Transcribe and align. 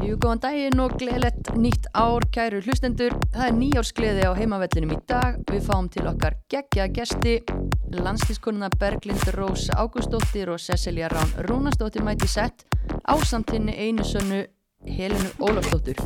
Jú, 0.00 0.16
góðan 0.16 0.40
daginn 0.40 0.80
og 0.80 0.94
gleðilegt 0.96 1.50
nýtt 1.60 1.90
ár, 1.92 2.24
kæru 2.32 2.62
hlustendur. 2.64 3.12
Það 3.34 3.46
er 3.46 3.56
nýjársgleði 3.58 4.22
á 4.24 4.32
heimavellinum 4.38 4.94
í 4.96 4.98
dag. 5.10 5.36
Við 5.50 5.66
fáum 5.66 5.90
til 5.92 6.06
okkar 6.08 6.38
geggja 6.52 6.86
gesti, 6.88 7.34
landslískonuna 7.92 8.70
Berglind 8.80 9.28
Rós 9.36 9.68
Ágústóttir 9.76 10.48
og 10.54 10.60
Cecilia 10.62 11.10
Rán 11.12 11.34
Rúnastóttir 11.44 12.04
mæti 12.06 12.28
sett 12.30 12.64
á 13.04 13.14
samtinni 13.20 13.76
einu 13.76 14.06
sönnu 14.06 14.44
Helenu 14.88 15.34
Ólafstóttur. 15.38 16.00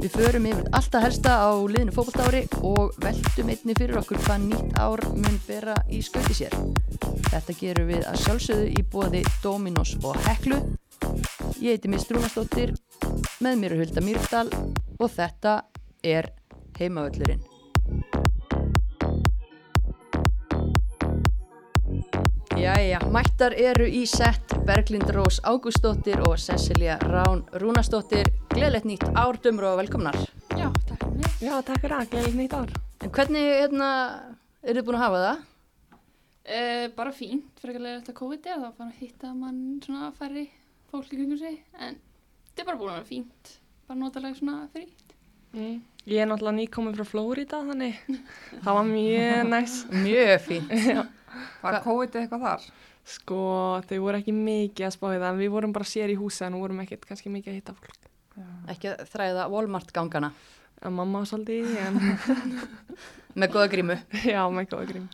Við 0.00 0.10
förum 0.10 0.46
yfir 0.48 0.70
alltaf 0.74 1.04
helsta 1.04 1.34
á 1.44 1.52
liðinu 1.54 1.92
fókbaltári 1.94 2.40
og 2.66 2.96
veltum 3.04 3.52
einni 3.52 3.76
fyrir 3.78 4.00
okkur 4.00 4.18
hvað 4.24 4.48
nýtt 4.48 4.80
ár 4.80 5.02
mun 5.12 5.36
bera 5.46 5.76
í 5.92 6.00
skauti 6.02 6.34
sér. 6.40 6.56
Þetta 7.28 7.58
gerum 7.60 7.92
við 7.92 8.08
að 8.08 8.18
sjálfsögðu 8.24 8.72
í 8.72 8.86
bóði 8.90 9.22
Dominos 9.44 9.94
og 10.02 10.18
Heklu. 10.26 10.58
Ég 11.60 11.76
heiti 11.76 11.90
Mist 11.92 12.10
Rúnastóttir, 12.10 12.74
með 13.44 13.58
mér 13.60 13.74
er 13.74 13.80
Hulda 13.82 14.02
Mýrdal 14.04 14.46
og 14.96 15.10
þetta 15.12 15.54
er 16.00 16.30
heimavöllurinn. 16.78 17.42
Jæja, 22.54 23.00
mættar 23.12 23.52
eru 23.60 23.84
í 23.84 24.04
sett 24.08 24.54
Berglind 24.64 25.10
Rós 25.12 25.40
Ágústóttir 25.44 26.22
og 26.24 26.38
Cecilia 26.40 26.96
Rán 27.02 27.42
Rúnastóttir. 27.60 28.30
Gleðilegt 28.54 28.88
nýtt 28.88 29.04
ár, 29.12 29.36
dömur 29.42 29.66
og 29.72 29.82
velkomnar. 29.82 30.16
Já, 30.54 30.70
takk 30.88 31.04
fyrir. 31.04 31.34
Já, 31.42 31.54
takk 31.66 31.82
fyrir 31.82 31.96
að, 31.98 32.08
gleðilegt 32.14 32.40
nýtt 32.40 32.56
ár. 32.56 32.72
En 33.04 33.12
hvernig 33.18 33.50
hérna, 33.50 33.90
eru 34.62 34.80
þið 34.80 34.88
búin 34.88 35.00
að 35.00 35.04
hafa 35.04 35.20
það? 35.26 35.44
Uh, 36.44 36.86
bara 36.96 37.12
fínt, 37.12 37.52
fyrir 37.60 37.82
að 37.82 37.92
þetta 37.98 38.16
COVID 38.22 38.48
er, 38.48 38.64
þá 38.64 38.80
fara 38.80 38.88
að 38.88 38.98
hitta 39.02 39.36
mann 39.36 39.62
svona 39.84 40.10
færri 40.16 40.48
fólk 40.92 41.12
í 41.12 41.18
kringum 41.18 41.40
sig, 41.40 41.60
en 41.76 42.00
þetta 42.54 42.62
er 42.62 42.68
bara 42.70 42.78
búin 42.78 42.92
að 42.92 43.00
vera 43.00 43.08
fínt, 43.08 43.50
bara 43.88 43.98
notalega 43.98 44.38
svona 44.38 44.56
frítt. 44.72 45.12
Mm. 45.54 45.82
Ég 46.04 46.20
er 46.20 46.28
náttúrulega 46.30 46.58
nýkominn 46.60 46.96
frá 46.96 47.06
Flórida, 47.08 47.60
þannig 47.66 48.00
það 48.62 48.78
var 48.78 48.88
mjög 48.88 49.44
næs. 49.52 49.76
Mjög 49.90 50.34
fín. 50.48 50.70
Var 51.64 51.80
COVID 51.82 52.14
eitthvað 52.20 52.44
þar? 52.46 52.66
Sko, 53.10 53.38
þau 53.88 53.96
voru 54.04 54.20
ekki 54.20 54.32
mikið 54.36 54.86
að 54.86 54.92
spáði 54.94 55.16
það, 55.18 55.30
en 55.32 55.40
við 55.42 55.50
vorum 55.50 55.72
bara 55.74 55.88
sér 55.88 56.12
í 56.12 56.18
húsa 56.20 56.46
en 56.46 56.60
vorum 56.60 56.78
ekkert 56.84 57.08
kannski 57.08 57.32
mikið 57.32 57.50
að 57.50 57.56
hitta 57.58 57.74
fólk. 57.74 58.06
Ekki 58.70 58.92
að 58.92 59.02
þræða 59.10 59.48
Walmart 59.50 59.90
gangana 59.94 60.30
En 60.84 60.92
mamma 60.92 61.22
var 61.22 61.28
svolítið, 61.30 61.64
í, 61.64 61.76
en 61.80 62.00
með 63.40 63.52
góða 63.54 63.68
grímu. 63.72 63.98
já, 64.26 64.40
með 64.52 64.66
góða 64.72 64.88
grím. 64.90 65.06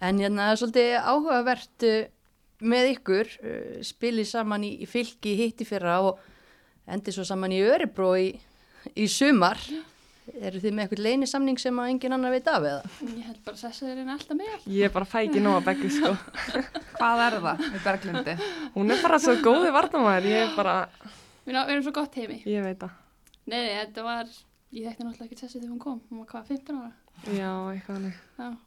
En 0.00 0.20
hérna 0.20 0.46
það 0.46 0.52
er 0.52 0.60
svolítið 0.60 0.92
áhugavert 1.12 1.86
uh, 1.88 1.96
með 2.60 2.92
ykkur, 2.94 3.34
uh, 3.42 3.74
spilið 3.84 4.30
saman 4.30 4.64
í, 4.66 4.72
í 4.84 4.88
fylki 4.88 5.34
hitti 5.40 5.66
fyrra 5.68 5.98
og 6.06 6.22
endið 6.86 7.18
svo 7.18 7.26
saman 7.28 7.54
í 7.54 7.60
Örebró 7.66 8.14
í, 8.20 8.30
í 8.94 9.06
sumar. 9.10 9.60
Eru 10.26 10.58
þið 10.58 10.72
með 10.74 10.82
eitthvað 10.84 11.02
leynisamning 11.06 11.60
sem 11.62 11.76
að 11.78 11.90
engin 11.92 12.16
annar 12.16 12.32
veit 12.34 12.48
af 12.50 12.64
eða? 12.66 12.94
Ég 13.06 13.28
held 13.28 13.42
bara 13.46 13.54
að 13.54 13.60
sessa 13.60 13.86
þér 13.86 14.00
inn 14.02 14.10
alltaf 14.10 14.38
með. 14.40 14.64
Ég 14.74 14.88
er 14.88 14.94
bara 14.96 15.06
fækið 15.06 15.44
nóg 15.44 15.60
að 15.60 15.68
begja, 15.68 15.90
sko. 15.94 16.10
Hvað 16.98 17.22
er 17.28 17.36
það 17.44 17.62
með 17.62 17.84
Berglindi? 17.84 18.34
Hún 18.74 18.90
er 18.90 19.04
bara 19.04 19.20
svo 19.22 19.36
góði 19.44 19.70
vartamæður, 19.76 20.28
ég 20.32 20.48
er 20.48 20.52
bara, 20.58 20.74
Við 21.46 21.60
erum 21.62 21.86
svo 21.86 21.94
gott 21.94 22.18
heimi. 22.18 22.40
ég 22.42 22.66
veit 22.66 22.82
það. 22.82 22.98
Nei, 23.46 23.60
nei, 23.60 23.74
þetta 23.78 24.02
var, 24.02 24.36
ég 24.74 24.88
þekkti 24.88 25.06
náttúrulega 25.06 25.28
ekki 25.30 25.38
sessa 25.44 25.60
þegar 25.60 25.70
hún 25.76 25.82
kom, 25.84 26.00
hún 26.10 26.24
var 26.24 26.30
hvað, 26.32 26.48
15 26.56 26.80
ára? 26.82 26.94
Já, 27.32 27.50
eitthvað 27.72 28.12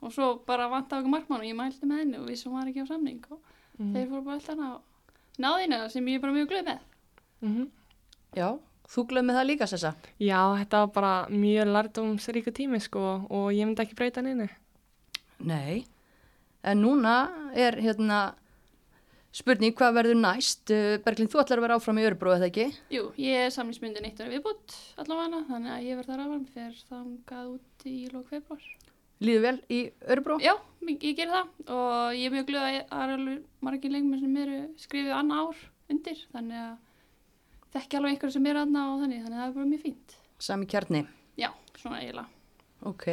og 0.02 0.14
svo 0.14 0.30
bara 0.48 0.68
vant 0.72 0.92
á 0.92 0.98
okkur 0.98 1.12
markmann 1.12 1.44
og 1.44 1.48
ég 1.48 1.58
mælti 1.58 1.86
með 1.88 2.02
henni 2.04 2.20
og 2.20 2.30
við 2.30 2.40
sem 2.42 2.54
var 2.56 2.70
ekki 2.72 2.82
á 2.82 2.88
samning 2.90 3.22
og 3.30 3.52
Mm 3.80 3.94
þeir 3.96 4.10
fóru 4.12 4.24
bara 4.26 4.36
alltaf 4.36 4.58
og 4.60 4.82
náði 5.40 5.62
henni 5.64 5.78
það 5.80 5.92
sem 5.94 6.08
ég 6.12 6.18
er 6.18 6.24
bara 6.24 6.34
mjög 6.36 6.50
glöð 6.50 6.66
með. 6.68 6.80
-hmm. 7.42 7.68
Já, 8.36 8.60
þú 8.90 9.06
glöð 9.08 9.26
með 9.26 9.38
það 9.40 9.48
líka 9.48 9.68
sessa. 9.68 9.94
Já, 10.20 10.42
þetta 10.60 10.82
var 10.84 10.92
bara 10.98 11.14
mjög 11.30 11.72
lærdómsríku 11.76 12.52
tími, 12.52 12.80
sko, 12.80 13.26
og 13.30 13.54
ég 13.54 13.66
myndi 13.66 13.82
ekki 13.82 13.96
breyta 13.96 14.22
henni. 14.22 14.50
Nei, 15.40 15.86
en 16.64 16.82
núna 16.82 17.16
er 17.56 17.80
hérna 17.80 18.36
spurning 19.32 19.76
hvað 19.78 19.94
verður 19.94 20.20
næst. 20.20 20.70
Uh, 20.70 20.98
Berglind, 21.06 21.32
þú 21.32 21.40
ætlar 21.40 21.62
að 21.62 21.66
vera 21.68 21.80
áfram 21.80 22.02
í 22.02 22.06
Örebró 22.08 22.34
eða 22.36 22.50
ekki? 22.50 22.68
Jú, 22.92 23.12
ég 23.18 23.46
er 23.46 23.50
samlingsmyndin 23.50 24.06
eitt 24.10 24.20
ára 24.20 24.34
viðbútt 24.34 24.76
allavega, 24.98 25.44
þannig 25.48 25.72
að 25.72 25.88
ég 25.88 26.00
verð 26.00 26.12
þar 26.12 26.24
áfram 26.26 26.46
fyrir 26.54 26.84
þangað 26.90 27.52
út 27.56 27.86
í 27.86 27.98
lók 28.12 28.28
februar. 28.34 28.66
Líður 29.20 29.42
vel 29.44 29.58
í 29.68 29.80
Örebró? 30.08 30.38
Já, 30.40 30.54
ég, 30.88 31.02
ég 31.04 31.18
ger 31.18 31.32
það 31.34 31.74
og 31.76 32.16
ég 32.16 32.26
er 32.30 32.36
mjög 32.38 32.46
glöð 32.48 32.66
að 32.66 32.78
það 32.90 33.04
er 33.04 33.14
alveg 33.18 33.42
margir 33.68 33.92
leikmenn 33.92 34.22
sem 34.24 34.38
eru 34.44 34.60
skrifið 34.80 35.16
annað 35.18 35.42
ár 35.44 35.64
undir, 35.92 36.22
þannig 36.32 36.62
að 36.64 36.76
þekki 37.76 38.00
alveg 38.00 38.14
einhverju 38.16 38.36
sem 38.38 38.50
eru 38.52 38.62
annað 38.64 38.92
og 38.94 39.02
þannig, 39.04 39.24
þannig 39.26 39.38
að 39.38 39.42
það 39.44 39.50
er 39.50 39.56
bara 39.58 39.72
mjög 39.74 39.84
fínt. 39.84 40.16
Sami 40.40 40.70
kjarni. 40.72 41.02
Já, 41.40 41.50
svona 41.82 42.00
eiginlega. 42.00 42.28
Ok, 42.90 43.08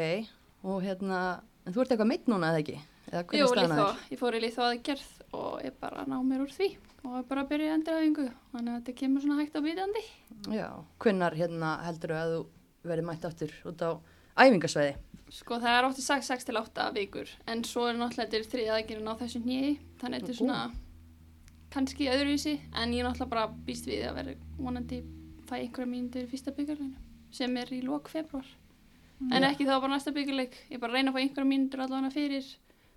og 0.62 0.84
hérna, 0.87 1.21
en 1.66 1.75
þú 1.75 1.83
ert 1.83 1.95
eitthvað 1.97 2.11
meitt 2.12 2.31
núna 2.31 2.53
eða 2.53 2.62
ekki? 2.62 2.78
Eða 3.06 3.39
Jú, 3.39 3.49
líþó, 3.55 3.87
ég 4.11 4.19
fór 4.19 4.34
í 4.34 4.43
líþó 4.43 4.66
aðgerð 4.66 5.11
og 5.39 5.61
ég 5.62 5.75
bara 5.83 6.06
ná 6.11 6.16
mér 6.27 6.43
úr 6.43 6.55
því 6.55 6.72
og 7.06 7.21
er 7.21 7.27
bara 7.28 7.45
byrja 7.47 7.69
í 7.69 7.75
endurhæfingu, 7.77 8.25
þannig 8.55 8.72
að 8.72 8.78
þetta 8.81 8.95
kemur 8.99 9.22
svona 9.22 9.39
hægt 9.43 9.59
á 9.59 9.61
býtandi. 9.62 10.03
Já, 10.55 10.66
hvennar 11.03 11.37
hérna 11.39 11.77
heldur 11.87 12.15
að 12.19 12.33
þú 12.33 12.41
verið 12.91 13.06
mætt 13.06 13.27
áttur 13.28 13.55
út 13.71 13.84
á 13.87 13.91
æfingasvæði? 14.43 14.97
Sko 15.33 15.59
það 15.59 15.77
er 15.79 15.87
óttið 15.89 16.05
sagt 16.07 16.27
6 16.29 16.47
til 16.47 16.57
8 16.61 16.85
vikur. 16.95 17.31
En 17.51 17.65
svo 17.67 17.89
er 17.91 17.97
náttúrulega 17.99 18.29
þetta 18.31 18.39
er 18.39 18.51
þrið 18.53 18.69
aðgerðin 18.77 19.11
á 19.11 19.15
þessu 19.23 19.41
nýji 19.43 19.73
þannig 20.01 20.21
þetta 20.23 20.33
er 20.35 20.39
svona 20.41 20.59
kannski 21.75 22.07
öðruvísi 22.13 22.55
en 22.79 22.95
ég 22.95 23.03
náttúrulega 23.07 23.33
bara 23.33 23.49
býst 23.67 23.89
við 23.91 24.05
að 24.09 24.21
vera 24.21 24.37
vonandi 24.59 25.01
fæ 25.49 25.57
einhverja 25.59 25.91
mínútur 25.91 26.25
í 26.27 26.31
fyrsta 26.31 26.55
byggarleinu 26.55 27.03
sem 27.35 27.59
er 27.61 27.73
í 27.75 27.81
lok 27.85 28.09
februar 28.09 28.47
en 29.33 29.43
Já. 29.43 29.51
ekki 29.51 29.67
þá 29.67 29.75
bara 29.81 29.93
næsta 29.97 30.13
byggarleik 30.15 30.57
ég 30.71 30.81
bara 30.81 30.95
reyna 30.95 31.11
að 31.11 31.19
fá 31.19 31.21
einhverja 31.25 31.51
mínútur 31.51 31.83
allavega 31.85 32.13
fyrir 32.15 32.49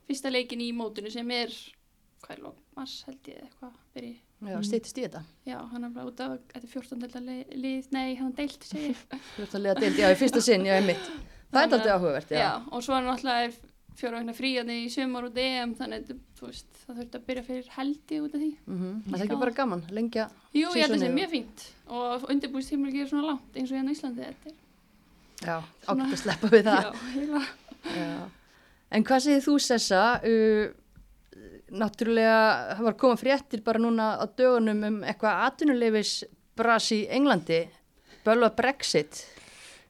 fyrsta 0.08 0.32
leikin 0.32 0.62
í 0.64 0.70
mótinu 0.76 1.12
sem 1.14 1.30
er 1.34 1.54
hvað 2.24 2.36
er 2.36 2.42
lok, 2.44 2.58
mars 2.76 2.94
held 3.08 3.30
ég 3.32 3.42
eitthvað 3.46 3.76
byrji. 3.96 4.16
Já, 4.50 4.56
stýttist 4.64 4.98
í 5.00 5.04
þetta. 5.06 5.22
já, 5.48 5.58
hann 5.72 5.84
er 5.88 5.92
bara 5.96 6.08
út 6.12 6.22
af, 6.24 6.38
þetta 6.54 6.68
er 6.68 6.72
14 6.74 7.04
delta 7.04 7.22
lið, 7.24 7.90
nei, 7.96 8.16
hann 8.20 8.34
deilt 8.36 8.64
segir 8.68 8.96
Þú 9.36 9.46
ert 9.46 9.56
að 9.60 9.68
deild, 9.84 10.00
já, 10.00 10.08
í 10.12 10.18
fyrsta 10.20 10.42
sinn, 10.44 10.68
já, 10.68 10.76
ég 10.80 10.88
mitt. 10.88 11.12
Það 11.50 11.60
er 11.62 11.74
aldrei 11.74 11.94
áhugavert, 11.96 12.32
já. 12.32 12.40
Já, 12.44 12.52
og 12.70 12.84
svo 12.86 12.96
er 12.96 13.06
náttúrulega 13.08 13.70
fjóra 14.00 14.34
fríðan 14.36 14.72
í 14.72 14.80
sumar 14.92 15.28
og 15.28 15.36
DM 15.36 15.74
þannig 15.78 16.12
veist, 16.40 16.68
það 16.86 17.00
þurfti 17.02 17.20
að 17.20 17.26
byrja 17.28 17.44
fyrir 17.48 17.72
heldi 17.76 18.20
út 18.24 18.36
af 18.36 18.42
því. 18.44 18.50
Mm 18.70 18.92
Það 19.10 19.18
er 19.18 19.26
ekki 19.26 19.40
bara 19.44 19.56
gaman, 19.58 19.84
lengja. 19.96 20.28
Jú, 20.56 20.62
ég 20.62 20.70
held 20.70 20.80
að 20.80 20.94
það 20.94 21.00
Seasonið. 21.00 21.16
mjög 21.18 21.32
fínt 21.34 21.66
og 22.00 22.28
undirbúist 22.34 22.72
tímul 22.72 22.92
ekki 22.92 23.08
svona 23.10 23.32
langt 23.32 23.58
eins 23.60 23.72
og 23.72 23.80
hérna 23.80 23.92
á 23.92 23.96
Íslandi 23.96 24.28
þetta 24.28 24.52
er. 24.52 24.60
Já, 25.40 25.56
ágætt 25.88 26.14
að 26.14 26.22
sleppa 26.24 26.52
við 26.54 26.70
það. 26.70 27.02
Já. 28.00 28.14
En 28.90 29.06
hvað 29.08 29.26
segir 29.26 29.44
þú, 29.46 29.58
Sessa? 29.64 30.04
Uh, 30.24 30.72
náttúrulega, 31.70 32.40
það 32.76 32.86
var 32.88 32.96
að 32.96 33.02
koma 33.04 33.20
fréttir 33.20 33.64
bara 33.66 33.82
núna 33.82 34.14
á 34.18 34.26
dögunum 34.26 34.82
um 34.88 35.02
eitthvað 35.04 35.44
atvinnuleifis 35.50 36.14
bras 36.58 36.90
í 36.96 37.04
Englandi, 37.14 37.62
bölva 38.26 38.50
Brexit. 38.56 39.22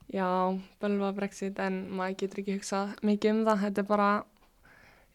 Já, 0.10 0.58
bölva 0.82 1.12
Brexit 1.14 1.60
en 1.62 1.84
maður 1.94 2.18
getur 2.24 2.42
ekki 2.42 2.56
hugsað 2.58 2.96
mikið 3.06 3.32
um 3.36 3.42
það. 3.46 3.64
Þetta 3.66 3.82
er 3.82 3.88
bara, 3.92 4.10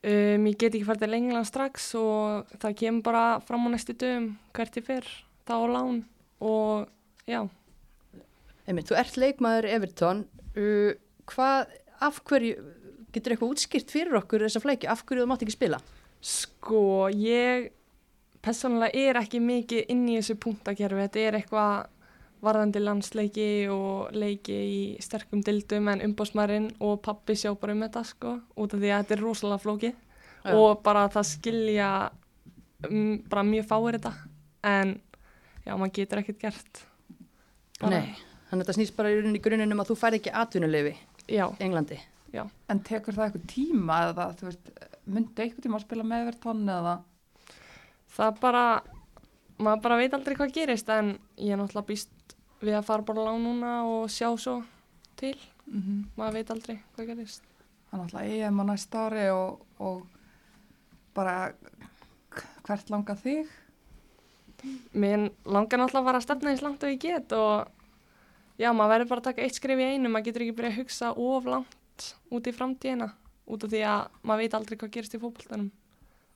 um, 0.07 0.47
ég 0.47 0.59
get 0.61 0.71
ekki 0.71 0.87
farið 0.87 1.03
til 1.03 1.17
England 1.19 1.49
strax 1.51 1.89
og 1.99 2.53
það 2.63 2.77
kemur 2.83 3.07
bara 3.09 3.25
fram 3.49 3.67
á 3.67 3.69
næstu 3.75 3.97
dögum 3.99 4.29
hvert 4.55 4.79
ég 4.79 4.87
fyrr, 4.87 5.09
þá 5.49 5.55
á 5.59 5.67
lán 5.75 6.01
og 6.39 6.87
já. 7.27 7.41
Einmitt, 8.65 8.87
þú 8.89 8.99
ert 9.01 9.19
leikmaður 9.19 9.69
Everton, 9.75 10.23
uh, 10.55 10.95
hvað, 11.33 11.75
af 11.99 12.23
hverju, 12.31 12.63
getur 13.15 13.35
eitthvað 13.35 13.57
útskýrt 13.57 13.91
fyrir 13.91 14.21
okkur 14.23 14.47
þessa 14.47 14.63
flækju, 14.63 14.93
af 14.95 15.03
hverju 15.03 15.25
þú 15.25 15.33
mátt 15.33 15.43
ekki 15.43 15.57
spila? 15.57 15.83
Sko, 16.25 17.11
ég 17.11 17.73
personlega 18.45 18.95
er 18.95 19.19
ekki 19.21 19.41
mikið 19.43 19.91
inn 19.93 20.07
í 20.07 20.17
þessu 20.21 20.39
punktakerfi. 20.41 21.03
Þetta 21.03 21.23
er 21.25 21.39
eitthvað 21.41 21.91
varðandi 22.45 22.81
landsleiki 22.83 23.47
og 23.73 24.13
leiki 24.17 24.55
í 24.55 24.81
sterkum 25.03 25.43
dildum 25.45 25.89
en 25.93 26.03
umbásmarinn 26.07 26.71
og 26.85 27.01
pappi 27.05 27.37
sjá 27.39 27.53
bara 27.61 27.75
um 27.77 27.83
þetta 27.87 28.03
sko, 28.09 28.35
út 28.61 28.75
af 28.77 28.83
því 28.83 28.91
að 28.93 29.03
þetta 29.05 29.17
er 29.17 29.23
rosalega 29.25 29.63
flókið 29.65 29.95
Já. 30.45 30.55
og 30.61 30.83
bara 30.85 31.07
það 31.13 31.29
skilja 31.31 31.91
um, 32.91 33.15
bara 33.33 33.47
mjög 33.49 33.69
fáir 33.71 33.99
þetta 33.99 34.15
en 34.71 34.95
já, 35.65 35.73
maður 35.77 35.95
getur 35.99 36.21
ekkert 36.23 36.43
gert. 36.43 36.83
Bara- 37.81 38.01
Nei, 38.01 38.15
þannig 38.51 38.61
að 38.61 38.65
þetta 38.65 38.77
snýst 38.79 38.97
bara 38.97 39.13
í 39.13 39.23
í 39.35 39.43
gruninum 39.45 39.81
að 39.81 39.91
þú 39.93 39.97
fær 40.01 40.19
ekki 40.19 40.33
atvinnuleifi 40.33 40.95
Já, 41.33 41.47
í 41.49 41.65
Englandi. 41.65 42.01
En 42.69 42.81
tekur 42.83 43.15
það 43.15 43.29
eitthvað 43.29 43.51
tíma 43.53 43.99
eða 44.11 44.25
þú 44.37 44.49
veist, 44.49 44.71
myndi 45.07 45.43
eitthvað 45.45 45.65
tíma 45.65 45.79
að 45.79 45.85
spila 45.87 46.05
með 46.09 46.25
Everton 46.27 46.65
eða? 46.69 46.95
það 48.15 48.41
bara, 48.43 48.65
maður 49.59 49.83
bara 49.87 49.99
veit 50.01 50.17
aldrei 50.17 50.37
hvað 50.39 50.55
gerist 50.55 50.91
en 50.95 51.15
ég 51.41 51.55
er 51.55 51.61
náttúrulega 51.61 51.89
býst 51.91 52.14
við 52.65 52.79
að 52.79 52.87
fara 52.89 53.07
bara 53.07 53.27
lán 53.29 53.45
núna 53.45 53.75
og 53.89 54.09
sjá 54.13 54.31
svo 54.41 54.61
til. 55.21 55.37
Mm 55.67 56.05
maður 56.17 56.39
veit 56.39 56.51
aldrei 56.51 56.77
hvað 56.95 57.11
gerist. 57.11 57.43
Það 57.89 57.95
er 57.95 58.03
náttúrulega 58.03 58.49
EM 58.49 58.61
á 58.61 58.65
næsta 58.69 59.05
ári 59.07 59.27
og, 59.33 59.61
og 59.79 60.07
bara 61.15 61.37
hvert 62.67 62.91
langar 62.91 63.21
þig? 63.21 63.49
Mér 64.93 65.31
langar 65.45 65.81
náttúrulega 65.81 66.03
að 66.03 66.09
fara 66.11 66.21
að 66.21 66.27
stefna 66.27 66.53
eins 66.53 66.65
langt 66.65 66.85
og 66.85 66.95
ég 66.95 67.03
get 67.03 67.35
og 67.37 67.69
já, 68.59 68.71
maður 68.73 68.93
verður 68.95 69.11
bara 69.13 69.23
að 69.23 69.29
taka 69.31 69.45
eitt 69.45 69.59
skrif 69.59 69.79
í 69.81 69.91
einu, 69.95 70.11
maður 70.11 70.31
getur 70.31 70.47
ekki 70.47 70.57
byrjað 70.59 70.73
að 70.73 70.81
hugsa 70.81 71.13
of 71.13 71.51
langt 71.51 72.09
út 72.35 72.49
í 72.49 72.55
framtíðina 72.55 73.11
út 73.45 73.67
af 73.67 73.73
því 73.75 73.85
að 73.89 74.19
maður 74.25 74.43
veit 74.43 74.59
aldrei 74.59 74.79
hvað 74.81 74.95
gerist 74.97 75.15
í 75.15 75.21
fótboltanum. 75.21 75.71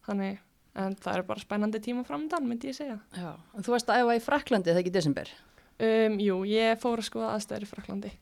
Þannig, 0.08 0.40
en 0.78 0.96
það 1.00 1.18
er 1.18 1.28
bara 1.28 1.42
spennandi 1.42 1.80
tíma 1.84 2.04
framdann, 2.04 2.48
myndi 2.48 2.70
ég 2.70 2.76
segja. 2.76 2.98
Já. 3.16 3.30
En 3.56 3.64
þú 3.64 3.74
varst 3.74 3.92
að 3.92 4.02
æfa 4.04 4.16
í 4.18 4.24
Fraklandi 4.24 4.70
þegar 4.70 4.82
ekki 4.84 4.92
desember. 4.94 5.32
Um, 5.78 6.18
jú, 6.18 6.40
ég 6.50 6.80
fór 6.82 6.98
að 6.98 7.06
skoða 7.06 7.34
aðstæður 7.36 7.66
í 7.66 7.70
Fraklandi. 7.70 8.12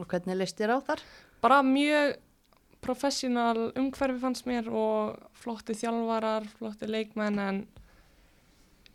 Og 0.00 0.06
hvernig 0.08 0.38
leist 0.40 0.56
þér 0.56 0.76
á 0.76 0.78
þar? 0.86 1.02
Bara 1.44 1.60
mjög 1.66 2.14
professional 2.80 3.70
umhverfi 3.76 4.20
fannst 4.22 4.46
mér 4.48 4.70
og 4.72 5.18
flotti 5.36 5.76
þjálfarar, 5.76 6.46
flotti 6.56 6.88
leikmenn 6.88 7.36
en 7.44 7.58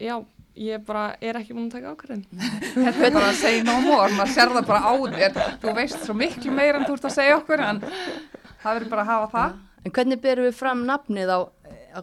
já, 0.02 0.18
ég 0.58 0.82
bara 0.88 1.12
er 1.22 1.38
ekki 1.38 1.54
búin 1.54 1.68
að 1.70 1.78
taka 1.78 1.94
ákveðin. 1.94 2.26
Þetta 2.74 3.06
er 3.10 3.16
bara 3.20 3.30
að 3.30 3.40
segja 3.44 3.68
no 3.68 3.78
more, 3.86 4.10
maður 4.18 4.34
sér 4.34 4.56
það 4.56 4.70
bara 4.72 4.82
á 4.90 4.94
þér. 5.18 5.40
Þú 5.62 5.76
veist 5.78 6.08
svo 6.08 6.18
miklu 6.18 6.56
meira 6.56 6.82
en 6.82 6.88
þú 6.88 6.98
ert 6.98 7.10
að 7.12 7.18
segja 7.20 7.38
okkur, 7.38 7.66
en 7.70 7.84
það 7.86 8.72
verður 8.72 8.92
bara 8.96 9.06
að 9.06 9.12
hafa 9.14 9.32
það. 9.36 9.62
En 9.86 9.94
hvernig 10.00 10.22
berum 10.26 10.50
við 10.50 10.58
fram 10.58 10.86
nafnið 10.90 11.30
á 11.30 11.40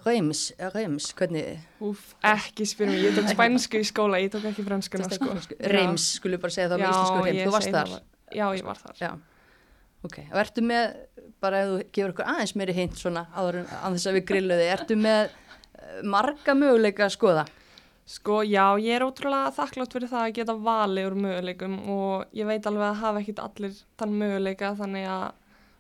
Reims, 0.01 0.43
Reims, 0.73 1.11
hvernig, 1.19 1.59
Úf, 1.85 2.13
ekki 2.25 2.67
spyrum 2.69 2.95
ég, 2.97 3.11
ég 3.11 3.19
tók 3.19 3.29
spænsku 3.35 3.81
í 3.83 3.87
skóla, 3.87 4.21
ég 4.23 4.33
tók 4.33 4.47
ekki 4.49 4.65
franskuna 4.67 5.09
sko. 5.13 5.37
Reims, 5.73 6.07
skulum 6.19 6.41
bara 6.43 6.55
segja 6.55 6.71
það 6.73 6.83
með 6.83 6.93
íslensku 6.93 7.23
hreim, 7.23 7.39
ég 7.39 7.49
þú 7.49 7.55
varst 7.57 7.77
þar. 7.77 7.95
Já, 8.33 8.45
ég 8.57 8.67
var 8.67 8.81
þar. 8.81 9.01
Já, 9.01 9.11
ok. 10.09 10.19
Og 10.25 10.39
ertu 10.45 10.65
með, 10.65 10.95
bara 11.45 11.65
ef 11.65 11.73
þú 11.73 11.81
gefur 11.99 12.15
okkur 12.15 12.31
aðeins 12.35 12.55
meiri 12.61 12.77
hint 12.77 13.01
svona, 13.01 13.27
áður 13.37 13.61
en 13.65 13.99
þess 13.99 14.09
að 14.09 14.17
við 14.19 14.25
grilluði, 14.31 14.71
ertu 14.77 14.99
með 15.01 15.21
eh, 15.27 15.99
marga 16.15 16.57
möguleika 16.57 17.09
að 17.09 17.15
skoða? 17.19 17.45
Sko, 18.13 18.41
já, 18.43 18.65
ég 18.83 18.97
er 18.97 19.05
ótrúlega 19.07 19.53
þakklátt 19.55 19.93
fyrir 19.95 20.11
það 20.11 20.25
að 20.25 20.33
geta 20.41 20.57
valið 20.59 21.07
úr 21.07 21.19
möguleikum 21.23 21.77
og 21.93 22.33
ég 22.35 22.49
veit 22.49 22.67
alveg 22.67 22.89
að 22.89 22.99
hafa 23.05 23.21
ekkit 23.23 23.45
allir 23.45 23.77
þann 24.01 24.17
möguleika 24.19 24.73
þannig 24.81 25.07
að 25.07 25.29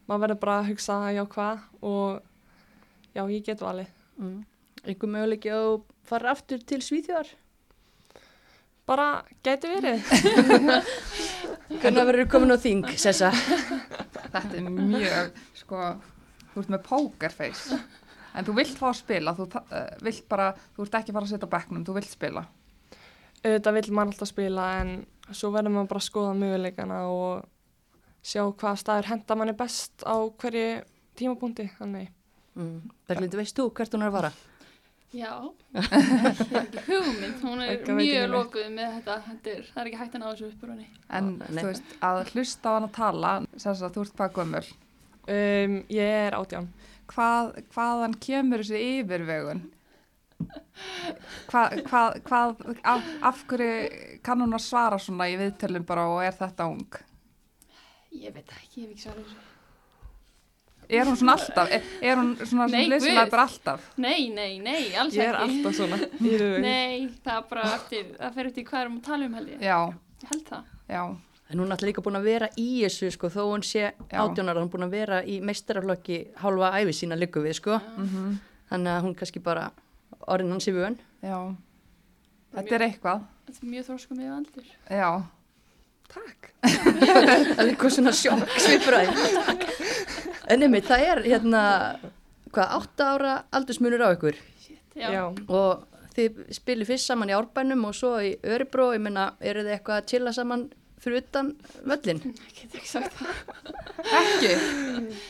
maður 0.06 0.22
verður 0.26 0.38
bara 0.44 0.54
að 0.60 0.68
hugsa 0.70 0.98
já 1.16 1.22
hvað 1.32 1.64
og 1.82 2.22
já, 3.16 3.24
ég 3.26 3.42
get 3.48 3.64
valið. 3.64 3.90
Mm. 4.20 4.42
Einhver 4.82 5.12
möguleiki 5.14 5.52
að 5.54 5.64
þú 5.68 5.76
fara 6.10 6.32
aftur 6.34 6.62
til 6.66 6.80
Svíþjóðar? 6.82 7.30
Bara 8.88 9.08
gæti 9.46 9.70
verið. 9.70 10.08
Hvernig 11.82 12.08
verður 12.08 12.30
komin 12.32 12.54
á 12.54 12.58
þing, 12.60 12.88
Sessa? 12.98 13.30
Þetta 14.32 14.58
er 14.58 14.66
mjög, 14.66 15.38
sko, 15.60 15.92
þú 16.52 16.64
ert 16.64 16.72
með 16.74 16.82
pokerface. 16.88 17.78
En 18.32 18.46
þú 18.48 18.56
vilt 18.56 18.78
fá 18.80 18.88
að 18.90 18.98
spila, 19.02 19.34
þú 19.36 19.46
uh, 19.60 19.78
vilt 20.02 20.26
bara, 20.30 20.50
þú 20.74 20.86
ert 20.86 20.98
ekki 20.98 21.14
bara 21.14 21.28
að 21.28 21.34
setja 21.34 21.48
á 21.48 21.54
bekknum, 21.54 21.84
þú 21.86 21.96
vilt 21.98 22.10
spila. 22.10 22.44
Auðvitað 23.42 23.76
vill 23.78 23.92
maður 23.92 24.12
alltaf 24.12 24.30
spila 24.30 24.66
en 24.80 24.92
svo 25.30 25.50
verður 25.54 25.76
maður 25.76 25.90
bara 25.92 26.02
að 26.02 26.08
skoða 26.08 26.34
möguleikana 26.38 26.98
og 27.10 27.46
sjá 28.22 28.42
hvað 28.46 28.80
staður 28.80 29.10
henda 29.10 29.36
manni 29.38 29.54
best 29.58 30.04
á 30.06 30.16
hverju 30.26 30.66
tímapunkti. 31.18 31.68
Þannig, 31.78 32.10
Mm. 32.56 32.80
Berglind, 33.08 33.36
veist 33.40 33.56
þú 33.58 33.68
hvert 33.72 33.94
hún 33.96 34.04
er 34.04 34.10
að 34.12 34.16
fara? 34.18 34.32
Já, 35.12 35.32
hugmynd, 36.88 37.42
hún 37.42 37.60
er 37.60 37.82
mjög 37.98 38.30
lokuð 38.32 38.70
með 38.72 38.94
þetta, 38.94 39.16
þetta 39.26 39.50
er, 39.52 39.66
það 39.68 39.82
er 39.82 39.90
ekki 39.90 39.98
hægt 40.00 40.14
að 40.16 40.22
ná 40.22 40.26
þessu 40.30 40.46
uppur 40.48 40.72
henni. 40.72 40.86
En 41.12 41.28
Ó, 41.36 41.44
þú 41.58 41.64
veist, 41.66 41.92
að 42.08 42.20
hlusta 42.32 42.72
á 42.72 42.74
hann 42.76 42.86
að 42.88 42.94
tala, 42.96 43.32
sem 43.60 43.74
að 43.74 43.98
þú 43.98 44.04
ert 44.06 44.16
hvað 44.22 44.32
gömul, 44.38 44.64
um, 45.36 45.76
ég 45.92 46.16
er 46.22 46.38
átján. 46.38 46.70
hvað, 47.12 47.52
hvaðan 47.74 48.16
kemur 48.24 48.64
þessi 48.64 48.80
yfirvegun? 49.02 49.62
Hvað, 51.52 51.76
hvað, 51.86 52.16
hvað, 52.26 52.66
af, 52.88 53.12
af 53.28 53.44
hverju 53.52 54.18
kann 54.24 54.40
hún 54.42 54.56
að 54.56 54.64
svara 54.64 54.98
svona 54.98 55.28
í 55.28 55.36
viðtölum 55.38 55.84
bara 55.86 56.08
og 56.08 56.22
er 56.24 56.34
þetta 56.40 56.72
ung? 56.72 57.00
Ég 58.16 58.32
veit 58.32 58.48
ekki, 58.48 58.80
ég 58.80 58.88
hef 58.88 58.96
ekki 58.96 59.04
svarað 59.04 59.26
þessu. 59.28 59.51
Er 60.92 61.06
hún 61.08 61.16
svona 61.16 61.34
alltaf? 61.38 61.70
Er, 61.72 61.82
er 62.02 62.16
hún 62.20 62.30
svona 62.46 62.66
guð. 62.68 63.30
bara 63.32 63.42
alltaf? 63.48 63.86
Nei, 63.96 64.28
nei, 64.30 64.58
nei, 64.60 64.94
alls 65.00 65.14
Ég 65.16 65.24
er 65.30 65.38
ekki. 65.40 65.56
alltaf 65.58 65.76
svona. 65.78 65.98
Nei, 66.66 67.08
það 67.24 67.36
er 67.38 67.44
bara 67.50 67.62
eftir, 67.76 68.06
það 68.20 68.34
fer 68.38 68.50
eftir 68.50 68.64
hvað 68.68 68.80
erum 68.84 68.96
að 69.00 69.04
tala 69.08 69.26
um 69.30 69.34
held 69.40 69.52
ég. 69.54 69.60
Já, 69.64 69.78
Ég 70.22 70.28
held 70.32 70.44
það. 70.52 70.64
já, 70.92 71.02
En 71.52 71.58
hún 71.60 71.66
er 71.66 71.74
alltaf 71.74 71.88
líka 71.90 72.02
búin 72.06 72.16
að 72.16 72.24
vera 72.30 72.46
í 72.56 72.66
þessu, 72.84 73.10
sko, 73.12 73.28
þó 73.28 73.42
hún 73.50 73.62
sé 73.66 73.90
átjónar, 74.08 74.56
hún 74.56 74.68
er 74.68 74.72
búin 74.72 74.86
að 74.86 74.94
vera 74.94 75.18
í 75.28 75.40
meistaraflokki 75.44 76.20
hálfa 76.40 76.70
æfi 76.80 76.94
sína 76.96 77.18
líku 77.20 77.42
við, 77.44 77.58
sko. 77.60 77.76
mhm, 77.98 78.38
Þannig 78.70 78.92
að 78.94 79.02
hún 79.04 79.14
kannski 79.20 79.42
bara 79.44 79.66
orðin 80.32 80.54
hans 80.54 80.68
í 80.68 80.72
vön. 80.72 80.96
já. 81.22 81.36
Þetta 82.54 82.74
er 82.78 82.84
eitthvað, 82.86 83.20
Þetta 83.48 83.60
er 83.64 83.68
mjög 83.72 83.86
þróskum 83.90 84.16
með 84.20 84.32
aldur. 84.36 84.64
já. 84.88 85.10
Takk. 86.12 86.50
Það 86.62 87.58
er 87.58 87.68
eitthvað 87.68 87.94
svona 87.96 88.12
sjokk 88.14 88.52
svipur 88.62 88.98
að 88.98 89.08
En 90.52 90.60
nefnir, 90.60 90.84
það 90.84 91.06
er 91.08 91.22
hérna, 91.26 91.62
hvað, 92.52 92.76
átta 92.78 93.08
ára 93.14 93.32
aldursmunur 93.54 94.02
á 94.04 94.08
ykkur 94.12 94.36
Já. 94.98 95.08
Já. 95.08 95.22
og 95.48 95.86
þið 96.16 96.42
spilir 96.52 96.88
fyrst 96.88 97.08
saman 97.08 97.30
í 97.32 97.36
Árbænum 97.36 97.86
og 97.88 97.96
svo 97.96 98.18
í 98.20 98.34
Öribró, 98.44 98.90
ég 98.92 99.00
meina, 99.00 99.30
eru 99.40 99.64
þið 99.64 99.76
eitthvað 99.78 100.02
að 100.02 100.08
chilla 100.12 100.34
saman 100.36 100.66
fyrir 101.02 101.22
utan 101.22 101.48
völlin? 101.88 102.20
Ekki 102.46 102.82
sagt 102.86 103.16
það. 103.18 103.40
Ekki? 104.02 104.50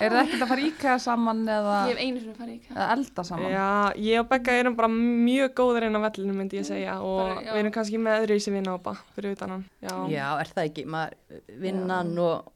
Er 0.02 0.12
það 0.12 0.18
ekkert 0.22 0.44
að 0.44 0.50
fara 0.50 0.64
íkæða 0.66 0.96
saman 1.02 1.42
eða, 1.48 1.76
eða 1.92 2.88
elda 2.92 3.24
saman? 3.26 3.48
Já, 3.52 3.68
ég 4.04 4.20
og 4.20 4.28
Begga 4.32 4.56
erum 4.60 4.76
bara 4.78 4.90
mjög 4.92 5.54
góður 5.58 5.86
inn 5.88 5.96
á 5.96 6.00
vellinu 6.04 6.36
myndi 6.36 6.60
ég 6.60 6.68
segja 6.68 6.98
og 7.00 7.20
Bara, 7.22 7.38
við 7.46 7.62
erum 7.62 7.74
kannski 7.74 8.00
með 8.02 8.24
öðru 8.24 8.36
í 8.36 8.44
sig 8.44 8.56
vinna 8.56 8.76
fyrir 9.16 9.36
utan 9.36 9.54
hann. 9.56 9.64
Já. 9.80 9.94
Já, 10.12 10.26
er 10.42 10.52
það 10.52 10.68
ekki, 10.68 10.84
maður, 10.92 11.40
vinnan 11.64 12.12
og, 12.20 12.52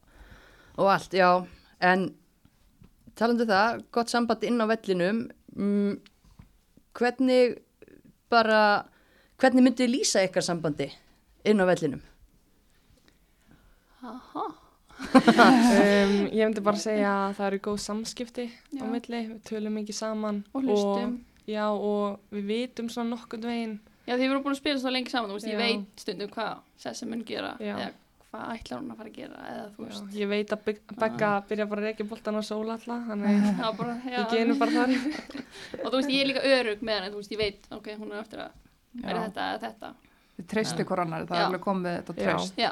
og 0.76 0.90
allt, 0.92 1.16
já, 1.16 1.30
en 1.80 2.08
talandu 3.16 3.46
það, 3.48 3.80
gott 3.96 4.12
samband 4.12 4.44
inn 4.44 4.60
á 4.60 4.66
vellinum, 4.68 5.22
mm, 5.56 5.96
hvernig 6.96 7.56
bara, 8.32 8.60
hvernig 9.40 9.64
myndið 9.64 9.86
þið 9.86 9.94
lýsa 9.94 10.26
ykkar 10.28 10.44
sambandi 10.44 10.90
inn 11.46 11.62
á 11.62 11.68
vellinum? 11.68 12.04
Aha. 14.06 14.46
um, 15.14 16.14
ég 16.32 16.40
myndi 16.46 16.62
bara 16.64 16.80
segja 16.80 17.10
að 17.26 17.34
það 17.38 17.48
eru 17.50 17.58
góð 17.66 17.78
samskipti 17.84 18.46
á 18.48 18.80
Já. 18.80 18.86
milli, 18.88 19.20
við 19.32 19.42
tölum 19.50 19.74
mikið 19.80 19.98
saman 19.98 20.38
Og 20.54 20.62
hlustum. 20.64 21.18
og, 21.18 21.44
já, 21.50 21.66
og 21.68 22.18
við 22.32 22.46
vitum 22.52 22.88
svona 22.92 23.12
nokkurn 23.16 23.44
veginn 23.50 23.76
Já, 24.06 24.14
því 24.14 24.22
við 24.22 24.30
vorum 24.30 24.42
búin 24.46 24.54
að 24.54 24.60
spila 24.62 24.78
svo 24.80 24.90
lengi 24.94 25.10
saman, 25.10 25.30
þú 25.32 25.36
veist, 25.40 25.48
ég 25.50 25.58
veit 25.58 26.02
stundum 26.04 26.30
hvað 26.30 26.58
Sessa 26.78 27.06
mun 27.10 27.24
gera, 27.26 27.56
Já. 27.60 27.74
eða 27.76 27.92
hvað 28.30 28.52
ætlar 28.56 28.80
hún 28.82 28.90
að 28.92 28.98
fara 29.00 29.10
að 29.10 29.16
gera, 29.16 29.40
eða 29.50 29.64
þú 29.74 29.82
já, 29.82 29.88
veist. 29.90 30.14
ég 30.20 30.28
veit 30.32 30.52
að 30.54 30.62
Beg- 30.66 30.94
Begga 31.02 31.30
byrja 31.50 31.66
bara 31.70 31.80
að 31.82 31.88
reykja 31.90 32.06
boltan 32.10 32.38
á 32.38 32.42
sóla 32.46 32.76
alltaf 32.76 33.06
þannig 33.10 33.60
bara, 33.80 33.94
ég 34.14 34.30
genum 34.32 34.58
bara 34.62 34.70
þar 34.76 34.94
Og 35.84 35.90
þú 35.90 35.96
veist, 35.98 36.12
ég 36.14 36.20
er 36.24 36.30
líka 36.30 36.44
örug 36.56 36.84
með 36.86 37.00
hann, 37.02 37.12
þú 37.14 37.20
veist, 37.22 37.34
ég 37.36 37.42
veit, 37.42 37.68
ok, 37.76 37.90
hún 38.00 38.12
er 38.14 38.22
eftir 38.22 38.42
að 38.46 38.62
vera 39.02 39.26
þetta 39.26 39.46
eða 39.52 39.60
þetta. 39.66 39.92
Við 40.36 40.46
treystu 40.52 40.84
hver 40.88 41.02
annar, 41.04 41.26
það 41.28 41.38
er 41.40 41.46
alveg 41.50 41.64
komið 41.66 41.90
þetta 41.98 42.16
Já. 42.16 42.22
treyst. 42.26 42.60
Já, 42.60 42.70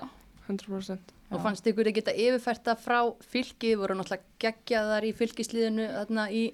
100% 0.49 1.14
Og 1.35 1.43
fannst 1.45 1.67
ykkur 1.71 1.91
að 1.91 1.99
geta 1.99 2.15
yfirfært 2.15 2.65
það 2.69 2.85
frá 2.85 2.99
fylki, 3.33 3.75
voru 3.81 3.97
náttúrulega 3.99 4.39
geggjaðar 4.45 5.07
í 5.09 5.13
fylkisliðinu 5.19 5.89
þarna 5.97 6.29
í 6.31 6.45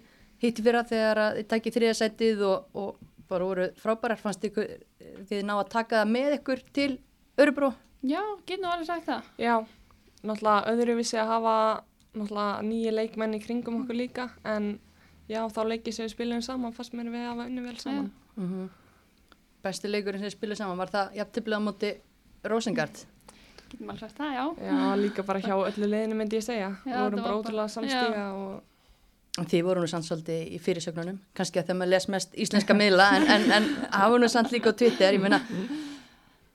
hitti 0.40 0.64
fyrra 0.64 0.82
þegar 0.88 1.22
að 1.24 1.38
þið 1.38 1.48
tækið 1.52 1.76
þriðasætið 1.76 2.44
og, 2.48 2.80
og 2.80 3.10
bara 3.30 3.46
voru 3.50 3.68
frábærar, 3.78 4.20
fannst 4.20 4.44
ykkur 4.48 4.66
eh, 4.66 5.20
þið 5.28 5.44
ná 5.46 5.54
að 5.58 5.70
taka 5.74 6.00
það 6.00 6.12
með 6.16 6.36
ykkur 6.38 6.64
til 6.76 6.90
Örubró? 7.40 7.70
já, 8.02 8.20
get 8.46 8.60
nú 8.60 8.68
alveg 8.70 8.88
sagt 8.88 9.06
það. 9.06 9.28
Já, 9.40 9.54
náttúrulega 10.24 10.72
öðruvísi 10.72 11.20
að 11.20 11.32
hafa 11.34 11.54
náttúrulega 12.16 12.66
nýju 12.66 12.94
leikmenn 12.96 13.36
í 13.36 13.42
kringum 13.44 13.82
okkur 13.82 13.98
líka 14.00 14.28
en 14.48 14.72
já, 15.30 15.44
þá 15.52 15.60
leikið 15.68 15.96
sem 15.96 16.08
við 16.08 16.14
spilum 16.16 16.44
saman 16.44 16.74
fannst 16.76 16.96
mér 16.96 17.12
við 17.12 17.24
að 17.24 17.32
hafa 17.32 17.48
unni 17.48 17.66
vel 17.68 17.78
saman. 17.78 18.12
Mm 18.36 18.68
Besti 19.60 19.90
leikurinn 19.90 20.22
sem 20.22 20.32
spiluð 20.32 20.56
saman, 20.56 20.78
var 20.80 20.88
það 20.88 21.16
jafntöflið 21.18 21.58
á 21.60 21.60
móti 21.60 21.88
Rosengard? 22.48 23.02
Getum 23.70 23.92
alveg 23.92 24.02
sagt 24.02 24.18
það, 24.18 24.32
já. 24.34 24.44
Já, 24.66 24.80
líka 24.98 25.24
bara 25.26 25.42
hjá 25.44 25.54
öllu 25.54 25.86
liðinu 25.92 26.18
myndi 26.18 26.40
ég 26.40 26.46
segja. 26.46 26.72
Já, 26.82 26.90
við 26.96 27.04
vorum 27.04 27.22
bara 27.22 27.38
ótrúlega 27.38 27.72
samstíga 27.76 28.26
og 28.34 28.66
Þið 29.40 29.62
voru 29.64 29.80
nú 29.80 29.86
samt 29.88 30.04
svolítið 30.04 30.40
í 30.52 30.58
fyrirsögnunum, 30.60 31.20
kannski 31.38 31.60
að 31.60 31.68
þegar 31.68 31.76
maður 31.78 31.90
les 31.94 32.06
mest 32.10 32.32
íslenska 32.44 32.74
miðla 32.76 33.04
en, 33.16 33.28
en, 33.30 33.44
en 33.56 33.68
hafa 33.94 34.18
nú 34.18 34.28
samt 34.28 34.50
líka 34.52 34.72
á 34.74 34.78
Twitter, 34.80 35.14
ég 35.14 35.22
meina, 35.22 35.38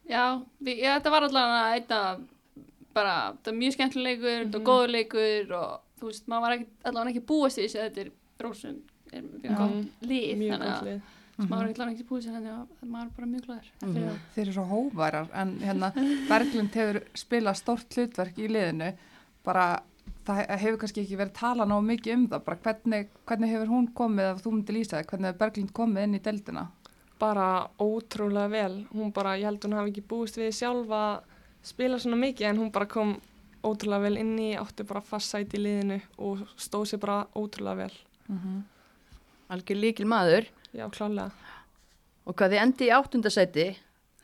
Já, 0.05 0.41
já 0.62 0.91
þetta 0.98 1.13
var 1.13 1.25
allavega 1.25 1.62
einna, 1.77 2.01
bara, 2.93 3.15
þetta 3.38 3.51
var 3.51 3.57
mjög 3.62 3.77
skemmtileg 3.77 4.19
leikur, 4.19 4.36
þetta 4.43 4.60
var 4.60 4.67
góður 4.69 4.93
leikur 4.93 5.55
og 5.57 5.72
þú 6.01 6.12
veist, 6.12 6.27
maður 6.29 6.45
var 6.45 6.57
ekki, 6.57 6.67
allavega 6.84 7.13
ekki 7.15 7.25
búast 7.31 7.57
í 7.62 7.65
þessu 7.65 7.79
að 7.79 7.88
þetta 7.88 8.03
er 8.03 8.12
Rósun, 8.45 8.77
er 9.15 9.25
mjög 9.25 9.57
gott 9.63 10.05
lið, 10.12 10.27
mjög 10.43 10.53
þannig 10.53 10.74
gott 10.75 11.13
lið. 11.38 11.50
maður 11.50 11.62
var 11.62 11.70
ekki 11.70 11.82
allavega 11.82 11.96
ekki 11.96 12.06
í 12.06 12.08
þessu, 12.15 12.36
þannig 12.36 12.54
að 12.54 12.94
maður 12.94 13.10
er 13.10 13.15
bara 13.18 13.32
mjög 13.32 13.48
glæður. 13.50 13.72
Mhm. 13.82 13.98
Mm. 14.06 14.22
Þeir 14.36 14.46
eru 14.46 14.54
svo 14.56 14.65
hóvarar 14.70 15.27
en 15.34 15.58
hérna 15.60 15.92
Berglind 16.32 16.80
hefur 16.80 17.01
spilað 17.13 17.60
stórt 17.60 17.98
hlutverk 18.00 18.39
í 18.39 18.48
liðinu 18.48 18.94
bara 19.46 19.68
það 20.25 20.58
hefur 20.58 20.80
kannski 20.82 21.04
ekki 21.04 21.20
verið 21.20 21.36
tala 21.38 21.65
ná 21.70 21.75
mikið 21.86 22.13
um 22.15 22.25
það 22.32 22.46
bara 22.48 22.58
hvernig, 22.65 23.12
hvernig 23.25 23.54
hefur 23.54 23.68
hún 23.75 23.92
komið 23.94 24.32
ef 24.32 24.42
þú 24.42 24.56
myndir 24.56 24.75
lýsa 24.80 24.98
það, 24.98 25.08
hvernig 25.12 25.30
hefur 25.30 25.42
Berglind 25.44 25.74
komið 25.74 26.08
inn 26.08 26.18
í 26.18 26.24
deildina 26.25 26.65
bara 27.20 27.68
ótrúlega 27.80 28.50
vel. 28.51 28.86
Hún 28.92 29.13
bara, 29.15 29.38
ég 29.39 29.48
held 29.48 29.63
hún 29.63 29.77
hafi 29.77 29.94
ekki 29.94 30.04
búist 30.10 30.36
við 30.39 30.51
sjálf 30.58 30.92
að 30.92 31.24
spila 31.65 32.00
svona 32.01 32.20
mikið 32.20 32.50
en 32.50 32.60
hún 32.60 32.72
bara 32.75 32.89
kom 32.92 33.15
ótrúlega 33.65 34.04
vel 34.04 34.18
inn 34.22 34.34
í, 34.39 34.51
átti 34.60 34.86
bara 34.88 35.01
fast 35.01 35.32
sæti 35.34 35.58
í 35.58 35.63
liðinu 35.63 36.00
og 36.18 36.44
stóð 36.60 36.89
sér 36.92 37.00
bara 37.06 37.22
ótrúlega 37.36 37.86
vel. 37.86 37.96
Algjör 39.49 39.77
líkil 39.81 40.05
maður 40.09 40.47
Já, 40.75 40.85
klálega. 40.91 41.31
og 42.25 42.35
hvað 42.35 42.51
þið 42.55 42.61
endi 42.65 42.87
í 42.89 42.93
áttundasæti 42.95 43.67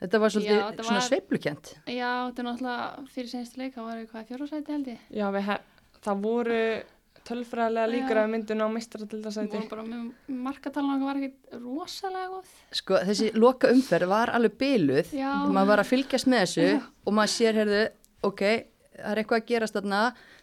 þetta 0.02 0.18
var 0.22 0.30
svolítið 0.34 0.56
Já, 0.58 0.64
þetta 0.70 0.86
svona 0.88 1.00
var- 1.00 1.08
sveiflukent 1.08 1.74
Já, 1.86 2.10
þetta 2.26 2.42
er 2.42 2.48
náttúrulega 2.48 3.06
fyrir 3.14 3.28
senstu 3.30 3.60
leik, 3.62 3.74
það 3.76 3.84
var 3.86 4.00
eitthvað 4.02 4.26
fjórðarsæti 4.32 4.72
held 4.76 4.86
ég. 4.92 4.98
Já, 5.10 5.26
við 5.36 5.46
hef, 5.50 5.60
það 6.02 6.22
voru 6.26 6.58
tölfræðilega 7.22 7.86
líkur 7.92 8.18
að 8.18 8.30
á 8.58 8.68
Við 9.46 9.52
vorum 9.52 9.68
bara 9.70 9.82
með 9.86 10.38
markatalna 10.42 10.96
var 11.04 11.20
ekkert 11.20 11.52
rosalega 11.62 12.28
góð. 12.32 12.48
sko 12.72 12.98
þessi 13.06 13.28
loka 13.38 13.70
umferð 13.70 14.08
var 14.10 14.32
alveg 14.34 14.56
byluð 14.58 15.12
maður 15.54 15.70
var 15.70 15.78
að 15.84 15.90
fylgjast 15.92 16.26
með 16.26 16.42
þessu 16.42 16.66
Já. 16.66 16.80
og 17.06 17.12
maður 17.14 17.32
sér 17.36 17.54
herðu 17.60 17.82
ok, 18.26 18.42
það 18.98 19.12
er 19.12 19.22
eitthvað 19.22 19.38
að 19.40 19.46
gerast 19.52 19.74
þarna 19.78 20.00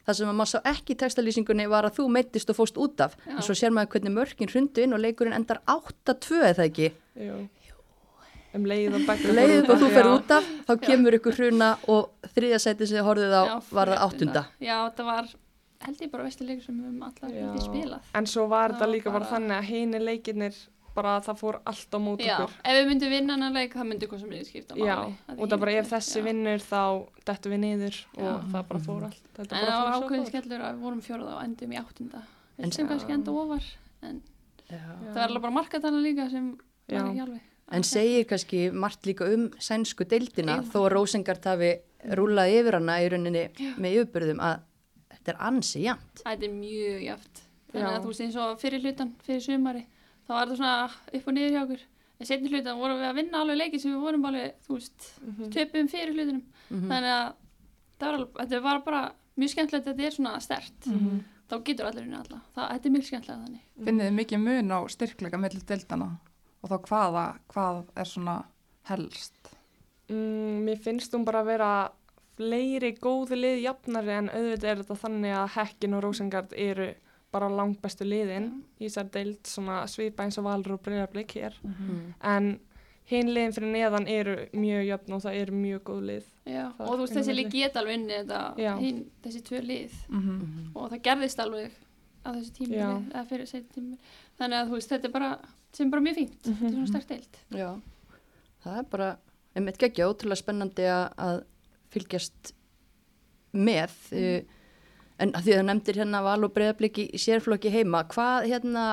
það 0.10 0.18
sem 0.20 0.32
að 0.34 0.38
maður 0.42 0.52
sá 0.56 0.60
ekki 0.74 0.96
í 0.96 1.00
textalýsingunni 1.04 1.68
var 1.72 1.88
að 1.90 2.00
þú 2.00 2.08
meittist 2.18 2.50
og 2.54 2.58
fóst 2.60 2.78
út 2.82 3.06
af 3.06 3.16
Já. 3.26 3.36
en 3.38 3.46
svo 3.46 3.56
sér 3.62 3.72
maður 3.76 3.94
hvernig 3.96 4.16
mörkin 4.18 4.50
hrundu 4.52 4.84
inn 4.84 4.98
og 4.98 5.04
leikurinn 5.06 5.38
endar 5.38 5.62
8-2 5.70 6.42
eða 6.52 6.66
ekki 6.70 6.90
Jú. 7.20 7.40
Um 8.58 8.64
leið 8.66 8.96
og 8.98 9.04
begga. 9.06 9.34
leiðið 9.38 9.68
og 9.70 9.78
þú 9.78 9.88
Já. 9.92 9.94
ferð 9.94 10.14
út 10.16 10.32
af 10.34 10.46
þá 10.66 10.72
kemur 10.88 11.18
ykkur 11.20 11.36
hruna 11.38 11.68
og 11.94 12.30
þriðja 12.34 12.60
sæti 12.64 12.88
sem 12.90 12.98
þið 12.98 13.06
horfið 13.06 13.36
á 13.38 13.44
Já, 13.46 13.56
var 13.78 13.92
það 13.94 14.02
áttunda 14.08 14.42
Já, 14.58 14.76
þetta 14.90 15.06
var 15.06 15.28
held 15.86 16.02
ég 16.02 16.10
bara 16.12 16.26
vestu 16.26 16.48
leikur 16.48 16.64
sem 16.66 16.80
við 16.80 16.88
höfum 16.90 17.04
allar 17.08 17.36
hluti 17.36 17.62
spilað. 17.68 18.10
En 18.18 18.26
svo 18.28 18.48
var 18.52 18.74
Það 18.74 18.90
líka 18.96 19.12
bara 19.14 19.20
bara- 19.20 19.30
þannig 19.36 19.56
að 19.60 19.68
hini 19.70 20.00
leikirnir, 20.02 20.56
bara 21.00 21.14
það 21.26 21.38
fór 21.42 21.58
allt 21.72 21.96
á 21.96 22.00
mót 22.06 22.22
Já, 22.24 22.36
okkur. 22.38 22.56
ef 22.70 22.78
við 22.80 22.88
myndum 22.92 23.14
vinna 23.16 23.38
hann 23.40 23.56
leik, 23.58 23.74
það 23.74 24.20
sem 24.20 24.30
við 24.34 24.46
skipta 24.50 24.76
máli. 24.78 24.88
Já, 24.90 24.98
Að 25.30 25.40
og 25.40 25.50
það 25.54 25.60
bara 25.64 25.76
ef 25.82 25.90
þessi 25.94 26.20
já. 26.20 26.26
vinnur 26.30 26.64
þá 26.70 26.82
dettum 27.30 27.52
við 27.56 27.62
niður 27.66 28.00
og 28.18 28.24
Já. 28.28 28.34
það 28.54 28.68
bara 28.72 28.80
fór 28.88 29.04
allt. 29.10 29.24
Þetta 29.38 29.44
En 29.44 29.66
bara 29.66 29.74
það 29.76 29.84
var 29.86 29.98
ákveðin 30.00 30.28
skellur 30.30 30.64
að 30.68 30.74
við 30.76 30.82
vorum 30.86 31.02
fjóruða 31.08 31.36
og 31.38 31.44
endum 31.48 31.72
í 31.76 31.80
áttunda. 31.82 32.22
En- 32.60 32.66
Við 32.70 32.74
sem 32.76 32.88
kannski 32.90 33.14
enda 33.16 33.32
ofar, 33.32 33.64
en 34.04 34.22
Já. 34.70 34.80
það 34.80 35.14
var 35.16 35.28
alveg 35.30 35.42
bara 35.48 35.58
markatalna 35.60 36.02
líka 36.04 36.30
sem 36.30 36.50
Já. 36.90 37.02
var 37.02 37.10
ekki 37.12 37.22
alveg. 37.28 37.42
En 37.72 37.84
segir 37.84 38.26
kannski 38.26 38.72
margt 38.74 39.06
líka 39.06 39.28
um 39.34 39.50
sænsku 39.62 40.04
deildina 40.10 40.62
þó 40.66 40.88
að 40.88 40.92
Rósengart 40.96 41.44
hafi 41.46 41.76
rúlað 42.18 42.50
yfir 42.58 42.74
hana 42.80 42.96
í 43.04 43.10
rauninni 43.12 43.44
með 43.78 43.98
yfirbyrðum 44.00 44.40
að 44.42 44.60
þetta 45.14 45.34
er 45.36 45.38
ansi 45.50 45.84
jæmt. 45.86 46.24
Er. 46.26 47.82
Þannig 47.84 47.94
að 47.94 48.02
þú 48.04 48.10
veist 48.10 48.22
eins 48.26 48.36
og 48.42 48.56
fyrir 48.62 48.82
hlutan, 48.82 49.12
fyrir 49.22 49.42
sumari, 49.46 49.84
þá 50.30 50.34
var 50.38 50.46
þetta 50.52 50.58
svona 50.60 50.92
upp 51.18 51.28
og 51.28 51.34
niður 51.36 51.56
hjá 51.56 51.62
okkur. 51.66 51.82
En 52.20 52.28
setni 52.28 52.50
hlutan 52.52 52.78
vorum 52.80 53.00
við 53.00 53.08
að 53.10 53.16
vinna 53.16 53.40
alveg 53.42 53.58
leikið 53.62 53.82
sem 53.82 53.94
við 53.96 54.02
vorum 54.04 54.26
alveg, 54.30 54.54
þú 54.68 54.76
veist, 54.76 55.10
Mhm. 55.26 55.50
töpum 55.56 55.88
fyrir 55.90 56.14
hlutunum. 56.14 56.44
Mhm. 56.70 56.88
Þannig 56.92 57.14
að 57.16 57.34
það 58.00 58.06
var 58.06 58.18
alveg, 58.20 58.34
þetta 58.50 58.62
var 58.64 58.80
bara 58.86 59.02
mjög 59.40 59.50
skemmtilegt 59.56 59.86
þetta 59.88 60.04
er 60.06 60.12
svona 60.12 60.40
stert. 60.42 60.80
Mhm. 60.86 61.20
Þá 61.50 61.64
getur 61.66 61.86
allir 61.90 62.04
unni 62.04 62.16
alla. 62.20 62.42
Það, 62.56 62.70
þetta 62.72 62.86
er 62.86 62.92
mjög 62.92 63.06
skemmtilega 63.10 63.46
þannig. 63.46 63.62
Finnið 63.86 64.06
þið 64.10 64.18
mikið 64.20 64.40
mun 64.44 64.70
á 64.70 64.80
styrkleika 64.88 65.40
mellir 65.40 65.64
deildana 65.66 66.10
og 66.64 66.70
þá 66.70 66.78
hvaða, 66.90 67.40
hvað 67.50 67.86
er 67.96 68.04
svona 68.06 68.44
helst? 68.86 69.56
Mm, 70.10 70.64
mér 70.66 70.78
finnst 70.84 71.12
hún 71.14 71.26
bara 71.26 71.42
að 71.42 71.46
vera 71.46 71.90
fleiri 72.38 72.94
góði 73.00 73.38
lið 73.40 73.62
jafnari 73.64 74.10
en 74.18 74.30
auðvitað 74.30 74.70
er 74.72 74.76
þetta 74.84 74.98
þannig 75.04 75.34
að 75.36 75.50
Hekkin 75.56 75.94
og 75.98 76.04
Rosengard 76.04 76.54
eru 76.54 76.94
bara 77.32 77.50
langt 77.50 77.82
bestu 77.82 78.04
liðin 78.06 78.64
í 78.80 78.88
þessar 78.88 79.10
deild 79.14 79.44
svona 79.46 79.84
svipa 79.88 80.24
eins 80.26 80.38
og 80.42 80.46
Valur 80.46 80.74
og 80.78 80.82
Breiðarblik 80.84 81.36
hér 81.38 81.54
Mm. 81.64 82.14
en 82.22 82.60
hinn 83.10 83.28
liðin 83.34 83.54
fyrir 83.54 83.72
neðan 83.74 84.08
eru 84.08 84.36
mjög 84.54 84.86
jöfn 84.90 85.14
og 85.14 85.22
það 85.22 85.38
eru 85.42 85.54
mjög 85.54 85.80
góð 85.84 86.02
lið 86.10 86.26
Já, 86.46 86.66
og 86.80 86.88
þú 86.96 86.98
veist 87.04 87.14
þessi 87.18 87.36
lík 87.36 87.50
geta 87.52 87.80
alveg 87.80 88.00
unni 88.00 88.14
þetta, 88.14 88.42
Já. 88.58 88.74
hinn, 88.80 89.06
þessi 89.24 89.42
tvö 89.44 89.62
lið 89.66 89.94
Mm 90.10 90.72
og 90.76 90.92
það 90.92 91.02
gerðist 91.02 91.40
alveg 91.40 91.72
á 92.26 92.30
þessu 92.36 92.52
tímili, 92.54 92.78
Já. 92.78 92.90
eða 93.14 93.26
fyrir 93.30 93.46
þessi 93.48 93.64
tímili. 93.74 93.98
Þannig 94.40 94.58
að 94.60 94.68
þú 94.68 94.74
veist, 94.76 94.90
þetta 94.90 95.06
er 95.06 95.12
bara, 95.12 95.40
sem 95.74 95.88
er 95.88 95.92
bara 95.92 96.02
mjög 96.02 96.16
fínt. 96.18 96.42
Þetta 96.44 96.66
er 96.66 96.72
svona 96.72 96.82
Mhm. 96.82 96.88
stert 96.88 97.08
deild. 97.08 97.38
Já, 97.52 97.82
það 98.66 98.78
er 98.80 98.84
bara, 98.92 99.18
einmitt 99.56 99.78
geggja, 99.80 100.06
ótrúlega 100.10 100.38
spennandi 100.44 100.84
að, 100.84 101.14
að 101.18 101.44
fylgjast 101.92 102.52
með. 103.54 103.90
Mm. 105.20 105.24
En 105.26 105.34
því 105.44 105.54
að 105.58 105.66
nefndir 105.68 105.98
hérna 106.00 106.22
Val 106.24 106.40
og 106.48 106.54
Breiðabliki 106.56 107.10
í 107.12 107.20
sérflokki 107.20 107.72
heima, 107.74 108.06
hvað 108.08 108.46
hérna, 108.48 108.84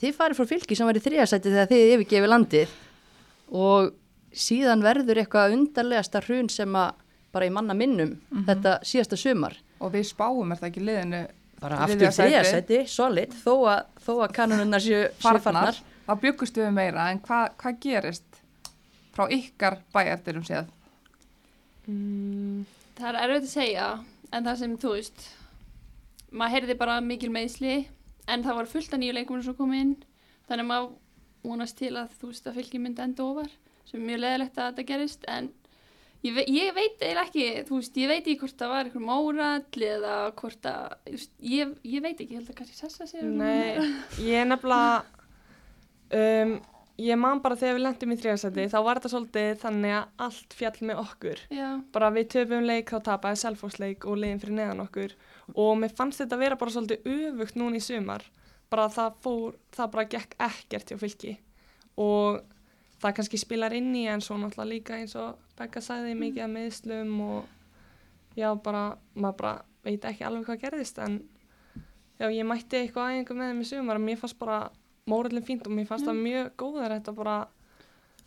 þið 0.00 0.16
farið 0.16 0.40
frá 0.40 0.48
fylki 0.50 0.76
sem 0.78 0.88
var 0.88 0.98
í 0.98 1.02
þriðasæti 1.04 1.52
þegar 1.52 1.68
þið 1.70 1.92
yfirgefið 1.94 2.32
landið 2.32 2.72
og 3.60 3.92
síðan 4.34 4.82
verður 4.82 5.20
eitthvað 5.22 5.54
undarlegasta 5.56 6.22
hrun 6.26 6.48
sem 6.50 6.74
að 6.78 6.90
bara 7.30 7.46
í 7.46 7.52
manna 7.54 7.74
minnum 7.78 8.16
þetta 8.48 8.78
síðasta 8.86 9.16
sumar. 9.18 9.54
Og 9.80 9.92
við 9.94 10.08
spáum 10.10 10.50
er 10.50 10.58
það 10.60 10.68
ekki 10.72 10.82
liðinu 10.88 11.20
Bara 11.60 11.78
aftur 11.84 12.10
sæti. 12.10 12.26
þriðasæti, 12.26 12.78
solid, 12.88 13.34
þó 13.44 13.54
að, 13.70 13.80
þó 14.06 14.12
að 14.24 14.34
kanununnar 14.38 14.80
séu 14.82 15.02
séu 15.20 15.40
farnar. 15.46 15.78
Þá 16.06 16.12
byggust 16.24 16.56
við 16.58 16.70
meira 16.74 17.06
en 17.12 17.20
hvað 17.22 17.50
hva 17.62 17.72
gerist 17.84 18.40
frá 19.14 19.26
ykkar 19.30 19.78
bæjardyrum 19.94 20.46
séð? 20.46 20.70
mm, 21.86 22.64
Það 22.98 23.08
er 23.10 23.18
erfitt 23.24 23.46
að 23.46 23.52
segja, 23.52 23.86
en 24.32 24.44
það 24.48 24.58
sem, 24.62 24.74
þú 24.82 24.94
veist, 24.96 25.26
maður 26.30 26.56
heyrði 26.56 26.76
bara 26.80 26.98
mikil 27.04 27.30
meðsli, 27.34 27.76
en 28.30 28.44
það 28.46 28.60
var 28.60 28.68
fullt 28.70 28.92
af 28.94 29.00
nýju 29.02 29.16
leikumur 29.16 29.46
sem 29.46 29.56
kom 29.58 29.72
inn, 29.76 29.94
þannig 30.48 30.66
að 30.66 30.70
maður 30.70 30.90
vonast 31.46 31.78
til 31.80 31.94
að, 31.96 32.12
þú 32.20 32.30
veist, 32.30 32.46
að 32.46 32.60
fylgi 32.60 32.82
myndi 32.82 33.02
enda 33.04 33.24
ofar, 33.24 33.50
sem 33.88 34.00
er 34.00 34.06
mjög 34.06 34.22
leðilegt 34.24 34.58
að 34.60 34.68
þetta 34.70 34.86
gerist, 34.90 35.24
en 35.30 35.48
ég, 36.22 36.34
ve 36.36 36.44
ég 36.52 36.74
veit 36.76 37.00
eiginlega 37.00 37.24
ekki, 37.26 37.46
þú 37.68 37.78
veist, 37.78 38.00
ég 38.02 38.12
veit 38.12 38.20
ekki 38.20 38.40
hvort 38.42 38.58
það 38.60 38.74
var 38.74 38.90
einhver 38.90 39.06
mórall 39.06 39.86
eða 39.90 40.16
hvort 40.40 40.68
að, 40.70 40.98
þú 41.06 41.16
veist, 41.16 41.32
ég, 41.54 41.72
ég 41.94 42.04
veit 42.04 42.14
ekki, 42.18 42.34
ég 42.34 42.42
held 42.42 42.52
að 42.52 42.60
kannski 42.60 42.78
sessa 42.78 43.08
sér. 43.08 43.24
Nei, 43.24 43.88
ég 44.26 44.42
er 44.42 44.50
nefnilega 44.50 45.00
um, 46.20 46.54
ég 47.00 47.18
man 47.20 47.40
bara 47.44 47.56
þegar 47.58 47.76
við 47.78 47.84
lendum 47.86 48.12
í 48.14 48.18
þriðarsæti 48.20 48.66
þá 48.72 48.78
var 48.86 49.00
þetta 49.00 49.12
svolítið 49.14 49.50
þannig 49.62 49.96
að 49.96 50.24
allt 50.26 50.56
fjall 50.58 50.86
með 50.90 51.02
okkur. 51.04 51.42
Já, 51.56 51.68
bara 51.94 52.12
við 52.14 52.30
töpum 52.34 52.66
leik 52.68 52.92
þá 52.92 52.98
tapaði 53.08 53.40
selfhósleik 53.42 54.06
og 54.06 54.20
liðin 54.20 54.42
fyrir 54.42 54.58
neðan 54.58 54.84
okkur. 54.84 55.16
Og 55.56 55.72
mér 55.80 55.96
fannst 55.96 56.22
þetta 56.22 56.40
vera 56.40 56.60
bara 56.60 56.74
svolítið 56.76 57.10
öfugt 57.16 57.58
núna 57.60 57.80
í 57.80 57.84
sumar. 57.84 58.26
Bara 58.70 58.86
það 58.92 59.20
fór, 59.24 59.58
það 59.74 59.92
bara 59.96 60.08
gekk 60.14 60.36
ekkert 60.46 60.92
hjá 60.92 61.00
fylki. 61.00 61.36
Og 62.00 62.40
það 63.00 63.16
kannski 63.16 63.40
spilar 63.40 63.74
inn 63.76 63.90
í 63.96 64.04
en 64.10 64.22
svo 64.24 64.36
náttúrulega 64.38 64.70
líka 64.74 64.98
eins 64.98 65.16
og 65.18 65.40
Becca 65.58 65.82
sagði 65.84 66.14
mikið 66.18 66.44
að 66.44 66.54
meðslum 66.54 67.16
og 67.24 68.36
já 68.38 68.48
bara, 68.64 68.84
maður 69.14 69.38
bara 69.40 69.54
veit 69.84 70.04
ekki 70.08 70.26
alveg 70.26 70.46
hvað 70.48 70.62
gerðist 70.64 71.00
en 71.02 71.18
já 72.20 72.28
ég 72.28 72.46
mætti 72.48 72.80
eitthvað 72.80 73.14
æfingu 73.14 73.36
með 73.36 73.50
þeim 73.50 73.62
í 73.64 73.68
sumar 73.70 74.00
og 74.00 74.04
mér 74.04 74.20
fannst 74.20 74.38
bara 74.40 74.60
mórallin 75.06 75.46
fínt 75.46 75.66
og 75.66 75.72
mér 75.72 75.86
fannst 75.88 76.06
það 76.08 76.20
mjög 76.24 76.50
góðar 76.60 76.94
þetta 76.98 77.14
bara 77.16 77.36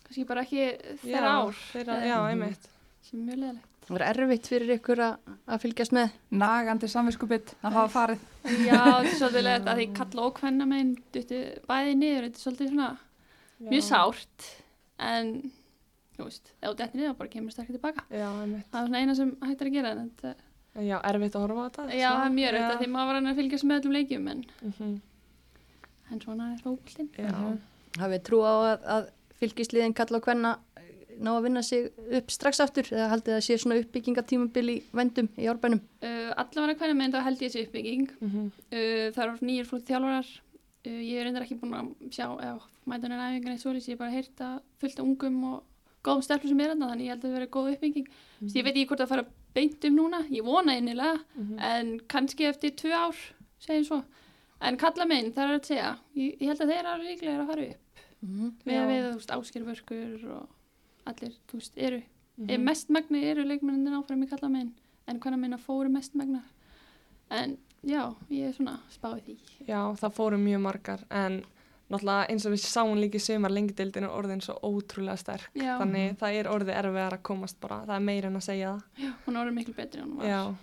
kannski 0.04 0.24
bara 0.28 0.42
ekki 0.44 0.64
þeirra 1.04 1.30
já, 1.30 1.38
ár, 1.44 1.62
þeirra, 1.72 1.94
já, 2.08 2.16
einmitt 2.30 2.68
sem 3.04 3.20
er 3.20 3.24
mjög 3.28 3.38
leðilegt. 3.44 3.70
Það 3.84 3.92
var 3.98 4.04
erfitt 4.08 4.46
fyrir 4.48 4.70
ykkur 4.78 5.00
að, 5.04 5.32
að 5.52 5.58
fylgjast 5.60 5.92
með. 5.92 6.12
Nagandi 6.40 6.88
samviskubitt 6.88 7.50
að 7.60 7.74
hafa 7.76 7.90
farið. 7.92 8.22
Já, 8.64 8.78
þetta 8.80 9.10
er 9.10 9.18
svolítið 9.18 9.44
leðilegt 9.44 9.68
að 9.68 9.80
því 9.82 9.86
kalla 9.98 10.22
og 10.24 10.38
hvenna 10.40 10.66
meginn 10.70 10.94
duttu 11.12 11.40
bæði 11.68 11.98
niður, 12.00 12.24
þetta 12.28 12.40
er 12.40 12.44
svolítið 12.46 12.70
svona 12.72 12.88
mjög 13.64 13.82
Já. 13.82 13.88
sárt 13.90 14.48
en 15.04 15.30
þú 16.16 16.24
veist, 16.28 16.50
ef 16.62 16.68
þú 16.70 16.74
dettir 16.80 17.00
niður 17.00 17.12
þá 17.12 17.18
bara 17.20 17.32
kemur 17.34 17.54
sterkir 17.54 17.76
tilbaka 17.76 18.04
já, 18.14 18.26
einmitt 18.40 18.68
það 18.72 18.80
er 18.80 18.88
svona 18.88 19.00
eina 19.04 19.14
sem 19.18 19.30
hægt 19.44 19.62
er 19.64 19.68
að 19.70 19.76
gera 19.76 19.92
en 19.94 20.02
þetta, 20.14 20.34
Já, 20.84 20.96
erfitt 21.06 21.36
að 21.38 21.44
horfa 21.44 21.64
á 21.64 21.66
þetta. 21.68 21.84
já, 21.94 22.08
það 22.14 22.24
er 22.28 22.34
mjög 22.38 22.56
Já. 22.58 22.64
að 22.70 22.78
því 22.80 22.88
maður 22.94 23.10
var 23.12 23.18
að 23.20 23.38
fylgjast 23.40 23.66
með 23.68 23.80
öllum 23.82 23.94
leikjum 23.98 24.28
en, 24.32 24.44
Mhm, 24.64 24.94
en 26.14 26.22
svona 26.22 26.52
er 26.54 26.62
Já, 27.18 27.58
Hafið 28.00 28.22
trú 28.26 28.40
á 28.42 28.54
að, 28.54 28.86
að 28.94 29.10
fylgisliðin 29.38 29.94
kalla 29.94 30.18
á 30.18 30.24
hvenna 30.24 30.52
ná 31.22 31.30
að 31.34 31.44
vinna 31.46 31.62
sig 31.62 31.90
upp 32.18 32.32
strax 32.32 32.60
aftur 32.62 32.88
eða 32.90 33.10
haldið 33.12 33.36
að 33.36 33.44
sé 33.46 33.56
svona 33.60 33.78
uppbyggingatímabil 33.82 34.64
í 34.72 34.76
vendum 34.96 35.28
í 35.38 35.46
árbænum? 35.50 35.82
uh, 36.02 36.30
allavega 36.40 36.80
hvenna 36.80 36.96
meginn 36.98 37.14
þá 37.14 37.20
held 37.28 37.44
ég 37.44 37.52
þessi 37.52 37.66
uppbygging. 37.68 38.08
Mhm, 38.20 38.48
uh, 38.50 39.04
það 39.14 39.22
eru 39.26 39.48
nýjir 39.50 39.68
flótt 39.68 39.86
þjálfarar. 39.90 40.32
Uh, 40.84 40.98
ég 41.00 41.20
er 41.20 41.28
reyndar 41.28 41.46
ekki 41.46 41.60
búin 41.60 41.76
að 41.78 41.92
sjá 42.10 42.26
eða 42.32 42.56
mæta 42.84 43.08
henni 43.08 43.20
æfingar 43.20 43.54
eitt 43.54 43.62
svolítið 43.62 43.92
ég 43.92 43.96
er 43.96 44.02
bara 44.02 44.10
að 44.10 44.18
heyrta 44.18 44.50
fullt 44.82 44.98
af 44.98 45.06
ungum 45.06 45.38
og 45.52 45.62
góðum 46.04 46.26
stelpum 46.26 46.50
sem 46.50 46.60
er 46.60 46.74
þarna 46.74 46.90
þannig 46.90 47.06
ég 47.06 47.14
held 47.14 47.22
að 47.22 47.30
það 47.30 47.38
verið 47.38 47.54
góð 47.54 47.70
uppbygging. 47.74 48.10
Mm. 48.40 48.50
ég 48.58 48.66
veit 48.66 48.74
ekki 48.74 48.88
hvort 48.90 49.04
það 49.04 49.12
fara 49.14 49.26
beint 49.54 49.86
um 49.88 49.96
núna 49.96 50.20
ég 50.28 50.44
vona 50.44 50.74
einnilega 50.74 51.16
mhm. 51.38 51.58
en 51.62 51.94
kannski 52.10 52.48
eftir 52.50 52.74
tvö 52.76 52.92
ár 52.92 53.22
segjum 53.62 53.86
svo 53.88 54.00
en 54.68 54.76
kalla 54.80 55.06
minn, 55.10 55.32
það 55.32 55.44
er 55.50 55.58
að 55.58 55.68
segja 55.70 55.90
ég, 56.16 56.36
ég 56.40 56.48
held 56.50 56.60
að 56.64 56.72
þeir 56.72 56.88
eru 56.92 57.08
líklega 57.08 57.40
að 57.42 57.46
fara 57.52 57.68
upp 57.70 57.80
Mm 58.24 58.52
með 58.64 58.74
Já. 58.74 58.84
við, 58.88 59.02
þú 59.04 59.16
veist, 59.18 59.32
áskilvörkur 59.36 60.22
og 60.32 60.48
allir, 61.10 61.34
þú 61.50 61.58
veist, 61.60 61.74
eru 61.76 62.02
Mhm. 62.36 62.48
mm. 62.50 62.64
mest 62.64 62.88
magni 62.90 63.20
eru 63.30 63.44
leikmennin 63.44 63.94
áfram 63.94 64.22
í 64.24 64.28
kalla 64.30 64.48
minn 64.50 64.72
en 65.06 65.20
hvernig 65.20 65.38
minna 65.38 65.58
fóru 65.58 65.90
mest 65.92 66.14
magnar 66.14 66.42
en 67.30 67.58
já, 67.84 68.14
ég 68.30 68.48
er 68.48 68.52
svona 68.56 68.78
spáið 68.90 69.20
því 69.28 69.36
Já, 69.68 69.80
það 70.00 70.14
fóru 70.16 70.38
mjög 70.40 70.60
margar 70.64 71.04
en 71.10 71.44
náttúrulega 71.90 72.30
eins 72.30 72.46
og 72.46 72.52
við 72.56 72.64
sáum 72.64 72.96
líka 72.98 73.20
í 73.20 73.20
sumar 73.20 73.50
lengdeildin 73.52 74.04
er 74.08 74.10
orðin 74.16 74.40
svo 74.42 74.56
ótrúlega 74.64 75.18
sterk 75.20 75.50
Já. 75.54 75.76
þannig 75.78 76.16
það 76.18 76.38
er 76.40 76.48
orðið 76.48 76.74
erfiðar 76.80 77.12
að 77.18 77.22
komast 77.22 77.60
bara 77.60 77.82
það 77.84 77.94
er 77.96 78.00
meira 78.08 78.26
en 78.32 78.36
að 78.40 78.46
segja 78.48 78.72
hún 79.26 79.36
er 79.36 79.42
orðið 79.44 79.54
miklu 79.60 79.74
betri 79.76 80.00
en 80.00 80.08
hún 80.08 80.16
var. 80.16 80.24
það 80.24 80.32
já, 80.32 80.56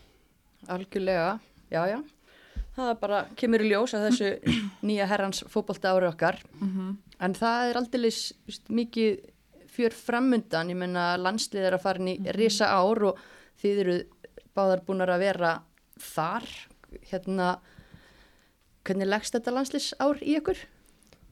Algjörlega, 0.67 1.39
já, 1.71 1.85
já. 1.87 2.03
Það 2.75 2.91
bara, 3.01 3.21
kemur 3.35 3.63
í 3.65 3.71
ljós 3.71 3.93
að 3.97 4.07
þessu 4.09 4.55
nýja 4.87 5.07
herrans 5.11 5.43
fótbolta 5.51 5.93
ári 5.93 6.09
okkar. 6.11 6.39
Mhm. 6.59 6.97
En 7.21 7.37
það 7.37 7.69
er 7.69 7.77
aldrei 7.77 8.09
mikið 8.73 9.19
fjör 9.71 9.93
framundan. 9.93 10.71
Ég 10.73 10.79
menna 10.79 11.13
landslið 11.21 11.67
er 11.67 11.77
að 11.77 11.83
fara 11.83 12.01
inn 12.01 12.13
í 12.15 12.35
risa 12.35 12.71
ár 12.73 13.11
og 13.11 13.19
þið 13.61 13.81
eru 13.83 13.97
báðar 14.57 14.81
búin 14.87 15.05
að 15.05 15.21
vera 15.21 15.51
þar. 16.01 16.47
Hérna, 17.11 17.53
hvernig 18.83 19.07
leggst 19.07 19.37
þetta 19.37 19.53
landsliðs 19.53 19.93
ár 20.01 20.19
í 20.23 20.35
ykkur? 20.41 20.59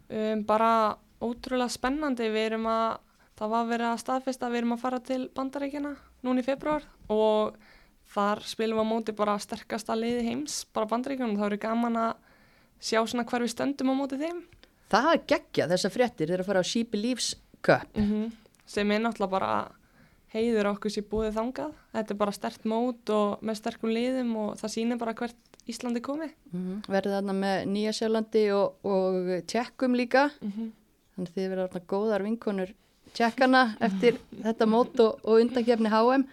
um, 0.10 0.44
bara 0.46 0.98
ótrúlega 1.22 1.72
spennandi 1.72 2.30
við 2.32 2.46
erum 2.52 2.68
að 2.72 3.00
það 3.40 3.56
var 3.72 3.86
að 3.90 4.00
staðfesta 4.04 4.48
að 4.48 4.54
við 4.54 4.62
erum 4.62 4.76
að 4.76 4.84
fara 4.84 5.02
til 5.04 5.22
bandaríkjana 5.36 5.94
núna 6.26 6.42
í 6.42 6.48
februar 6.48 6.88
og 7.12 7.60
þar 8.14 8.44
spilum 8.50 8.80
við 8.80 8.86
á 8.86 8.92
móti 8.92 9.16
bara 9.16 9.40
sterkasta 9.42 9.98
liði 9.98 10.26
heims, 10.30 10.64
bara 10.74 10.90
bandaríkjana 10.90 11.34
og 11.34 11.42
þá 11.42 11.46
eru 11.50 11.62
gaman 11.66 12.00
að 12.04 12.14
sjá 12.80 13.02
svona 13.04 13.28
hver 13.30 13.46
við 13.46 13.54
stöndum 13.54 13.92
á 13.92 13.96
móti 13.96 14.22
þeim 14.22 14.46
Það 14.90 15.10
er 15.14 15.26
geggja 15.30 15.68
þessar 15.70 15.94
fréttir 15.94 16.32
þeir 16.32 16.42
að 16.42 16.48
fara 16.50 16.64
á 16.66 16.72
Leaves 16.94 17.36
Cup. 17.62 17.98
mm 17.98 18.32
sem 18.70 18.92
er 18.92 19.00
náttúrulega 19.02 19.32
bara 19.32 19.72
heiður 20.30 20.68
okkur 20.76 20.92
sér 20.94 21.06
búið 21.10 21.34
þangað 21.34 21.72
þetta 21.94 22.14
er 22.14 22.18
bara 22.18 22.32
stert 22.32 22.66
mót 22.70 23.10
og 23.10 23.42
með 23.42 23.56
sterkum 23.58 23.90
liðum 23.90 24.36
og 24.38 24.60
það 24.60 24.74
sýnir 24.76 25.00
bara 25.02 25.14
hvert 25.18 25.50
Íslandi 25.70 26.02
komi 26.02 26.30
Mm 26.52 26.82
Verðið 26.90 27.16
þarna 27.18 27.36
með 27.38 27.64
Nýja 27.70 27.94
Sjálandi 27.94 28.44
og, 28.56 28.86
og 28.86 29.32
tjekkum 29.48 29.96
líka. 29.96 30.30
mm 30.42 30.52
-hmm. 30.52 30.70
Þannig 31.16 31.30
að 31.30 31.36
þið 31.36 31.50
verða 31.50 31.68
þarna 31.68 31.88
góðar 31.94 32.24
vinkonur 32.24 32.74
tjekkana 33.14 33.76
eftir 33.82 34.20
þetta 34.44 34.66
mót 34.66 35.00
og, 35.00 35.20
og 35.24 35.42
undankefni 35.42 35.90
HM. 35.90 36.24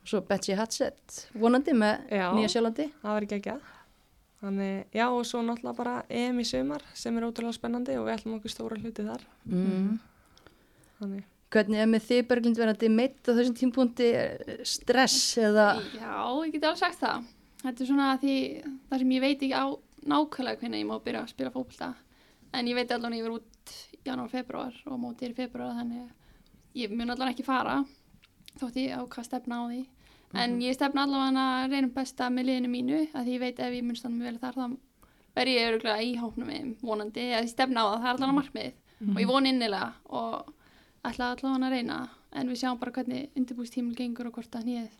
Og 0.00 0.08
svo 0.08 0.20
Betsy 0.26 0.54
Hatsett 0.56 1.18
vonandi 1.36 1.74
með 1.76 2.06
Já. 2.16 2.26
Nýja 2.36 2.48
Sjálandi. 2.54 2.86
það 3.02 3.14
var 3.16 3.26
ekki 3.26 3.38
ekki 3.40 3.52
að 3.56 3.66
þannig, 4.40 4.84
já 4.96 5.04
og 5.12 5.26
svo 5.28 5.42
náttúrulega 5.44 5.76
bara 5.76 5.96
EM 6.08 6.38
í 6.40 6.46
sumar 6.48 6.80
sem 6.96 7.16
er 7.20 7.26
ótrúlega 7.28 7.52
spennandi 7.58 7.98
og 8.00 8.06
við 8.08 8.14
ætlum 8.14 8.38
okkur 8.38 8.54
stóra 8.54 8.78
hluti 8.80 9.04
þar 9.04 9.26
Mm. 9.44 9.98
þannig 11.00 11.26
Hvernig 11.50 11.80
er 11.82 11.88
með 11.90 12.04
þið 12.06 12.20
Berglind 12.30 12.58
verandi 12.60 12.88
meitt 12.94 13.26
á 13.26 13.34
þessum 13.34 13.56
tímpunkti 13.58 14.08
stress 14.62 15.36
eða... 15.42 15.64
Já, 15.98 16.12
ég 16.46 16.52
get 16.54 16.62
alveg 16.68 16.78
sagt 16.78 17.00
það. 17.00 17.24
Þetta 17.64 17.82
er 17.82 17.88
svona 17.88 18.10
því, 18.22 18.34
það 18.86 19.00
sem 19.02 19.10
ég 19.16 19.24
veit 19.24 19.42
ekki 19.42 19.58
á 19.58 19.66
nákvæmlega 20.12 20.60
hvernig 20.60 20.78
ég 20.84 20.86
má 20.86 20.94
byrja 21.02 21.24
að 21.24 21.32
spila 21.32 21.50
fótbolta. 21.50 21.88
En 22.54 22.70
ég 22.70 22.78
veit 22.78 22.94
allan 22.94 23.10
að 23.10 23.18
ég 23.18 23.26
verð 23.26 23.40
út 23.40 23.74
janúar, 24.06 24.30
februar 24.30 24.78
og 24.86 25.00
mótið 25.02 25.26
er 25.26 25.34
í 25.34 25.38
februar 25.40 25.74
þannig 25.80 26.78
ég 26.84 26.94
mun 26.94 27.10
allan 27.16 27.32
ekki 27.34 27.42
fara 27.50 27.80
þótt 28.60 28.78
ég 28.82 28.94
á 28.96 29.02
hvað 29.04 29.26
stefna 29.28 29.58
á 29.60 29.64
því. 29.70 29.80
En 30.40 30.60
ég 30.62 30.76
stefna 30.76 31.02
allavega 31.06 31.46
að 31.56 31.72
reynum 31.74 31.90
besta 31.96 32.28
með 32.30 32.48
liðinu 32.50 32.70
mínu 32.70 33.00
að 33.10 33.24
því 33.26 33.34
ég 33.34 33.42
veit 33.42 33.58
ef 33.66 33.74
ég 33.74 33.82
mun 33.86 33.98
standa 33.98 34.16
mig 34.20 34.30
vel 34.30 34.38
þar 34.44 34.60
þá 34.60 34.64
verð 35.40 35.54
ég 35.56 35.68
öruglega 35.70 36.06
í 36.06 36.14
hópnum 36.20 36.50
með 36.50 36.70
vonandi 36.86 37.26
að 37.34 37.44
ég 37.44 37.50
stefna 37.50 37.82
á 37.82 37.86
það, 37.90 37.98
það 37.98 38.08
er 38.08 38.14
allavega 38.14 38.38
markmið 38.38 39.10
og 39.10 39.20
ég 39.22 39.30
von 39.30 39.46
innilega 39.50 39.92
og 40.20 40.54
ætla 41.10 41.32
allavega 41.34 41.66
að 41.66 41.74
reyna 41.74 41.98
en 42.30 42.50
við 42.50 42.62
sjáum 42.62 42.80
bara 42.80 42.94
hvernig 42.94 43.38
undirbústímul 43.38 43.96
gengur 43.98 44.30
og 44.30 44.36
hvort 44.38 44.58
að 44.58 44.68
nýið 44.70 44.98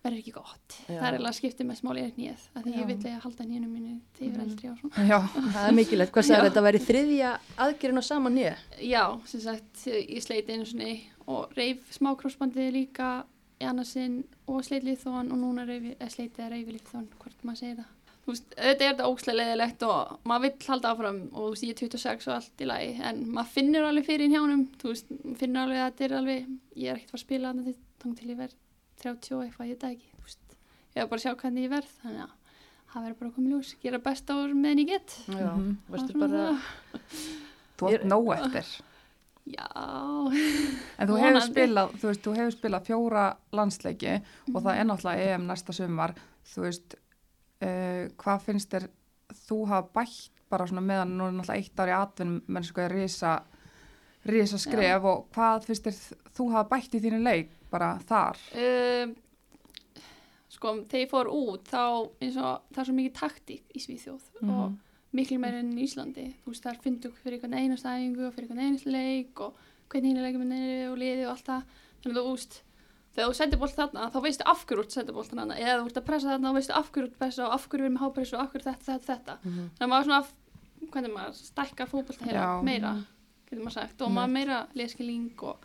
verður 0.00 0.20
ekki 0.22 0.32
gott. 0.32 0.76
Já. 0.88 0.94
Það 0.96 1.06
er 1.06 1.14
eiginlega 1.16 1.36
skiptið 1.36 1.66
með 1.68 1.78
smáli 1.80 2.02
er 2.06 2.12
nýið 2.16 2.44
að 2.56 2.66
því 2.66 2.74
ég 2.78 2.86
vil 2.88 2.96
eiga 3.02 3.10
að 3.18 3.24
halda 3.26 3.46
nýjunum 3.50 3.72
mínu 3.76 3.96
til 4.16 4.28
yfir 4.30 4.44
eldri 4.46 4.70
og 4.70 4.78
svona. 4.80 5.04
Já, 5.10 5.18
Það 5.36 5.66
er 5.66 5.76
mikilvægt. 5.76 6.12
Hvað 6.14 6.26
sagði 6.28 6.38
Já. 6.38 6.44
þetta 6.46 6.60
að 6.62 6.66
væri 6.68 6.80
þriðja 6.86 7.32
aðgerinn 7.66 8.00
á 8.00 8.04
sama 8.06 8.32
nýja? 8.32 8.54
Já, 8.80 9.02
sem 9.28 9.42
sagt, 9.44 9.82
ég 9.90 10.24
sleiti 10.24 10.56
einu 10.56 10.68
svona 10.70 10.88
og 11.30 11.54
reif 11.58 11.86
smá 11.94 12.10
krossbandið 12.18 12.72
líka 12.74 13.10
í 13.60 13.66
annarsinn 13.68 14.20
og 14.48 14.62
sleit 14.66 14.84
líþón 14.86 15.30
og 15.34 15.38
núna 15.40 15.66
reyfi, 15.68 15.94
eða 16.00 16.10
sleiti 16.14 16.42
að 16.44 16.52
reyfi 16.56 16.76
líþón, 16.78 17.08
hvort 17.20 17.42
maður 17.44 17.60
segir 17.62 17.80
það. 17.80 17.90
Þú 18.20 18.32
veist, 18.34 18.50
auðvitað 18.56 18.84
er 18.84 18.90
þetta 18.92 19.06
ókslega 19.10 19.36
leðilegt 19.40 19.82
og 19.88 20.10
maður 20.28 20.42
vill 20.46 20.66
halda 20.70 20.90
áfram 20.94 21.20
og 21.30 21.38
þú 21.44 21.50
veist, 21.54 21.64
ég 21.64 21.70
er 21.74 21.78
26 21.88 22.26
og 22.28 22.34
allt 22.36 22.60
í 22.64 22.68
lagi 22.68 22.90
en 23.10 23.22
maður 23.36 23.52
finnur 23.54 23.86
alveg 23.88 24.06
fyrir 24.10 24.26
í 24.28 24.34
hjánum, 24.34 24.64
þú 24.80 24.90
veist, 24.92 25.08
maður 25.24 25.38
finnur 25.40 25.62
alveg 25.64 25.80
að 25.80 25.88
þetta 25.90 26.04
er 26.08 26.16
alveg, 26.20 26.50
ég 26.76 26.90
er 26.92 26.98
ekkert 27.00 27.14
fara 27.14 27.20
að 27.20 27.24
spila 27.26 27.52
þarna 27.54 28.16
til, 28.20 28.28
ég 28.30 28.40
verð 28.42 28.58
30 29.00 29.34
og 29.38 29.42
eitthvað, 29.46 29.70
ég 29.70 29.74
veit 29.74 29.84
það 29.86 29.96
ekki, 29.96 30.12
þú 30.20 30.26
veist, 30.28 30.58
ég 30.94 31.00
var 31.00 31.10
bara 31.10 31.20
að 31.20 31.24
sjá 31.24 31.32
hvernig 31.42 31.64
ég 31.66 31.72
verð, 31.74 31.96
þannig 32.04 32.22
að 32.26 32.36
það 32.92 33.04
verður 33.06 33.18
bara 33.20 33.30
að 33.30 33.34
koma 33.38 33.48
í 33.48 33.52
ljós, 33.54 33.72
gera 33.82 34.02
best 34.04 34.30
ár 34.34 34.54
meðan 34.60 34.82
ég 34.84 34.88
get. 34.92 35.16
Já, 35.30 35.50
Mhm. 35.56 35.76
er 35.96 36.18
bara... 36.20 36.44
þú 37.80 37.92
ert 37.94 38.04
nóg 38.04 38.30
eftir. 38.36 38.70
Já, 39.50 39.66
En 40.98 41.08
þú 41.08 41.16
hefur 41.20 41.40
spilað, 41.46 41.94
þú 42.00 42.08
veist, 42.10 42.22
þú 42.24 42.34
hefur 42.36 42.54
spilað 42.54 42.84
fjóra 42.86 43.22
landsleiki 43.56 44.12
og 44.54 44.58
það 44.62 44.74
er 44.80 44.84
náttúrulega 44.90 45.30
EM 45.34 45.46
næsta 45.48 45.72
sumar. 45.74 46.14
Þú 46.54 46.64
veist, 46.66 46.94
uh, 47.64 48.02
hvað 48.20 48.44
finnst 48.46 48.70
þér 48.74 48.88
þú 49.46 49.58
hafa 49.70 49.88
bætt 50.00 50.30
bara 50.50 50.66
svona 50.66 50.82
meðan 50.82 51.16
nú 51.18 51.28
er 51.28 51.32
náttúrulega 51.38 51.62
eitt 51.62 51.80
ár 51.80 51.90
í 51.92 51.96
atvinnum 51.96 52.42
mennsku 52.48 52.80
er 52.82 52.90
risa, 52.94 53.36
risa 54.26 54.58
skref 54.58 55.04
og 55.06 55.26
hvað 55.34 55.66
finnst 55.68 55.86
þér 55.88 55.98
þú 56.36 56.48
hafa 56.52 56.68
bætt 56.74 56.94
í 56.98 57.02
þínu 57.04 57.20
leik 57.22 57.50
bara 57.70 57.92
þar? 58.08 58.36
um, 58.58 59.14
sko, 60.50 60.72
þegar 60.90 61.04
ég 61.04 61.10
fór 61.12 61.30
út 61.30 61.68
þá 61.70 61.82
eins 62.20 62.36
og 62.42 62.62
það 62.74 62.82
er 62.82 62.88
svo 62.90 62.96
mikið 62.98 63.14
taktík 63.20 63.62
í 63.78 63.82
Svíþjóð 63.84 64.24
Mhm. 64.42 64.50
og 64.50 64.78
miklu 65.16 65.38
meira 65.42 65.60
enn 65.60 65.76
í 65.76 65.84
Íslandi. 65.86 66.26
Þú 66.44 66.54
veist, 66.54 66.64
þar 66.66 66.80
fyndu 66.84 67.12
fyrir 67.18 67.38
einhvern 67.38 67.58
einast 67.58 67.86
æfingu 67.86 68.26
og 68.28 68.34
fyrir 68.34 68.48
einhvern 68.48 68.66
einast 68.66 68.86
leik 68.86 69.40
og 69.44 69.56
hvernig 69.90 70.12
hinn 70.12 70.24
leikum 70.24 70.52
er 70.54 70.90
og 70.90 70.98
liði 71.00 71.24
og 71.26 71.32
allt 71.34 71.46
það. 71.50 71.78
Þannig 72.00 72.20
að 72.20 72.26
þú 72.28 72.34
veist, 72.34 72.58
þegar 73.14 73.30
þú 73.30 73.38
sendir 73.40 73.62
bolt 73.62 73.78
þarna 73.80 74.10
þá 74.14 74.18
veistu 74.26 74.48
af 74.52 74.66
hverju 74.66 74.84
þú 74.86 74.96
sendir 74.96 75.16
bolt 75.16 75.32
þarna. 75.32 75.56
Eða 75.58 75.78
þú 75.80 75.88
ert 75.90 76.00
að 76.00 76.08
pressa 76.10 76.30
þarna 76.30 76.50
þá 76.52 76.58
veistu 76.60 76.76
af 76.78 76.90
hverju 76.90 77.06
þú 77.06 77.10
ert 77.10 77.16
að 77.16 77.24
pressa 77.24 77.46
og 77.46 77.56
af 77.56 77.66
hverju 77.66 77.82
við 77.82 77.88
erum 77.88 77.96
með 77.98 78.04
hápressu 78.06 78.36
og 78.36 78.44
af 78.44 78.52
hverju 78.52 78.68
þetta, 78.68 78.86
þetta, 78.90 79.06
þetta. 79.10 79.38
Mhm. 79.42 79.70
þannig 79.78 79.86
að 79.86 79.92
maður 79.94 80.06
svona, 80.10 80.22
hvernig 80.90 81.16
maður 81.16 81.40
stækkar 81.40 81.90
hérna 81.90 82.62
meira 82.62 82.94
getur 83.50 83.64
maður 83.64 83.76
sagt, 83.76 84.02
og 84.02 84.12
maður 84.14 84.34
meira 84.36 84.58
leskiling 84.78 85.42
og 85.42 85.64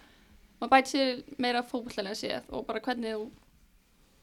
maður 0.60 0.72
bæti 0.74 0.94
sér 0.96 1.24
meira 1.38 1.64
fótbollega 1.66 2.18
séð 2.18 2.48
og 2.50 2.66
bara 2.68 2.82
hvernig 2.82 3.14
þú 3.14 3.26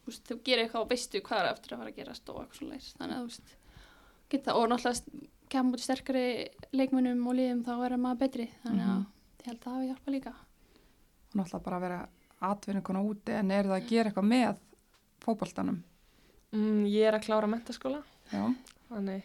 þú 0.03 0.11
veist, 0.11 0.25
þú 0.27 0.39
gerir 0.43 0.65
eitthvað 0.65 0.83
og 0.83 0.91
veistu 0.91 1.23
hvað 1.23 1.43
er 1.43 1.51
eftir 1.53 1.75
að 1.75 1.83
fara 1.83 1.93
að 1.93 1.99
gerast 2.01 2.33
og 2.33 2.41
eitthvað 2.43 2.59
svona 2.59 2.75
leys 2.75 2.89
þannig 2.99 3.17
að 3.17 3.23
þú 3.23 3.29
veist, 3.31 3.53
geta 4.33 4.55
og 4.59 4.69
náttúrulega 4.73 5.29
kemur 5.53 5.77
út 5.77 5.85
sterkari 5.85 6.25
leikmönnum 6.73 7.27
og 7.29 7.37
liðum 7.39 7.63
þá 7.67 7.73
verður 7.83 8.01
maður 8.07 8.21
betri 8.25 8.49
þannig 8.65 8.87
að 8.87 8.99
Mhm. 8.99 9.07
ég 9.43 9.47
held 9.47 9.59
að 9.59 9.65
það 9.65 9.75
hafi 9.77 9.89
hjálpa 9.93 10.15
líka 10.17 10.33
Náttúrulega 11.35 11.65
bara 11.65 11.77
að 11.77 11.85
vera 11.87 12.01
atvinnukona 12.43 13.03
úti 13.07 13.33
en 13.39 13.51
er 13.51 13.65
það 13.65 13.77
að 13.81 13.89
gera 13.89 14.11
eitthvað 14.11 14.29
með 14.33 14.57
fótboltanum? 15.25 15.83
mm, 16.53 16.85
ég 16.91 17.07
er 17.09 17.15
að 17.19 17.25
klára 17.27 17.49
mentaskóla 17.49 18.03
Já, 18.33 18.43
þannig, 18.89 19.23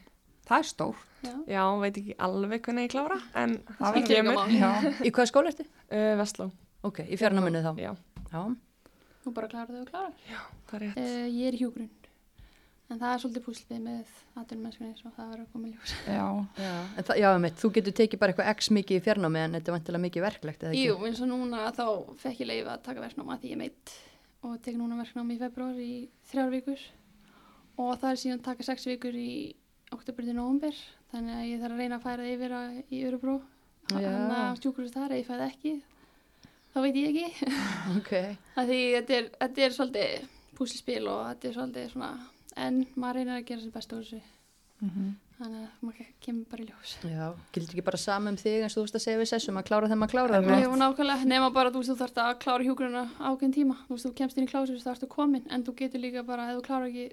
það 0.48 0.58
er 0.60 0.68
stór. 0.68 0.96
Já, 1.24 1.34
já, 1.48 1.64
veit 1.82 1.98
ekki 1.98 2.16
alveg 2.20 2.62
hvernig 2.62 2.86
ég 2.88 2.92
klára 2.94 3.18
en 3.36 3.58
Það 3.80 4.08
kemur. 4.08 4.36
Já, 4.54 4.70
Í 5.08 5.12
hvað 5.12 5.30
skóla 5.32 5.52
ertu? 5.52 5.66
uh, 5.92 6.16
Vestló 6.20 6.52
Ok, 6.84 7.00
í 7.10 7.18
fjarnáminu 7.18 7.64
þá. 7.64 7.72
já, 7.82 7.96
Já. 8.32 8.42
þú 9.26 9.34
bara 9.34 9.48
klarar 9.48 9.68
þau 9.74 9.82
og 9.82 9.90
klarar 9.90 10.14
það 10.68 10.76
er 10.78 10.84
rétt 10.86 10.98
uh, 10.98 11.28
Ég 11.34 11.48
er 11.48 11.58
í 11.58 11.62
hjúgrunn 11.64 11.90
en 12.88 13.00
það 13.02 13.14
er 13.14 13.22
svolítið 13.24 13.46
púslið 13.46 13.82
með 13.84 14.12
atvinnumennskunni 14.42 14.98
svo 15.00 15.12
það 15.16 15.32
verður 15.32 15.46
að 15.46 15.54
koma 15.54 15.72
ljós. 15.72 15.94
Já, 16.08 16.28
Já, 16.64 16.74
en 16.98 17.08
það, 17.10 17.20
já, 17.22 17.30
mitt, 17.44 17.58
þú 17.62 17.72
getur 17.78 17.96
tekið 18.00 18.22
bara 18.22 18.34
eitthvað 18.34 18.52
x 18.54 18.70
mikið 18.78 19.00
í 19.00 19.04
fjarnámi 19.08 19.42
en 19.44 19.58
þetta 19.58 19.72
er 19.72 19.78
vantilega 19.78 20.04
mikið 20.06 20.26
verklegt 20.28 20.64
eða 20.64 20.76
ekki? 20.76 20.86
Jú, 20.88 20.98
eins 21.10 21.24
og 21.26 21.32
núna 21.32 21.66
þá 21.76 21.86
fekk 22.24 22.44
ég 22.44 22.52
leif 22.52 22.72
að 22.72 22.86
taka 22.88 23.04
verknáma 23.04 23.40
því 23.42 23.52
ég 23.54 23.62
meitt 23.64 23.96
og 24.48 24.56
tek 24.64 24.80
núna 24.80 25.00
verknáma 25.02 25.36
í 25.36 25.42
februar 25.42 25.82
í 25.82 25.92
þrjár 26.32 26.54
vikur. 26.54 26.86
Og 27.78 27.92
það 28.00 28.10
er 28.14 28.22
síðan 28.24 28.40
að 28.40 28.48
taka 28.48 28.68
sex 28.72 28.88
vikur 28.90 29.18
í 29.20 29.32
oktober 29.96 30.26
til 30.28 30.36
november 30.38 30.80
þannig 31.12 31.38
að 31.38 31.46
ég 31.48 31.62
þarf 31.62 31.76
að 31.76 31.84
reyna 31.84 32.00
að 32.00 32.08
færa 32.08 32.32
yfir 32.32 32.56
að, 32.58 32.80
í 32.92 33.04
Örubró 33.08 33.38
hann 33.92 34.34
að 34.36 34.58
stjúkurist 34.60 34.98
þar, 34.98 35.14
ef 35.16 35.22
ég 35.22 35.30
fæði 35.30 35.46
ekki 35.48 35.76
þá 36.74 36.82
veit 36.84 36.98
ég 37.00 37.08
ekki. 37.14 37.52
Ok, 37.98 38.12
að 42.58 42.66
en 42.68 42.84
maður 42.96 43.22
reynir 43.22 43.38
að 43.38 43.48
gera 43.52 43.64
sér 43.64 43.74
best 43.76 43.94
úr 43.94 44.04
þessu 44.04 44.20
mhm. 44.86 45.12
þannig 45.38 45.62
að 45.62 45.86
maður 45.86 46.10
kemur 46.26 46.50
bara 46.52 46.64
í 46.64 46.68
ljós 46.72 46.96
já, 47.04 47.28
gildir 47.54 47.76
ekki 47.76 47.86
bara 47.90 48.02
saman 48.02 48.34
um 48.34 48.42
þig 48.42 48.66
eins 48.66 48.76
og 48.76 48.82
þú 48.82 48.88
veist 48.88 49.00
að 49.00 49.06
segja 49.06 49.22
við 49.22 49.32
sessum 49.34 49.62
að 49.62 49.70
klára 49.70 49.92
þeim 49.92 50.08
að 50.08 50.14
klára? 50.16 50.42
Ég 50.48 50.72
var 50.74 50.82
nákvæmlega, 50.82 51.30
nema 51.30 51.52
bara 51.56 51.74
þú 51.76 51.86
þú 51.88 52.00
þarfst 52.02 52.22
að 52.24 52.34
klára 52.44 52.68
hjúgrunna 52.68 53.06
ákveðin 53.20 53.56
tíma, 53.60 53.80
þú 53.86 53.96
veist 53.96 54.10
þú 54.10 54.14
kemst 54.22 54.42
inn 54.42 54.50
í 54.50 54.52
klásur 54.52 54.82
þá 54.82 54.92
ertu 54.96 55.10
komin, 55.12 55.46
en 55.54 55.66
þú 55.68 55.78
getur 55.84 56.04
líka 56.04 56.26
bara 56.28 56.50
ef 56.52 56.60
þú 56.60 56.68
klára 56.68 56.90
ekki 56.92 57.08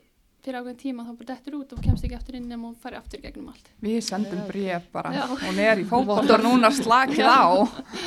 fyrir 0.45 0.59
ákveðin 0.61 0.79
tíma 0.83 1.05
þá 1.07 1.13
bara 1.19 1.29
dettur 1.33 1.55
út 1.59 1.73
og 1.73 1.81
kemst 1.85 2.05
ekki 2.05 2.17
aftur 2.19 2.37
inn 2.39 2.49
nema 2.51 2.69
og 2.71 2.77
fari 2.83 2.99
aftur 2.99 3.21
í 3.21 3.25
gegnum 3.25 3.49
allt. 3.53 3.71
Við 3.85 3.99
sendum 4.05 4.43
bréf 4.49 4.87
bara, 4.93 5.13
Já. 5.17 5.23
hún 5.41 5.61
er 5.65 5.81
í 5.81 5.87
fótbolta 5.89 6.37
núna 6.45 6.71
slakið 6.75 7.25
á. 7.25 7.43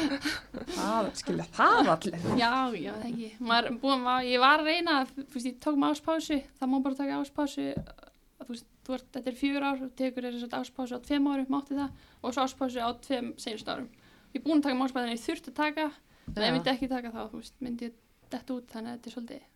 Það, 0.78 1.08
skilja, 1.22 1.46
það 1.56 1.90
allir. 1.94 2.18
Já, 2.40 2.52
já, 2.78 2.92
það 2.98 3.06
ekki. 3.12 3.30
Maður, 3.50 3.78
búin, 3.82 4.02
maður, 4.06 4.28
ég 4.32 4.42
var 4.44 4.62
að 4.64 4.70
reyna, 4.72 4.96
þú 5.16 5.26
veist, 5.36 5.48
ég 5.50 5.58
tók 5.64 5.78
mig 5.80 5.94
áspásu, 5.96 6.38
það 6.60 6.72
má 6.74 6.78
bara 6.86 6.98
taka 7.00 7.20
áspásu, 7.22 7.68
þú 8.44 8.50
veist, 8.54 8.68
þú 8.88 8.96
ert, 8.98 9.08
þetta 9.18 9.32
er 9.34 9.38
fjör 9.42 9.66
ár, 9.68 9.80
þú 9.82 9.90
tekur 10.02 10.28
þess 10.28 10.48
að 10.48 10.58
áspásu 10.62 10.98
á 10.98 11.00
tveim 11.08 11.30
árum, 11.32 11.50
mátti 11.54 11.78
það, 11.78 12.04
og 12.22 12.36
svo 12.36 12.46
áspásu 12.48 12.84
á 12.84 12.90
tveim 13.08 13.32
senust 13.42 13.72
árum. 13.72 13.88
Ég 14.34 14.42
er 14.42 14.46
búin 14.48 14.60
að 14.62 14.68
taka 14.70 14.80
máspásu 14.82 15.08
en 15.10 15.16
ég 15.16 15.24
þurfti 15.24 15.54
að 15.54 15.58
taka, 15.62 15.88
en 16.28 16.38
ef 16.42 16.48
ég 16.50 16.58
myndi 16.58 16.74
ekki 16.74 16.92
taka 16.92 17.14
þá, 17.16 17.22
þú 17.32 17.42
veist, 17.42 17.56
myndi 17.64 17.90
ég 17.90 17.98
detta 18.34 18.58
út, 18.58 18.68
þannig 18.74 18.92
að 18.92 18.98
þetta 19.00 19.12
er 19.14 19.18
svolítið, 19.18 19.48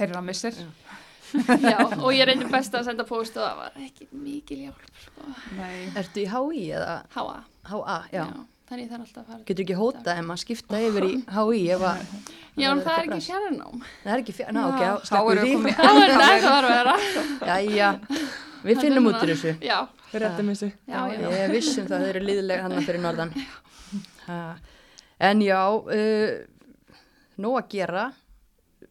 Þeir 0.00 0.08
eru 0.08 0.20
að 0.22 0.28
missir. 0.30 0.54
já, 0.56 0.68
og 2.04 2.10
ég 2.14 2.26
reyndi 2.28 2.48
best 2.50 2.74
að 2.74 2.86
senda 2.90 3.04
post 3.08 3.36
og 3.38 3.44
það 3.44 3.58
var 3.60 3.76
ekki 3.86 4.08
mikil 4.12 4.58
hjálp, 4.66 4.86
sko, 5.04 5.26
Nei. 5.58 5.76
Ertu 6.00 6.22
í 6.24 6.28
HÍ 6.30 6.62
eða 6.78 6.96
háa, 7.16 7.36
HA? 7.70 7.98
Já. 8.14 8.24
þannig 8.70 8.84
ég 8.84 8.90
þarf 8.92 9.04
alltaf 9.04 9.22
að 9.22 9.30
fara. 9.32 9.44
Getur 9.48 9.64
ekki 9.64 9.76
hótað 9.80 10.10
ef 10.20 10.26
maður 10.28 10.42
skipta 10.44 10.80
yfir 10.86 11.06
í 11.08 11.14
HÍ 11.36 11.60
að 11.76 12.04
Já, 12.60 12.68
en 12.74 12.82
það 12.84 12.92
er 12.98 13.06
ekki 13.08 13.20
fjarnám. 13.28 13.82
Það 14.02 14.12
er 14.14 14.22
ekki 14.24 14.34
fjár, 14.36 14.52
ná 14.54 14.60
ok, 14.66 14.80
Já. 14.80 14.86
já, 14.86 14.92
Þá 15.00 15.06
sleppum 15.10 15.40
því. 15.40 15.74
Það 15.80 16.00
er 16.04 16.12
það 16.14 16.34
það 16.44 16.54
var 16.54 16.68
að 16.68 16.74
vera. 16.76 16.94
Jæja, 17.50 17.90
við 18.66 18.80
finnum 18.84 19.08
út 19.10 19.20
úr 19.24 19.32
þessu. 19.34 19.52
Já, 19.64 19.78
Við 20.10 20.22
rettum 20.24 20.50
þessu. 20.50 20.68
já, 20.90 21.00
já. 21.14 21.28
Ég 21.38 21.52
vissum 21.54 21.86
það, 21.88 22.02
þau 22.04 22.10
eru 22.12 22.22
líðilega 22.26 22.64
hann 22.66 22.84
fyrir 22.84 23.02
norðan. 23.04 23.32
Ha. 24.26 24.38
En 25.30 25.42
já, 25.44 25.60
uh, 25.70 26.30
nóg 27.40 27.58
að 27.62 27.68
gera. 27.76 28.04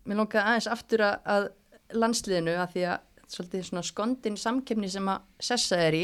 Mér 0.08 0.20
langar 0.24 0.48
aðeins 0.50 0.70
aftur 0.72 1.04
að, 1.06 1.20
að 1.36 1.48
landsliðinu 1.94 2.58
að 2.60 2.74
því 2.76 2.84
að 2.94 3.06
svolítið 3.30 3.64
svona 3.68 3.86
skondin 3.86 4.38
samkefni 4.42 4.90
sem 4.90 5.10
að 5.12 5.26
sessa 5.50 5.78
er 5.86 5.98
í. 5.98 6.04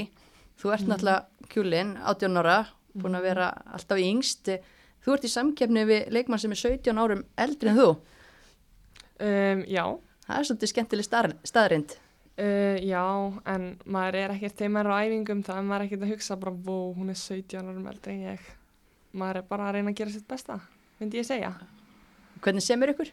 Þú 0.61 0.71
ert 0.71 0.87
náttúrulega 0.87 1.49
kjúlin, 1.51 1.95
18 1.99 2.39
ára, 2.41 2.57
búin 2.95 3.17
að 3.17 3.25
vera 3.27 3.49
alltaf 3.75 3.99
yngst. 3.99 4.51
Þú 5.03 5.15
ert 5.15 5.25
í 5.27 5.31
samkefni 5.33 5.85
við 5.89 6.11
leikmann 6.15 6.41
sem 6.41 6.53
er 6.55 6.61
17 6.61 7.01
árum 7.01 7.25
eldri 7.37 7.73
en 7.73 7.79
þú. 7.81 7.89
Um, 9.15 9.63
já, 9.71 9.83
Það 10.25 10.39
er 10.39 10.47
svolítið 10.49 10.71
skemmtileg 10.71 11.05
staðrind. 11.45 11.91
uh, 12.41 12.77
já, 12.81 13.03
en 13.45 13.65
maður 13.85 14.15
er 14.23 14.31
ekkert 14.33 14.57
þegar 14.57 14.71
maður 14.73 14.87
er 14.89 14.95
á 14.95 15.03
æfingum, 15.05 15.43
það 15.45 15.59
er 15.59 15.67
maður 15.69 15.85
ekkert 15.85 16.05
að 16.05 16.13
hugsa 16.15 16.37
bara, 16.41 16.53
vó, 16.65 16.77
hún 16.97 17.09
er 17.13 17.19
17 17.19 17.69
árum 17.69 17.85
eldri 17.91 18.15
en 18.15 18.23
ég. 18.31 18.47
Maður 19.15 19.37
er 19.41 19.45
bara 19.51 19.67
að 19.69 19.77
reyna 19.77 19.93
að 19.93 19.99
gera 20.01 20.15
sitt 20.15 20.27
besta, 20.27 20.57
myndi 20.99 21.21
ég 21.21 21.27
segja. 21.27 21.53
Hvernig 22.41 22.65
semur 22.65 22.91
ykkur? 22.91 23.11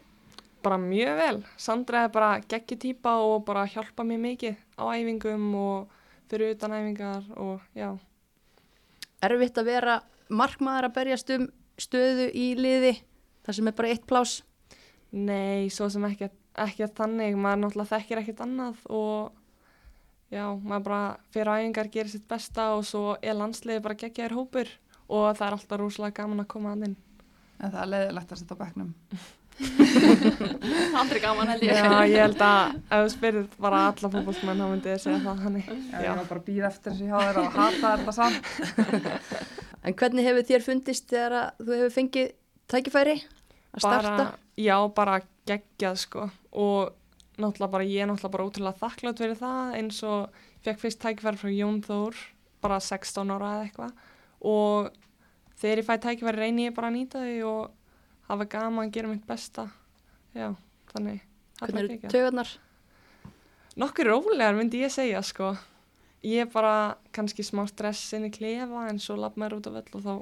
Bara 0.63 0.77
mjög 0.79 1.17
vel. 1.19 1.41
Sandra 1.59 2.05
er 2.05 2.13
bara 2.13 2.37
geggjutýpa 2.39 3.17
og 3.25 3.43
bara 3.47 3.65
hjálpa 3.67 4.05
mér 4.07 4.21
mikið 4.23 4.55
á 4.79 4.83
æfingum 4.95 5.49
og 5.59 5.91
fyrir 6.31 6.55
utan 6.55 6.73
æfingar 6.73 7.23
og 7.37 7.61
já. 7.75 7.99
erfitt 9.21 9.57
að 9.57 9.69
vera 9.69 9.99
markmaður 10.29 10.89
að 10.89 10.95
berjast 10.95 11.29
um 11.35 11.45
stöðu 11.79 12.29
í 12.33 12.47
liði 12.57 12.95
þar 13.45 13.57
sem 13.57 13.69
er 13.69 13.77
bara 13.77 13.91
eitt 13.93 14.07
plás 14.07 14.41
Nei, 15.13 15.69
svo 15.69 15.91
sem 15.93 16.01
ekki, 16.07 16.31
ekki 16.57 16.87
þannig, 16.97 17.35
maður 17.37 17.59
náttúrulega 17.61 17.99
þekkir 17.99 18.21
ekkert 18.23 18.39
annað 18.47 18.79
og 18.89 19.35
já, 20.33 20.47
maður 20.57 20.87
bara 20.87 21.01
fyrir 21.35 21.51
æfingar 21.53 21.91
gerir 21.93 22.09
sitt 22.09 22.25
besta 22.29 22.71
og 22.73 22.81
svo 22.89 23.13
er 23.21 23.37
landsliði 23.37 23.83
bara 23.85 23.99
geggjaður 24.01 24.39
hópur 24.39 24.73
og 25.05 25.27
það 25.37 25.45
er 25.45 25.57
alltaf 25.59 25.81
rúslega 25.83 26.17
gaman 26.23 26.41
að 26.41 26.49
koma 26.55 26.73
að 26.73 26.87
inn. 26.89 26.97
En 27.61 27.69
það 27.69 27.79
er 27.83 27.91
leiðilegt 27.93 28.33
að 28.33 28.41
setja 28.41 28.57
á 28.57 28.65
bekknum. 29.59 30.53
Aldrei 31.01 31.21
gaman 31.23 31.51
held 31.53 31.65
ég. 31.67 31.73
Já, 31.77 31.97
ég 32.09 32.19
held 32.23 32.45
að 32.45 32.77
ef 32.79 33.03
þú 33.03 33.11
spyrir 33.13 33.49
bara 33.61 33.83
alla 33.89 34.11
fótbollsmenn 34.15 34.63
þá 34.63 34.67
myndi 34.69 34.93
ég 34.93 35.03
segja 35.03 35.19
það 35.25 35.43
hannig. 35.47 35.67
Já, 35.69 35.97
ég 35.99 36.09
var 36.21 36.31
bara 36.31 36.41
að 36.41 36.47
býða 36.47 36.71
eftir 36.71 36.95
þessu 36.95 37.09
hjá 37.11 37.17
þér 37.27 37.41
og 37.43 37.59
hata 37.59 37.93
þetta 37.97 38.15
samt. 38.17 38.51
en 39.83 39.97
hvernig 39.99 40.27
hefur 40.27 40.47
þér 40.47 40.65
fundist 40.65 41.07
þegar 41.11 41.37
að 41.39 41.63
þú 41.63 41.77
hefur 41.77 41.95
fengið 41.97 42.33
tækifæri 42.71 43.15
að 43.19 43.83
starta 43.83 44.15
Bara, 44.15 44.27
já, 44.59 44.77
bara 44.95 45.19
geggjað 45.49 45.99
sko 46.05 46.27
og 46.53 46.93
náttúrulega 47.41 47.73
bara 47.73 47.87
ég 47.89 48.03
er 48.03 48.09
náttúrulega 48.09 48.35
bara 48.37 48.47
ótrúlega 48.47 48.81
þakklátt 48.83 49.21
fyrir 49.23 49.39
það 49.39 49.77
eins 49.79 50.01
og 50.07 50.43
fekk 50.63 50.83
fyrst 50.83 51.01
tækifæri 51.03 51.41
frá 51.41 51.51
Jón 51.51 51.79
Þór 51.83 52.19
bara 52.63 52.79
16 52.79 53.33
ára 53.35 53.53
eða 53.57 53.67
eitthvað 53.67 53.93
og 54.53 54.91
þegar 55.59 55.81
ég 55.81 55.87
fæ 55.89 55.95
tækifæri 56.07 56.43
reyni 56.43 56.69
ég 56.69 56.77
bara 56.77 56.91
að 56.91 56.99
nýta 56.99 57.23
þau 57.23 57.49
og 57.51 57.79
hafa 58.29 58.49
gaman 58.49 58.87
að 58.87 58.93
gera 58.97 59.11
mitt 59.11 59.25
besta. 59.27 59.67
Já, 60.33 60.53
þannig. 60.93 61.23
Er 61.61 61.71
hvernig 61.71 61.99
eru 62.01 62.11
tögarnar 62.11 62.49
Nokkur 63.73 64.05
rólegar 64.05 64.53
myndi 64.53 64.83
ég 64.83 64.91
segja 64.93 65.21
sko. 65.25 65.55
Ég 66.21 66.45
er 66.45 66.49
bara 66.53 66.93
kannski 67.15 67.41
smá 67.41 67.63
stress 67.65 68.13
inn 68.13 68.27
í 68.27 68.33
klefa 68.33 68.83
en 68.89 68.99
svo 69.01 69.15
lapp 69.17 69.39
maður 69.39 69.57
út 69.57 69.69
á 69.69 69.71
völl 69.73 69.97
og 69.97 70.03
þá 70.03 70.13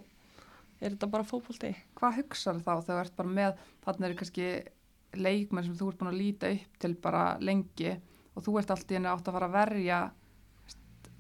er 0.82 0.94
þetta 0.94 1.10
bara 1.12 1.28
fótbolti. 1.28 1.72
Hvað 2.00 2.22
hugsar 2.22 2.62
þá 2.64 2.72
þegar 2.72 2.86
þú 2.88 3.02
ert 3.02 3.18
bara 3.18 3.34
með, 3.36 3.66
þannig 3.84 4.08
eru 4.08 4.20
kannski 4.22 4.48
leikmenn 5.20 5.68
sem 5.68 5.76
þú 5.78 5.90
ert 5.92 6.00
búin 6.00 6.12
að 6.14 6.22
líta 6.22 6.54
upp 6.56 6.80
til 6.80 6.94
bara 7.04 7.26
lengi 7.44 7.92
og 8.32 8.46
þú 8.46 8.56
ert 8.62 8.72
allt 8.72 8.94
í 8.94 8.98
henni 8.98 9.12
átt 9.12 9.28
að 9.28 9.36
fara 9.36 9.52
að 9.52 9.58
verja, 9.58 10.00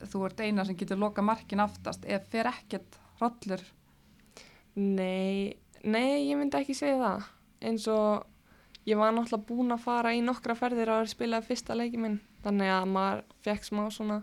þú 0.07 0.23
ert 0.29 0.41
eina 0.47 0.65
sem 0.65 0.79
getur 0.79 1.01
loka 1.03 1.25
markin 1.25 1.65
aftast, 1.65 2.07
ef 2.07 2.31
fer 2.31 2.47
ekkert 2.47 2.95
hrollur. 3.19 3.65
Nei, 4.79 5.51
nei, 5.83 6.27
ég 6.29 6.37
myndi 6.39 6.59
ekki 6.59 6.75
segja 6.77 6.99
það. 6.99 7.25
Eins 7.69 7.87
og 7.91 8.27
ég 8.89 8.99
var 8.99 9.13
náttúrulega 9.15 9.47
búin 9.47 9.75
að 9.75 9.83
fara 9.85 10.13
í 10.15 10.21
nokkra 10.25 10.55
ferðir 10.57 10.91
að 10.93 11.09
spila 11.13 11.41
fyrsta 11.45 11.77
leiki 11.77 11.99
minn. 12.01 12.19
Þannig 12.45 12.71
að 12.73 12.87
maður 12.95 13.25
fekk 13.45 13.67
smá 13.67 13.83
svona, 13.93 14.21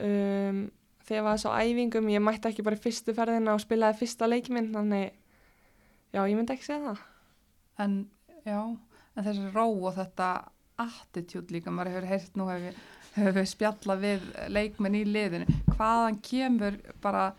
um, 0.00 0.62
þegar 1.04 1.26
var 1.26 1.36
þess 1.36 1.50
á 1.52 1.60
æfingum, 1.60 2.08
ég 2.14 2.24
mætti 2.24 2.48
ekki 2.48 2.64
bara 2.64 2.80
fyrstu 2.80 3.14
ferðina 3.16 3.56
og 3.56 3.60
spilaði 3.64 4.00
fyrsta 4.00 4.30
leiki 4.30 4.54
minn. 4.56 4.72
Þannig, 4.72 5.12
já, 6.14 6.22
ég 6.22 6.38
myndi 6.38 6.56
ekki 6.56 6.68
segja 6.70 6.86
það. 6.88 7.04
En 7.84 8.00
já, 8.46 8.58
en 9.16 9.28
þessi 9.28 9.52
ró 9.52 9.66
og 9.68 9.94
þetta 9.98 10.32
attitude 10.82 11.52
líka, 11.52 11.72
maður 11.72 11.96
hefur 11.96 12.10
heyrt 12.10 12.36
nú 12.38 12.48
hefur 12.48 13.36
við 13.36 13.48
spjallað 13.50 14.04
við 14.06 14.28
leikmenn 14.52 14.96
í 14.96 15.02
liðinu, 15.04 15.56
hvaðan 15.76 16.18
kemur 16.24 16.78
bara 17.04 17.32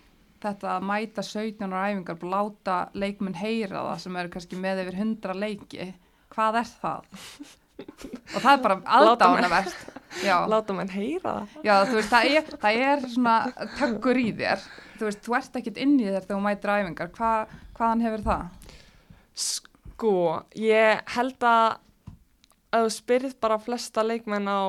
þetta 0.44 0.70
að 0.78 0.86
mæta 0.90 1.24
17 1.26 1.66
ára 1.74 1.82
æfingar, 1.92 2.18
bara 2.22 2.38
láta 2.44 2.78
leikmenn 3.04 3.36
heyra 3.40 3.82
það 3.90 4.00
sem 4.06 4.16
eru 4.22 4.32
kannski 4.36 4.60
með 4.64 4.82
yfir 4.86 5.00
100 5.02 5.36
leiki, 5.44 5.90
hvað 6.36 6.60
er 6.62 6.72
það? 6.84 7.12
og 7.84 8.38
það 8.44 8.50
er 8.54 8.60
bara 8.64 8.76
menn- 8.80 8.90
aðdánavert 8.96 9.86
Láta 10.54 10.74
mann 10.78 10.92
heyra 10.94 11.32
það. 11.40 11.54
já, 11.66 11.74
þú 11.90 11.96
veist, 11.98 12.12
það 12.14 12.28
er, 12.38 12.50
það 12.62 12.82
er 12.90 13.06
svona 13.16 13.38
tökkur 13.80 14.20
í 14.22 14.28
þér 14.38 14.66
þú 15.00 15.08
veist, 15.08 15.24
þú 15.26 15.36
ert 15.40 15.58
ekkit 15.62 15.80
inn 15.82 15.96
í 15.98 16.06
þér 16.06 16.20
þegar 16.28 16.36
þú 16.38 16.42
mætir 16.46 16.74
æfingar 16.76 17.10
Hva, 17.18 17.32
hvaðan 17.80 18.04
hefur 18.06 18.26
það? 18.28 18.76
Sko, 19.48 20.14
ég 20.60 21.02
held 21.16 21.48
að 21.50 21.80
að 22.74 22.86
þú 22.88 22.92
spyrð 22.96 23.34
bara 23.42 23.58
flesta 23.62 24.04
leikmenn 24.06 24.48
á 24.50 24.62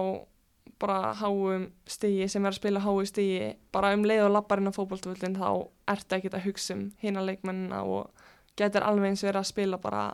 bara 0.84 1.14
háum 1.18 1.68
stigi 1.88 2.28
sem 2.28 2.44
er 2.44 2.52
að 2.52 2.60
spila 2.60 2.82
háu 2.84 3.00
stigi 3.08 3.54
bara 3.74 3.94
um 3.96 4.04
leið 4.06 4.26
og 4.26 4.34
labbarinn 4.36 4.68
á 4.68 4.76
fótboltavöldin 4.76 5.38
þá 5.40 5.48
ertu 5.94 6.18
ekkert 6.18 6.36
að 6.38 6.46
hugsa 6.48 6.76
um 6.76 6.84
hina 7.02 7.24
leikmennina 7.24 7.82
og 7.88 8.28
getur 8.58 8.86
alveg 8.86 9.12
eins 9.14 9.24
verið 9.24 9.40
að 9.40 9.50
spila 9.50 9.80
bara 9.82 10.04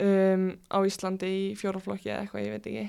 um, 0.00 0.50
á 0.72 0.78
Íslandi 0.88 1.30
í 1.30 1.44
fjóraflokki 1.60 2.10
eða 2.10 2.24
eitthvað, 2.24 2.46
ég 2.46 2.56
veit 2.56 2.70
ekki 2.72 2.86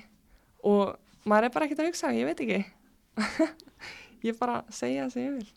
og 0.69 1.29
maður 1.29 1.49
er 1.49 1.55
bara 1.55 1.67
ekkert 1.67 1.83
að 1.83 1.91
hugsa, 1.91 2.15
ég 2.15 2.29
veit 2.29 2.43
ekki 2.45 3.49
ég 4.29 4.39
bara 4.39 4.63
segja 4.73 5.07
það 5.07 5.15
sem 5.15 5.27
ég 5.27 5.39
vil 5.39 5.49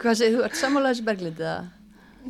Hvað 0.00 0.16
segir 0.18 0.34
þú, 0.34 0.40
ert 0.46 0.58
sammála 0.58 0.90
þessu 0.90 1.04
berglindi 1.06 1.44
eða? 1.44 1.68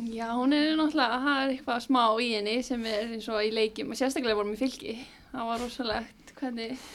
Já, 0.07 0.27
hún 0.37 0.53
er 0.55 0.75
náttúrulega, 0.79 1.17
það 1.25 1.39
er 1.41 1.53
eitthvað 1.55 1.79
smá 1.83 2.03
í 2.23 2.27
henni 2.35 2.53
sem 2.63 2.83
er 2.87 3.09
eins 3.09 3.27
og 3.31 3.41
í 3.43 3.49
leikjum 3.51 3.91
og 3.91 3.99
sérstaklega 3.99 4.37
vorum 4.39 4.53
í 4.53 4.59
fylki. 4.59 4.93
Það 5.33 5.49
var 5.49 5.63
rosalegt 5.65 6.31
hvernig 6.37 6.85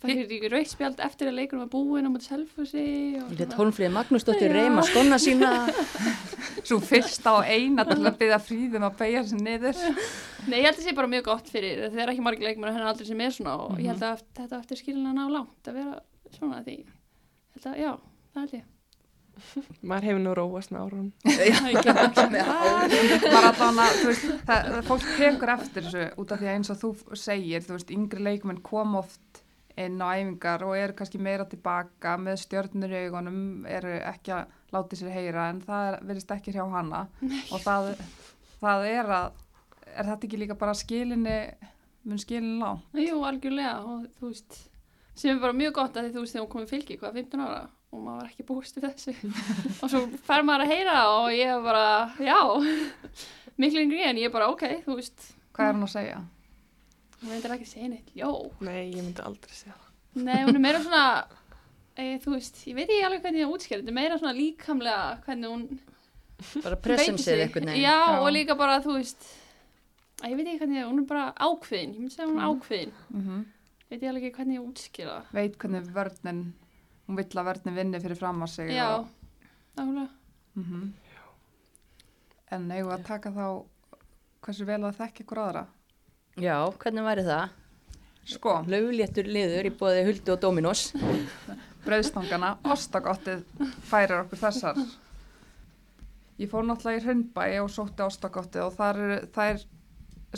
fyrir 0.00 0.32
ekki 0.36 0.48
rauðspjald 0.52 1.02
eftir 1.04 1.28
að 1.28 1.38
leikunum 1.40 1.66
var 1.66 1.70
búin 1.74 2.08
á 2.08 2.10
mútið 2.10 2.30
selfhúsi 2.30 2.84
og 3.20 3.54
Hólmfríði 3.58 3.90
Magnúsdóttir 3.92 4.54
reyma 4.54 4.84
skonna 4.86 5.18
sína. 5.20 5.50
Svo 6.64 6.80
fyrst 6.84 7.26
á 7.28 7.44
eina 7.44 7.84
til 7.88 8.00
að 8.00 8.18
byggja 8.22 8.40
fríðum 8.46 8.86
að 8.88 8.98
beigja 9.02 9.22
sér 9.28 9.44
niður. 9.44 9.84
Nei, 10.48 10.58
ég 10.62 10.66
held 10.66 10.72
að 10.72 10.80
það 10.80 10.88
sé 10.88 10.96
bara 10.96 11.12
mjög 11.12 11.28
gott 11.28 11.52
fyrir 11.52 11.86
það 11.86 12.02
er 12.04 12.12
ekki 12.14 12.24
margir 12.24 12.48
leikmenn 12.48 12.72
hennar 12.72 12.92
aldrei 12.94 13.08
sem 13.10 13.24
er 13.26 13.36
svona 13.36 13.56
og 13.66 13.80
ég 13.80 13.92
held 13.92 14.06
að 14.08 14.24
þetta 14.40 14.60
eftir 14.62 14.80
skilina 14.80 15.12
ná 15.16 15.24
langt 15.28 15.70
að 15.70 15.80
vera 15.82 16.00
svona 16.36 16.62
því. 16.64 16.76
Að, 17.60 17.74
já, 17.76 17.92
það 18.32 18.44
held 18.44 18.54
ég. 18.56 18.68
Maður 19.88 20.06
hefur 20.08 20.22
nú 20.24 20.32
róast 20.36 20.72
með 20.72 20.80
árun 20.84 21.12
að, 23.40 23.60
það, 23.60 23.78
það, 24.48 24.80
fólk 24.88 25.06
tekur 25.16 25.52
eftir 25.54 25.86
þessu 25.86 26.08
út 26.20 26.34
af 26.34 26.40
því 26.40 26.48
að 26.48 26.56
eins 26.56 26.72
og 26.72 26.80
þú 26.80 26.90
segir, 27.16 27.64
þú 27.64 27.76
veist, 27.76 27.94
yngri 27.94 28.26
leikumenn 28.26 28.60
kom 28.66 28.98
oft 29.00 29.44
inn 29.84 30.00
á 30.02 30.08
æfingar 30.14 30.64
og 30.66 30.76
eru 30.78 30.96
kannski 30.98 31.20
meira 31.22 31.46
tilbaka 31.48 32.16
með 32.20 32.40
stjörnur 32.44 32.92
í 32.92 33.04
augunum, 33.06 33.66
eru 33.68 33.96
ekki 34.12 34.34
að 34.36 34.56
láti 34.74 34.98
sér 35.00 35.12
heyra 35.14 35.48
en 35.50 35.60
það 35.64 35.88
er, 35.90 35.98
verðist 36.10 36.34
ekki 36.36 36.54
hjá 36.54 36.62
hana 36.70 37.04
og 37.50 37.62
það, 37.64 37.90
það 38.60 38.86
er 38.90 39.12
að, 39.16 39.42
er 39.90 40.10
þetta 40.12 40.28
ekki 40.28 40.40
líka 40.44 40.58
bara 40.60 40.76
skilinni, 40.78 41.38
mun 42.06 42.22
skilinni 42.22 42.60
lá? 42.62 42.78
Jú, 43.00 43.20
algjörlega 43.26 43.74
og 43.82 44.06
þú 44.20 44.30
veist 44.30 44.60
sem 45.14 45.34
er 45.34 45.42
bara 45.42 45.56
mjög 45.56 45.76
gott 45.76 45.98
að 45.98 46.08
því 46.08 46.14
þú 46.14 46.24
veist 46.24 46.36
þegar 46.36 46.46
hún 46.46 46.52
kom 46.54 46.64
í 46.64 46.70
fylki 46.70 46.98
hvað 47.00 47.20
15 47.20 47.44
ára 47.44 47.60
og 47.90 48.02
maður 48.04 48.20
var 48.20 48.30
ekki 48.30 48.46
búist 48.46 48.76
við 48.78 48.86
þessu 48.86 49.14
og 49.82 49.90
svo 49.90 50.04
fær 50.26 50.46
maður 50.46 50.66
að 50.66 50.74
heyra 50.76 50.98
og 51.16 51.30
ég 51.34 51.64
bara, 51.66 51.86
já 52.22 52.38
miklu 53.60 53.84
yngri 53.84 54.04
en 54.06 54.20
ég 54.22 54.32
bara 54.32 54.50
ok, 54.52 54.66
þú 54.86 55.00
veist 55.00 55.32
Hvað 55.50 55.66
er 55.66 55.74
hann 55.74 55.84
að 55.84 55.92
segja? 55.96 56.20
Hún 57.20 57.30
veitir 57.34 57.54
ekki 57.56 57.68
að 57.68 57.72
segja 57.74 57.88
neitt, 57.92 58.10
jó 58.16 58.30
nei, 58.60 58.90
ég 58.94 59.02
myndi 59.04 59.22
aldrei 59.24 59.54
segja 59.54 59.76
það 59.76 59.88
Nei, 60.26 60.40
hún 60.42 60.56
er 60.58 60.62
meira 60.64 60.80
svona, 60.82 61.04
e, 62.00 62.18
þú 62.24 62.32
veist, 62.34 62.56
ég 62.66 62.74
veit 62.74 62.88
ekki 62.88 63.04
alveg 63.06 63.22
hvernig 63.22 63.44
ég 63.44 63.52
útskýr, 63.54 63.78
þetta 63.82 63.92
er 63.92 63.98
meira 64.00 64.18
svona 64.18 64.34
líkamlega 64.34 65.20
hvernig 65.26 65.52
hún 65.52 65.66
bara 66.64 66.76
presensið 66.80 67.24
sig. 67.28 67.40
eitthvað 67.44 67.68
Já, 67.78 67.94
Já. 67.94 68.18
og 68.24 68.30
líka 68.32 68.56
bara, 68.58 68.80
þú 68.82 68.96
veist, 68.96 69.26
að 70.22 70.32
ég 70.32 70.36
veit 70.40 70.46
ekki 70.50 70.62
hvernig, 70.64 70.84
hún 70.88 71.02
er 71.02 71.08
bara 71.12 71.24
ákveðin, 71.36 71.94
ég 71.94 72.00
myndi 72.00 72.14
segja 72.16 72.28
hún 72.30 72.40
er 72.40 72.48
ákveðin, 72.50 72.94
Mm 73.12 73.40
veit 73.90 74.02
ég 74.04 74.10
alveg 74.12 74.24
ekki 74.28 74.36
hvernig 74.38 74.60
það. 75.10 75.30
Veit 75.34 75.56
hvernig 75.58 75.88
vörnin, 75.94 76.42
hún 77.08 77.16
vill 77.18 77.38
að 77.40 77.48
vörnin 77.48 77.74
vinni 77.74 78.00
fyrir 78.00 78.18
fram 78.20 78.42
að 78.44 78.48
sig. 78.52 78.68
Já, 78.70 78.86
og- 79.00 79.08
nákvæmlega. 79.76 80.08
Mhm. 80.54 80.92
En 82.52 82.70
eigum 82.70 82.90
við 82.90 82.98
að 82.98 83.04
taka 83.06 83.30
þá 83.30 83.46
hversu 84.42 84.64
vel 84.66 84.80
að 84.86 84.96
þekka 85.00 85.24
ykkur 85.24 85.40
aðra? 85.42 85.66
Já, 86.40 86.56
hvernig 86.80 87.04
væri 87.04 87.24
það? 87.26 87.56
Sko, 88.30 88.54
Laufléttur 88.70 89.26
liður 89.28 89.66
í 89.68 89.72
bóði 89.76 90.06
Huldu 90.06 90.32
og 90.34 90.40
Dominos 90.40 90.86
brauðstangana, 91.84 92.54
ostagottið 92.70 93.44
færir 93.88 94.22
okkur 94.22 94.40
þessar. 94.40 94.80
Ég 96.40 96.48
fór 96.48 96.64
náttúrulega 96.64 97.00
í 97.00 97.04
Hrundbæ 97.04 97.44
og 97.60 97.70
sótti 97.72 98.04
ostagottið 98.04 98.64
og 98.66 98.74
þar 98.76 99.00
þær 99.34 99.62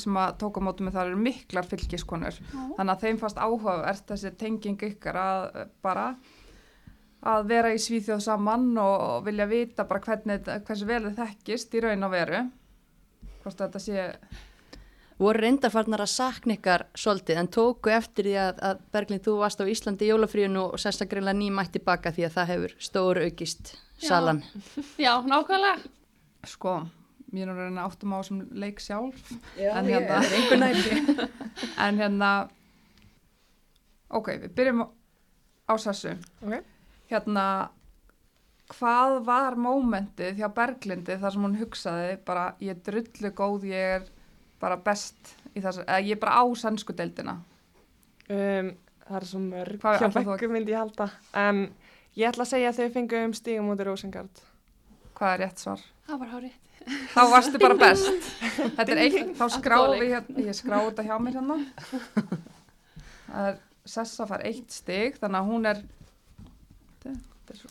sem 0.02 0.16
að 0.16 0.36
tóka 0.40 0.62
á 0.62 0.66
móti 0.66 0.86
með 0.86 0.96
þar 0.96 1.10
eru 1.10 1.22
miklar 1.22 1.68
fylgiskonur. 1.68 2.38
Þannig 2.50 2.92
að 2.94 3.02
þeim 3.04 3.18
fannst 3.20 3.42
áhugavert 3.42 4.06
þessi 4.08 4.32
tenging 4.40 4.86
ykkar 4.88 5.18
að 5.20 5.58
bara 5.84 6.06
að 7.22 7.50
vera 7.52 7.70
í 7.70 7.78
svíþjóð 7.78 8.22
saman 8.24 8.70
og 8.82 9.26
vilja 9.26 9.46
vita 9.50 9.86
bara 9.86 10.02
hvernig, 10.02 10.48
hversu 10.66 10.88
vel 10.88 11.04
þið 11.04 11.20
þekkist 11.20 11.76
í 11.76 11.84
raun 11.84 12.08
og 12.08 12.14
veru. 12.16 12.40
Hvort 13.44 13.62
þetta 13.62 13.82
sé, 13.82 14.08
voru 15.18 15.40
reyndarfarnar 15.42 16.00
að 16.04 16.10
sakna 16.12 16.54
ykkar 16.56 16.86
svolítið 16.98 17.38
en 17.42 17.48
tóku 17.52 17.90
eftir 17.92 18.24
því 18.30 18.34
að, 18.42 18.62
að 18.70 18.80
Berglind 18.94 19.24
þú 19.26 19.34
varst 19.42 19.60
á 19.60 19.64
Íslandi 19.68 20.06
í 20.06 20.10
jólafríunu 20.12 20.64
og 20.72 20.80
sérsta 20.82 21.06
greinlega 21.10 21.38
nýmætti 21.38 21.82
baka 21.84 22.12
því 22.16 22.24
að 22.28 22.34
það 22.38 22.50
hefur 22.52 22.74
stór 22.78 23.20
aukist 23.26 23.74
Já. 24.02 24.08
salan 24.08 24.42
Já, 24.98 25.12
nákvæmlega. 25.22 25.76
sko, 26.46 26.72
mér 27.32 27.46
er 27.48 27.52
að 27.54 27.60
reyna 27.68 27.84
áttum 27.86 28.14
á 28.14 28.18
þessum 28.22 28.40
leik 28.58 28.80
sjálf. 28.82 29.20
Já, 29.60 29.70
En 29.78 29.86
hérna- 29.86 30.22
er 30.24 30.34
einhver 30.38 30.58
næri 30.58 31.28
En 31.78 31.98
hérna, 32.00 32.32
ok, 34.10 34.28
við 34.42 34.54
byrjum 34.56 34.82
á 35.68 35.74
sessu. 35.80 36.16
Ok. 36.42 36.58
Hérna, 37.12 37.44
hvað 38.72 39.18
var 39.26 39.54
mómentið 39.60 40.40
hjá 40.40 40.48
Berglindi 40.54 41.16
þar 41.20 41.32
sem 41.34 41.44
hún 41.46 41.56
hugsaði 41.60 42.16
bara 42.26 42.54
ég 42.60 42.74
er 42.74 42.82
drullu 42.86 43.30
góð, 43.36 43.66
ég 43.68 43.96
er 44.00 44.06
bara 44.62 44.78
best 44.80 45.34
í 45.52 45.60
þess 45.60 45.82
eða 45.82 45.98
ég 46.06 46.14
er 46.16 46.20
bara 46.22 46.38
á 46.40 46.44
sænsku 46.56 46.94
deildina. 46.96 47.36
Um, 48.30 48.72
það 49.04 49.18
er 49.18 49.26
svo 49.28 49.40
mörg 49.42 49.82
hjá 49.82 50.06
að- 50.06 50.18
Beggu 50.22 50.48
myndi 50.54 50.72
ég 50.72 50.78
halda. 50.80 51.10
En 51.36 51.64
ég 52.16 52.28
ætla 52.30 52.46
að 52.46 52.52
segja 52.54 52.70
að 52.72 52.78
þau 52.80 52.92
fengum 52.96 53.34
stígum 53.36 53.72
út 53.74 53.82
í 53.82 53.86
Rosengard. 53.88 54.42
Hvað 55.18 55.34
er 55.34 55.42
rétt 55.44 55.58
svar? 55.62 55.82
Það 56.06 56.22
var 56.22 56.30
hárið. 56.36 56.54
Þá 57.12 57.20
varstu 57.30 57.58
bara 57.62 57.74
best. 57.78 58.30
Þetta 58.76 58.88
er 58.90 59.00
eitt, 59.04 59.34
þá 59.38 59.44
skráði 59.54 59.82
Alkohólik. 59.84 60.14
ég, 60.38 60.46
ég 60.48 60.56
skráði 60.58 60.88
þetta 60.88 61.04
hjá 61.06 61.12
mér 61.22 61.36
hérna. 61.38 61.58
Það 63.28 63.50
er, 63.52 63.60
Sessa 63.92 64.26
fær 64.30 64.42
eitt 64.46 64.70
stig, 64.74 65.16
þannig 65.18 65.38
að 65.40 65.48
hún 65.50 65.64
er, 65.66 65.78
þetta, 67.02 67.12
þetta 67.18 67.54
er 67.54 67.60
svo, 67.60 67.70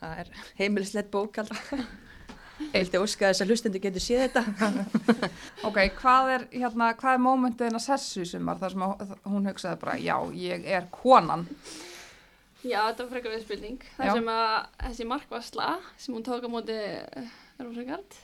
það 0.00 0.22
er 0.22 0.30
heimilislegt 0.58 1.10
bókald 1.14 1.52
Eilti 2.72 3.00
óska 3.00 3.30
þess 3.30 3.44
að 3.44 3.52
hlustendur 3.52 3.82
getur 3.82 4.02
séð 4.04 4.22
þetta 4.26 4.42
Ok, 5.68 5.78
hvað 5.98 6.30
er, 6.36 6.44
hérna, 6.54 6.90
hvað 6.98 7.16
er 7.16 7.24
mómentið 7.26 7.68
hennar 7.68 7.84
sessu 7.84 8.22
í 8.24 8.28
sumar 8.28 8.60
þar 8.60 8.74
sem 8.74 8.84
hún 9.28 9.48
hugsaði 9.50 9.80
bara, 9.82 9.96
já, 10.00 10.16
ég 10.38 10.68
er 10.78 10.86
konan. 10.94 11.46
Já, 12.62 12.78
þetta 12.86 13.02
var 13.02 13.10
frekar 13.10 13.32
við 13.34 13.40
spilning. 13.42 13.86
Það 13.96 14.06
Já. 14.06 14.12
sem 14.14 14.28
að 14.30 14.52
þessi 14.84 15.06
markvarsla 15.10 15.70
sem 15.98 16.14
hún 16.14 16.26
tók 16.26 16.44
á 16.46 16.50
móti 16.52 16.76
Rósengard 17.58 18.18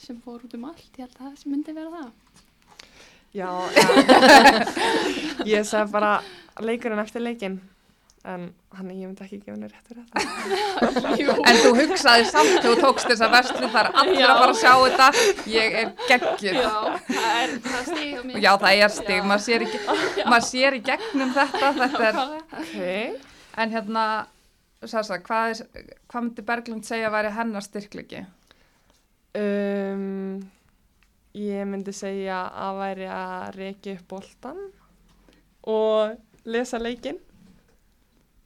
sem 0.00 0.18
fór 0.24 0.44
út 0.44 0.56
um 0.56 0.66
allt, 0.68 0.90
ég 0.96 1.06
held 1.06 1.16
að 1.16 1.24
það 1.24 1.38
sem 1.40 1.54
myndi 1.54 1.76
vera 1.76 1.90
það. 1.94 2.10
Já, 3.30 3.50
ég 5.54 5.66
sagði 5.68 5.92
bara 5.94 6.12
leikurinn 6.60 7.00
eftir 7.00 7.22
leikinn. 7.24 7.60
En 8.28 8.42
hann, 8.76 8.88
ég 8.92 9.06
myndi 9.08 9.22
ekki 9.24 9.38
gefa 9.40 9.54
henni 9.54 9.68
rétt 9.70 9.86
fyrir 9.88 10.02
þetta. 10.12 11.38
En 11.48 11.60
þú 11.62 11.70
hugsaði 11.78 12.26
samt 12.28 12.50
þegar 12.50 12.66
þú 12.66 12.74
tókst 12.82 13.08
þessa 13.08 13.28
verslu, 13.32 13.68
það 13.72 13.78
er 13.80 13.88
allir 14.02 14.18
Já. 14.20 14.26
að 14.26 14.40
fara 14.40 14.50
að 14.50 14.58
sjá 14.60 14.72
þetta, 14.82 15.06
ég 15.48 15.76
er 15.80 15.92
geggjuð. 16.10 16.58
Já, 16.58 16.74
það 17.06 17.38
er, 17.38 17.54
stig. 17.86 18.34
Já, 18.44 18.50
það 18.64 18.82
er 18.84 18.92
stig, 18.98 19.22
maður 19.30 19.44
sér, 19.46 19.64
í, 19.64 19.70
maður 20.28 20.44
sér 20.50 20.76
í 20.76 20.82
gegnum 20.90 21.32
þetta, 21.38 21.70
þetta 21.78 22.02
er, 22.10 22.20
Ok. 22.60 23.24
en 23.64 23.74
hérna, 23.78 24.04
Sessa, 24.80 25.18
hvað, 25.20 25.50
er, 25.76 25.96
hvað 26.08 26.22
myndi 26.26 26.44
Berglind 26.48 26.86
segja 26.88 27.08
að 27.10 27.16
væri 27.18 27.32
hennar 27.36 27.64
styrklegi? 27.64 28.22
Um, 29.36 30.38
ég 31.36 31.66
myndi 31.68 31.92
segja 31.96 32.42
að 32.48 32.78
væri 32.84 33.08
að 33.12 33.48
reykja 33.58 33.96
upp 33.98 34.06
boltan 34.14 34.62
og 35.68 36.16
lesa 36.48 36.80
leikinn. 36.80 37.20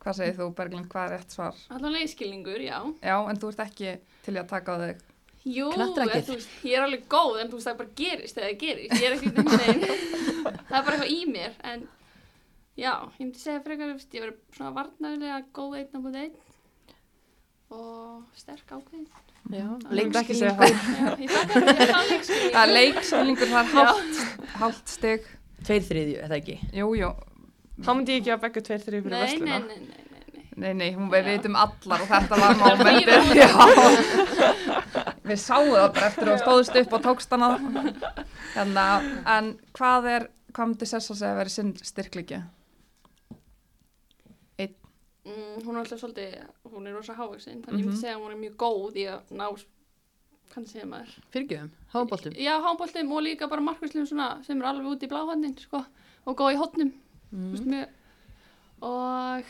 Hvað 0.05 0.17
segir 0.19 0.35
þú, 0.37 0.47
Berglind, 0.59 0.87
hvað 0.93 1.07
er 1.07 1.12
rétt 1.14 1.33
svar? 1.33 1.61
Allan 1.73 1.95
leiðskilningur, 1.97 2.61
já. 2.61 2.77
Já, 3.01 3.17
en 3.31 3.38
þú 3.40 3.51
ert 3.55 3.62
ekki 3.64 3.93
til 4.27 4.35
að 4.37 4.49
taka 4.51 4.75
á 4.75 4.77
þig. 4.83 5.03
Jú, 5.45 5.69
veist, 5.77 6.53
ég 6.64 6.77
er 6.77 6.85
alveg 6.85 7.07
góð 7.12 7.40
en 7.40 7.51
þú 7.53 7.59
veist 7.59 7.69
það 7.69 7.79
bara 7.81 7.95
gerist 8.01 8.38
það 8.38 8.55
gerist. 8.61 8.95
Ég 9.01 9.07
er 9.09 9.17
ekki 9.17 9.33
veginn, 9.35 9.83
það 10.69 10.77
er 10.79 10.87
bara 10.87 10.95
eitthvað 10.95 11.12
í 11.12 11.19
mér. 11.29 11.57
En 11.73 11.87
já, 12.77 12.93
ég 12.93 13.21
myndi 13.23 13.40
segja 13.40 13.64
frekar, 13.64 13.93
ég 13.97 14.25
verið 14.25 14.38
svona 14.57 14.73
varnarlega 14.77 15.43
góð 15.57 15.79
einn 15.81 15.97
á 15.97 15.99
búið 16.05 16.19
einn 16.23 16.40
og 17.75 18.40
sterk 18.40 18.77
ákveðin. 18.77 19.09
Já, 19.53 19.67
leikskilningur 19.93 20.57
það. 20.61 21.25
Það 22.53 22.62
er 22.62 22.75
leikskilningur, 22.77 23.53
það 23.53 23.61
er 23.61 23.73
hálft, 23.73 24.23
hálft 24.61 24.95
stig. 24.99 25.33
Tveir 25.64 25.85
þriðju, 25.87 26.17
eða 26.27 26.37
ekki 26.40 26.55
Jú, 26.77 26.90
jú, 26.99 27.09
Þá 27.83 27.91
myndi 27.95 28.13
ég 28.15 28.21
ekki 28.23 28.33
að 28.37 28.43
begga 28.45 28.61
tveir 28.69 28.83
þrjú 28.85 29.01
fyrir 29.03 29.15
Nei, 29.15 29.39
nei, 29.39 29.45
nei, 29.45 29.59
nei, 29.59 29.79
nei, 29.79 30.23
nei. 30.35 30.43
Nei, 30.55 30.73
nei, 30.79 30.91
hún 30.95 31.09
við 31.11 31.25
Já. 31.27 31.31
vitum 31.33 31.57
allar 31.59 32.01
og 32.05 32.09
þetta 32.13 32.35
var 32.39 32.53
Já. 33.43 33.51
Við 35.25 35.39
sáum 35.41 35.73
það 35.75 35.89
bara 35.97 36.07
eftir 36.11 36.29
að 36.29 36.35
þú 36.37 36.43
stóðst 36.45 36.77
upp 36.83 36.93
og 36.93 37.03
tókst 37.09 37.33
hana. 37.35 37.49
Hérna, 38.55 38.85
en 39.39 39.49
hvað 39.75 40.07
er, 40.13 40.27
hvað 40.55 40.69
myndi 40.71 40.87
Sessa 40.87 41.15
segja 41.17 41.33
að 41.35 41.41
vera 41.43 41.51
sinn 41.57 41.73
styrkliki? 41.83 42.43
Mm, 45.25 45.63
hún 45.65 45.73
er 45.73 45.81
alltaf 45.81 46.01
svolítið, 46.03 46.35
hún 46.69 46.85
er 46.87 46.93
rosa 46.99 47.15
hávaksin, 47.17 47.63
þannig 47.65 47.81
ég 47.81 47.85
Mhm. 47.87 47.89
myndi 47.89 48.01
segja 48.01 48.17
að 48.19 48.21
hún 48.21 48.33
er 48.35 48.41
mjög 48.43 48.57
góð 48.61 48.97
í 49.01 49.05
að 49.09 49.31
ná, 49.33 49.47
hvað 50.53 50.67
segir 50.69 50.85
maður? 50.91 51.15
Fyrirgjöfum, 51.33 51.71
háboltum 51.95 52.33
Já, 52.37 52.61
háboltum 52.61 53.13
og 53.17 53.23
líka 53.25 53.49
bara 53.49 53.63
markvæslum 53.65 54.05
svona 54.07 54.45
sem 54.45 54.61
er 54.61 54.67
alveg 54.69 54.85
út 54.93 55.01
í 55.03 55.09
bláhannin, 55.09 55.57
sko, 55.59 55.81
og 56.27 56.37
góð 56.37 56.53
í 56.53 56.59
hotnum, 56.61 56.93
þú 57.35 57.51
veist, 57.53 57.64
mm. 57.64 57.70
mjög, 57.75 57.88
og 58.88 59.44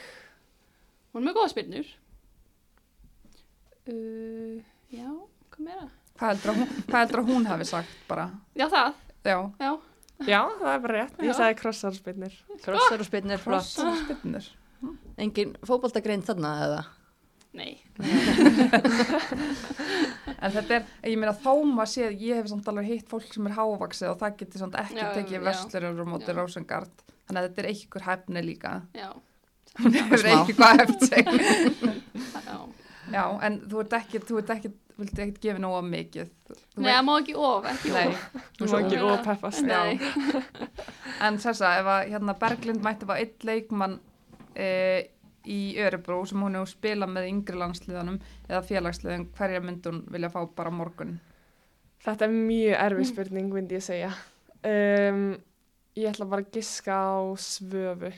hún 1.12 1.20
er 1.20 1.26
mjög 1.28 1.38
góða 1.38 1.52
spyrnur. 1.52 1.88
Uh, 3.84 4.56
já, 4.94 5.08
hvað 5.52 5.62
meira? 5.68 5.86
Hvað 6.14 6.30
heldur 6.30 6.52
að 6.52 6.60
hún, 6.60 6.68
hvað 6.88 7.02
heldur 7.02 7.22
að 7.22 7.30
hún 7.32 7.48
hafi 7.50 7.66
sagt 7.68 7.96
bara? 8.08 8.26
Já, 8.56 8.66
það, 8.72 8.90
Já, 9.24 9.38
já, 9.60 9.70
Já, 10.24 10.40
það 10.60 10.70
er 10.70 10.82
bara 10.84 10.98
rétt. 10.98 11.16
Ég 11.24 11.36
sagði 11.36 11.54
krossarspinnir. 11.58 12.34
Krossar 12.64 13.02
og 13.02 13.08
spinnir, 13.08 13.40
flott 13.40 13.64
krossar 13.64 13.96
spynnur. 14.04 14.44
Engin 15.20 15.56
fótboltagrein 15.64 16.24
þarna 16.24 16.50
eða 16.66 16.82
nei, 17.54 17.78
En 20.44 20.52
þetta 20.52 20.76
er, 20.76 20.88
ég 21.08 21.16
meina 21.20 21.32
þó 21.40 21.52
maður 21.64 21.90
sé, 21.94 22.08
ég 22.20 22.36
hef 22.40 22.50
samt 22.52 22.66
alveg 22.68 22.90
hitt 22.90 23.08
fólk 23.08 23.30
sem 23.32 23.46
er 23.48 23.56
hávaksið 23.56 24.10
og 24.10 24.18
það 24.20 24.34
getur 24.42 24.64
samt 24.64 24.78
ekki 24.82 25.00
Já, 25.00 25.06
tekið 25.16 25.46
verslur 25.46 25.86
og 25.90 26.10
móti 26.10 26.28
Já. 26.28 26.36
Rósengard. 26.36 27.04
Þannig 27.24 27.40
að 27.40 27.46
þetta 27.48 27.62
er 27.62 27.68
einhver 27.70 28.04
hæfni 28.10 28.42
líka. 28.44 28.72
já, 28.92 29.08
Hún 29.80 29.94
hefur 29.96 30.20
sig. 30.20 31.24
það- 32.34 32.68
já. 33.12 33.24
En 33.46 33.60
þú 33.70 33.80
ert 33.84 33.96
ekki, 33.98 34.20
þú 34.28 34.38
ert 34.42 34.52
ekki, 34.54 34.72
vildi 35.00 35.24
ekkert 35.24 35.40
gefa 35.42 35.62
nóga 35.64 35.80
mikið. 35.88 36.28
Þú 36.52 36.84
Nei, 36.84 36.90
það 36.92 37.02
má 37.08 37.14
ekki 37.22 37.34
of, 37.48 37.70
ekki 37.72 37.94
Nei, 37.94 38.04
of. 38.12 38.44
Þú 38.58 38.68
má 38.70 38.76
ekki 38.82 39.00
ópeppast. 39.08 39.64
Nei, 39.66 39.98
en 41.26 41.40
þessa, 41.42 41.72
ef 41.80 41.90
að 41.96 42.12
hérna 42.12 42.36
Berglind 42.44 42.84
mætti 42.84 43.08
bara 43.08 43.24
einn 43.24 43.48
leikmann 43.48 43.96
e, 44.54 44.68
í 45.50 45.76
Örebró 45.82 46.20
sem 46.28 46.40
hún 46.42 46.56
hefur 46.58 46.70
spilað 46.72 47.12
með 47.14 47.30
yngri 47.30 47.60
landsliðanum 47.60 48.20
eða 48.48 48.62
félagsliðan, 48.68 49.26
hverja 49.36 49.62
myndi 49.64 49.90
hún 49.90 50.04
vilja 50.12 50.30
fá 50.32 50.40
bara 50.56 50.72
morgun? 50.74 51.18
Þetta 52.04 52.26
er 52.26 52.36
mjög 52.36 52.78
erfið 52.84 53.10
spurning, 53.10 53.50
myndi 53.52 53.78
ég 53.78 53.84
segja. 53.84 54.12
Um, 54.64 55.26
ég 55.96 56.10
ætla 56.10 56.28
bara 56.28 56.44
að 56.44 56.56
giska 56.58 56.96
á 56.96 57.16
svöfu. 57.40 58.12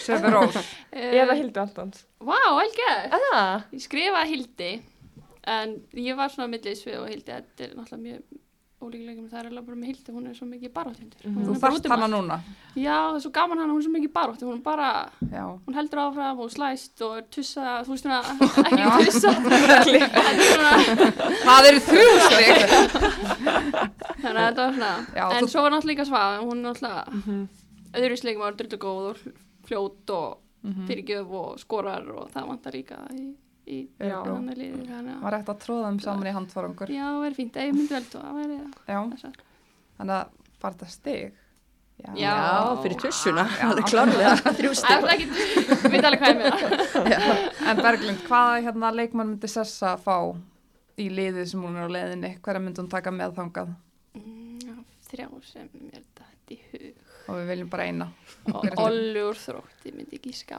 Söfur 0.00 0.32
Rós. 0.32 0.58
Eða 1.20 1.36
Hildi 1.36 1.60
Antons. 1.60 2.04
Vá, 2.24 2.40
gert. 2.76 3.16
Eða? 3.18 3.42
Ég 3.74 3.84
skrifaði 3.84 4.32
Hildi, 4.32 4.70
en 5.48 5.74
ég 6.00 6.16
var 6.16 6.32
svona 6.32 6.48
millið 6.54 6.78
svið 6.80 7.00
og 7.02 7.10
Hildi, 7.12 7.34
þetta 7.34 7.66
er 7.66 7.74
náttúrulega 7.76 8.04
mjög 8.06 8.44
ólíkuleikum 8.80 9.26
það 9.28 9.38
er 9.40 9.46
alveg 9.50 9.64
bara 9.66 9.76
með 9.76 9.88
hildi, 9.90 10.12
hún 10.14 10.26
er 10.30 10.34
svo 10.38 10.46
mikið 10.46 10.72
baróttundur 10.72 11.20
Mhm. 11.26 11.46
Þú 11.48 11.54
þarft 11.58 11.86
hana 11.90 12.06
núna. 12.08 12.36
Já, 12.76 12.94
það 13.10 13.16
er 13.16 13.20
svo 13.24 13.30
gaman 13.34 13.58
hana, 13.58 13.72
hún 13.72 13.80
er 13.80 13.86
svo 13.88 13.92
mikið 13.96 14.12
baróttu 14.12 14.44
hún 14.46 14.62
bara, 14.62 15.10
Já. 15.32 15.44
hún 15.66 15.74
heldur 15.74 15.98
áfram 16.04 16.38
og 16.40 16.50
slæst 16.50 17.02
og 17.02 17.16
er 17.18 17.22
tussa, 17.30 17.82
þú 17.84 17.90
veist 17.90 18.04
svona 18.04 18.20
ekki 18.68 19.04
tussa 19.10 19.30
er 19.38 20.68
Það 21.44 21.68
eru 21.68 21.80
þrjú 21.88 22.08
stygg. 22.28 22.58
þannig 24.22 24.40
að 24.40 24.48
þetta 24.48 24.62
var 24.62 24.72
svona 24.74 24.92
Já, 25.16 25.24
en 25.38 25.44
þú- 25.44 25.50
svo 25.52 25.62
var 25.62 25.70
náttúrulega 25.74 25.92
líka 25.94 26.04
svaf 26.08 26.40
hún 26.44 26.58
er 26.58 26.64
náttúrulega 26.68 27.04
Mhm. 27.12 27.48
öðruvísleikum 27.98 28.38
var 28.46 28.52
drullu 28.58 28.78
góð 28.78 29.10
og 29.10 29.16
fljót 29.68 30.10
og 30.10 30.38
Mhm. 30.64 30.86
fyrirgjöf 30.88 31.30
og 31.30 31.58
skorar 31.58 32.08
og 32.10 32.30
það 32.32 32.46
vantar 32.48 32.72
líka 32.72 32.96
í, 33.14 33.34
í 33.68 33.80
Já. 34.00 34.16
þannig 34.24 34.56
liði 34.58 34.86
þannig 34.88 35.20
Var 35.24 35.36
að 35.38 35.58
tróða 35.64 35.88
þeim 35.90 36.00
saman 36.04 36.30
í 36.30 36.32
handfarangur. 36.36 36.92
já, 36.94 37.04
það 37.08 37.20
verið 37.26 37.36
fínt, 37.42 37.58
ég 37.62 37.74
myndi 37.76 37.94
vel 37.96 38.06
tó 38.12 38.18
það 38.22 38.38
væri 38.40 38.58
Já. 38.88 38.98
þessar 39.12 39.36
Þannig 39.98 40.14
að 40.18 40.34
var 40.62 40.74
þetta 40.74 40.88
stig. 40.94 41.36
Já. 41.98 42.10
Já, 42.14 42.34
fyrir 42.84 42.98
tussuna, 43.02 43.44
það 43.58 43.80
er 43.80 43.86
klárlega 43.90 44.34
þrjú 44.58 44.70
Það 44.78 45.06
er 45.08 45.12
ekki, 45.14 45.26
við 45.82 45.94
veit 45.96 46.04
alveg 46.06 46.20
hvað 46.22 46.30
ég 46.30 46.38
meina 46.38 47.16
En 47.72 47.80
Berglind, 47.82 48.20
hvaða 48.28 48.60
hérna 48.68 48.90
leikmann 48.94 49.32
myndi 49.32 49.50
Sessa 49.50 49.96
fá 49.98 50.14
í 50.98 51.08
liðið 51.10 51.48
sem 51.50 51.64
hún 51.66 51.74
er 51.78 51.90
á 51.90 51.94
leiðinni? 51.96 52.30
Hverja 52.42 52.62
myndi 52.62 52.82
hún 52.84 52.90
taka 52.92 53.10
með 53.14 53.34
þangað? 53.40 53.72
Mm, 54.14 54.62
já, 54.62 54.76
Þrjá 55.10 55.26
sem 55.50 55.68
er 55.90 56.04
dætt 56.20 56.54
í 56.54 56.60
hug 56.70 57.04
Og 57.28 57.40
við 57.42 57.50
viljum 57.50 57.68
bara 57.74 57.88
eina. 57.90 58.06
og 58.54 58.62
er 58.64 58.78
það? 58.78 59.18
Úr 59.26 59.42
þrótti 59.42 59.92
myndi 59.98 60.16
ekki 60.22 60.32
ská 60.38 60.58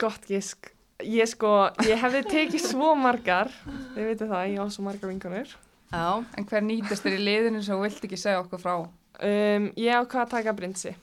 Gott 0.00 0.24
gísk. 0.26 0.72
Ég 1.04 1.28
sko, 1.28 1.50
ég 1.84 1.98
hefði 2.00 2.22
tekið 2.24 2.62
svo 2.70 2.94
margar, 2.96 3.50
þið 3.92 4.06
veitir 4.08 4.30
það, 4.30 4.44
ég 4.54 4.60
á 4.62 4.66
svo 4.72 4.84
margar 4.86 5.10
vinkunir. 5.10 5.50
Já, 5.92 6.24
En 6.38 6.46
hver 6.48 6.64
nýtist 6.64 7.04
þér 7.04 7.18
í 7.18 7.24
liðinu 7.26 7.60
sem 7.62 7.76
þú 7.76 7.82
vilt 7.84 8.06
ekki 8.08 8.18
segja 8.18 8.40
okkur 8.40 8.62
frá? 8.62 8.72
Um, 9.20 9.68
ég 9.76 9.92
ákvað 9.92 10.22
að 10.24 10.32
taka 10.32 10.54
Bryndsi. 10.56 10.94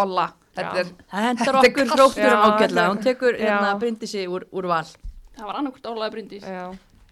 Olla, 0.00 0.26
þetta 0.56 0.82
er, 0.82 0.92
það 1.12 1.48
er 1.48 1.58
okkur 1.60 1.90
hrótturum 1.92 2.44
þetta- 2.60 2.86
hún 2.88 3.02
tekur 3.04 3.38
hérna. 3.40 3.72
Bryndisi 3.80 4.26
úr, 4.28 4.46
úr 4.52 4.68
val. 4.70 4.84
Það 5.36 5.48
var 5.48 5.60
annarkvort 5.60 5.88
Ólaði 5.88 6.14
Bryndís 6.16 6.44
Já. 6.44 6.68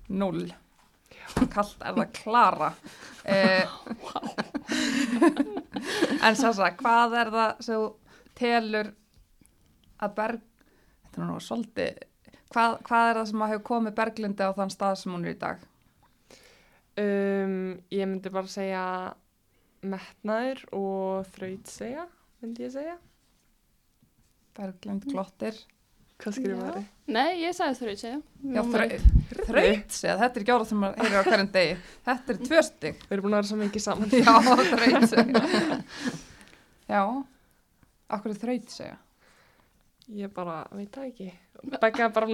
null. 0.09 0.53
Kallt 1.51 1.81
er 1.87 1.95
það 1.97 2.13
klara. 2.21 2.73
Eh, 3.25 3.65
en 6.27 6.37
Sessa, 6.37 6.71
hvað 6.77 7.17
er 7.21 7.33
það 7.35 7.65
sem 7.65 7.89
telur 8.41 8.93
að 10.01 10.15
Berg... 10.17 10.47
Þetta 11.11 11.23
er 11.25 11.27
nú 11.27 11.41
svolítið... 11.43 12.07
Hvað, 12.51 12.77
hvað 12.87 13.09
er 13.09 13.19
það 13.19 13.27
sem 13.31 13.43
að 13.43 13.51
hefur 13.51 13.67
komið 13.67 13.95
Berglindi 13.99 14.47
á 14.47 14.51
þann 14.55 14.73
stað 14.75 14.95
sem 15.01 15.13
hún 15.15 15.27
er 15.27 15.35
í 15.35 15.39
dag? 15.39 15.67
Um, 17.01 17.59
ég 17.95 18.07
myndi 18.11 18.31
bara 18.35 18.51
segja 18.51 18.85
metnaður 19.87 20.63
og 20.77 21.29
þraut 21.35 21.71
segja, 21.71 22.07
myndi 22.43 22.67
ég 22.67 22.73
segja. 22.75 22.97
Berglind 24.59 25.07
glottir. 25.11 25.59
Hvað 26.21 26.37
skrifa 26.37 26.65
Já. 26.69 26.73
þið? 26.77 26.89
Nei, 27.17 27.29
ég 27.41 27.55
sagði 27.57 27.77
þrjá 27.79 28.01
segja 28.01 28.17
Já, 28.53 28.61
þraut, 28.75 29.05
þraut 29.49 29.95
segja, 29.97 30.17
þetta 30.21 30.29
er 30.29 30.43
ekki 30.45 30.55
orða 30.55 30.69
sem 30.69 30.83
maður 30.83 31.01
heyrir 31.01 31.17
á 31.19 31.25
hverjum 31.27 31.53
degi. 31.55 31.77
Þetta 32.09 32.35
er 32.35 32.41
tvö 32.49 32.65
stygg. 32.67 33.05
Við 33.07 33.15
erum 33.17 33.27
búin 33.27 33.37
að 33.37 33.41
vera 33.41 33.51
svo 33.51 33.61
mikið 33.63 33.87
saman. 33.87 34.13
Já, 34.15 34.35
þraut 34.75 35.09
segja. 35.15 35.45
Já, 36.91 37.03
akkur 38.19 38.35
er 38.35 38.43
þraut 38.45 38.75
segja. 38.75 38.99
Ég 40.11 40.31
bara, 40.35 40.65
veit 40.75 40.91
það 40.95 41.05
ekki. 41.11 41.29
Begga 41.81 42.09
bara, 42.15 42.27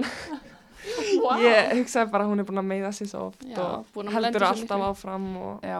wow. 1.21 1.41
ég 1.45 1.73
hugsaði 1.77 2.09
bara 2.13 2.25
að 2.25 2.31
hún 2.31 2.41
er 2.41 2.47
búin 2.47 2.61
að 2.63 2.69
meiða 2.71 2.91
sér 2.95 3.09
svo 3.11 3.21
oft 3.29 3.43
Já, 3.45 3.59
og 3.61 3.85
búin 3.93 4.09
að 4.09 4.13
lenda 4.17 4.27
heldur 4.31 4.45
alltaf 4.47 4.79
miklu. 4.79 4.87
áfram 4.91 5.27
og 5.37 5.53
Já, 5.67 5.79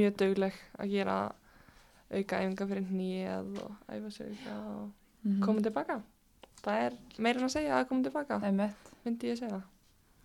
mjög 0.00 0.12
dugleg 0.22 0.54
að 0.78 0.86
gera 0.92 1.16
auka 2.08 2.40
æfinga 2.42 2.64
fyrir 2.72 2.86
nýjað 2.98 3.48
og 3.64 3.72
æfa 3.96 4.10
sig 4.18 4.26
auka 4.32 4.54
og 4.76 4.84
Mhm. 5.24 5.40
koma 5.42 5.60
tilbaka. 5.60 5.96
Það 6.62 6.76
er 6.86 6.92
meira 7.18 7.38
en 7.40 7.46
að 7.48 7.52
segja 7.56 7.72
að 7.80 7.88
koma 7.88 8.02
tilbaka, 8.06 8.34
myndi 9.04 9.28
ég 9.32 9.38
segja. 9.40 9.62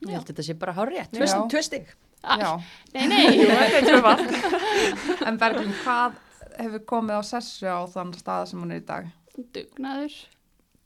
Ég 0.06 0.12
held 0.14 0.28
þetta 0.28 0.44
sé 0.44 0.54
bara 0.60 0.74
hárið, 0.74 1.08
Já. 1.12 1.48
tvö 1.50 1.62
stig. 1.64 1.86
Já, 2.24 2.60
Nei, 2.94 3.08
nei, 3.08 3.28
en 5.28 5.38
Berglind, 5.42 5.74
hvað 5.84 6.14
hefur 6.60 6.80
komið 6.88 7.20
á 7.20 7.22
sessu 7.26 7.66
á 7.68 7.84
þann 7.90 8.14
stað 8.16 8.46
sem 8.48 8.60
hún 8.62 8.72
er 8.72 8.80
í 8.82 8.86
dag? 8.86 9.06
dugnaður 9.54 10.14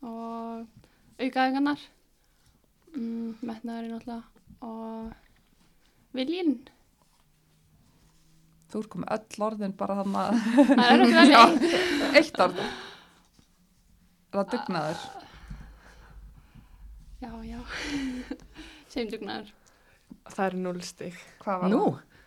og 0.05 0.65
aukaðingarnar 1.17 1.81
mm, 2.95 3.38
metnaðurinn 3.41 3.93
náttúrulega 3.97 4.23
og 4.67 5.13
viljinn 6.17 6.57
Þú 8.67 8.81
er 8.83 8.88
komið 8.91 9.12
öll 9.15 9.43
orðin 9.47 9.73
bara 9.79 9.95
þannig 10.01 10.17
að 10.19 10.33
það 10.67 10.89
er 10.91 11.03
ekki 11.03 11.13
vel 11.21 11.29
Já. 11.31 11.38
eitt 11.39 12.17
eitt 12.19 12.41
orð. 12.43 12.57
Er 14.27 14.36
það 14.36 14.49
dugnaður? 14.51 15.05
já, 17.23 17.31
já 17.47 17.60
segjum 18.91 19.13
dugnaður 19.13 19.53
Það 20.27 20.43
eru 20.49 20.60
núl 20.65 20.81
stig. 20.83 21.15
Hvað 21.39 21.62
var 21.63 21.71
Nú, 21.71 21.79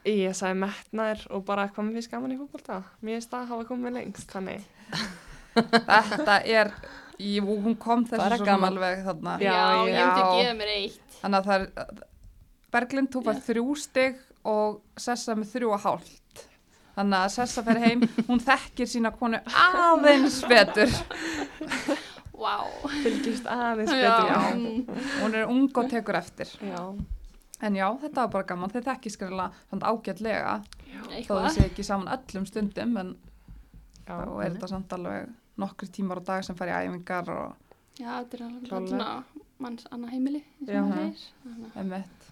Ég 0.09 0.33
sagði 0.37 0.63
metnaður 0.63 1.27
og 1.37 1.45
bara 1.45 1.67
hvað 1.69 1.85
mér 1.87 1.99
finnst 1.99 2.11
gaman 2.15 2.33
í 2.33 2.39
fólkvölda. 2.41 2.79
Mér 3.05 3.19
finnst 3.19 3.31
það 3.35 3.43
að 3.45 3.51
hafa 3.53 3.67
komið 3.69 3.95
lengst, 3.99 4.33
þannig. 4.33 4.65
Þetta 5.91 6.37
er, 6.49 6.71
jú, 7.21 7.57
hún 7.65 7.77
kom 7.81 8.05
þessu 8.09 8.23
svona 8.27 8.47
gaman. 8.49 8.73
alveg 8.73 9.05
þarna. 9.07 9.35
já, 9.43 9.53
Já, 9.53 9.61
ég 9.77 9.99
myndi 9.99 10.25
já. 10.25 10.31
gefa 10.39 10.55
mér 10.61 10.73
eitt 10.77 11.19
Þannig 11.21 11.39
að 11.41 11.51
það 11.51 11.61
er, 11.61 12.05
Berglind, 12.73 13.11
þú 13.13 13.23
fær 13.27 13.41
þrjú 13.49 13.77
stig 13.83 14.21
og 14.49 14.81
Sessa 14.97 15.35
með 15.37 15.51
þrjú 15.53 15.73
og 15.75 15.81
hálft. 15.85 16.45
Þannig 16.95 17.19
að 17.19 17.33
Sessa 17.35 17.63
fer 17.67 17.81
heim, 17.83 18.05
hún 18.29 18.41
þekkir 18.47 18.89
sína 18.89 19.11
konu 19.19 19.41
aðeins 19.53 20.39
betur. 20.51 20.93
wow. 22.33 22.69
Fylgist 23.03 23.47
aðeins 23.51 23.93
já, 23.93 24.05
betur. 24.07 24.31
Já. 24.31 24.39
mm, 24.55 25.01
Hún 25.23 25.35
er 25.41 25.49
ung 25.51 25.67
og 25.77 25.91
tekur 25.93 26.19
eftir. 26.21 26.53
Já. 26.65 26.83
En 27.61 27.77
já, 27.77 27.87
þetta 28.01 28.23
var 28.25 28.31
bara 28.39 28.49
gaman. 28.49 28.71
Þið 28.73 28.87
þekkir 28.89 29.17
svona 29.19 29.51
ágætlega. 29.91 30.55
Þó 31.27 31.35
sé 31.53 31.67
ekki 31.69 31.85
saman 31.85 32.09
öllum 32.15 32.47
stundum, 32.49 32.97
en 33.03 33.11
Já. 34.07 34.15
þá 34.17 34.31
er 34.47 34.55
þetta 34.57 34.69
samt 34.73 34.95
alveg 34.97 35.29
nokkri 35.61 35.89
tímar 35.93 36.21
á 36.21 36.23
dag 36.33 36.45
sem 36.47 36.57
fær 36.59 36.71
í 36.73 36.77
æfingar 36.79 37.31
og 37.35 37.55
já, 38.01 38.11
þetta 38.21 38.39
er 38.39 38.45
alveg 38.49 38.69
svona 38.73 39.11
manns 39.61 39.87
annað 39.93 40.15
heimili 40.15 40.43
og 40.63 40.71
Já. 40.73 40.81
að- 40.81 41.81
emitt. 41.83 42.29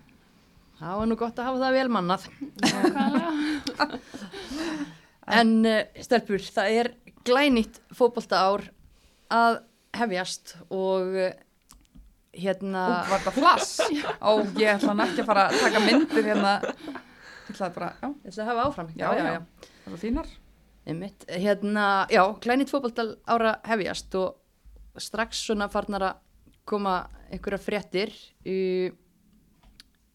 það 0.79 0.95
var 1.03 1.11
nú 1.11 1.17
gott 1.21 1.38
að 1.43 1.49
hafa 1.51 1.62
það 1.64 1.77
vel 1.79 1.88
mannað. 1.99 2.29
nákvæmlega. 2.62 3.88
En 5.38 5.51
uh, 5.69 5.83
stelpur, 6.01 6.41
það 6.41 6.77
er 6.81 6.88
glænýtt 7.29 7.83
fótbolta 7.93 8.38
ár 8.49 8.62
að 9.29 9.59
hefjast 9.99 10.55
og 10.73 11.11
uh, 11.21 11.35
hérna... 12.33 12.85
Ú, 12.88 13.11
var 13.11 13.21
þetta 13.27 13.35
flass? 13.37 13.75
Ó, 14.25 14.31
ég 14.62 14.71
ætla 14.79 14.95
ekki 15.05 15.21
að 15.25 15.29
fara 15.29 15.45
að 15.51 15.59
taka 15.67 15.83
myndir 15.85 16.31
hérna. 16.31 16.55
Ég 16.64 17.53
ætlaði 17.53 17.75
bara, 17.77 17.91
já, 18.01 18.09
Þess 18.25 18.41
að 18.41 18.49
hafa 18.53 18.64
áfram. 18.71 18.95
Já, 18.97 19.09
já. 19.21 19.69
það 19.85 19.93
var 19.97 20.03
fínar. 20.07 20.33
Einmitt, 20.88 21.27
hérna, 21.29 22.07
já, 22.09 22.22
glænýtt 22.40 22.72
fótbolta 22.72 23.05
ára 23.29 23.59
hefjast 23.68 24.14
og 24.16 24.38
strax 24.98 25.42
svona 25.44 25.68
farnar 25.68 26.07
að 26.07 26.22
koma 26.68 26.94
einhverja 27.29 27.61
fréttir. 27.61 28.14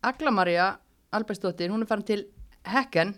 Agla-Maria 0.03 0.71
Albertsdóttir, 1.13 1.69
hún 1.69 1.85
er 1.85 1.89
farin 1.89 2.07
til 2.07 2.23
Hekken 2.65 3.13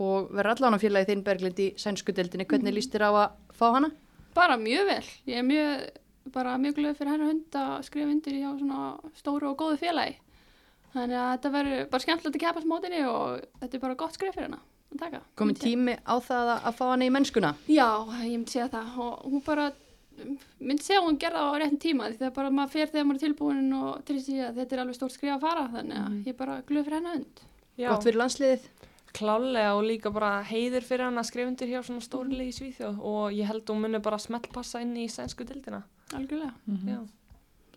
og 0.00 0.32
verður 0.32 0.54
allan 0.56 0.80
á 0.80 0.82
félagi 0.82 1.12
þinn 1.12 1.26
Berglind 1.26 1.60
í 1.60 1.68
sænsku 1.78 2.14
deildinni. 2.16 2.48
Hvernig 2.48 2.74
líst 2.74 2.94
þér 2.94 3.06
á 3.06 3.12
að 3.12 3.28
fá 3.52 3.68
hana? 3.76 3.92
bara 4.34 4.56
mjög 4.56 4.88
vel 4.88 5.06
ég 5.28 5.38
er 5.38 5.46
mjög, 5.46 5.86
bara 6.32 6.58
mjög 6.60 6.76
glöð 6.78 6.98
fyrir 6.98 7.14
hennar 7.14 7.32
hund 7.32 7.56
að 7.58 7.72
skrifa 7.88 8.12
undir 8.14 8.36
í 8.38 8.44
á 8.44 8.52
svona 8.56 8.82
stóru 9.18 9.50
og 9.52 9.58
góðu 9.60 9.80
félagi 9.80 10.18
þannig 10.92 11.18
að 11.18 11.30
þetta 11.32 11.52
verður 11.56 11.88
bara 11.92 12.04
skemmtilegt 12.06 12.38
að 12.38 12.44
keppast 12.46 12.70
mótinni 12.70 13.02
og 13.08 13.42
þetta 13.60 13.78
er 13.78 13.84
bara 13.84 13.98
gott 14.02 14.16
skrif 14.16 14.36
fyrir 14.36 14.48
hana 14.48 14.60
að 14.60 14.71
taka 14.98 15.20
Komið 15.36 15.56
ég- 15.56 15.62
tími 15.62 15.94
á 16.06 16.14
það 16.20 16.50
að, 16.58 16.74
fá 16.74 16.84
hana 16.90 17.04
í 17.04 17.10
mennskuna? 17.10 17.54
já, 17.68 17.88
ég 18.24 18.36
myndi 18.38 18.50
segja 18.50 18.68
það 18.68 18.98
og 18.98 19.24
hún 19.32 19.44
bara 19.44 19.72
myndi 20.60 20.82
segja 20.82 21.00
að 21.00 21.06
hún 21.08 21.18
gerða 21.18 21.40
á 21.48 21.50
réttin 21.58 21.78
tíma 21.80 22.08
því 22.10 22.18
það 22.18 22.26
er 22.26 22.36
bara 22.36 22.50
maður 22.50 22.70
fer 22.70 22.86
þegar 22.92 23.06
maður 23.08 23.22
er 23.22 23.26
tilbúin 23.28 23.72
og 23.78 24.04
trýst 24.04 24.28
því 24.28 24.38
að 24.48 24.54
þetta 24.60 24.72
er 24.76 24.82
alveg 24.84 24.94
stórt 24.94 25.12
skrif 25.16 25.32
að 25.36 25.40
fara 25.40 25.68
þannig 25.72 25.98
að 26.02 26.18
ég 26.26 26.28
er 26.34 26.38
bara 26.38 26.62
glöð 26.62 26.84
fyrir 26.84 26.98
hennar 27.00 27.16
hund 27.16 27.40
Já. 27.78 27.88
Gott 27.88 28.04
fyrir 28.04 28.18
landsliðið? 28.20 28.68
Klálega 29.12 29.72
og 29.76 29.82
líka 29.84 30.10
bara 30.12 30.42
heiður 30.42 30.84
fyrir 30.88 31.04
hann 31.04 31.18
að 31.20 31.26
skrifa 31.28 31.48
undir 31.48 31.68
hjá 31.68 31.80
svona 31.84 32.00
stórlegi 32.04 32.48
í 32.48 32.56
Svíþjóð 32.56 33.00
og 33.00 33.32
ég 33.32 33.44
held 33.48 33.64
hún 33.68 33.80
muni 33.84 33.98
bara 34.00 34.18
smellpassa 34.18 34.80
inn 34.84 34.94
í 34.96 35.08
sænsku 35.08 35.44
dildina. 35.48 35.82
algjörlega 36.12 36.52
Já. 36.86 37.00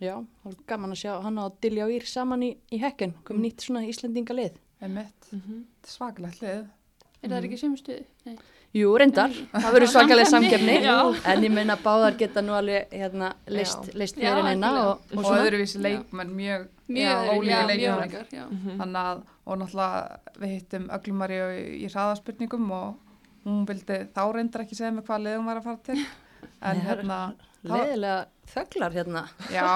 Já, 0.00 0.14
það 0.20 0.44
var 0.44 0.54
gaman 0.68 0.92
að 0.92 1.00
sjá 1.00 1.22
hana 1.24 1.44
og 1.46 1.54
Dilja 1.60 1.84
og 1.86 1.90
Ír 1.96 2.04
saman 2.04 2.42
í, 2.44 2.50
í 2.70 2.78
Hekken. 2.82 3.14
Komið 3.24 3.40
nýtt 3.46 3.62
svona 3.64 3.80
Íslendingalið. 3.88 4.58
Mm 4.82 4.96
-hmm. 4.96 5.62
Þetta 5.80 5.88
er 5.88 5.92
svakalegt 5.92 6.40
lið. 6.42 6.66
Er 7.26 7.32
það 7.32 7.48
ekki 7.48 7.58
sömu 7.60 7.80
stuði? 7.80 8.04
Nei. 8.26 8.36
Jú, 8.76 8.90
reyndar, 9.00 9.32
það 9.54 9.72
verður 9.72 9.88
svakalega 9.88 10.28
samkefni 10.28 10.74
en 10.84 11.44
ég 11.46 11.52
meina 11.54 11.76
báðar 11.80 12.16
geta 12.18 12.42
nú 12.44 12.52
alveg 12.58 12.90
hérna, 12.92 13.30
leist, 13.48 13.86
fyrir 13.88 14.40
en 14.42 14.50
eina 14.50 14.68
algjörlega. 14.68 14.90
og, 14.90 15.14
og, 15.16 15.24
og 15.30 15.38
öðruvísi 15.38 15.80
leikmenn 15.80 16.34
mjög 16.36 16.66
Mjög, 16.92 17.30
mjög 17.46 17.70
leikmenn. 17.70 18.12
Mhm. 18.50 18.76
þannig 18.82 19.00
að, 19.00 19.22
og 19.46 19.58
náttúrulega 19.62 20.20
við 20.42 20.52
hittum 20.52 20.86
Öglumari 20.98 21.40
í 21.80 21.88
hraðaspurningum 21.88 22.70
og 22.76 22.94
hún 23.46 23.64
vildi 23.66 23.98
þá 24.14 24.22
reyndar 24.34 24.66
ekki 24.66 24.78
segja 24.78 24.92
mig 24.92 25.06
hvað 25.08 25.24
leið 25.24 25.38
hún 25.40 25.50
var 25.50 25.62
að 25.62 25.68
fara 25.70 25.82
til. 25.88 26.00
En 26.62 26.80
hérna, 26.84 27.18
leðilega 27.66 28.26
þöglar 28.52 28.92
hérna. 28.94 29.22
Já. 29.50 29.66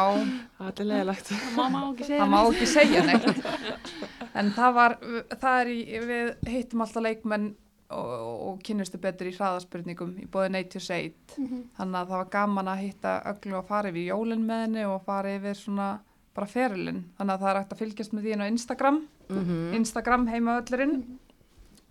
Það 0.59 0.80
er 0.84 0.90
leiðilegt. 0.92 1.32
Það 1.32 1.57
má 1.57 1.64
má 1.74 1.80
ekki 1.88 2.05
segja 2.11 2.20
það 2.20 2.30
má 2.34 2.40
ekki 2.51 2.66
segja 2.74 3.03
neitt 3.09 3.26
en 4.35 4.51
það 4.57 4.74
var, 4.74 4.95
það 5.41 5.61
er 5.61 5.70
í, 5.74 5.81
við 6.07 6.31
hittum 6.53 6.81
alltaf 6.85 7.03
leikmenn 7.03 7.49
og, 7.91 8.11
og 8.51 8.61
kynnustu 8.62 9.01
betur 9.03 9.26
í 9.26 9.35
hraðaspurningum 9.35 10.12
í 10.22 10.26
bóði 10.31 10.53
Nature's 10.55 10.91
Aid 10.95 11.35
Mhm. 11.37 11.64
þannig 11.78 11.97
að 12.01 12.12
það 12.12 12.18
var 12.20 12.28
gaman 12.37 12.68
að 12.70 12.83
hitta 12.85 13.14
Öglu 13.33 13.57
og 13.59 13.66
fara 13.66 13.89
yfir 13.91 14.07
jólinn 14.12 14.47
með 14.47 14.61
henni 14.66 14.85
og 14.87 15.03
fara 15.05 15.33
yfir 15.39 15.55
svona 15.59 15.89
bara 16.35 16.47
ferilinn, 16.47 17.05
þannig 17.18 17.35
að 17.35 17.41
það 17.41 17.51
er 17.51 17.59
hægt 17.61 17.72
að 17.74 17.81
fylgjast 17.83 18.12
með 18.14 18.22
því 18.22 18.33
inn 18.37 18.41
á 18.47 18.53
Instagram. 18.53 19.01
Mm 19.31 19.74
Instagram 19.74 20.26
heimaöllurinn 20.31 21.18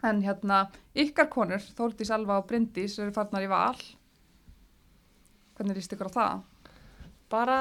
en 0.04 0.22
hérna, 0.24 0.70
ykkar 0.96 1.28
konur 1.30 1.60
Þórdís 1.76 2.10
Alva 2.16 2.38
og 2.40 2.48
Bryndís 2.48 2.96
eru 3.00 3.12
farnar 3.12 3.44
í 3.44 3.50
val. 3.52 3.76
Hvernig 5.58 5.76
líst 5.76 5.92
ykkur 5.96 6.08
á 6.08 6.16
það? 6.16 6.44
Bara 7.30 7.58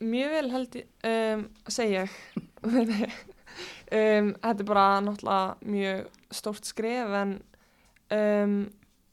mjög 0.00 0.30
vel 0.36 0.50
held 0.52 0.76
ég, 0.76 0.86
um, 1.08 1.46
segja 1.72 2.04
ég. 2.04 2.10
um, 3.92 4.32
þetta 4.40 4.60
er 4.64 4.68
bara 4.70 4.86
náttúrulega 5.04 5.56
mjög 5.76 6.06
stórt 6.30 6.64
skref 6.68 7.14
en 7.22 7.36
um, 8.14 8.56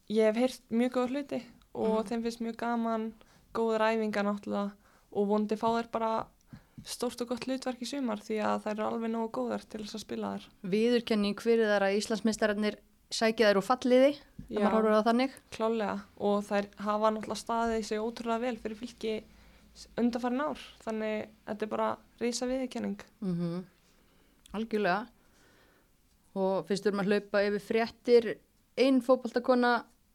ég 0.10 0.24
hef 0.30 0.36
heyrt 0.42 0.62
mjög 0.72 0.92
góða 0.98 1.12
hluti 1.14 1.42
og 1.78 2.00
Mhm. 2.00 2.08
þeim 2.10 2.24
finnst 2.26 2.42
mjög 2.42 2.58
gaman, 2.58 3.14
góður 3.54 3.84
æfinga 3.92 4.24
náttúrulega 4.26 4.72
og 5.14 5.28
vondi 5.28 5.56
fá 5.56 5.68
þær 5.78 5.92
bara 5.92 6.12
stórt 6.86 7.22
og 7.22 7.28
gott 7.30 7.46
hlutverk 7.46 7.82
í 7.82 7.86
sumar 7.90 8.18
því 8.22 8.38
að 8.46 8.64
þær 8.64 8.72
eru 8.78 8.86
alveg 8.88 9.12
nógu 9.12 9.32
góðar 9.32 9.64
til 9.70 9.82
þess 9.84 9.96
að 9.98 10.04
spila 10.06 10.32
þær. 10.38 10.44
Viðurkenning 10.74 11.40
fyrir 11.42 11.68
þar 11.68 11.86
að 11.88 11.98
Íslandsmeistararnir 12.00 12.78
sækja 13.12 13.50
þær 13.50 13.58
úr 13.62 13.66
falliði 13.66 14.12
þegar 14.50 14.64
maður 14.64 14.76
horfur 14.78 14.98
á 15.00 15.08
þannig 15.08 15.32
klálega 15.52 15.96
og 16.20 16.44
þær 16.44 16.66
hafa 16.86 17.12
náttúrulega 17.16 17.42
staðið 17.44 17.84
sig 17.88 18.00
ótrúlega 18.04 18.42
vel 18.42 18.58
fyrir 18.58 18.78
fylki 18.82 19.14
undarfærin 19.98 20.42
ár 20.44 20.60
þannig 20.86 21.28
þetta 21.48 21.64
er 21.68 21.72
bara 21.72 21.90
rísa 22.22 22.48
viðurkenning. 22.50 23.00
mm 23.22 23.66
algjörlega 24.54 25.08
og 26.38 26.68
fyrst 26.68 26.86
erum 26.86 27.02
að 27.02 27.10
hlaupa 27.12 27.42
yfir 27.48 27.64
fréttir 27.66 28.28
einn 28.78 29.02
fótboltakona 29.02 29.72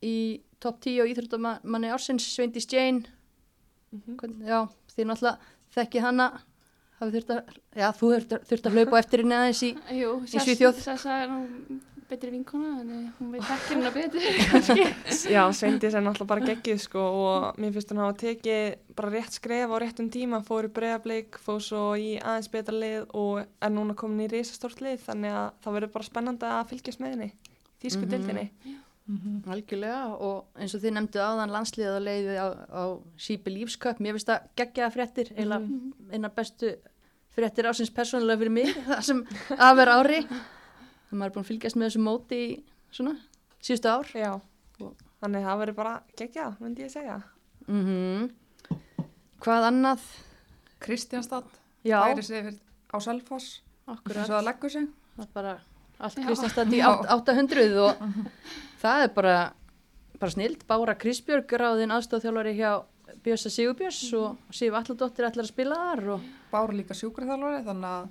í 0.06 0.40
topp 0.62 0.78
10 0.86 1.00
og 1.02 1.10
íþróttamanni 1.10 1.90
ársins 1.92 2.28
Sveindís 2.36 2.68
Jane 2.70 3.02
Mhm. 3.92 4.16
Hvern, 4.16 4.38
já, 4.48 4.58
því 4.94 5.04
náttúrulega 5.04 5.38
þekki 5.74 6.00
hana 6.00 6.26
að, 7.02 7.16
já, 7.76 7.88
þú 7.92 8.08
þurft, 8.48 8.66
að 8.66 8.76
hlaupa 8.78 8.98
eftir 9.02 9.20
henni 9.20 9.36
aðeins 9.36 9.60
í 9.66 9.70
Í 10.32 10.40
Svíþjóð. 10.40 10.78
Sessa 10.80 11.18
er 11.24 11.28
nú 11.28 11.80
betri 12.12 12.30
vinkona, 12.34 12.70
en 12.82 12.90
hún 13.18 13.32
veit 13.34 13.42
ekki 13.56 13.72
hérna 13.74 13.90
betur, 13.94 14.26
kannski. 14.52 14.84
Já, 15.32 15.42
Sveindís 15.56 15.96
er 15.96 16.04
náttúrulega 16.04 16.30
bara 16.34 16.46
geggið 16.52 16.80
sko 16.84 17.02
og 17.24 17.58
mér 17.62 17.72
finnst 17.74 17.90
hún 17.94 18.02
hafa 18.04 18.16
tekið 18.22 18.76
bara 18.98 19.12
rétt 19.16 19.38
skref 19.40 19.72
á 19.72 19.76
réttum 19.82 20.10
tíma, 20.12 20.42
fór 20.46 20.68
í 20.68 20.72
bregablik, 20.76 21.40
fór 21.42 21.60
svo 21.64 21.82
í 21.96 22.14
aðeins 22.20 22.50
betra 22.52 22.76
lið 22.76 23.08
og 23.16 23.42
er 23.42 23.72
núna 23.74 23.96
komin 23.98 24.26
í 24.26 24.30
risastórt 24.36 24.84
lið 24.84 25.00
þannig 25.08 25.32
að 25.40 25.50
það 25.64 25.76
verður 25.80 25.94
bara 25.96 26.10
spennandi 26.12 26.52
að 26.52 26.70
fylgjast 26.74 27.00
með 27.02 27.14
henni, 27.16 27.30
þýsku 27.82 28.04
Mhm. 28.06 28.10
dildinni. 28.14 28.48
algjörlega 29.50 30.14
og 30.22 30.44
eins 30.62 30.74
og 30.76 30.80
þið 30.84 30.92
nefndu 30.96 31.20
áðan 31.20 31.50
landsliðið 31.52 31.96
og 31.96 32.04
leiðið 32.06 32.36
á, 32.38 32.48
á 32.70 32.82
Sípi 33.18 33.50
Lífsköp 33.50 33.98
mér 34.00 34.14
finnst 34.16 34.28
það 34.30 34.44
geggjaða 34.60 34.92
fréttir 34.94 35.32
eina, 35.36 35.58
Mhm. 35.58 35.92
eina 36.14 36.30
bestu 36.30 36.70
fréttir 37.34 37.66
ásins 37.66 37.90
persónulega 37.90 38.38
fyrir 38.38 38.50
mig 38.54 38.70
það 38.86 39.02
sem 39.02 39.24
að 39.58 39.76
vera 39.76 39.96
ári 41.12 41.18
það 41.18 41.18
maður 41.20 41.30
er 41.30 41.34
búin 41.36 41.44
að 41.44 41.50
fylgjast 41.52 41.76
með 41.78 41.88
þessu 41.90 42.02
móti 42.02 42.38
í 42.42 42.64
svona 42.92 43.12
síðustu 43.62 43.90
ár. 43.92 44.08
Já, 44.16 44.32
þannig 45.22 45.42
að 45.42 45.46
það 45.48 45.60
verður 45.62 45.76
bara 45.78 45.94
geggjað, 46.18 46.54
myndi 46.62 46.82
ég 46.86 46.92
segja. 46.92 47.18
mm 47.68 48.30
hvað 49.42 49.64
annað? 49.68 50.02
Kristjánstad 50.82 51.48
já, 51.86 51.98
færi 52.06 52.22
sig 52.22 52.38
yfir 52.42 52.56
á 52.94 52.96
Selfoss. 53.02 53.60
Eins 53.90 54.28
og 54.28 54.36
það 54.36 54.44
leggur 54.46 54.70
sig. 54.70 54.86
Það 55.16 55.24
er 55.24 55.32
bara 55.34 55.54
allt 55.98 56.18
Já. 56.18 56.26
Kristjánstad 56.26 56.72
í 56.72 56.78
Já. 56.78 56.86
átt- 56.90 57.10
800 57.10 57.76
og 57.82 57.96
það 58.82 59.02
er 59.02 59.12
bara 59.14 59.52
bara 60.22 60.30
snild, 60.30 60.62
Bára 60.68 60.94
Krisbjörg 60.94 61.50
ráðin 61.58 61.90
aðstofþjálfari 61.90 62.54
hjá 62.54 62.84
Bjössa 63.24 63.50
Sigurbjörns 63.50 64.12
og 64.14 64.36
Sif 64.54 64.72
Alladóttir 64.72 65.26
ætlar 65.26 65.42
að 65.44 65.50
spila 65.50 65.74
þar 65.74 66.02
og 66.14 66.20
Báru 66.52 66.76
líka 66.78 66.94
sjúkraþjálfari 66.94 67.64
þannig 67.66 67.88
að 67.90 68.08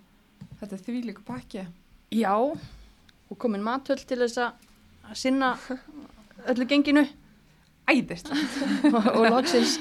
þetta 0.59 0.75
er 0.75 0.83
því 0.83 1.03
líka 1.07 1.23
pakki. 1.25 1.63
Já, 2.11 2.35
og 3.31 3.39
komin 3.39 3.63
matöld 3.65 4.03
til 4.07 4.19
þess 4.21 4.41
að 4.43 5.15
sinna 5.17 5.53
öllu 6.51 6.67
genginu 6.67 7.05
æðist 7.91 8.31
og, 8.95 8.99
og 9.15 9.25
loksins. 9.31 9.77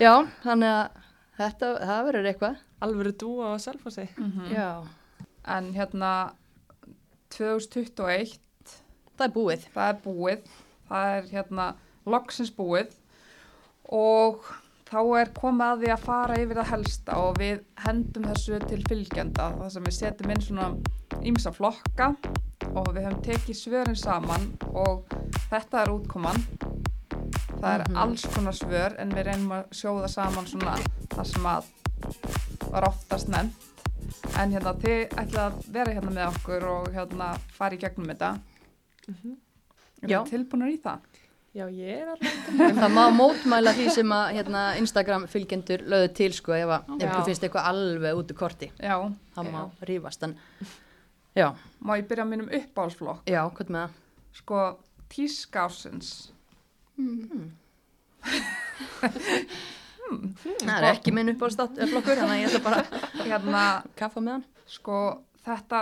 Já, 0.00 0.26
þannig 0.42 0.74
að 0.74 1.00
þetta, 1.38 1.72
það 1.80 2.04
verður 2.08 2.30
eitthvað. 2.32 2.60
Alvöru 2.82 3.12
dúa 3.14 3.52
á 3.54 3.62
Selfossi. 3.62 4.08
Já, 4.50 4.82
en 5.46 5.70
hérna 5.76 6.12
2021 7.32 8.38
það 9.16 9.26
er 9.26 9.32
búið. 9.36 9.68
það 9.72 9.88
er 9.88 10.02
búið 10.02 10.50
það 10.90 11.14
er 11.16 11.30
hérna 11.30 11.68
loksins 12.08 12.52
búið 12.54 12.92
og 13.92 14.44
þá 14.88 14.98
er 15.20 15.32
komið 15.36 15.66
að 15.66 15.82
því 15.82 15.92
að 15.94 16.06
fara 16.06 16.38
yfir 16.42 16.60
það 16.60 16.72
helsta 16.72 17.18
og 17.22 17.38
við 17.40 17.62
hendum 17.86 18.28
þessu 18.28 18.60
til 18.66 18.80
fylgjenda 18.88 19.50
það 19.60 19.70
sem 19.76 19.88
við 19.88 19.98
setjum 19.98 20.34
inn 20.34 20.44
svona 20.46 20.68
ímsa 21.22 21.52
flokka 21.54 22.12
og 22.74 22.88
við 22.94 23.04
höfum 23.06 23.22
tekið 23.26 23.58
svörin 23.58 23.96
saman 23.98 24.46
og 24.72 25.04
þetta 25.50 25.82
er 25.82 25.92
útkoman 25.94 26.40
það 27.62 27.74
er 27.74 27.84
Mhm. 27.88 27.96
alls 27.96 28.24
konar 28.34 28.52
svör 28.56 28.94
en 28.98 29.10
við 29.12 29.24
reynum 29.26 29.52
að 29.58 29.64
sjóða 29.70 30.08
saman 30.08 30.46
svona 30.46 30.76
það 31.14 31.26
sem 31.26 31.46
að 31.46 31.64
var 32.72 32.88
oftast 32.88 33.28
nefnt 33.28 33.68
en 34.38 34.50
hérna 34.52 34.74
þið 34.74 35.08
ætla 35.22 35.46
að 35.50 35.66
vera 35.72 35.92
hérna 35.92 36.10
með 36.10 36.36
okkur 36.36 36.64
og 36.68 36.88
hérna 36.94 37.36
fara 37.52 37.74
í 37.74 37.78
gegnum 37.78 38.06
þetta 38.08 38.38
Mhm. 39.08 39.36
Er 40.02 40.08
Já. 40.08 40.22
það 40.24 40.30
tilbúinur 40.30 40.68
í 40.72 40.80
það? 40.82 40.98
Já, 41.54 41.66
ég 41.68 42.00
er 42.02 42.08
alveg. 42.08 42.32
En 42.70 42.76
það 42.76 42.92
má 42.94 43.10
mótmæla 43.12 43.72
því 43.74 43.90
sem 43.90 44.06
að 44.14 44.32
hérna, 44.34 44.76
Instagram 44.78 45.26
fylgjendur 45.28 45.82
lögðu 45.86 46.14
til 46.14 46.32
sko 46.32 46.52
ef, 46.52 46.68
ykkur 46.98 47.24
finnst 47.26 47.42
eitthvað 47.42 47.66
alveg 47.66 48.14
út 48.16 48.30
í 48.30 48.34
korti. 48.34 48.70
Já. 48.80 48.96
Það 49.36 49.50
má 49.52 49.58
Já. 49.58 49.86
rífast. 49.86 50.22
En, 50.22 50.36
já, 51.36 51.52
Má 51.82 51.96
ég 51.98 52.06
byrja 52.10 52.24
á 52.24 52.28
mínum 52.30 52.48
uppáhalsflokk? 52.54 53.24
já, 53.26 53.42
hvað 53.50 53.72
með 53.74 53.82
það? 53.82 53.98
Sko, 54.38 54.58
tískásins. 55.12 56.12
Mm. 57.00 57.50
Það 60.62 60.76
er 60.76 60.86
ekki 60.92 61.12
minn 61.14 61.30
uppáhaldstáttlokkur, 61.32 62.18
þannig 62.20 62.34
að 62.34 62.40
ég 62.42 62.48
ætla 62.50 62.62
bara 62.64 62.80
að 62.82 62.86
Hérna, 63.28 63.62
kaffa 63.98 64.20
með 64.22 64.34
hann. 64.36 64.44
sko, 64.68 64.96
þetta, 65.46 65.80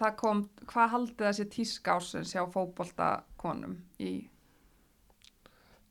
það 0.00 0.14
kom, 0.22 0.42
hvað 0.70 0.92
haldið 0.94 1.26
þessi 1.28 1.46
tískásins 1.56 2.32
hjá 2.34 2.42
fótboltakonum 2.54 3.74
í? 4.00 4.12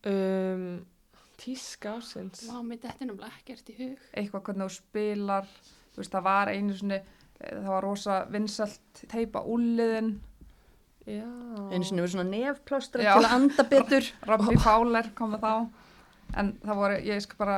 Um, 0.09 0.65
tíska 1.41 1.95
ásins. 1.99 2.41
Vá, 2.49 2.57
mér 2.65 2.81
þetta 2.81 3.05
er 3.05 3.11
náttúrulega 3.11 3.37
ekkert 3.43 3.69
í 3.69 3.77
hug. 3.83 4.07
Eitthvað 4.17 4.45
hvernig 4.49 4.65
þú 4.71 4.77
spilar, 4.79 5.51
þú 5.93 6.01
veist, 6.01 6.15
það 6.15 6.25
var 6.31 6.51
einu 6.55 6.77
svona, 6.79 6.99
það 7.41 7.69
var 7.71 7.85
rosa 7.85 8.17
vinsalt 8.31 9.03
teipa 9.11 9.43
úliðin. 9.47 10.13
Einu 11.11 11.83
sinni 11.83 12.03
verið 12.03 12.13
svona 12.15 12.29
nefplástra 12.29 13.01
til 13.01 13.25
að 13.25 13.35
anda 13.35 13.65
betur. 13.67 14.09
Robby 14.29 14.57
Fowler 14.61 15.09
kom 15.17 15.33
það 15.35 15.47
þá, 15.47 15.87
en 16.41 16.51
það 16.61 16.81
voru, 16.83 16.99
ég 17.09 17.23
skal 17.25 17.39
bara, 17.41 17.55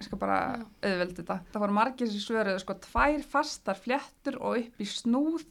ég 0.00 0.08
skal 0.08 0.20
bara 0.22 0.40
Já. 0.42 0.64
auðveldi 0.90 1.20
þetta. 1.20 1.38
Það 1.52 1.64
voru 1.66 1.76
margir 1.78 2.10
sem 2.10 2.24
svöruðu, 2.24 2.62
sko, 2.64 2.78
tvær 2.88 3.28
fastar 3.36 3.78
fléttur 3.78 4.40
og 4.40 4.58
upp 4.64 4.82
í 4.82 4.88
snúð 4.90 5.46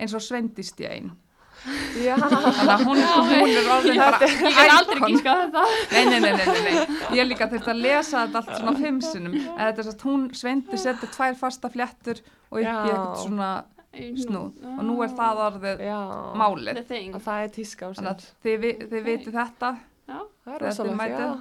eins 0.00 0.16
og 0.16 0.24
sveindistjæn. 0.24 1.12
Já. 1.12 1.23
Þannig 1.64 2.70
að 2.74 2.82
hún, 2.84 3.00
hún 3.00 3.52
er 3.54 3.68
orðin 3.74 4.00
bara 4.02 4.28
Ég 4.28 4.56
kann 4.58 4.72
aldrei 4.74 5.12
gíska 5.12 5.36
þetta. 5.40 5.62
Nei, 5.92 6.04
nei, 6.04 6.18
nei, 6.20 6.32
nei, 6.32 6.46
nei, 6.48 6.64
nei. 6.66 6.96
Ég 7.18 7.28
líka 7.30 7.48
þurfti 7.52 7.72
að 7.72 7.80
lesa 7.84 8.24
þetta 8.26 8.42
allt 8.42 8.58
svona 8.60 8.74
fimm 8.80 8.98
sinnum. 9.04 9.36
Er 9.56 9.80
hún 10.04 10.26
sveindi 10.36 10.80
setur 10.80 11.12
tvær 11.14 11.38
fasta 11.40 11.70
fléttur 11.72 12.20
og 12.50 12.58
upp 12.58 12.64
í 12.64 12.66
eitthvað 12.66 13.22
svona 13.22 13.52
snúð. 13.94 14.60
Og 14.74 14.82
nú 14.88 14.98
er 15.06 15.14
það 15.14 15.42
orðið 15.48 15.82
Já. 15.86 15.98
málið. 16.40 16.82
Að 16.82 17.22
það 17.28 17.46
er 17.46 17.54
tíska 17.54 17.90
Þannig 17.94 18.12
að 18.12 18.28
þið, 18.44 18.68
þið 18.90 19.08
viti 19.08 19.34
þetta, 19.34 19.72
er 20.10 20.54
er 20.54 20.66
rosalegt, 20.66 20.98
mætið. 21.00 21.34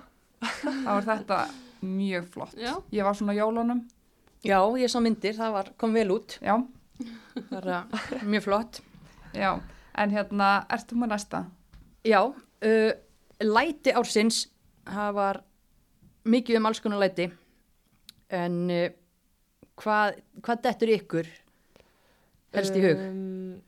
þá 0.85 0.91
er 0.95 1.07
þetta 1.09 1.41
mjög 1.83 2.31
flott. 2.31 2.55
já. 2.57 2.73
Ég 2.91 3.03
var 3.03 3.17
svona 3.19 3.35
jólunum, 3.35 3.83
Já, 4.43 4.59
ég 4.75 4.91
sá 4.91 4.99
myndir, 4.99 5.35
það 5.37 5.53
var, 5.55 5.69
kom 5.79 5.93
vel 5.95 6.09
út. 6.11 6.37
já, 6.43 6.57
Það 7.49 7.53
er 7.61 7.67
uh, 7.71 8.23
mjög 8.27 8.43
flott. 8.43 8.81
já. 9.33 9.53
En 10.01 10.13
hérna, 10.13 10.49
ertu 10.73 10.97
með 10.97 11.13
næsta? 11.13 11.43
Já, 12.07 12.19
uh, 12.25 12.91
læti 13.43 13.93
ársins, 13.93 14.47
það 14.89 15.15
var 15.19 15.43
mikið 16.23 16.59
um 16.59 16.69
alls 16.69 16.81
konar 16.83 17.03
læti, 17.03 17.29
en 18.33 18.57
uh, 18.73 18.87
hvað, 19.79 20.19
hvað 20.41 20.63
dettur 20.65 20.93
ykkur 20.97 21.29
helst 22.57 22.77
í 22.77 22.83
hug? 22.83 23.03
Um, 23.07 23.61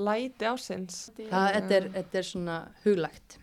læti 0.00 0.48
ásins. 0.48 1.06
Það, 1.18 1.46
þetta, 1.56 1.78
er, 1.78 1.88
þetta 1.98 2.20
er 2.20 2.28
svona 2.28 2.58
huglægt. 2.84 3.38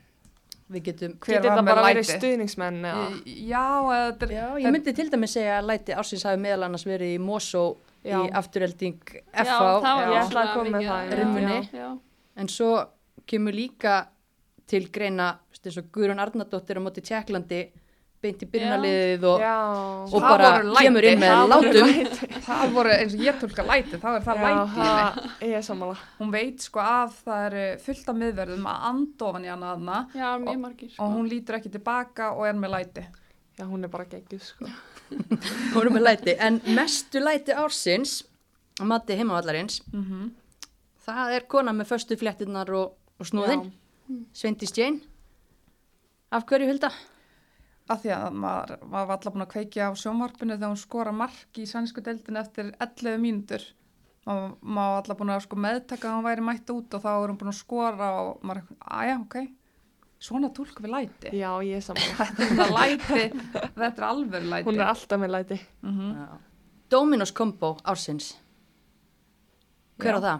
Við 0.68 0.84
getum, 0.90 1.14
Hver 1.24 1.46
var 1.48 1.62
með 1.64 1.80
læti? 1.86 2.08
stuðningsmenn 2.10 2.82
Já, 2.84 3.68
eða 3.88 4.00
þetta 4.10 4.26
er... 4.26 4.32
já, 4.36 4.48
ég 4.66 4.74
myndi 4.76 4.94
til 4.98 5.06
dæmis 5.14 5.36
segja 5.38 5.62
að 5.62 5.70
læti 5.70 5.96
ársins 5.96 6.26
hafi 6.28 6.42
meðal 6.44 6.66
annars 6.68 6.84
verið 6.88 7.14
í 7.14 7.22
Mosó 7.24 7.62
í 8.06 8.10
Já. 8.12 8.20
afturhelding 8.40 9.00
Já, 9.16 9.44
FH, 9.44 9.58
það 9.84 9.98
það, 10.92 11.98
en 12.38 12.48
svo 12.48 12.72
kemur 13.28 13.54
líka 13.58 14.08
til 14.68 14.88
greina, 14.94 15.32
eins 15.64 15.78
og 15.80 15.86
Guðrún 15.96 16.20
Arnardóttir 16.22 16.78
á 16.78 16.82
móti 16.84 17.02
Tjekklandi, 17.02 17.62
beint 18.22 18.42
í 18.44 18.48
byrnaliðið 18.50 19.24
og, 19.30 19.44
og 19.46 20.14
Það 20.14 20.26
bara 20.26 20.50
voru 20.58 20.74
kemur 20.82 21.06
inn 21.08 21.20
með 21.22 21.32
Það 21.32 21.52
voru 21.54 21.72
látum. 21.72 21.92
læti. 21.92 22.30
Það 22.48 22.74
voru 22.74 22.94
eins 22.96 23.14
og 23.16 23.24
ég 23.28 23.40
tólka 23.42 23.66
læti, 23.68 24.00
þá 24.02 24.08
er 24.12 24.26
það 24.26 24.42
læti 24.44 24.58
í 24.58 24.72
henni. 24.74 24.88
það- 24.88 25.46
ég 25.52 25.66
sammála. 25.68 25.98
Hún 26.20 26.32
veit 26.34 26.66
sko 26.66 26.80
að 26.84 27.16
það 27.28 27.46
eru 27.48 27.66
fullt 27.86 28.10
af 28.10 28.20
miðverðum 28.24 28.68
að 28.74 28.88
andofan 28.92 29.46
í 29.46 29.52
hana 29.54 29.72
aðna 29.76 30.00
margir. 30.58 30.90
sko. 30.92 31.04
og 31.04 31.14
hún 31.18 31.30
lítur 31.30 31.60
ekki 31.60 31.72
tilbaka 31.78 32.32
og 32.34 32.48
er 32.48 32.54
með 32.54 32.74
læti. 32.78 33.06
Já, 33.58 33.66
hún 33.66 33.84
er 33.84 33.88
bara 33.90 34.06
geggjuð, 34.06 34.42
sko. 34.42 34.66
Er 35.78 35.94
með 35.94 36.04
læti, 36.04 36.36
en 36.40 36.60
mestu 36.76 37.22
læti 37.24 37.56
ársins, 37.56 38.20
að 38.82 38.92
mati 38.92 39.18
heimavallarins, 39.20 39.82
Mm 39.94 40.32
það 41.08 41.36
er 41.38 41.46
kona 41.52 41.74
með 41.76 41.92
föstu 41.94 42.18
fléttinnar 42.20 42.72
og, 42.76 42.98
og 43.18 43.30
snúðinn, 43.30 43.70
Sveindís 44.36 44.74
Jane. 44.76 45.02
Af 46.32 46.46
hverju 46.48 46.68
hulda? 46.70 46.92
Af 47.88 48.02
því 48.04 48.12
að 48.18 48.38
maður, 48.44 48.74
maður 48.84 49.08
var 49.08 49.16
alltaf 49.16 49.36
búin 49.36 49.46
að 49.46 49.52
kveikja 49.54 49.88
á 49.88 49.92
sjónvarpinu 49.96 50.58
þegar 50.58 50.72
hún 50.74 50.82
skora 50.82 51.14
mark 51.16 51.60
í 51.60 51.68
svennsku 51.68 52.04
deildin 52.04 52.40
eftir 52.40 52.74
11 52.84 53.22
mínútur. 53.24 53.64
Maður, 54.28 54.58
maður 54.60 54.92
var 54.92 54.98
alltaf 55.02 55.20
búin 55.22 55.34
að 55.36 55.46
sko 55.46 55.60
meðtaka 55.64 56.10
að 56.10 56.18
hún 56.18 56.28
væri 56.28 56.46
mætt 56.50 56.74
út 56.74 56.98
og 56.98 57.06
þá 57.06 57.10
er 57.14 57.32
hún 57.32 57.40
búin 57.40 57.54
að 57.54 57.60
skora 57.62 58.10
og 58.26 58.44
maður, 58.48 58.66
aðja, 58.84 59.20
ok, 59.24 59.38
svona 60.20 60.50
tólk 60.56 60.80
við 60.82 60.90
læti. 60.94 61.30
Já, 61.38 61.52
ég 61.66 61.76
er 61.78 61.82
sammála. 61.86 62.26
Þetta 62.40 62.66
er 62.66 62.72
læti, 62.74 63.24
þetta 63.78 64.02
er 64.02 64.06
alveg 64.08 64.44
læti. 64.50 64.66
Hún 64.70 64.80
er 64.82 64.88
alltaf 64.92 65.18
með 65.22 65.32
læti. 65.38 65.58
mm 65.86 66.12
Dominos 66.90 67.32
Combo 67.36 67.74
ársins. 67.84 68.30
Hver 70.00 70.16
Já. 70.16 70.18
á 70.18 70.20
það? 70.24 70.40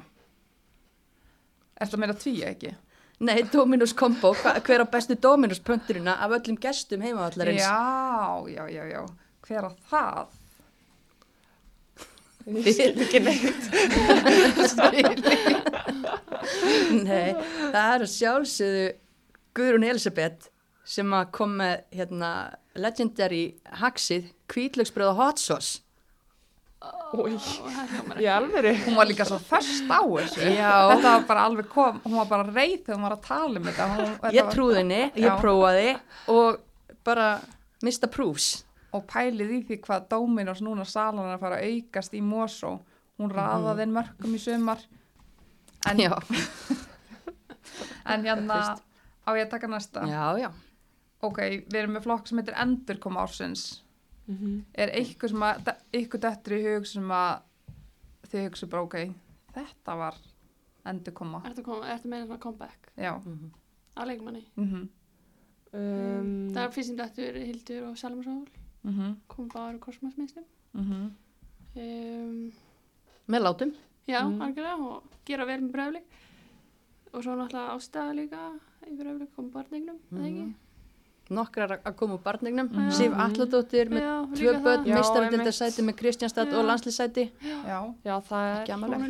Er 1.82 1.88
það 1.92 2.00
meira 2.00 2.14
tví 2.16 2.34
ekki? 2.48 2.72
Nei, 3.20 3.42
Dominos 3.52 3.92
Combo, 3.98 4.32
hva- 4.40 4.56
hver 4.64 4.82
á 4.86 4.88
bestu 4.88 5.16
Dominos 5.20 5.60
pönturina 5.60 6.14
af 6.24 6.32
öllum 6.38 6.56
gestum 6.62 7.02
heimavallarins? 7.04 7.62
Já, 7.66 8.48
já, 8.48 8.64
já, 8.72 8.84
já. 8.94 9.02
Hver 9.44 9.64
á 9.68 9.72
það? 9.92 10.28
Ég 12.48 12.72
skil 12.78 12.96
ekki 13.04 13.20
neitt. 13.26 13.64
Nei, 17.08 17.32
það 17.74 17.94
er 17.96 18.04
að 18.06 18.12
sjálfsögðu 18.14 18.86
Guðrún 19.58 19.88
Elisabeth 19.88 20.52
sem 20.88 21.12
að 21.18 21.32
kom 21.36 21.58
með 21.60 21.82
hérna, 21.98 22.32
legendary 22.78 23.44
haxið 23.82 24.30
kvítlöksbröð 24.52 25.12
og 25.12 25.20
hot 25.20 25.42
sauce. 25.44 25.82
Hljómar 26.78 28.20
ég 28.22 28.30
alveg 28.30 28.84
Hún 28.86 28.98
var 29.00 29.08
líka 29.10 29.26
svo 29.26 29.40
först 29.42 29.90
á 29.90 30.00
þessu. 30.06 30.44
Já. 30.54 30.72
Þetta 30.94 31.14
var 31.16 31.26
bara 31.28 31.46
alveg 31.50 31.70
kom, 31.72 32.00
hún 32.04 32.20
var 32.20 32.30
bara 32.30 32.46
reið 32.54 32.84
þegar 32.86 32.98
hún 33.00 33.08
var 33.08 33.16
að 33.18 33.26
tala 33.26 33.60
um 33.60 33.68
þetta. 33.68 33.88
Hún, 33.96 34.12
þetta 34.22 34.34
Ég 34.38 34.52
trúði 34.54 34.78
henni, 34.82 35.02
ég 35.18 35.28
Já. 35.32 35.36
prófaði 35.42 35.90
og 36.34 36.60
bara 37.08 37.28
mista 37.84 38.10
proofs. 38.12 38.50
Og 38.96 39.04
pælið 39.10 39.56
í 39.58 39.62
því 39.68 39.80
hvað 39.84 40.08
Dominos 40.14 40.62
núna 40.64 40.86
salan 40.88 41.26
er 41.26 41.36
að 41.36 41.44
fara 41.44 41.60
að 41.60 41.74
aukast 41.74 42.16
í 42.16 42.22
Mosó. 42.24 42.78
Hún 43.18 43.34
raðaði 43.34 43.88
inn 43.88 43.96
mörgum 43.98 44.38
í 44.38 44.42
sumar. 44.42 44.84
En, 45.88 46.00
Já, 46.02 46.14
en 48.14 48.28
hérna, 48.28 48.62
Fyrst. 48.62 48.87
Á 49.28 49.30
ég 49.36 49.46
að 49.46 49.50
taka 49.52 49.68
næsta. 49.68 50.06
já, 50.08 50.38
já. 50.40 50.52
Ok, 51.22 51.38
við 51.68 51.76
erum 51.76 51.94
með 51.98 52.04
flokk 52.06 52.28
sem 52.28 52.38
heitir 52.38 52.56
Endurkom 52.62 53.18
ársins. 53.18 53.82
Mhm. 54.28 54.64
Er 54.76 54.90
eitthvað 54.90 55.30
sem 55.30 55.40
að, 55.44 55.72
eitthvað 55.94 56.22
dettur 56.22 56.54
í 56.58 56.64
hug 56.64 56.86
sem 56.86 57.08
að 57.10 57.42
þið 58.28 58.44
hugsa 58.50 58.68
bara, 58.70 58.84
ok, 58.84 59.14
þetta 59.54 59.98
var 59.98 60.16
Endurkoma. 60.86 61.42
Ertu, 61.46 61.64
kom, 61.64 61.82
ertu 61.84 62.08
með 62.08 62.26
svona 62.28 62.40
comeback 62.40 62.92
Já. 62.98 63.14
Mhm. 63.26 63.52
á 63.98 64.02
leikmanni? 64.06 64.46
Mm 64.58 64.90
Um, 65.74 66.48
Það 66.54 66.64
er 66.64 66.70
fyrst 66.72 66.88
sem 66.88 66.96
dættur 66.98 67.36
Hildur 67.44 67.84
og 67.90 67.98
Salmarsól, 67.98 68.48
-hmm. 68.86 69.16
kom 69.28 69.50
bara 69.50 69.74
úr 69.74 69.80
kosmosmiðstum. 69.80 70.46
Mm 70.74 71.12
Um, 71.76 72.52
Með 73.28 73.42
látum. 73.42 73.74
já, 74.08 74.22
Mm. 74.24 74.42
algjörlega, 74.42 74.80
og 74.80 75.04
gera 75.26 75.46
vel 75.46 75.60
með 75.62 75.72
bröflik. 75.72 76.04
Og 77.14 77.24
svo 77.24 77.36
náttúrulega 77.40 77.76
ástæða 77.76 78.16
líka 78.18 78.40
í 78.88 78.96
bröflik 78.98 79.36
kom 79.36 79.52
barnignum, 79.52 80.00
mm. 80.12 80.18
eða 80.18 80.28
ekki? 80.32 80.48
Nokkrar 81.38 81.72
að- 81.76 81.84
að 81.84 81.96
koma 82.00 82.16
úr 82.16 82.24
barnignum. 82.24 82.70
Mhm. 82.72 82.92
Sif 82.92 83.12
Alladóttir 83.12 83.90
með 83.92 84.04
Já, 84.06 84.16
tvö 84.40 84.52
börn, 84.64 84.84
meistaradildasæti 84.88 85.84
með 85.84 85.96
Kristjánstad 86.00 86.52
Já. 86.52 86.58
og 86.58 86.66
landslýsæti. 86.66 87.32
Já. 87.44 87.80
já, 88.06 88.16
það 88.30 88.62
Ekki 88.62 88.72
er... 88.72 88.76
amalegt. 88.76 89.02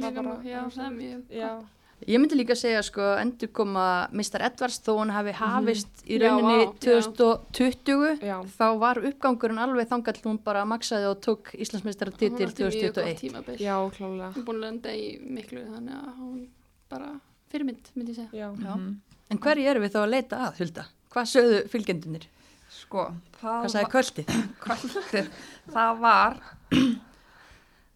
Mjög 0.97 1.23
Já, 1.29 1.63
Ég 2.05 2.19
myndi 2.21 2.37
líka 2.37 2.53
segja 2.53 2.83
sko 2.85 3.01
endur 3.17 3.49
koma 3.49 4.07
Mr. 4.13 4.43
Edwards 4.45 4.77
þó 4.85 4.99
hann 4.99 5.09
hafi 5.09 5.31
hafist 5.33 6.03
í 6.05 6.19
Já, 6.19 6.27
rauninni 6.29 6.67
vá, 6.67 6.73
já. 6.85 6.99
2020 7.01 8.19
já. 8.21 8.35
þá 8.53 8.67
var 8.77 8.99
uppgangurinn 9.01 9.57
alveg 9.57 9.89
þangall 9.89 10.21
hún 10.27 10.37
bara 10.45 10.61
maksaði 10.69 11.09
og 11.09 11.17
tók 11.25 11.49
mjög 11.57 11.97
gott 11.97 12.19
2021 12.21 13.17
tímabil. 13.23 13.57
Já, 13.57 13.73
klálega. 13.97 14.29
Hún 14.37 14.45
búin 14.45 14.59
að 14.61 14.65
lenda 14.67 14.93
í 14.93 15.07
miklu 15.25 15.65
þannig 15.65 15.97
að 15.97 16.13
hún 16.21 16.47
bara 16.87 17.09
fyrirmynd 17.51 17.91
myndi 17.95 18.13
ég 18.13 18.19
segja. 18.21 18.31
Já. 18.33 18.47
Já. 18.63 18.73
Mhm. 18.75 18.95
En 19.29 19.39
hverju 19.43 19.67
erum 19.67 19.83
við 19.83 19.93
þá 19.95 19.99
að 20.01 20.13
leita 20.13 20.37
að, 20.47 20.59
Hulda? 20.61 20.85
Hvað 21.11 21.29
sögðu 21.33 21.59
fylgjendunir? 21.71 22.25
Sko, 22.71 23.03
það 23.41 23.61
Hvað 23.63 23.71
sagði 23.73 23.91
kvöldið? 23.93 24.31
kvöldir, 24.63 25.29
það 25.73 26.01
var 26.03 26.37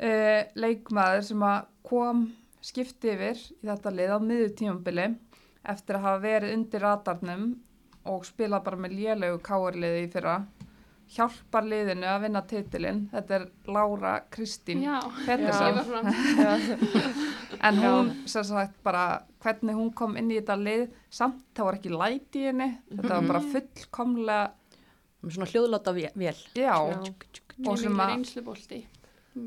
uh, 0.07 0.41
leikmaður 0.63 1.25
sem 1.27 1.43
að 1.47 1.65
kom 1.87 2.23
skipti 2.63 3.11
yfir 3.15 3.39
í 3.41 3.67
þetta 3.67 3.93
lið 3.97 4.13
á 4.15 4.19
miður 4.21 4.51
tímambili 4.59 5.07
eftir 5.71 5.97
að 5.97 6.05
hafa 6.07 6.21
verið 6.23 6.55
undir 6.55 6.83
radarnum 6.85 7.45
og 8.11 8.25
spila 8.25 8.61
bara 8.65 8.79
með 8.81 8.95
lélegu 8.99 9.39
káarliði 9.45 10.05
í 10.05 10.11
fyrra 10.13 10.35
hjálpar 11.11 11.65
liðinu 11.67 12.07
að 12.07 12.21
vinna 12.23 12.41
titilinn 12.47 13.01
þetta 13.11 13.35
er 13.39 13.45
Lára 13.67 14.13
Kristín 14.31 14.81
Já, 14.85 14.99
Pettersson. 15.25 15.81
en 17.67 17.75
hún 17.83 18.11
sem 18.31 18.43
sagt 18.47 18.77
bara 18.85 19.03
hvernig 19.43 19.75
hún 19.75 19.91
kom 19.97 20.15
inn 20.17 20.31
í 20.31 20.39
þetta 20.39 20.55
lið 20.61 20.85
samt 21.11 21.43
það 21.57 21.67
var 21.67 21.79
ekki 21.79 21.91
læti 21.95 22.43
í 22.43 22.47
henni 22.51 22.69
þetta 22.89 23.13
var 23.17 23.27
bara 23.33 23.43
fullkomlega 23.53 24.51
Með 25.21 25.35
svona 25.35 25.45
hljóðláta 25.51 25.91
vél. 25.93 26.39
já. 26.57 26.73
Og 26.81 27.77
sem 27.77 27.93
að- 27.93 28.85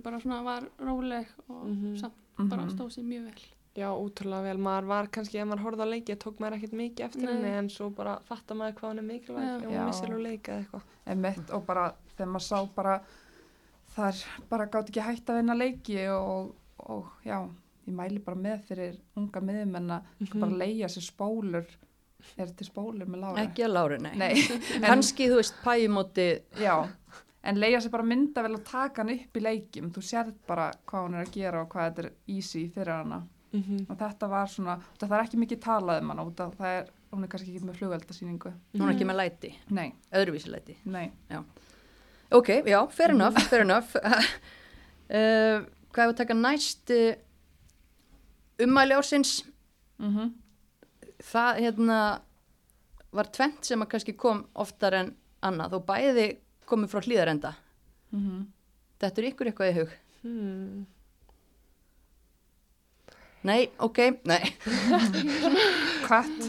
bara 0.04 0.20
svona 0.22 0.42
var 0.46 0.62
róleg 0.78 1.26
og 1.48 1.64
Mhm. 1.66 1.96
samt 1.98 2.14
Mhm. 2.38 2.48
bara 2.48 2.62
stóð 2.70 2.92
sér 2.94 3.02
mjög 3.04 3.24
vel. 3.24 3.42
Já, 3.74 3.88
útrúlega 3.90 4.46
vel. 4.46 4.58
Maður 4.62 4.86
var 4.86 5.08
kannski, 5.10 5.40
ef 5.42 5.48
maður 5.50 5.64
horfði 5.64 5.82
á 5.82 5.88
leiki, 5.90 6.14
tók 6.22 6.38
maður 6.38 6.56
ekkert 6.60 6.76
mikið 6.78 7.06
eftir 7.08 7.24
Nei. 7.24 7.32
henni, 7.32 7.52
en 7.58 7.70
svo 7.74 7.88
bara 7.94 8.14
fattar 8.28 8.58
maður 8.60 8.76
hvað 8.78 8.92
hann 8.92 9.02
er 9.02 9.06
mikilvæg 9.08 9.48
Já. 9.48 9.56
hún 9.66 9.88
missir 9.88 10.14
úr 10.14 10.22
leika 10.22 10.52
eða 10.54 10.62
eitthvað. 10.62 10.84
Einmitt, 11.10 11.50
og 11.50 11.64
bara 11.66 11.86
þegar 12.14 12.30
maður 12.36 12.46
sá 12.46 12.58
bara 12.76 12.94
þar 13.96 14.20
bara 14.50 14.68
gátt 14.70 14.92
ekki 14.92 15.06
hægt 15.08 15.32
að 15.32 15.40
vinna 15.40 15.56
leiki 15.58 15.98
og, 16.14 16.54
og 16.86 17.26
já, 17.26 17.40
ég 17.88 17.98
mæli 17.98 18.22
bara 18.22 18.40
með 18.46 18.62
fyrir 18.70 18.96
unga 19.18 19.42
miðumenn 19.42 19.96
að 19.98 20.08
sko 20.28 20.44
bara 20.46 20.62
leia 20.64 20.90
sér 20.90 21.06
spólur 21.08 21.74
er 22.40 22.54
til 22.56 22.66
spólur 22.70 23.10
með 23.10 23.26
lára 23.26 23.42
Ekki 23.44 23.66
að 23.66 23.74
láru, 23.74 23.98
nei. 24.06 24.14
Nei, 24.22 24.32
en, 24.78 24.86
Kanski, 24.86 25.28
þú 25.30 25.42
veist, 25.42 25.58
pæjumóti, 25.66 26.28
já 26.62 26.76
en 27.44 27.60
leia 27.60 27.80
sér 27.82 27.92
bara 27.92 28.06
myndavel 28.08 28.56
og 28.56 28.64
taka 28.64 29.02
hann 29.02 29.12
upp 29.18 29.36
í 29.36 29.42
leikjum 29.44 29.90
þú 29.92 30.02
sérð 30.06 30.36
bara 30.48 30.70
hvað 30.88 31.06
hún 31.08 31.16
er 31.18 31.26
að 31.26 31.34
gera 31.34 31.62
og 31.64 31.70
hvað 31.74 31.90
þetta 31.90 32.04
er 32.06 32.36
easy 32.38 32.62
fyrir 32.72 32.94
hana 32.94 33.18
Mm 33.54 33.86
og 33.88 33.98
þetta 33.98 34.28
var 34.28 34.48
svona, 34.50 34.78
það 34.98 35.12
er 35.12 35.24
ekki 35.24 35.38
mikið 35.38 35.60
talað 35.62 36.00
um 36.02 36.08
hana 36.10 36.24
út 36.26 36.40
af 36.42 36.54
það 36.58 36.78
er, 36.78 36.88
hún 37.12 37.22
er 37.22 37.28
kannski 37.30 37.52
ekki 37.52 37.66
með 37.68 37.76
flugeldasýningu 37.78 38.50
hún 38.74 38.88
er 38.88 38.94
ekki 38.94 39.06
með 39.06 39.20
læti, 39.20 39.50
nei, 39.70 39.92
öðruvísi 40.10 40.50
læti. 40.50 40.74
nei 40.84 41.12
Ok, 42.34 42.48
já, 42.66 42.80
fair 42.90 43.10
enough, 43.10 43.38
fair 43.38 43.62
enough. 43.62 43.94
uh, 43.96 45.62
hvað 45.94 46.04
er 46.04 46.08
að 46.08 46.16
taka 46.18 46.34
næst 46.34 46.90
uh, 46.90 47.14
ummæli 48.58 48.96
ársins? 48.96 49.44
mm 49.98 50.32
Það 51.24 51.60
hérna 51.62 51.98
var 53.14 53.28
tvent 53.32 53.64
sem 53.64 53.80
að 53.80 53.88
kannski 53.92 54.12
kom 54.18 54.42
oftar 54.60 54.92
en 54.98 55.12
annað 55.46 55.78
og 55.78 55.86
bæði 55.86 56.26
komið 56.66 56.90
frá 56.90 57.00
hlýðarenda. 57.06 57.54
-hmm. 58.10 58.42
Þetta 59.00 59.20
er 59.20 59.28
ykkur 59.28 59.46
eitthvað 59.46 59.70
í 59.70 59.76
hug. 59.78 59.94
Hmm. 60.22 60.86
Nei, 63.44 63.68
ok, 63.78 63.98
nei 64.28 64.42
Hvert? 66.06 66.48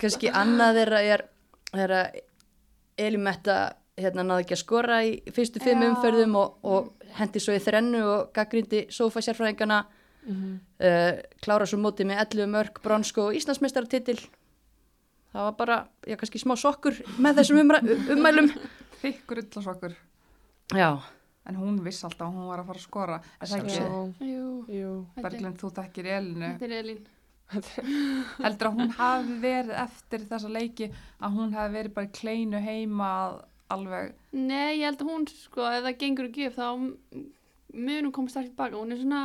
kannski 0.00 0.30
annað 0.32 0.78
þeirra 0.80 1.00
er 1.14 1.24
þeirra 1.74 2.00
Elimetta 3.00 3.58
hérna 4.00 4.24
náði 4.24 4.44
ekki 4.46 4.56
að 4.56 4.62
skora 4.64 4.98
í 5.04 5.14
fyrstu 5.34 5.60
fimm 5.62 5.82
Já. 5.84 5.88
umferðum 5.92 6.34
og, 6.40 6.58
og 6.64 7.08
hendi 7.18 7.40
svo 7.42 7.52
í 7.56 7.60
þrennu 7.62 8.00
og 8.08 8.30
gaggrindi 8.36 8.86
sofa 8.92 9.22
sérfræðingana 9.24 9.82
Mhm. 10.20 10.48
uh, 10.84 11.16
klára 11.40 11.64
svo 11.64 11.78
móti 11.80 12.04
með 12.04 12.18
11 12.26 12.44
mörg 12.52 12.76
bronsko 12.84 13.22
og 13.30 13.36
Íslandsmeistaratitil 13.38 14.18
það 15.32 15.46
var 15.46 15.54
bara, 15.56 15.78
já 16.04 16.12
kannski 16.20 16.36
smá 16.42 16.52
sokkur 16.60 16.98
með 17.24 17.38
þessum 17.40 17.60
umra, 17.62 17.78
ummælum 18.12 18.50
Þykkur 19.00 19.40
ullasokkur. 19.40 19.94
já, 20.76 20.90
En 21.48 21.56
hún 21.56 21.78
viss 21.84 22.04
alltaf 22.04 22.26
að 22.28 22.36
hún 22.36 22.50
var 22.50 22.60
að 22.60 22.68
fara 22.68 22.80
að 22.80 22.84
skora. 22.84 23.20
Er 23.40 23.48
það 23.48 23.62
ekki, 23.64 24.28
Jú, 24.28 24.48
jú. 24.68 24.90
er- 25.16 25.24
Berglind, 25.24 25.58
þú 25.58 25.70
þekkir 25.78 26.10
Elinu. 26.16 26.50
þetta 26.52 26.68
er 26.68 26.76
Elín. 26.82 27.06
Heldur 28.44 28.68
að 28.68 28.76
hún 28.78 28.92
hafi 28.94 29.36
verið 29.42 29.72
eftir 29.82 30.26
þessa 30.28 30.50
leiki 30.52 30.90
að 31.18 31.38
hún 31.38 31.54
hafi 31.56 31.74
verið 31.74 31.94
bara 31.96 32.12
kleinu 32.14 32.60
heima 32.62 33.08
að 33.24 33.38
alveg, 33.74 34.12
Nei, 34.34 34.80
ég 34.80 34.86
held 34.86 35.02
að 35.02 35.10
hún, 35.10 35.26
sko, 35.30 35.66
ef 35.66 35.84
það 35.86 35.98
gengur 35.98 36.28
ekki 36.28 36.48
upp, 36.48 36.58
þá 36.58 36.68
mun 37.74 38.04
hún 38.04 38.14
koma 38.14 38.32
strax 38.32 38.50
tilbaka. 38.50 38.78
Hún 38.78 38.94
er 38.94 39.00
svona, 39.02 39.22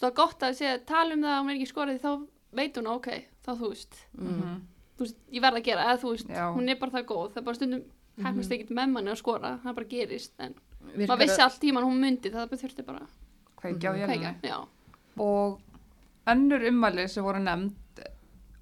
er 0.00 0.14
gott 0.16 0.44
að 0.44 0.58
segja, 0.58 0.78
tala 0.88 1.16
um 1.16 1.24
það 1.24 1.34
að 1.36 1.40
hún 1.42 1.52
er 1.52 1.58
ekki 1.58 1.70
skorið, 1.72 2.00
þá 2.02 2.12
veit 2.58 2.80
hún, 2.80 2.90
ok, 2.92 3.08
þá 3.46 3.50
þú 3.52 3.70
veist, 3.72 4.00
mm. 4.18 4.58
þú 4.98 5.06
veist, 5.06 5.20
ég 5.32 5.44
verð 5.44 5.60
að 5.60 5.66
gera, 5.70 5.86
eða 5.88 6.02
þú 6.02 6.12
veist, 6.14 6.32
Já. 6.32 6.44
hún 6.56 6.68
er 6.68 6.80
bara 6.82 6.96
það 6.98 7.08
góð, 7.12 7.26
það 7.32 7.40
er 7.42 7.46
bara 7.48 7.60
stundum 7.60 7.84
hefnast 8.22 8.52
ekkert 8.52 8.74
með 8.76 8.92
manni 8.92 9.12
að 9.12 9.20
skora, 9.22 9.54
það 9.62 9.78
bara 9.78 9.90
gerist, 9.94 10.34
en 10.44 10.56
maður 10.96 11.22
vissi 11.24 11.42
allt 11.44 11.60
tíman 11.62 11.86
hún 11.86 12.00
myndi, 12.02 12.32
það 12.32 12.48
bara 12.50 12.62
þurfti 12.62 12.86
bara 12.86 13.06
kveikja 13.62 13.92
á 13.92 14.34
já. 14.42 14.58
Og 15.20 15.60
önnur 16.26 16.66
ummæli 16.68 17.06
sem 17.08 17.24
voru 17.24 17.42
nefnd 17.42 18.02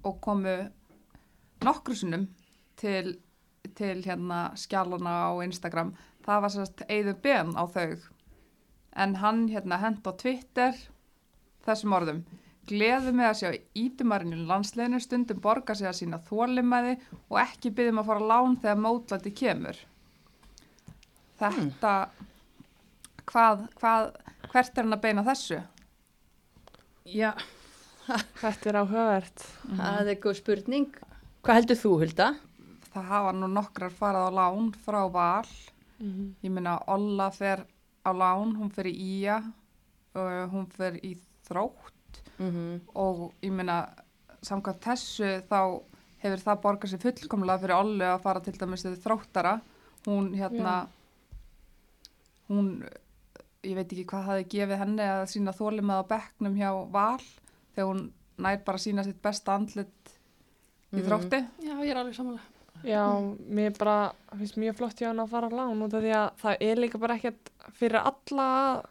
og 0.03 0.21
komu 0.21 0.55
nokkru 1.65 1.95
sinnum 1.95 2.27
til, 2.79 3.17
til 3.77 4.01
hérna 4.05 4.51
skjálana 4.57 5.15
á 5.29 5.31
Instagram, 5.45 5.93
það 6.25 6.41
var 6.45 6.53
sérst 6.55 6.85
Eiður 6.89 7.19
Ben 7.21 7.53
á 7.53 7.63
þau. 7.69 7.97
En 8.91 9.15
hann 9.21 9.47
hérna 9.49 9.77
hent 9.79 10.07
á 10.07 10.11
Twitter 10.17 10.75
þessum 11.65 11.95
orðum. 11.95 12.23
Gleðu 12.69 13.13
með 13.15 13.27
að 13.27 13.37
sjá 13.39 13.49
ítumarinn 13.77 14.35
í 14.35 14.43
landsleginu 14.49 14.99
stundum 15.01 15.39
borga 15.41 15.75
sig 15.75 15.89
að 15.89 15.97
sína 16.01 16.19
þólimæði 16.27 16.97
og 17.29 17.39
ekki 17.41 17.71
byggjum 17.77 18.01
að 18.01 18.11
fara 18.11 18.27
lán 18.31 18.57
þegar 18.61 18.83
mótlæti 18.83 19.33
kemur. 19.33 19.79
Þetta, 21.41 21.93
hvað, 23.31 23.63
hvað, 23.79 24.11
hvert 24.51 24.77
er 24.77 24.85
hann 24.85 24.97
að 24.97 25.03
beina 25.07 25.23
þessu? 25.25 25.61
já, 27.09 27.31
Þetta 28.41 28.69
er 28.71 28.77
áhugavert. 28.81 29.43
það 29.77 30.09
er 30.11 30.17
góð 30.23 30.37
spurning 30.41 30.87
hvað 31.41 31.57
heldur 31.59 31.79
þú 31.79 31.91
Hulda? 32.01 32.27
Það 32.91 33.05
hafa 33.07 33.31
nú 33.37 33.47
nokkrar 33.49 33.93
farað 33.95 34.27
á 34.27 34.31
lán 34.35 34.71
frá 34.83 35.01
val. 35.11 35.47
Mhm. 36.01 36.35
Ég 36.43 36.51
minna 36.51 36.75
Olla 36.91 37.29
fer 37.31 37.63
á 38.05 38.11
lán, 38.11 38.55
hún 38.57 38.71
fer 38.73 38.85
í 38.89 38.93
Ía, 39.21 39.39
hún 40.51 40.67
fer 40.69 40.99
í 41.01 41.15
Þrótt 41.47 42.19
Mm 42.41 42.81
og 42.95 43.31
ég 43.41 43.51
minna 43.53 43.85
samkvæmt 44.41 44.81
þessu 44.81 45.29
þá 45.47 45.81
hefur 46.23 46.41
það 46.41 46.61
borgað 46.63 46.89
sér 46.91 47.01
fullkomlega 47.05 47.61
fyrir 47.61 47.75
Ollu 47.77 48.05
að 48.07 48.21
fara 48.23 48.39
til 48.41 48.53
dæmis 48.57 48.81
til 48.83 48.95
Þróttara. 48.97 49.61
Hún 50.07 50.31
hérna, 50.35 50.87
hún, 52.51 52.69
ég 53.63 53.75
veit 53.77 53.91
ekki 53.93 54.05
hvað 54.11 54.27
hafi 54.29 54.47
gefið 54.55 54.77
henni 54.83 55.05
að 55.07 55.25
sína 55.31 55.53
þólimað 55.55 56.01
á 56.03 56.09
bekknum 56.11 56.55
hjá 56.57 56.71
val 56.91 57.19
þegar 57.75 57.89
hún 57.91 58.01
nær 58.41 58.63
bara 58.65 58.77
að 58.77 58.85
sína 58.87 59.03
sitt 59.05 59.21
besta 59.21 59.55
andlit 59.55 60.15
í 60.91 60.97
Mhm. 60.99 61.05
Þrótti. 61.07 61.39
Já, 61.63 61.75
ég 61.85 61.91
er 61.91 61.97
alveg 62.01 62.15
samanlega. 62.15 62.47
Já, 62.83 63.03
mér 63.47 63.77
bara 63.77 64.11
finnst 64.37 64.57
mjög 64.57 64.75
flott 64.79 64.97
hjá 64.99 65.07
hann 65.11 65.19
að 65.21 65.29
fara 65.29 65.47
á 65.47 65.53
lán 65.53 65.81
út 65.85 65.93
af 65.93 66.01
því 66.03 66.11
að 66.17 66.31
það 66.41 66.57
er 66.61 66.75
líka 66.81 66.99
bara 66.99 67.15
ekkert 67.19 67.49
fyrir 67.77 68.01
alla 68.01 68.47
að 68.73 68.85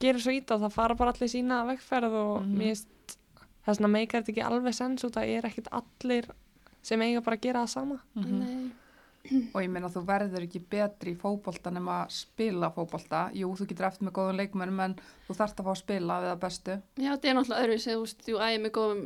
gera 0.00 0.18
svo 0.18 0.32
ít 0.36 0.46
það 0.46 0.70
fara 0.72 0.94
bara 0.94 1.12
allir 1.12 1.28
sína 1.32 1.64
vegferð 1.66 2.12
og 2.12 2.42
Mhm. 2.42 2.58
mér 2.58 2.76
finnst 2.76 3.16
þess 3.64 3.78
vegna 3.80 3.88
meikar 3.88 4.22
þetta 4.22 4.32
ekki 4.34 4.44
alveg 4.50 4.74
sens 4.74 5.04
út 5.04 5.16
að 5.16 5.28
er 5.38 5.42
ekkert 5.48 5.68
allir 5.72 6.26
sem 6.82 7.00
eiga 7.00 7.22
bara 7.24 7.36
að 7.36 7.40
gera 7.40 7.62
það 7.64 7.68
sama. 7.68 7.98
Mhm. 8.16 8.38
Nei. 8.38 8.70
Og 9.54 9.58
ég 9.62 9.70
meina 9.70 9.88
þú 9.92 10.02
verður 10.08 10.42
ekki 10.46 10.60
betri 10.72 11.12
í 11.14 11.18
fótbolta 11.20 11.70
nema 11.70 12.00
að 12.04 12.14
spila 12.16 12.70
fótbolta. 12.74 13.20
Jú, 13.38 13.52
þú 13.58 13.66
getur 13.70 13.86
eftir 13.86 14.08
með 14.08 14.16
góðum 14.18 14.38
leikmennum 14.40 14.80
en 14.88 14.96
þú 15.28 15.36
þarft 15.38 15.60
að 15.62 15.68
fá 15.68 15.72
að 15.74 15.80
spila 15.82 16.16
við 16.24 16.30
það 16.32 16.40
bestu. 16.46 16.78
Já, 16.98 17.10
þetta 17.12 17.28
er 17.30 17.36
náttúrulega 17.38 17.62
öðru 17.66 17.76
þú 17.96 18.00
veist, 18.02 18.24
þú 18.26 18.38
ægir 18.48 18.62
með 18.66 18.74
góðum 18.78 19.02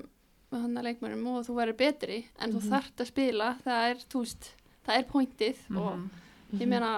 hann 0.57 0.79
leikmönnum 0.87 1.27
og 1.35 1.45
þú 1.47 1.55
verður 1.59 1.77
betri 1.83 2.19
en 2.41 2.53
þú 2.55 2.61
þarft 2.71 3.01
að 3.03 3.11
spila, 3.11 3.49
það 3.65 3.91
er, 3.91 3.97
veist 4.23 4.51
það 4.87 4.97
er 5.01 5.07
pointið 5.11 5.63
og 5.77 5.93
Mhm. 5.97 6.61
ég 6.63 6.69
meina, 6.71 6.91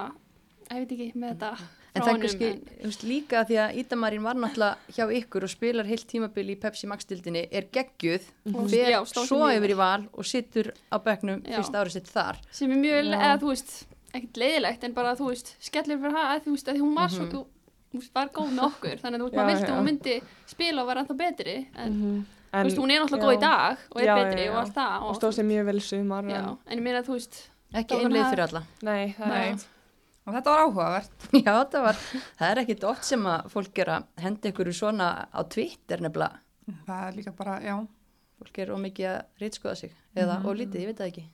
ég 0.71 0.83
veit 0.85 0.91
ekki 0.93 1.13
með 1.17 1.31
þetta 1.33 1.53
En 1.99 2.07
það 2.07 2.15
er 2.15 2.21
kannski 2.23 2.47
en- 2.49 2.63
veist, 2.85 3.03
líka 3.05 3.45
því 3.49 3.57
að 3.65 3.75
Ídamarín 3.83 4.23
var 4.23 4.35
náttúrulega 4.35 4.77
hjá 4.97 5.05
ykkur 5.19 5.43
og 5.45 5.51
spilar 5.51 5.85
heilt 5.87 6.07
tímabil 6.07 6.51
í 6.55 6.57
Pepsi 6.61 6.87
Max-dildinni, 6.87 7.49
er 7.53 7.67
geggjuð, 7.73 8.23
Og- 8.55 8.71
já, 8.71 9.01
stóð 9.05 9.27
sig 9.27 9.29
svo 9.29 9.49
yfir 9.51 9.71
í 9.75 9.77
val 9.77 10.09
og 10.15 10.25
sittur 10.25 10.73
á 10.93 10.97
bekknum 11.03 11.43
Já. 11.45 11.57
fyrsta 11.59 11.83
árið 11.85 11.91
sitt 11.93 12.09
þar. 12.09 12.37
sem 12.51 12.71
er 12.71 12.77
mjög, 12.77 13.05
Já. 13.11 13.19
eða 13.21 13.39
þú 13.41 13.49
veist 13.53 13.87
ekkert 14.15 14.37
leiðilegt 14.37 14.85
en 14.85 14.93
bara 14.95 15.15
þú 15.17 15.27
veist 15.31 15.55
skellir 15.61 15.99
fyrir 16.01 16.13
það, 16.17 16.41
þú 16.45 16.51
veist, 16.57 16.69
að 16.69 16.81
hún 16.81 16.95
var 16.95 17.09
svo 17.09 17.25
Mhm. 17.27 17.31
þú 17.33 17.47
þú 17.93 17.99
veist, 18.01 18.13
var 18.15 18.29
góð 18.29 18.51
með 18.53 18.65
okkur 18.69 18.97
þannig 19.01 19.17
að 19.17 19.21
þú 19.21 19.25
veist, 19.29 19.37
maður 19.37 19.49
vildi 19.49 19.65
já. 19.65 19.69
að 19.69 19.79
hún 19.79 19.85
myndi 19.89 20.23
spila 20.47 20.81
og 20.83 20.87
vera 20.89 21.05
ennþá 21.05 21.17
betri 21.17 21.67
en 21.77 21.93
Mhm. 21.93 22.25
þú 22.53 22.65
veist, 22.65 22.79
hún 22.79 22.91
er 22.91 23.01
náttúrulega 23.01 23.25
góð 23.25 23.37
í 23.37 23.41
dag 23.41 23.79
og 23.93 24.01
er 24.03 24.07
Já, 24.07 24.15
betri 24.17 24.41
já, 24.45 24.49
og 24.51 24.55
já. 24.55 24.61
allt 24.61 24.75
það 24.75 25.03
og 25.03 25.17
stóð 25.17 25.33
sér 25.39 25.47
mjög 25.49 25.65
vel 25.65 25.77
í 25.77 25.81
sumar 25.83 26.25
en, 26.25 26.31
en 26.69 26.79
ég 26.79 26.83
meina, 26.83 27.03
þú 27.03 27.13
veist 27.17 27.49
Ekki 27.75 27.89
var 28.03 28.11
það- 28.11 28.31
fyrir 28.33 28.49
alla. 28.49 28.63
nei, 28.83 29.15
það 29.19 29.29
Nei. 29.29 29.57
Og 30.29 30.35
þetta 30.37 30.53
var 30.55 30.65
áhugavert 30.67 31.29
Já, 31.47 31.55
það 31.73 31.87
var, 31.89 32.03
það 32.39 32.51
er 32.53 32.61
ekkit 32.65 32.85
oft 32.91 33.09
sem 33.09 33.25
að 33.33 33.49
fólk 33.57 33.81
er 33.85 33.93
að 33.97 34.07
henda 34.27 34.53
ykkur 34.53 34.71
svona 34.77 35.09
á 35.33 35.41
Twitter 35.49 36.05
nefnilega. 36.05 36.45
það 36.87 37.07
er 37.09 37.17
líka 37.23 37.33
bara, 37.41 37.59
já 37.65 37.79
Fólk 38.39 38.59
er 38.63 38.71
ómikið 38.71 39.07
að 39.11 39.43
reytskoða 39.43 39.75
sig 39.81 39.91
eða 40.15 40.37
Mhm. 40.39 40.47
og 40.47 40.55
lítið, 40.61 40.81
ég 40.85 40.87
veit 40.93 40.99
það 41.01 41.09
ekki. 41.11 41.25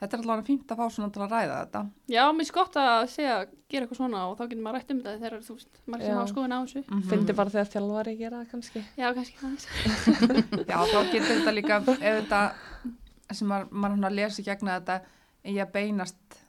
þetta 0.00 0.16
er 0.16 0.22
allavega 0.22 0.46
fínt 0.46 0.70
að 0.72 0.76
fá 0.80 0.86
svona 0.92 1.10
til 1.12 1.22
að 1.24 1.30
ræða 1.32 1.56
þetta 1.60 1.80
já, 2.12 2.22
mér 2.36 2.50
gott 2.52 2.74
að 2.80 3.06
segja, 3.08 3.36
gera 3.68 3.84
eitthvað 3.86 3.96
svona 4.00 4.22
og 4.30 4.38
þá 4.38 4.42
getur 4.48 4.62
maður 4.64 4.76
rætt 4.78 4.90
um 4.94 4.98
þetta 5.02 5.20
þegar 5.22 5.44
þú 5.46 5.54
veist, 5.56 5.80
maður 5.86 6.04
sem 6.06 6.16
hafa 6.16 6.32
skoðun 6.32 6.54
á 6.56 6.58
þessu 6.64 6.82
Mhm. 6.86 7.02
fyndi 7.10 7.36
bara 7.36 7.50
þegar 7.50 7.70
þjálfari 7.74 8.14
gera 8.18 8.40
það 8.40 8.50
kannski 8.50 8.84
já, 8.96 9.06
kannski 9.16 9.36
aðeins 9.42 9.66
já, 10.70 10.78
þá 10.92 10.98
getur 11.12 11.32
þetta 11.36 11.54
líka 11.56 11.76
ef 11.76 12.16
þetta 12.22 12.42
sem 13.34 13.48
maður, 13.48 13.68
maður 13.72 13.94
hann 13.96 14.08
að 14.10 14.16
lesa 14.20 14.42
í 14.42 14.44
gegna 14.48 14.80
þetta 14.80 15.00
eigi 15.44 15.60
að 15.64 15.72
beinast 15.76 16.40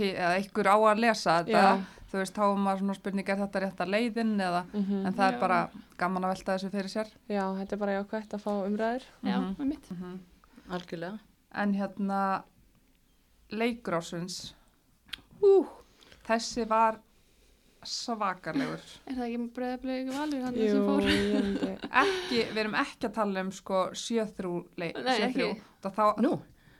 til, 0.00 0.10
eða 0.16 0.36
ykkur 0.44 0.70
á 0.72 0.76
að 0.90 1.02
lesa 1.04 1.38
þetta 1.40 1.64
Já. 1.64 1.72
þú 2.10 2.18
veist, 2.20 2.34
þá 2.34 2.42
er 2.48 2.60
maður 2.64 2.80
svona 2.84 2.98
spurning 2.98 3.28
er 3.34 3.40
þetta 3.44 3.60
rétt 3.64 3.82
að 3.84 3.92
leiðin 3.94 4.32
eða 4.46 4.62
Mhm. 4.72 5.06
en 5.06 5.12
það 5.14 5.26
Já. 5.26 5.32
er 5.34 5.40
bara 5.40 5.58
gaman 6.00 6.24
að 6.26 6.32
velta 6.34 6.54
þessu 6.56 6.70
fyrir 6.74 6.90
sér 6.94 7.12
já, 7.28 7.44
þetta 7.60 7.72
er 7.76 7.82
bara 7.84 7.96
jákvæmt 7.98 8.34
að 8.38 8.42
fá 8.46 8.52
umræður 8.66 9.04
já, 9.22 9.36
Mhm. 9.38 9.54
með 9.58 9.66
mitt 9.74 9.90
Algjörlega. 10.70 11.18
En 11.52 11.72
hérna 11.74 12.42
leikur 13.50 13.94
ásins, 13.98 14.52
Ú, 15.42 15.66
þessi 16.28 16.66
var 16.68 16.98
svakarlegur. 17.82 18.80
er 19.08 19.14
það 19.16 19.26
ekki 19.26 19.48
breyðablegu 19.56 20.12
valur 20.14 20.42
hann 20.44 20.54
Jú, 20.54 20.68
sem 20.70 20.86
fór 20.86 21.06
ég 21.08 21.32
myndi 21.34 21.70
Ekki, 22.02 22.40
við 22.52 22.60
erum 22.62 22.74
ekki 22.74 23.08
að 23.08 23.14
tala 23.14 23.40
um 23.40 23.50
sko 23.56 23.80
sjöþrú 23.96 24.52
leik. 24.78 24.98
Nei, 25.04 25.18
ekki. 25.26 25.48
Þá, 25.82 26.04
nú, 26.20 26.34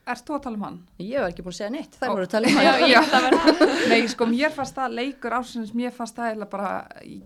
ert 0.07 0.25
þú 0.27 0.35
að 0.37 0.43
tala 0.43 0.57
um 0.57 0.63
hann? 0.65 0.79
ég 0.99 1.21
var 1.21 1.29
ekki 1.31 1.43
búin 1.45 1.53
að 1.55 1.59
segja 1.61 1.71
neitt. 1.71 1.97
Það 2.01 2.09
Ó. 2.09 2.13
voru 2.15 2.25
að 2.27 2.33
tala 2.35 2.47
um 2.47 2.55
já, 2.67 2.71
hann. 2.73 2.91
ég 2.91 2.97
held 2.97 3.15
að 3.15 3.27
vera 3.27 3.69
Nei, 3.93 4.01
sko, 4.09 4.27
mér 4.27 4.51
fannst 4.57 4.75
það 4.81 4.95
leikur 5.01 5.37
ásins, 5.41 5.75
mér 5.75 5.93
fannst 5.97 6.17
það 6.17 6.31
eiginlega 6.31 6.51
bara 6.51 6.73
í- 7.05 7.23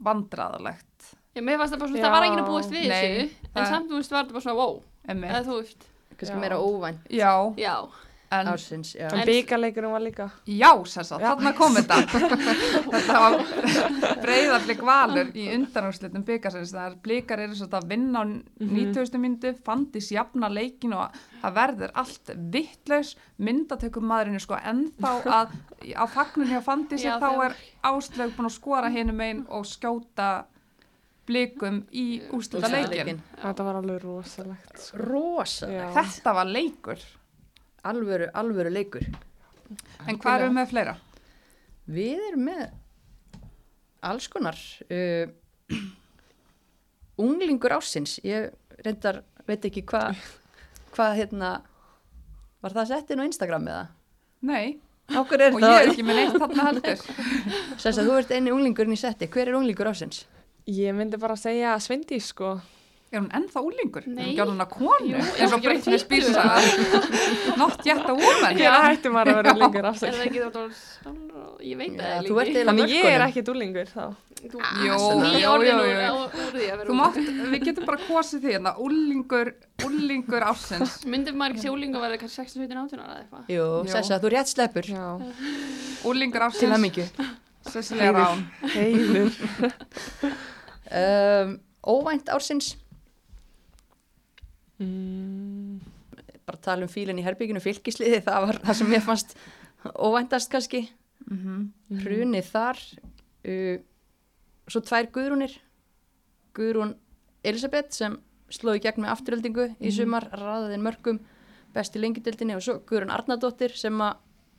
vandræðalegt. 0.00 1.10
Já, 1.36 1.42
mér 1.46 1.58
fannst 1.60 1.74
það 1.74 1.80
bara 1.82 1.90
svona, 1.90 2.00
Já. 2.00 2.04
það 2.06 2.14
var 2.16 2.26
enginn 2.28 2.42
að 2.44 2.50
búast 2.50 2.70
við 2.74 2.86
þessu, 2.90 3.24
en 3.46 3.56
það- 3.56 3.68
samt, 3.74 3.90
þú 3.90 3.98
veist, 4.00 4.10
var 4.14 4.24
þetta 4.24 4.36
bara 4.38 4.44
svona, 4.46 4.58
wow, 4.60 4.82
eða 5.08 5.42
þú 5.46 5.58
veist, 5.60 5.86
Kannski 6.20 6.34
Já. 6.36 6.40
meira 6.42 6.56
óvænt 6.60 7.04
Já, 7.16 7.32
já, 7.56 7.74
en 8.30 8.46
ársins, 8.52 8.92
já. 8.94 9.08
en 9.10 9.18
En- 9.20 9.26
byggarleikurinn 9.26 9.90
var 9.90 10.02
líka 10.04 10.30
já, 10.46 10.70
Já. 10.86 11.02
þarna 11.18 11.52
kom 11.58 11.74
þetta. 11.74 11.96
þetta 12.92 13.16
var 13.24 13.36
breyðarblik 14.22 14.82
valur 14.86 15.32
í 15.34 15.48
undanúrslitum 15.54 16.24
byggarsins. 16.28 16.70
Það 16.76 16.86
er 16.86 16.96
blikar 17.02 17.42
eru 17.42 17.58
svo 17.58 17.66
að 17.66 17.88
vinna 17.90 18.22
á 18.22 18.24
90. 18.60 19.18
myndu, 19.18 19.52
fandis 19.66 20.12
jafna 20.14 20.48
leikin 20.52 20.94
og 20.94 21.18
það 21.42 21.56
verður 21.58 21.94
allt 22.04 22.32
vittlaus. 22.54 23.16
Myndatökum 23.38 24.06
maðurinn 24.06 24.38
er 24.38 24.46
sko 24.46 24.60
ennþá 24.62 25.12
að 25.40 25.58
á 25.96 26.04
fagnun 26.06 26.50
hjá 26.54 26.60
fandisi 26.62 27.08
Já, 27.10 27.18
þá 27.18 27.30
er 27.48 27.58
áslög 27.90 28.34
búin 28.36 28.50
að 28.50 28.56
skora 28.60 28.90
hinum 28.94 29.20
einn 29.26 29.44
og 29.48 29.66
skjóta 29.66 30.32
blikum 31.30 31.84
í 31.94 32.20
úrslita 32.34 32.66
leikin. 32.72 33.20
þetta 33.38 33.64
var 33.66 33.76
alveg 33.78 34.02
rosalegt 34.02 34.78
sko. 34.82 34.98
Rosalega. 34.98 35.90
Já. 35.90 35.90
Þetta 35.98 36.32
var 36.34 36.48
leikur. 36.50 37.02
Alvöru, 37.86 38.28
alvöru 38.36 38.72
leikur. 38.72 39.06
En 40.08 40.18
hvað 40.20 40.46
við 40.46 40.54
með 40.56 40.70
fleira? 40.72 40.96
Við 41.90 42.26
erum 42.28 42.44
með 42.50 42.66
alls 44.10 44.28
konar 44.32 44.58
uh, 44.90 45.30
unglingur 47.24 47.74
ásins 47.76 48.18
ég 48.24 48.50
reyndar, 48.84 49.22
veit 49.48 49.64
ekki 49.68 49.82
hvað 49.88 50.20
hvað 50.94 51.18
hérna 51.20 51.50
var 52.60 52.76
það 52.76 52.90
sett 52.92 53.12
inn 53.12 53.22
á 53.22 53.28
Instagram 53.28 53.68
eða? 53.70 53.84
Nei, 54.44 54.78
og 55.16 55.32
ég 55.64 55.84
er 55.84 55.92
ekki 55.92 56.04
með 56.06 56.20
neitt 56.20 56.36
þarna 56.40 56.66
heldur. 56.70 57.00
Sess 57.82 57.98
að 58.00 58.08
þú 58.08 58.18
ert 58.20 58.34
eini 58.34 58.52
unglingurinn 58.54 58.96
í 58.96 59.00
setti 59.00 59.28
hver 59.32 59.50
er 59.50 59.58
unglingur 59.58 59.90
ásins? 59.90 60.24
Ég 60.70 60.94
myndi 60.96 61.20
bara 61.20 61.36
segja 61.40 61.76
Svindís 61.82 62.30
sko. 62.32 62.58
Er 63.10 63.18
hún 63.18 63.30
ennþá 63.34 63.60
úlingur? 63.66 64.04
Nei. 64.06 64.36
Er 64.38 64.46
hún 64.46 64.60
að 64.62 64.68
konu? 64.70 65.16
Er 65.18 65.46
ekki 65.48 65.64
Britney 65.64 65.96
orðin 65.96 65.98
Spears 65.98 66.28
tvítugur? 66.30 66.44
sagði. 66.46 67.56
Not 67.58 67.86
yet 67.88 68.04
a 68.06 68.14
woman. 68.14 68.58
Ég 68.60 68.76
hætti 68.84 69.10
maður 69.10 69.30
að 69.32 69.38
vera 69.40 69.54
lengur 69.58 69.80
Er 69.80 69.88
afsæk. 69.90 70.12
það 70.14 70.26
ekki 70.28 70.42
þetta 70.44 70.62
Ég 71.66 71.80
veit 71.80 71.96
Já, 71.96 72.02
það 72.04 72.28
þú 72.28 72.36
ert 72.40 72.50
eiginlega 72.50 72.68
Þannig 72.70 72.92
ég 72.94 73.08
er 73.10 73.24
ekki 73.26 73.42
dúlingur 73.48 73.88
þá. 73.90 74.04
Þú 74.40 74.60
Jó, 74.86 74.94
jó, 75.36 75.48
orðin 75.50 75.80
jó, 75.90 76.14
Þú 76.86 76.94
mátt, 77.00 77.18
við 77.50 77.64
getum 77.66 77.88
bara 77.90 77.98
kosið 78.06 78.44
því 78.46 78.54
hérna, 78.54 78.72
úlingur, 78.86 79.50
úlingur 79.84 80.46
ársins. 80.52 80.94
Myndi 81.10 81.34
maður 81.34 81.56
ekki 81.58 81.66
sé 81.66 81.72
úling 81.74 81.98
að 81.98 82.06
vera 82.06 82.20
kannski 82.22 82.46
16, 82.46 82.62
17, 82.62 82.78
18 82.86 83.02
ára 83.02 83.10
eða 83.10 83.24
eitthvað? 83.24 83.50
Jú. 83.56 83.66
Sess 83.90 84.14
að 84.14 84.22
þú 84.24 84.30
rétt 84.36 84.52
sleppur 84.54 84.86
Já. 84.94 85.04
Úlingur 86.08 86.38
til 86.38 86.46
ársins, 86.46 86.76
að 86.78 86.84
mikið 86.86 87.08
Cecilia 87.74 88.14
Rán. 88.14 88.46
Um, 90.90 91.58
Óvænt 91.84 92.30
ársins 92.32 92.76
Mm, 94.80 95.80
bara 96.48 96.60
tala 96.64 96.86
um 96.86 96.90
fílinn 96.90 97.20
í 97.20 97.24
herbygginu 97.24 97.60
fylgisliði 97.60 98.22
það 98.24 98.46
var 98.46 98.60
það 98.64 98.78
sem 98.78 98.94
ég 98.96 99.04
fannst 99.04 99.36
óvæntast 99.84 100.52
kannski. 100.52 100.86
Mm 101.30 101.68
hrunið 102.00 102.46
þar 102.48 102.78
uh, 103.44 103.76
svo 104.70 104.80
tvær 104.80 105.10
Guðrúnir. 105.12 105.56
Guðrún 106.56 106.96
Elisabeth 107.46 107.94
sem 107.94 108.16
slóði 108.50 108.82
gegn 108.84 109.04
með 109.04 109.12
afturöldingu 109.14 109.66
í 109.78 109.92
sumar, 109.94 110.26
raðaðinn 110.34 110.82
mörgum 110.82 111.20
best 111.74 111.94
í 111.94 112.02
lengjudeldinni 112.02 112.56
og 112.56 112.64
svo 112.64 112.80
Guðrún 112.86 113.12
Arnardóttir 113.14 113.74
sem 113.78 114.00
að, 114.02 114.16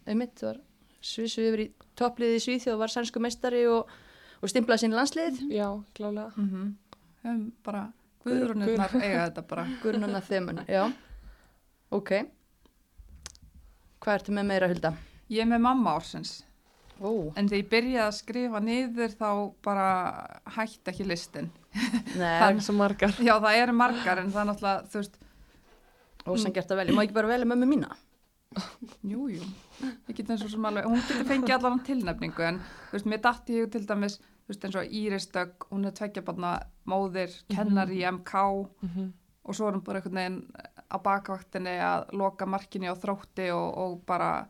einmitt, 0.08 0.40
var 0.42 0.62
svisu 1.02 1.44
yfir 1.50 1.66
í 1.66 1.68
toppliði 2.00 2.38
í 2.38 2.44
Svíþjóð 2.46 2.76
og 2.78 2.84
var 2.84 2.94
sænsku 2.94 3.20
meistari 3.24 3.66
og, 3.68 3.90
og 4.40 4.52
stimplaði 4.52 4.86
sinni 4.86 4.96
landsliðið. 4.96 5.42
Já, 5.52 5.68
klálega. 5.98 6.32
-hmm. 6.38 6.72
um, 7.26 7.52
bara 7.66 7.92
Guðrunirnar 8.26 8.94
eiga 9.02 9.24
þetta 9.28 9.44
bara. 9.50 9.66
Guðrún 9.82 10.08
Anna 10.08 10.22
Þemun, 10.26 10.62
já 10.70 10.84
ok 11.92 12.12
hvað 14.02 14.16
ertu 14.18 14.34
með 14.36 14.48
meira 14.50 14.70
Hulda? 14.72 14.94
Ég 15.32 15.44
er 15.44 15.50
með 15.52 15.62
mamma 15.66 15.96
ársins. 15.98 16.32
Ó, 17.02 17.32
En 17.38 17.48
þegar 17.50 17.60
ég 17.62 17.70
byrjaði 17.72 18.04
að 18.06 18.16
skrifa 18.18 18.62
niður 18.62 19.14
þá 19.18 19.28
bara 19.66 19.86
hætti 20.56 20.92
ekki 20.92 21.06
listin. 21.08 21.50
nei, 22.18 22.38
Það 22.42 22.48
er 22.48 22.62
svo 22.66 22.76
margar. 22.78 23.14
Já, 23.22 23.34
það 23.42 23.60
eru 23.64 23.76
margar 23.78 24.22
en 24.22 24.32
það 24.34 24.42
er 24.44 24.50
náttúrulega, 24.52 24.88
þú 24.92 25.02
veist, 25.02 25.20
ósangert 26.30 26.72
að 26.74 26.82
velja, 26.82 26.96
má 26.98 27.04
ekki 27.06 27.18
bara 27.18 27.32
velja 27.32 27.50
mömmu 27.50 27.70
mína 27.70 27.92
jú, 29.08 29.30
jú, 29.32 29.46
ég 30.10 30.18
get 30.18 30.28
eins 30.34 30.42
og 30.44 30.50
sem 30.52 30.66
alveg, 30.68 30.84
hún 30.92 31.00
getur 31.00 31.24
fengið 31.30 31.54
allan 31.56 31.80
tilnefningu 31.88 32.44
en, 32.44 32.58
þú 32.90 32.98
veist, 32.98 33.08
mér 33.08 33.22
datti 33.24 33.56
ég 33.62 33.70
til 33.72 33.86
dæmis, 33.88 34.18
þú 34.52 34.54
veist, 34.54 34.68
eins 34.68 34.78
og 34.82 34.94
Íris 35.02 35.28
Dögg, 35.32 35.66
hún 35.72 35.88
er 35.88 35.96
tveggja 35.96 36.24
barna 36.28 36.54
móðir, 36.90 37.34
kennar 37.52 37.92
í 37.94 38.04
MK 38.12 38.46
Mm 38.84 39.10
og 39.44 39.58
svo 39.58 39.68
er 39.68 39.78
hún 39.78 39.84
bara 39.86 39.98
einhvern 40.00 40.18
veginn 40.20 40.40
á 40.92 40.98
bakvaktinni 41.02 41.76
að 41.82 42.12
loka 42.14 42.46
markinni 42.46 42.92
á 42.92 42.96
þrótti 42.98 43.50
og, 43.56 43.78
og 43.84 44.00
bara 44.06 44.46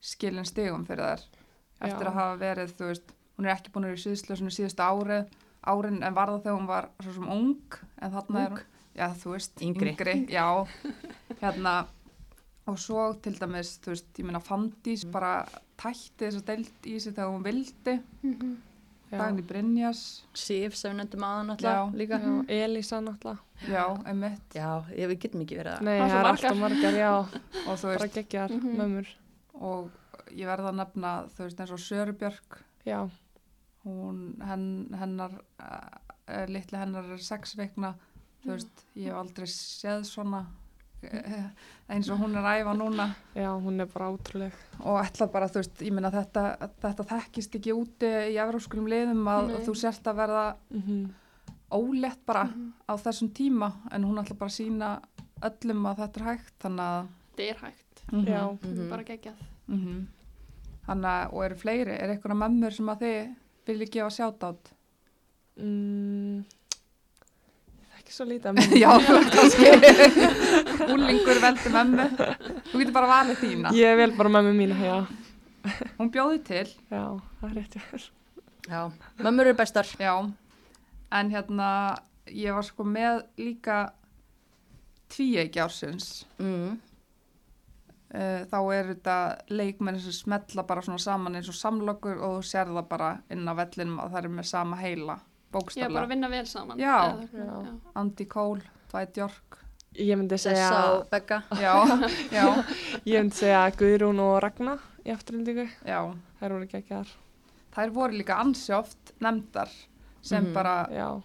skilin 0.00 0.48
stigum 0.48 0.86
fyrir 0.88 1.04
þær. 1.04 1.24
Eftir 1.82 2.06
Já. 2.06 2.10
að 2.10 2.18
hafa 2.18 2.36
verið, 2.40 2.74
þú 2.78 2.90
veist, 2.90 3.14
hún 3.36 3.48
er 3.48 3.54
ekki 3.56 3.72
búin 3.74 3.86
að 3.86 3.92
vera 3.92 4.00
í 4.00 4.04
síðslösinu 4.06 4.54
síðustu 4.54 4.86
árið, 4.86 5.34
árin 5.62 6.00
en 6.02 6.16
var 6.16 6.32
það 6.32 6.44
þegar 6.46 6.58
hún 6.58 6.70
var 6.70 6.88
svo 7.02 7.16
sem 7.18 7.32
ung 7.36 7.80
en 8.00 8.14
þarna 8.16 8.44
er 8.46 8.54
hún, 8.54 8.64
já 8.98 9.06
þú 9.22 9.34
veist, 9.34 9.64
Yngri. 9.68 10.16
já, 10.32 10.46
hérna 11.42 11.76
og 12.70 12.78
svo 12.78 13.06
til 13.22 13.34
dæmis, 13.36 13.76
þú 13.82 13.94
veist, 13.94 14.12
ég 14.16 14.28
meina 14.28 14.42
Fandís 14.42 15.04
bara 15.10 15.32
tætti 15.76 16.28
þess 16.28 16.40
að 16.40 16.48
deilt 16.52 16.86
í 16.88 16.98
sig 17.02 17.14
þegar 17.16 17.34
hún 17.34 17.46
vildi, 17.46 17.98
Já. 18.22 18.36
Dagný 19.18 19.42
Brynjas, 19.46 20.02
Sif 20.34 20.76
sem 20.76 20.92
við 20.92 20.98
nefndum 21.02 21.24
aðan 21.28 21.50
Já. 21.58 21.72
alltaf 21.82 21.94
líka. 22.00 22.18
Já, 22.18 22.64
Elísa 22.64 23.00
náttúrulega. 23.00 23.38
já, 23.68 23.84
emitt 24.12 24.54
Já, 24.54 24.68
ég, 24.96 25.08
við 25.10 25.18
getum 25.26 25.40
ekki 25.44 25.58
verið 25.58 25.72
að 25.78 25.82
Nei, 25.82 25.98
Það 26.00 26.16
er 26.18 26.30
alltaf 26.30 26.56
margar, 26.56 26.94
já. 27.00 27.12
og 27.68 27.76
þú 27.78 27.82
Bara 27.90 27.98
veist, 28.06 28.14
geggjar, 28.14 28.50
Mhm. 28.50 28.76
mömmur. 28.78 29.08
og 29.54 29.90
ég 30.32 30.46
verða 30.46 30.70
að 30.72 30.78
nefna, 30.80 31.10
þú 31.36 31.44
veist, 31.44 31.60
eins 31.60 31.70
og 31.72 31.78
Sörubjörg 31.78 32.58
Já, 32.86 33.10
hún, 33.84 34.22
henn, 34.42 34.88
hennar 34.98 35.30
uh, 35.60 36.46
litli 36.48 36.78
hennar 36.78 37.04
er 37.12 37.18
sex 37.18 37.54
vikna. 37.56 37.94
Þú 38.44 38.50
veist, 38.56 38.84
ég 38.96 39.06
hef 39.12 39.14
aldrei 39.20 39.46
séð 39.46 40.04
svona 40.08 40.46
eins 41.02 42.08
og 42.10 42.18
hún 42.22 42.36
er 42.38 42.46
æfa 42.62 42.74
núna 42.78 43.08
já, 43.34 43.48
hún 43.58 43.80
er 43.80 43.86
bara 43.86 44.10
ótrúleg. 44.12 44.52
og 44.80 45.00
ætla 45.04 45.26
bara, 45.32 45.46
þú 45.48 45.58
veist, 45.62 45.82
ég 45.82 45.92
meina 45.92 46.10
þetta 46.10 46.70
þetta 46.80 47.04
þekkist 47.10 47.56
ekki 47.58 47.72
úti 47.74 48.06
í 48.32 48.36
evróskulum 48.38 48.86
liðum 48.86 49.26
að 49.28 49.46
Nei. 49.48 49.64
þú 49.66 49.74
sért 49.76 50.06
að 50.06 50.16
verða 50.22 50.46
Mm 50.70 51.10
ólétt 51.72 52.18
bara 52.26 52.44
á 52.84 52.92
þessum 53.00 53.30
tíma 53.32 53.72
en 53.90 54.02
hún 54.04 54.18
ætla 54.20 54.36
bara 54.36 54.50
að 54.50 54.58
sína 54.58 54.88
öllum 55.42 55.86
að 55.88 55.96
þetta 56.02 56.20
er 56.20 56.26
hægt 56.26 56.58
þannig 56.60 56.84
að 56.84 57.06
Þetta 57.32 57.48
er 57.48 57.56
hægt, 57.62 58.02
Mhm, 58.12 58.26
Já. 58.28 58.42
Mhm. 58.52 58.88
bara 58.90 59.02
geggjað. 59.04 59.38
mhm. 59.68 60.06
þannig 60.86 61.08
að, 61.08 61.32
og 61.32 61.44
eru 61.44 61.54
fleiri 61.56 61.90
er 61.96 62.08
eitthvað 62.12 62.36
mömmur 62.36 62.70
sem 62.76 62.86
að 62.92 63.00
þið 63.00 63.34
viljið 63.66 63.90
gefa 63.90 64.10
sjátt 64.10 64.44
átt 64.44 64.72
Ekki 68.12 68.18
svo 68.20 68.26
lítið. 68.28 68.58
Já, 68.76 68.90
kannski 69.32 69.68
úlingur 70.92 71.38
veldi 71.40 71.70
mömmu. 71.72 72.04
Þú 72.68 72.80
getur 72.82 72.92
bara 72.92 73.08
valið 73.08 73.38
þína. 73.40 73.70
Ég 73.72 73.96
vil 73.96 74.12
bara 74.18 74.32
mömmu 74.34 74.52
mína, 74.52 74.76
já. 74.84 74.96
Hún 75.96 76.10
bjóði 76.12 76.42
til, 76.44 76.66
Já, 76.90 77.06
það 77.40 77.46
er 77.48 77.54
rétt. 77.56 77.76
já. 77.78 78.02
Já, 78.68 78.82
mömmur 79.24 79.48
eru 79.48 79.56
bestar 79.56 79.88
já. 79.96 80.12
En 81.12 81.30
hérna, 81.32 81.70
ég 82.28 82.52
var 82.52 82.66
sko 82.68 82.84
með 82.84 83.22
líka 83.40 83.80
tvíegi 85.08 85.62
ársins. 85.64 86.26
mm. 86.38 86.80
Uh, 88.12 88.42
þá 88.44 88.58
er 88.76 88.88
þetta 88.90 89.12
leikmenn 89.56 89.96
sem 89.96 90.12
smetla 90.12 90.66
bara 90.68 90.82
svona 90.84 91.00
saman 91.00 91.38
eins 91.38 91.46
og 91.48 91.56
samlokur 91.56 92.18
og 92.20 92.34
þú 92.34 92.44
sér 92.44 92.68
það 92.68 92.88
bara 92.90 93.06
inn 93.32 93.48
á 93.48 93.56
vellinum 93.56 94.02
að 94.04 94.10
það 94.12 94.18
er 94.20 94.34
með 94.36 94.48
sama 94.50 94.76
heila, 94.76 95.14
Ég 95.52 95.84
er 95.84 95.88
bara 95.92 96.06
að 96.06 96.08
bókstaflega. 96.08 96.08
vinna 96.08 96.28
vel 96.32 96.46
saman. 96.46 96.78
Já. 96.78 96.96
Já. 97.32 97.38
já. 97.38 97.74
Andy 97.94 98.24
Cole, 98.26 98.62
Dwight 98.92 99.16
York. 99.16 99.58
Ég 99.94 100.16
myndi 100.16 100.38
segja, 100.40 100.68
Sessa 100.68 100.92
og 100.96 101.10
Begga 101.10 101.42
Já, 101.60 101.74
já, 102.32 102.64
ég 103.04 103.18
myndi 103.20 103.36
segja 103.36 103.66
Guðrún 103.76 104.20
og 104.24 104.38
Ragna 104.42 104.78
í 105.04 105.12
afturhendingu. 105.12 105.66
já. 105.84 105.98
Það 106.40 106.46
eru 106.48 106.66
geggjar. 106.66 107.10
Þær 107.76 107.90
voru 107.92 108.12
líka 108.16 108.38
ansi 108.40 108.72
oft 108.72 109.12
nefndar 109.20 109.68
sem 110.22 110.44
Mhm. 110.44 110.54
bara 110.54 110.88
Já, 110.92 111.22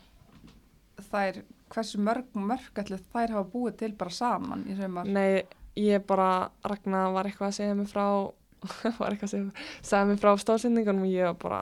þær, 1.11 1.41
hversu 1.71 1.99
mörg 2.03 2.25
mörg 2.35 2.73
ætli 2.81 2.97
þær 3.13 3.29
hafa 3.35 3.49
búið 3.53 3.77
til 3.77 3.91
bara 3.93 4.09
saman 4.11 4.65
í 4.67 4.75
sumar. 4.75 5.05
nei, 5.05 5.43
ég 5.77 6.05
bara, 6.07 6.49
Ragna 6.65 7.09
var 7.13 7.25
eitthvað 7.25 7.47
að 7.51 7.57
segja 7.59 7.75
mig 7.75 7.87
frá, 7.87 8.05
var 8.99 9.11
eitthvað 9.11 9.27
að 9.27 9.33
segja, 9.33 9.51
segja 9.81 10.05
mig 10.09 10.19
frá 10.19 10.31
stóðsendingunum 10.41 11.03
og 11.07 11.13
ég 11.13 11.23
var 11.29 11.33
bara, 11.43 11.61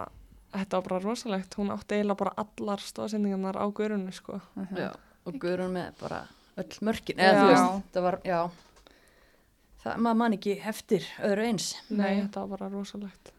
þetta 0.56 0.78
var 0.80 0.88
bara 0.89 0.99
rosalegt. 1.03 1.56
Hún 1.60 1.72
átti 1.74 1.95
eiginlega 1.95 2.18
bara 2.18 2.34
allar 2.38 2.80
stóðsendingarnar 2.80 3.56
á 3.60 3.66
Guðrúnu, 3.72 4.12
sko. 4.14 4.41
Mhm. 4.56 4.76
já. 4.78 4.91
og 5.26 5.34
Guðrún 5.41 5.72
með 5.74 5.93
bara 5.99 6.28
öll 6.58 6.78
mörkin 6.86 7.18
Já. 7.18 7.24
eða 7.32 7.41
þú 7.41 7.47
veist, 7.49 7.91
það 7.93 8.01
var, 8.03 8.20
já 8.24 8.49
það, 9.84 9.95
maður 9.97 10.18
man 10.22 10.34
ekki 10.38 10.53
eftir 10.70 11.08
öðru 11.26 11.45
eins 11.49 11.70
Nei, 11.89 11.97
Nei. 11.97 12.22
þetta 12.22 12.43
var 12.45 12.58
bara 12.58 12.70
rosalegt. 12.70 13.32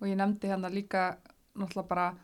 Og 0.00 0.08
ég 0.08 0.16
nefndi 0.16 0.48
hérna 0.48 0.68
líka 0.72 1.16
náttúrulega 1.56 1.88
bara 1.88 2.14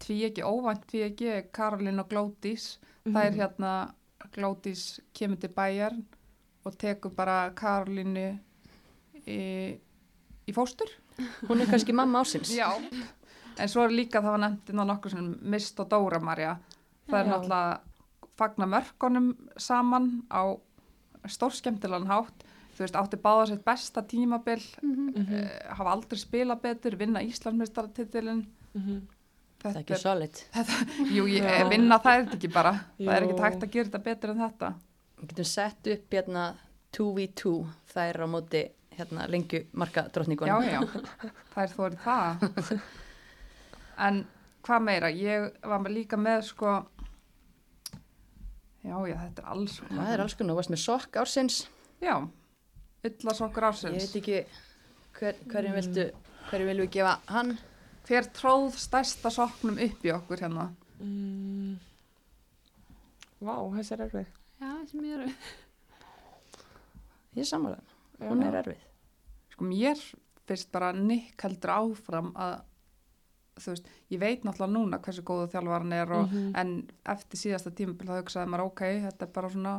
tvíegi, 0.00 0.42
óvænt 0.42 0.84
tvíegi, 0.90 1.50
Karolín 1.52 2.00
og 2.00 2.08
Glódís. 2.08 2.78
Það 3.04 3.12
Mhm. 3.12 3.16
er 3.26 3.32
hérna, 3.32 3.94
Glódís 4.32 5.00
kemur 5.14 5.36
til 5.40 5.48
bæjar 5.50 5.92
og 6.64 6.76
tekur 6.78 7.14
bara 7.14 7.50
Karolínu 7.54 8.38
í, 9.26 9.78
í 10.48 10.52
fóstur. 10.52 10.88
hún 11.48 11.60
er 11.60 11.66
kannski 11.66 11.92
mamma 11.92 12.20
ásins 12.22 12.50
Já. 12.50 12.72
En 13.60 13.68
svo 13.68 13.84
er 13.84 13.92
líka, 13.94 14.20
það 14.24 14.34
var 14.36 14.42
nefnt 14.46 14.70
innan 14.72 14.88
nokkur 14.90 15.12
sem 15.12 15.26
Mist 15.52 15.80
og 15.82 15.88
Dóra 15.92 16.20
Marja. 16.24 16.56
Það 17.10 17.18
er 17.20 17.26
Já. 17.26 17.32
náttúrulega 17.34 17.80
fagna 18.40 18.66
mörkunum 18.72 19.30
saman 19.60 20.22
á 20.32 20.42
stórskemmtilegan 21.28 22.06
hátt. 22.08 22.44
Þú 22.76 22.84
veist, 22.86 22.96
átti 22.96 23.16
báða 23.20 23.46
sitt 23.50 23.64
besta 23.64 24.02
tímabil, 24.02 24.62
Mhm. 24.82 25.08
Mhm. 25.16 25.34
uh, 25.34 25.74
hafa 25.76 25.90
aldrei 25.92 26.18
spilað 26.18 26.60
betur, 26.62 26.96
vinna 26.96 27.20
Íslandsmeistaratitilin. 27.20 28.46
Mhm. 28.74 29.00
það 29.60 29.74
er 29.76 29.80
ekki 29.82 29.96
solid 30.00 30.36
jú, 31.12 31.24
ég, 31.28 31.42
Já. 31.44 31.68
vinna 31.68 31.98
það 32.00 32.14
er 32.16 32.22
þetta 32.24 32.36
ekki 32.38 32.48
bara. 32.52 32.72
Það 32.98 33.12
er 33.16 33.22
Jú. 33.22 33.28
ekki 33.28 33.42
hægt 33.42 33.62
að 33.66 33.70
gera 33.70 33.84
þetta 33.90 34.02
betur 34.04 34.30
en 34.30 34.38
þetta. 34.38 34.74
við 35.20 35.28
getum 35.28 35.44
sett 35.44 35.86
upp 35.86 36.10
hérna 36.10 36.54
2v2 36.92 37.66
það 37.92 38.08
er 38.08 38.16
á 38.16 38.26
móti 38.26 38.70
hérna 38.96 39.28
lengju 39.28 39.66
marka 39.74 40.04
Já, 40.04 40.08
drottningunum 40.14 40.62
já, 40.64 40.80
það 41.52 41.62
er 41.62 41.68
þórið 41.76 41.98
það. 42.06 42.80
En 44.00 44.22
hvað 44.66 44.84
meira, 44.86 45.10
ég 45.12 45.50
var 45.68 45.80
með 45.84 45.94
líka 45.98 46.16
með 46.20 46.44
sko 46.50 46.74
Já, 48.80 48.96
já, 49.04 49.16
þetta 49.26 49.42
er 49.42 49.48
alls 49.52 49.74
konar. 49.84 50.04
það 50.06 50.12
er 50.14 50.22
alls 50.24 50.34
konar, 50.38 50.52
þú 50.54 50.58
varst 50.60 50.72
með 50.72 50.82
sokk 50.86 51.18
ársins 51.20 51.56
Já, 52.00 52.14
yllasokkur 53.04 53.66
ég 53.66 53.68
ársins. 53.68 54.06
veit 54.06 54.16
ekki 54.22 54.38
hver, 55.18 55.40
hverjum 55.52 55.76
viltu 55.76 56.06
hverjum 56.48 56.70
viljum 56.70 56.86
við 56.86 56.94
gefa 56.96 57.16
hann 57.28 57.52
Hver 58.08 58.26
tróð 58.34 58.78
stærsta 58.80 59.30
sokknum 59.30 59.76
upp 59.84 60.04
í 60.08 60.10
okkur 60.14 60.40
hérna? 60.42 60.64
Mm. 60.98 61.76
Vá, 63.40 63.54
þessi 63.76 63.94
er 63.94 64.02
erfið. 64.06 64.30
Já, 64.60 64.70
sem 64.90 65.04
ég 65.04 65.12
eru. 65.18 65.28
ég 67.36 67.44
er 67.44 67.76
Já. 68.20 68.26
hún 68.28 68.42
er 68.48 68.58
erfið 68.62 68.82
Sko 69.52 69.68
mér 69.68 70.00
finnst 70.48 70.72
bara 70.72 70.90
Nick 70.96 71.40
heldur 71.44 71.70
áfram 71.76 72.32
að, 72.34 72.56
þú 73.60 73.74
veist, 73.74 73.86
ég 74.10 74.18
veit 74.20 74.42
náttúrulega 74.44 74.72
núna 74.74 74.98
hversu 75.00 75.22
góðu 75.22 75.50
þjálfvaran 75.52 75.92
er 75.92 76.12
og, 76.12 76.28
Mhm. 76.32 76.52
en 76.56 76.90
eftir 77.06 77.36
síðasta 77.38 77.70
tímabil 77.70 78.06
þá 78.08 78.22
hugsaði 78.22 78.48
maður, 78.48 78.66
ok, 78.66 78.80
þetta 79.06 79.22
er 79.22 79.32
bara 79.32 79.48
svona, 79.50 79.74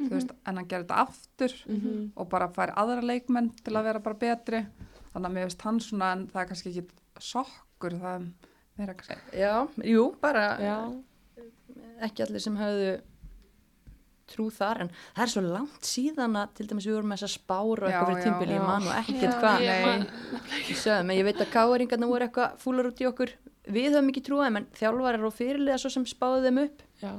þú 0.00 0.08
Mhm. 0.08 0.10
veist, 0.10 0.30
en 0.46 0.56
hann 0.56 0.66
gerir 0.68 0.84
þetta 0.84 1.06
aftur 1.06 1.52
Mhm. 1.68 2.12
og 2.16 2.28
bara 2.28 2.48
fær 2.48 2.74
aðra 2.74 3.02
leikmenn 3.02 3.50
til 3.62 3.72
að 3.74 3.84
vera 3.84 3.98
bara 4.00 4.14
betri. 4.14 4.66
Þannig 5.14 5.26
að 5.26 5.32
mér 5.32 5.42
finnst 5.46 5.62
hann 5.62 5.78
svona, 5.80 6.12
en 6.12 6.26
það 6.28 6.42
er 6.42 6.46
kannski 6.46 6.70
ekki 6.72 6.88
sokkur, 7.20 7.90
það 8.00 8.14
er 8.16 8.32
meira 8.78 8.94
kannski. 8.94 9.16
já, 9.32 9.68
jú, 9.84 10.14
bara 10.20 10.56
Já, 10.58 11.02
ekki 12.02 12.22
allir 12.26 12.40
sem 12.40 12.56
höfðu 12.56 13.00
trú 14.30 14.48
þar 14.54 14.84
en 14.84 14.90
það 15.14 15.22
er 15.24 15.32
svo 15.34 15.42
langt 15.44 15.88
síðan 15.88 16.38
að 16.40 16.52
til 16.58 16.66
dæmis 16.70 16.88
við 16.88 16.96
vorum 16.96 17.12
með 17.12 17.22
þessa 17.22 17.38
spár 17.38 17.84
og 17.84 17.90
Já, 17.90 17.94
eitthvað 17.98 18.10
fyrir 18.10 18.24
tímbili, 18.24 18.54
ég 18.54 18.62
Já. 18.62 18.66
man 18.68 18.88
og 18.88 18.94
ekkert 19.02 19.36
hvað. 19.42 19.64
en 21.00 21.14
ég 21.14 21.24
veit 21.28 21.42
að 21.44 21.52
káeringarna 21.54 22.10
voru 22.10 22.28
eitthvað 22.28 22.58
fúlar 22.64 22.88
út 22.90 23.02
í 23.04 23.08
okkur. 23.10 23.34
Við 23.64 23.94
höfum 23.94 24.10
ekki 24.12 24.22
trúið, 24.26 24.58
en 24.60 24.66
þjálfarar 24.76 25.24
og 25.24 25.32
fyrirliða 25.36 25.78
svo 25.80 25.90
sem 25.94 26.04
spáðu 26.08 26.44
þeim 26.48 26.62
upp. 26.66 26.82
Já. 27.00 27.12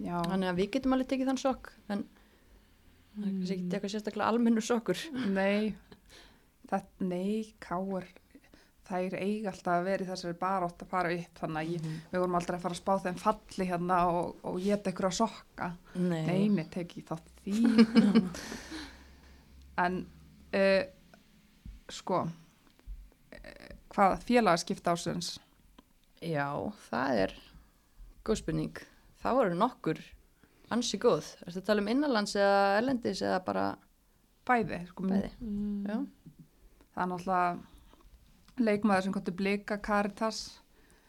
Já, 0.00 0.16
þannig 0.30 0.48
að 0.48 0.60
við 0.62 0.70
getum 0.76 0.94
alveg 0.96 1.08
tekið 1.10 1.28
þann 1.32 1.40
sokk 1.42 1.72
en 1.92 2.04
það 3.10 3.26
er 3.26 3.32
kannski 3.34 3.54
ekki 3.56 3.74
eitthvað 3.74 3.92
sérstaklega 3.94 4.28
almennur 4.30 4.64
sokkur. 4.64 5.00
Nei, 5.34 5.74
þetta, 6.70 6.80
nei, 7.10 7.54
káur, 7.60 8.06
þær 8.90 9.16
eiga 9.20 9.50
alltaf 9.52 9.72
að 9.76 9.86
vera 9.88 10.04
í 10.04 10.08
þessari 10.10 10.36
barótt 10.40 10.84
að 10.84 10.90
fara 10.92 11.12
upp, 11.16 11.38
þannig 11.40 11.60
að 11.62 11.72
ég, 11.74 11.88
við 12.12 12.20
vorum 12.24 12.38
aldrei 12.40 12.56
að 12.58 12.64
fara 12.66 12.76
að 12.76 12.80
spá 12.82 12.92
þeim 13.06 13.18
falli 13.24 13.68
hérna 13.70 13.98
og, 14.10 14.30
og 14.50 14.60
geta 14.64 14.92
ykkur 14.92 15.08
að 15.10 15.16
sokka. 15.20 15.70
Nei, 15.96 16.22
Nei, 16.26 16.48
nei, 16.58 16.64
teki 16.74 17.00
í 17.00 17.06
því. 17.40 17.54
en, 19.84 20.00
uh, 20.54 20.82
sko, 21.90 22.22
uh, 22.26 23.68
hvað 23.94 24.18
félagaskipta 24.28 24.94
ásins? 24.96 25.36
já, 26.20 26.46
það 26.90 27.18
er 27.24 27.30
góð 28.28 28.36
spurning 28.42 28.76
það 29.22 29.38
voru 29.38 29.54
nokkur 29.56 30.00
ansi 30.74 30.98
góð 31.00 31.24
er 31.40 31.48
þetta 31.54 31.62
að 31.62 31.68
tala 31.70 31.80
um 31.84 31.88
innanlands 31.88 32.34
eða 32.36 32.58
erlendis 32.76 33.22
eða 33.24 33.38
bara 33.46 33.62
Bæði, 34.50 34.82
sko, 34.90 35.04
bæði 35.08 35.30
Mm. 35.40 36.04
það 36.92 37.00
er 37.04 37.08
náttúrulega 37.14 37.79
leikmaður 38.60 39.06
sem 39.06 39.12
kontur 39.16 39.34
blika 39.38 39.78
Caritas 39.82 40.40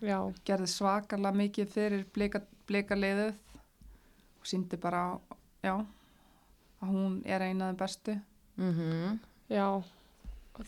Já, 0.02 0.18
gerði 0.47 0.68
svakalega 0.72 1.38
mikið 1.38 1.68
fyrir 1.70 2.06
blika, 2.16 2.39
blika 2.68 2.95
liðið 2.97 3.36
og 4.41 4.47
síndi 4.49 4.80
bara 4.82 5.02
já, 5.62 5.76
að 6.82 6.88
hún 6.89 7.20
er 7.30 7.43
eina 7.45 7.68
af 7.68 7.76
þeim 7.76 7.82
bestu 7.84 8.16
mm 8.58 9.20
já. 9.52 9.68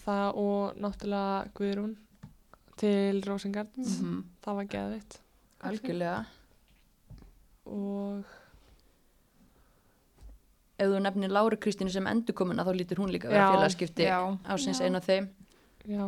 Það 0.04 0.38
og 0.42 0.78
náttúrulega 0.82 1.50
Guðrún 1.58 1.96
til 2.80 3.20
Rosengards. 3.28 4.00
mm 4.02 4.22
Það 4.46 4.56
var 4.60 4.70
geðvitt. 4.76 5.18
algjörlega 5.64 6.26
Og 7.66 8.24
ef 10.78 10.90
þú 10.90 11.00
nefnir 11.06 11.32
Láru 11.32 11.58
Kristínu 11.62 11.92
sem 11.94 12.08
endurkomuna 12.12 12.66
þá 12.68 12.74
lítur 12.76 13.00
hún 13.02 13.12
líka 13.14 13.30
að 13.30 13.36
vera 13.38 13.52
félagskipti 13.56 14.08
já. 14.08 14.18
ásins 14.52 14.80
Já. 14.82 14.86
einn 14.88 14.98
af 15.00 15.06
þeim 15.08 15.28
já, 15.88 16.06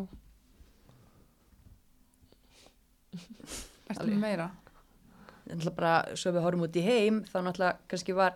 Alveg. 4.00 4.14
með 4.16 4.20
meira? 4.22 4.50
en 5.46 5.60
náttúrulega 5.60 5.76
bara 5.78 6.16
svo 6.18 6.32
við 6.34 6.42
horfum 6.42 6.64
út 6.66 6.76
í 6.76 6.82
heim 6.82 7.20
þá 7.30 7.38
náttúrulega 7.46 7.76
kannski 7.92 8.16
var 8.18 8.34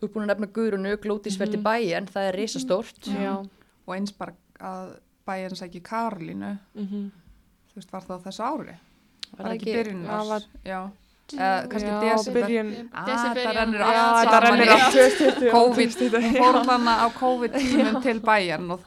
þú 0.00 0.06
er 0.06 0.12
búin 0.14 0.24
að 0.24 0.30
nefna 0.32 0.46
Guðrunu, 0.56 0.96
Glótisverti 1.02 1.58
mm 1.58 1.60
Mhm. 1.60 1.66
bæjan 1.68 2.06
það 2.08 2.28
er 2.30 2.38
risastórt 2.40 3.02
já. 3.12 3.34
og 3.86 3.94
eins 3.96 4.12
bara 4.16 4.32
að 4.60 4.94
bæjarn 5.28 5.56
sæki 5.60 5.82
Karolínu 5.84 6.58
Mm 6.74 7.10
þú 7.70 7.76
veist, 7.76 7.92
var 7.92 8.02
það 8.02 8.16
á 8.18 8.24
þessu 8.24 8.42
ári? 8.42 8.74
Var 9.36 9.46
það 9.46 9.52
ekki 9.54 9.68
ekki- 9.70 9.76
byrjun 9.76 10.04
Já, 10.04 10.10
árs? 10.10 10.28
var- 10.28 10.48
Já, 10.64 10.80
eða 11.30 11.68
kannski 11.70 11.90
byrjun. 12.34 12.88
Ah, 12.92 13.04
það 13.06 13.12
allt 13.14 14.30
saman 14.30 14.42
rennir 14.42 14.70
allt 14.74 14.92
2020. 14.92 15.50
COVID, 15.56 15.90
2020, 16.00 16.24
hún 16.24 16.34
já. 16.34 16.40
fór 16.40 16.56
þannig 16.70 16.96
á 16.98 17.06
COVID-tímum 17.20 18.02
til 18.02 18.20
bæjarn 18.20 18.70
og 18.74 18.80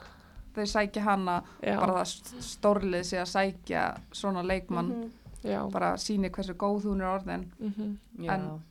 þau 0.54 0.66
sækja 0.66 1.02
hana 1.02 1.42
Já, 1.62 1.76
bara 1.80 1.92
það 2.04 2.40
stórlið 2.48 3.02
sé 3.08 3.18
að 3.22 3.30
sækja 3.32 3.82
svona 4.12 4.42
leikmann. 4.46 4.88
Mhm. 4.88 5.10
já. 5.44 5.70
bara 5.72 5.96
síni 5.96 6.30
hversu 6.30 6.54
góð 6.54 6.84
hún 6.88 7.00
er 7.02 7.10
orðin. 7.18 7.44
Mhm. 7.60 7.98
Já. 8.24 8.32
En- 8.34 8.62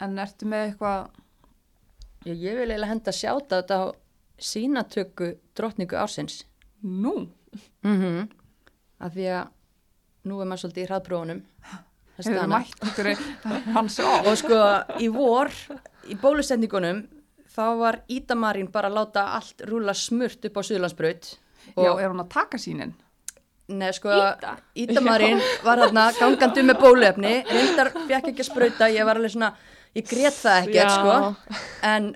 en 0.00 0.18
ertu 0.18 0.46
með 0.46 0.70
eitthvað? 0.72 1.08
Já, 2.26 2.32
ég 2.34 2.56
vil 2.58 2.68
eiginlega 2.70 2.88
henda 2.90 3.12
sjáta 3.12 3.62
þetta 3.62 3.76
á 3.78 3.84
sínatöku 4.38 5.36
drottningu 5.54 5.96
ársins. 5.96 6.44
Nú, 6.84 7.28
mm 7.84 8.28
af 9.00 9.12
því 9.12 9.26
að 9.28 9.48
nú 10.24 10.40
er 10.40 10.46
maður 10.46 10.62
svolítið 10.64 10.84
í 10.84 10.88
hraðprófunum. 10.88 11.42
Þessi 12.16 12.32
hefur 12.32 12.48
mætt 12.48 12.86
ykkur 12.88 13.08
hans 13.74 13.98
og 14.00 14.26
og 14.26 14.36
sko 14.40 14.60
í 15.04 15.08
vor 15.12 15.50
í 16.08 16.14
bólusendingunum 16.16 17.02
þá 17.56 17.64
var 17.80 18.00
Ídamarín 18.12 18.68
bara 18.72 18.90
að 18.90 18.98
láta 19.00 19.26
allt 19.38 19.64
rúla 19.68 19.94
smurt 19.96 20.44
upp 20.44 20.60
á 20.60 20.62
Suðlandsbraut 20.68 21.32
já, 21.32 21.90
og 21.90 22.00
er 22.00 22.12
hún 22.12 22.22
að 22.22 22.32
taka 22.36 22.60
sínin 22.60 22.92
neð 23.66 23.96
sko 23.98 24.12
Ída? 24.14 24.56
Ídamarín 24.78 25.40
var 25.64 25.82
þarna 25.84 26.04
gangandi 26.18 26.66
með 26.66 26.82
bóluefni 26.84 27.32
reyndar 27.48 27.90
fekk 27.96 28.30
ekki 28.32 28.44
að 28.44 28.50
sprauta 28.50 28.90
ég 28.92 29.08
var 29.08 29.18
alveg 29.18 29.34
svona, 29.34 29.52
ég 29.96 30.06
grét 30.06 30.36
það 30.36 30.68
ekkert 30.68 30.94
sko. 30.94 31.16
En 31.86 32.12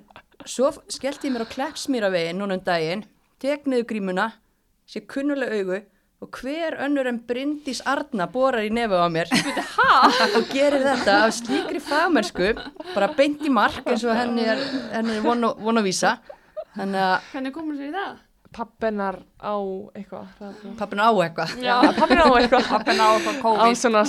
svo 0.46 0.70
skellti 0.88 1.28
ég 1.28 1.34
mér 1.34 1.46
á 1.48 1.52
Kleppsmýravegin 1.54 2.38
núna 2.38 2.58
um 2.58 2.62
daginn, 2.64 3.02
tek 3.42 3.66
niður 3.66 3.88
grímuna 3.90 4.28
sé 4.86 5.02
kunnuleg 5.06 5.56
augu 5.58 5.80
og 6.20 6.28
hver 6.36 6.76
önnur 6.84 7.08
en 7.08 7.18
Bryndís 7.24 7.80
Arna 7.88 8.26
borar 8.28 8.66
í 8.66 8.70
nefu 8.72 8.98
á 9.00 9.08
mér. 9.08 9.30
Og 10.36 10.50
gerir 10.52 10.82
þetta 10.84 11.14
af 11.24 11.32
slíkri 11.38 11.80
fagmennsku 11.80 12.50
bara 12.94 13.08
beint 13.16 13.40
í 13.46 13.52
mark 13.52 13.86
eins 13.88 14.04
og 14.04 14.12
henni 14.18 14.44
er, 14.44 14.60
henni 14.92 15.16
er 15.16 15.24
von, 15.24 15.46
von 15.64 15.80
að 15.80 15.88
vísa. 15.88 16.18
Þannig 16.76 17.00
að 17.06 17.30
Hvernig 17.32 17.54
komur 17.56 17.78
sér 17.78 17.88
í 17.88 17.94
það? 17.96 18.18
Pappinar 18.50 19.16
á 19.38 19.54
eitthvað. 19.94 20.30
pappin 20.78 20.98
á 21.00 21.08
eitthvað. 21.14 21.52
Já, 21.62 21.74
pappinar 21.94 22.26
á 22.26 22.34
eitthvað. 22.34 22.64
pappin 22.68 22.98
á 23.00 23.08
eitthvað 23.14 23.36
Á 23.38 23.42
COVID. 23.44 23.76
svona 23.78 24.02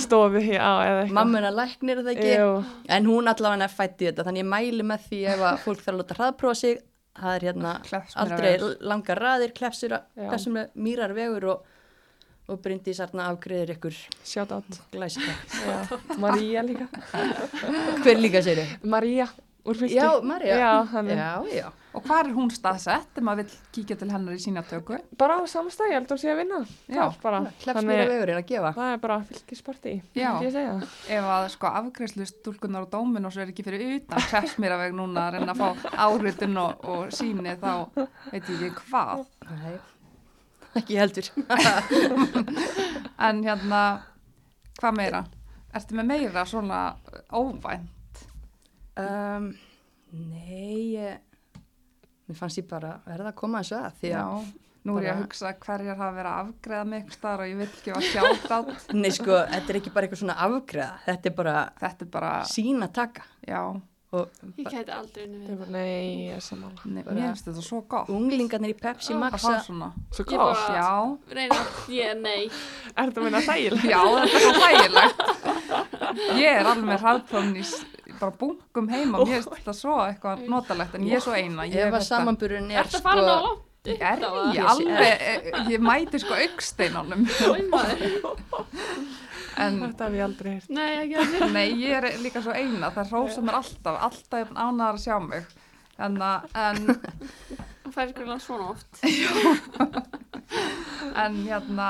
já, 0.58 0.70
eða 0.82 1.02
eitthvað. 1.04 1.12
mammuna 1.18 1.52
læknir 1.54 2.00
er 2.00 2.06
það 2.08 2.14
ekki. 2.16 2.32
Jú, 2.40 2.48
en 2.96 3.06
hún 3.06 3.30
allavega 3.30 3.68
er 3.68 3.76
fætt 3.76 4.02
í 4.02 4.08
þetta 4.10 4.26
þannig 4.26 4.42
ég 4.42 4.50
mæli 4.50 4.86
með 4.88 5.04
því 5.08 5.20
ef 5.32 5.44
að 5.46 5.60
fólk 5.62 5.84
þarf 5.84 5.94
að 5.94 6.00
láta 6.02 6.18
hraðprófa 6.18 6.58
sig. 6.58 6.82
Það 7.12 7.36
er 7.36 7.46
hérna 7.46 7.72
aldrei 8.24 8.52
langar 8.88 9.20
raðir 9.20 9.52
klefsur 9.54 9.94
með 10.58 10.70
mýrar 10.74 11.12
vegur 11.14 11.48
og, 11.54 11.71
og 12.50 12.58
Bryndís 12.64 13.00
Arna 13.04 13.28
afgriðir 13.32 13.76
ykkur 13.76 13.94
shout 14.24 14.52
out. 14.52 14.80
María 16.18 16.62
líka. 16.66 16.88
hver 18.02 18.18
líka 18.20 18.42
sér 18.42 18.64
þau? 18.64 18.76
Fylki. 19.62 19.94
Já, 19.94 20.18
Marja 20.26 20.56
Já, 20.58 20.70
þannig. 20.90 21.14
já, 21.14 21.42
já. 21.54 21.68
og 21.94 22.02
hvað 22.02 22.18
er 22.24 22.30
hún 22.34 22.48
staðsett 22.50 23.18
ef 23.20 23.22
maður 23.22 23.44
vill 23.44 23.58
kíkja 23.76 23.96
til 24.00 24.08
hennar 24.10 24.34
í 24.34 24.40
sína 24.42 24.64
tökku 24.66 24.96
Bara 25.20 25.36
á 25.38 25.46
samstæði, 25.46 25.92
ég 25.92 26.00
held 26.00 26.08
að 26.08 26.14
hún 26.16 26.18
sé 26.18 26.32
að 26.32 26.40
vinna. 26.40 26.58
Já. 26.90 27.04
Þar 27.04 27.22
bara. 27.22 27.42
klefsmýra 27.62 28.08
vegurinn 28.10 28.40
að 28.40 28.48
gefa 28.48 28.72
það 28.74 28.90
er 28.96 28.98
bara 29.04 29.18
fylgisparti, 29.28 29.94
ef 31.14 31.28
að 31.36 31.46
sko 31.54 31.70
afgreðslu 31.70 32.26
stúlkunar 32.26 32.88
og 32.88 32.90
dómin 32.90 33.28
og 33.30 33.36
svo 33.36 33.44
er 33.44 33.52
ekki 33.54 33.66
fyrir 33.68 33.86
utan 34.00 34.26
Kleppsmýraveg 34.32 34.98
núna 34.98 35.28
að 35.28 35.38
reyna 35.38 35.54
að 35.54 35.62
fá 35.62 35.94
áhrutun 36.08 36.58
og, 36.64 36.82
og 36.82 37.14
síni 37.14 37.54
þá 37.62 37.72
veit 38.32 38.50
ég 38.50 38.66
ekki 38.72 38.88
hvað 38.90 39.22
Nei, 39.46 39.78
ekki 40.80 40.98
heldur 41.00 41.28
en 43.26 43.42
hérna 43.44 43.82
hvað 44.80 44.96
meira? 44.98 45.24
Ertu 45.72 45.96
með 45.96 46.08
meira 46.10 46.42
svona 46.48 46.80
óvænt? 47.32 48.24
um, 49.00 49.52
Nei 50.12 50.98
Mér 52.28 52.36
fannst 52.38 52.60
ég 52.60 52.66
bara 52.68 52.98
verða 53.06 53.32
að 53.32 53.38
koma 53.40 53.62
þessu 53.62 53.78
að 53.78 53.96
því 54.02 54.10
að 54.20 54.50
nú 54.82 54.96
er 54.98 55.06
ég 55.06 55.12
að 55.14 55.22
hugsa 55.22 55.52
hverjar 55.62 55.98
hafa 55.98 56.14
verið 56.16 56.32
að 56.32 56.42
afgreða 56.42 56.86
mig 56.90 57.00
eitthvað 57.00 57.16
staðar 57.18 57.42
og 57.44 57.50
ég 57.50 57.58
vil 57.60 57.68
ekki 57.68 57.92
að 57.94 58.06
sjáta 58.08 58.58
á 58.58 58.60
Nei 58.98 59.10
sko, 59.14 59.38
þetta 59.52 59.72
er 59.72 59.78
ekki 59.78 59.92
bara 59.94 60.08
eitthvað 60.08 60.22
svona 60.22 60.36
afgreða 60.46 60.94
þetta 61.06 61.30
er 61.30 61.36
bara 61.38 61.56
þetta 61.82 62.06
er 62.06 62.10
bara, 62.16 62.32
sína 62.50 62.88
taka 62.92 63.26
já, 63.46 63.60
Ég 64.12 64.66
gæti 64.68 64.92
aldrei 64.92 65.24
unni 65.24 65.38
Ég 65.40 65.48
við. 65.48 65.58
bara, 65.62 65.70
nei, 65.70 66.26
ég 66.28 66.34
er 66.36 66.40
samanlega. 66.44 66.84
ne, 66.84 67.02
Bara- 67.02 67.14
mér 67.16 67.28
finnst 67.30 67.46
þetta 67.48 67.62
svo 67.64 67.78
gott 67.88 68.08
unglingarnir 68.12 68.74
í 68.74 68.76
Pepsi 68.82 69.14
Max 69.16 69.32
að 69.38 69.46
fá 69.46 69.54
að- 69.54 69.64
svona 69.66 69.88
Svo 70.12 70.24
Ég 70.24 70.36
bara- 70.36 70.74
Já, 70.76 70.90
Reyna, 71.32 71.56
ég, 71.88 72.20
nei. 72.20 72.44
Er 72.96 73.06
þetta 73.08 73.20
að 73.20 73.24
minna 73.24 73.40
þægilega? 73.40 73.88
já, 73.88 74.02
þetta 74.20 74.36
er 74.36 74.40
svo 74.44 74.52
hlægilegt 74.60 75.18
Ég 76.42 76.60
er 76.60 76.64
alveg 76.66 76.84
með 76.92 77.00
hraðprófn 77.06 77.56
í 77.56 77.64
bara 78.20 78.32
bunkum 78.38 78.88
heima, 78.92 79.18
mér 79.18 79.26
finnst 79.40 79.48
þetta 79.56 79.74
svo 79.74 79.96
eitthvað 80.04 80.46
notalegt 80.46 80.94
en 80.94 81.02
ég 81.08 81.14
er 81.16 81.20
svo 81.20 81.32
eina. 81.32 81.62
Ég 81.64 81.72
hef 81.72 81.88
að 81.88 81.96
þetta- 81.96 82.10
samanburun 82.12 82.70
er 82.70 82.84
Ertu 82.84 82.96
að 82.98 83.02
fara 83.02 83.20
ná 83.22 83.42
langt? 83.42 83.60
Er 83.84 83.96
Þetta 83.98 84.28
var- 84.30 84.54
ég 84.54 84.64
alveg, 84.64 85.20
eh, 85.20 85.50
ég 85.72 85.80
mæti 85.80 86.20
sko 86.20 86.34
maður. 87.72 88.36
en 89.58 89.80
Þetta 89.82 90.04
hef 90.08 90.14
ég 90.16 90.24
aldrei 90.24 90.52
heyrt. 90.54 90.70
Nei, 90.70 91.16
nei, 91.52 91.68
ég 91.82 91.92
er 91.98 92.04
líka 92.22 92.40
svo 92.42 92.52
eina, 92.56 92.90
það 92.94 93.10
rósa 93.12 93.40
mér 93.44 93.54
alltaf, 93.60 93.98
alltaf 94.08 94.48
ánæðar 94.54 94.94
að 94.96 95.02
sjá 95.04 95.18
mig. 95.26 95.44
En, 95.98 96.16
að- 96.16 96.44
en, 96.54 96.76
Það 97.82 97.92
fær 97.96 98.08
ykkur 98.14 98.40
svona 98.40 98.70
oft. 98.72 98.92
en 101.22 101.34
hérna, 101.46 101.88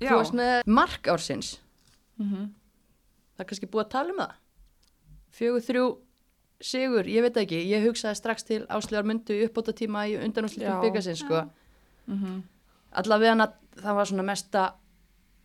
já. 0.00 0.08
Þú 0.10 0.16
varst 0.20 0.34
með 0.38 0.54
mark 0.66 1.08
ársins 1.12 1.58
Mhm. 2.18 2.52
Það 3.34 3.42
er 3.42 3.46
kannski 3.50 3.66
búið 3.66 3.84
að 3.84 3.90
tala 3.90 4.12
um 4.12 4.18
það 4.22 4.32
Fjögur 5.34 5.62
þrjú 5.66 5.86
sigur, 6.62 7.04
ég 7.10 7.22
veit 7.26 7.36
ekki 7.42 7.58
Ég 7.66 7.82
hugsaði 7.88 8.14
strax 8.20 8.44
til 8.46 8.60
áslegar 8.70 9.02
myndu 9.08 9.34
uppbóta 9.48 9.72
tíma 9.74 10.04
í 10.06 10.14
undanúslitum 10.22 10.76
Já. 10.76 10.80
byggasins 10.84 11.18
sko. 11.24 11.40
Mhm. 12.06 12.42
Allavega 12.94 13.30
hana, 13.34 13.48
það 13.82 13.94
var 13.98 14.04
svona 14.06 14.22
mesta 14.22 14.74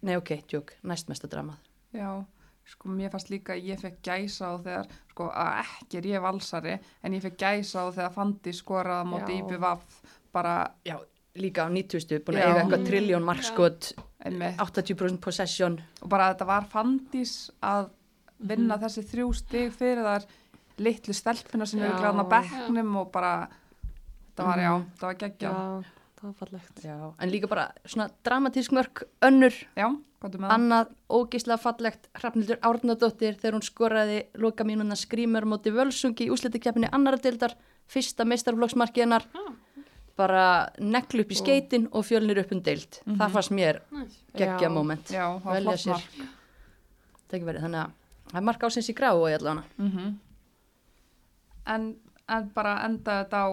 Nei 0.01 0.15
ok, 0.15 0.29
tjók, 0.47 0.73
næst 0.83 1.09
mesta 1.11 1.27
dramað 1.27 1.57
Já, 1.93 2.23
sko 2.69 2.89
mér 2.93 3.09
fannst 3.11 3.29
líka 3.33 3.53
að 3.55 3.63
ég 3.71 3.79
fekk 3.81 4.01
gæsa 4.05 4.51
á 4.51 4.55
þegar, 4.61 4.87
sko 5.11 5.29
að 5.33 5.61
ekki 5.63 5.97
er 5.97 6.05
ég 6.13 6.21
valsari, 6.21 6.75
en 7.03 7.13
ég 7.17 7.21
fekk 7.25 7.37
gæsa 7.41 7.83
á 7.83 7.85
þegar 7.91 8.13
Fandi 8.13 8.53
skoraði 8.53 9.03
á 9.03 9.09
móti 9.09 9.37
Já. 9.39 9.43
IPVAF 9.43 10.01
bara 10.31 10.53
Já, 10.85 10.97
líka 11.35 11.65
á 11.65 11.69
90 11.69 12.23
búin 12.25 12.37
að 12.37 12.45
eiga 12.47 12.61
eitthvað 12.63 12.85
trilljón 12.87 13.23
markskot 13.27 13.91
einmitt 14.25 14.57
80% 14.59 15.19
possession 15.23 15.79
og 16.01 16.09
bara 16.09 16.33
þetta 16.33 16.45
var 16.47 16.65
Fandís 16.71 17.49
að 17.63 17.89
vinna 18.39 18.75
Mhm. 18.77 18.83
þessi 18.85 19.03
þrjú 19.11 19.33
stig 19.35 19.71
fyrir 19.73 20.03
þar 20.03 20.25
litlu 20.79 21.13
stelpina 21.13 21.65
sem 21.67 21.79
eru 21.81 21.91
Já. 21.91 21.99
glæðan 21.99 22.23
á 22.23 22.25
bekknum 22.31 22.95
og 23.01 23.11
bara 23.11 23.49
þetta 24.29 24.45
var, 24.45 24.57
já, 24.57 24.71
Mhm. 24.77 24.85
þetta 24.95 25.07
var 25.07 25.15
geggja 25.15 25.49
Já, 25.49 25.83
það 26.19 26.27
var 26.27 26.35
fallegt. 26.39 26.83
Já, 26.83 26.97
en 27.19 27.31
líka 27.31 27.49
bara 27.49 27.69
svona 27.85 28.09
dramatísk 28.25 28.75
mörk 28.75 29.03
önnur, 29.25 29.55
Já, 29.77 29.87
annað 30.51 30.91
ógislega 31.09 31.59
fallegt 31.63 32.09
Hrafnildur 32.19 32.59
Árnadóttir 32.61 33.37
þegar 33.39 33.57
hún 33.57 33.65
skoraði 33.65 34.19
loka 34.35 34.67
mínuna 34.67 34.97
skrýmur 34.99 35.47
móti 35.47 35.71
völsungi 35.71 36.27
í 36.27 36.33
úslitakefni 36.33 36.91
annara 36.91 37.21
deildar 37.23 37.55
fyrsta 37.89 38.27
meistarflokksmarki 38.27 39.05
hennar. 39.05 39.25
Ah. 39.33 39.53
bara 40.19 40.67
neglu 40.83 41.23
upp 41.23 41.29
í 41.31 41.35
skeitin 41.39 41.85
og 41.95 42.03
fjölnir 42.03 42.41
upp 42.41 42.49
um 42.51 42.59
deild. 42.59 42.97
Það 43.07 43.29
fannst 43.37 43.53
mér 43.55 43.77
Næs. 43.87 44.17
geggja 44.35 44.69
moment. 44.69 45.13
Velja 45.45 45.75
sér. 45.79 46.01
verið, 47.31 47.61
þannig 47.63 47.79
að 47.85 47.93
það 48.31 48.41
er 48.41 48.43
mark 48.49 48.65
ásins 48.67 48.89
í 48.91 48.95
grá 48.97 49.13
og 49.13 49.29
ég 49.31 49.39
allavega. 49.39 49.63
Mm 49.77 50.17
en, 51.69 51.89
en 52.29 52.49
bara 52.55 52.77
enda 52.85 53.21
þetta 53.23 53.43
á 53.45 53.49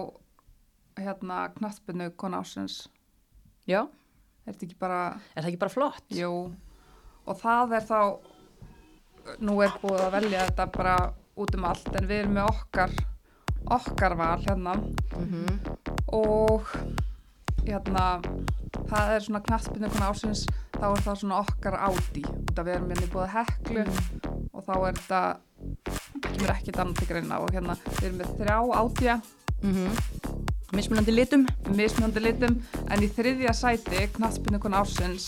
hérna 1.05 1.41
knattbunnu 1.57 2.09
kona 2.19 2.41
ásins 2.43 2.87
já, 3.67 3.83
er 4.47 4.55
ekki 4.55 4.77
bara 4.79 5.01
er 5.35 5.43
það 5.43 5.51
ekki 5.51 5.61
bara 5.65 5.73
flott? 5.73 6.03
Jú, 6.15 6.33
og 7.27 7.39
það 7.41 7.77
er 7.77 7.87
þá, 7.87 8.01
nú 9.43 9.59
er 9.65 9.75
búið 9.81 10.05
að 10.05 10.15
velja 10.17 10.47
þetta 10.49 10.69
bara 10.77 10.97
út 11.37 11.57
um 11.57 11.67
allt, 11.69 11.91
en 11.95 12.09
við 12.09 12.23
erum 12.23 12.37
með 12.39 12.51
okkar, 12.53 12.95
okkar 13.77 14.17
val 14.17 14.39
hérna. 14.47 14.77
Mm 15.19 15.59
og 16.07 16.69
hérna, 17.67 18.03
það 18.87 19.09
er 19.11 19.25
svona 19.25 19.41
knattbyrnu 19.43 19.89
konar 19.91 20.13
ásins, 20.13 20.45
þá 20.77 20.85
er 20.87 21.01
það 21.03 21.17
svona 21.21 21.39
okkar 21.43 21.75
ádi, 21.75 22.23
út 22.23 22.53
að 22.61 22.69
við 22.69 22.75
erum 22.77 22.93
hérna 22.93 23.09
búið 23.11 23.33
heklu 23.33 23.83
og 24.53 24.63
þá 24.63 24.73
er 24.77 25.01
þetta, 25.01 25.21
kemur 26.29 26.53
ekkert 26.55 26.79
annað 26.83 27.01
til 27.01 27.09
greina. 27.11 27.41
Og 27.43 27.51
hérna, 27.55 27.75
við 27.89 28.07
erum 28.07 28.21
með 28.21 28.31
þrjá 28.39 28.57
ádja, 28.81 29.17
mismunandi 30.75 31.11
litum 31.15 31.45
mismunandi 31.75 32.19
litum 32.23 32.57
en 32.91 33.03
í 33.03 33.07
þriðja 33.15 33.53
sæti 33.55 34.07
knattspinnu 34.17 34.59
konar 34.59 34.79
ársins 34.83 35.25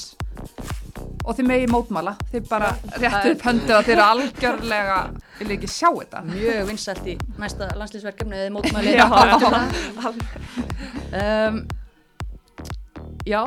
og 1.24 1.32
þið 1.38 1.46
megi 1.48 1.68
mótmála 1.72 2.14
þið 2.32 2.44
bara 2.50 2.70
réttu 3.00 3.32
upp 3.36 3.42
höndu 3.48 3.74
að 3.76 3.84
þið 3.88 3.94
eru 3.96 4.04
algjörlega 4.06 4.98
vil 5.40 5.52
ekki 5.56 5.68
sjá 5.72 5.90
þetta. 5.96 6.20
Mjög 6.28 6.62
vinsælt 6.68 7.06
í 7.08 7.10
næsta 7.40 7.70
landslýsverkefni 7.80 8.36
eða 8.40 8.54
mótmæli 8.58 8.92
Já. 8.98 9.08
um, 11.20 11.56
já 13.28 13.42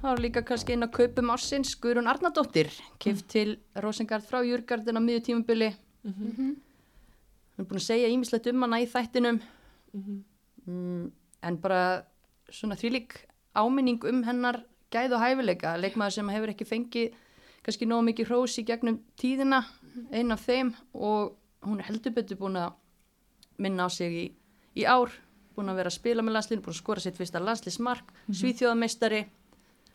það 0.00 0.08
var 0.12 0.20
líka 0.22 0.42
kannski 0.46 0.72
inn 0.76 0.86
á 0.86 0.88
kaupum 0.92 1.30
ársins. 1.34 1.70
Guðrún 1.82 2.06
Arnardóttir 2.10 2.68
kift 3.02 3.26
til 3.32 3.56
Rosengard 3.82 4.24
frá 4.28 4.38
Júrgardin 4.46 4.96
á 4.96 5.00
miðju 5.02 5.20
tímubili 5.30 5.70
Mhm. 6.06 6.52
hún 7.56 7.58
er 7.58 7.64
búin 7.66 7.80
að 7.80 7.88
segja 7.88 8.08
ímislegt 8.12 8.46
um 8.52 8.62
hana 8.62 8.78
í 8.78 8.86
þættinum. 8.86 9.40
Mhm. 9.92 10.22
mm, 10.68 11.06
en 11.46 11.58
bara 11.62 11.82
svona 12.52 12.78
þvílík 12.78 13.16
áminning 13.56 14.04
um 14.08 14.22
hennar 14.26 14.62
gæð 14.92 15.16
og 15.16 15.22
hæfileika, 15.22 15.76
leikmaður 15.80 16.18
sem 16.18 16.32
hefur 16.34 16.52
ekki 16.52 16.68
fengið 16.68 17.14
kannski 17.66 17.88
nógu 17.88 18.06
mikið 18.06 18.30
hrós 18.30 18.58
í 18.60 18.64
gegnum 18.66 19.00
tíðina, 19.18 19.64
einn 20.14 20.34
af 20.34 20.44
þeim 20.46 20.74
og 20.94 21.34
hún 21.66 21.80
er 21.82 21.88
heldur 21.88 22.14
betur 22.14 22.38
búin 22.38 22.58
að 22.60 22.76
minna 23.58 23.86
á 23.86 23.90
sig 23.90 24.12
í, 24.12 24.26
í 24.78 24.84
ár 24.86 25.10
búin 25.56 25.72
að 25.72 25.80
vera 25.80 25.90
að 25.90 25.96
spila 25.96 26.22
með 26.22 26.36
landslinu, 26.36 26.62
búin 26.62 26.76
að 26.76 26.82
skora 26.82 27.02
sitt 27.02 27.18
fyrsta 27.18 27.42
landslísmark, 27.42 28.12
mm 28.12 28.20
-hmm. 28.28 28.38
svíþjóðameistari 28.40 29.22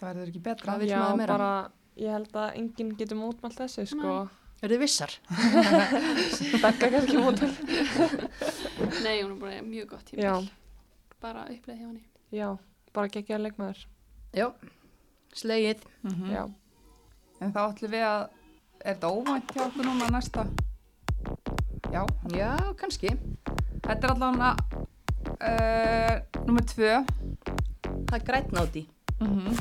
það 0.02 0.08
verður 0.10 0.32
ekki 0.32 0.44
betra 0.46 0.78
Já, 0.82 1.02
bara, 1.28 1.72
ég 1.96 2.16
held 2.16 2.36
að 2.36 2.56
enginn 2.60 2.96
getur 2.98 3.20
mótmælt 3.20 3.60
þessu, 3.60 3.86
sko. 3.86 4.16
er 4.62 4.74
þið 4.74 4.82
vissar? 4.82 5.14
Begga 6.64 6.90
kannski 6.96 7.18
mótmælt. 7.18 7.62
Nei, 9.06 9.22
hún 9.22 9.36
er 9.36 9.40
bara 9.40 9.62
mjög 9.62 9.94
gott 9.94 10.06
tíma. 10.10 10.42
Bara 11.22 11.46
uppleið 11.54 11.78
hjá 11.80 11.88
henni. 11.88 12.04
já, 12.32 12.48
bara 12.94 13.12
geggja 13.14 13.38
leikmaður. 13.38 13.86
Já, 14.34 14.48
slegið. 15.38 15.84
Mm 16.08 16.32
Já, 16.32 16.44
en 17.42 17.54
þá 17.54 17.62
ætlum 17.68 17.92
við 17.92 18.06
að 18.08 18.22
er 18.82 18.96
þetta 18.96 19.12
óvænt 19.12 19.54
hjá 19.54 19.64
okkur 19.68 19.86
núna 19.86 20.10
næsta? 20.14 20.48
Já, 21.92 22.06
Já, 22.34 22.56
kannski. 22.80 23.14
Þetta 23.86 24.08
er 24.08 24.14
allavega 24.16 24.56
uh, 25.28 26.42
nummer 26.48 26.66
tvö. 26.66 26.98
Það 28.10 28.18
er 28.18 28.26
grætn 28.28 28.62
áti 28.62 28.88
mm 29.22 29.56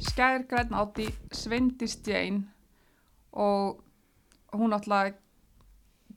Skær 0.00 0.46
Græn 0.48 0.72
Átti 0.72 1.10
Sveindis 1.32 1.98
Jane 2.06 2.46
og 3.32 3.82
hún 4.56 4.72
alltaf 4.72 5.12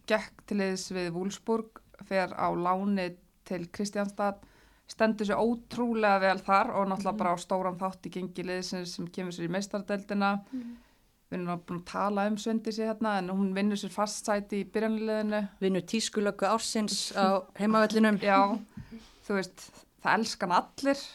gekk 0.08 0.46
til 0.48 0.62
liðs 0.62 0.86
við 0.96 1.10
Wúlsburg 1.16 1.82
fer 2.08 2.32
á 2.32 2.48
láni 2.56 3.10
til 3.48 3.68
Kristjánstad 3.76 4.42
stendur 4.94 5.28
sér 5.28 5.40
ótrúlega 5.40 6.20
vel 6.22 6.40
þar 6.44 6.74
og 6.78 6.90
náttúrulega 6.92 7.20
bara 7.22 7.34
á 7.34 7.38
stóran 7.40 7.80
þátt 7.80 8.08
í 8.10 8.14
gengi 8.18 8.44
liðsins 8.46 8.98
sem 8.98 9.08
kemur 9.08 9.34
sér 9.36 9.48
í 9.48 9.54
meistardeldina 9.56 10.32
við 10.52 11.38
erum 11.38 11.48
náttúrulega 11.48 11.66
búin 11.70 11.80
að 11.82 11.88
tala 11.92 12.26
um 12.30 12.38
Sveindisi 12.38 12.84
hérna 12.86 13.16
en 13.22 13.32
hún 13.34 13.54
vinnur 13.56 13.80
sér 13.80 13.94
fast 13.96 14.28
sæti 14.28 14.62
í 14.62 14.70
byrjanliðinu 14.76 15.42
Vinnur 15.64 15.86
tískulöku 15.90 16.46
ársins 16.50 17.12
á 17.16 17.42
heimavellinum. 17.60 18.20
Já, 18.22 18.40
þú 19.26 19.40
veist 19.40 19.68
það 20.04 20.18
elskan 20.20 20.56
allir 20.60 21.06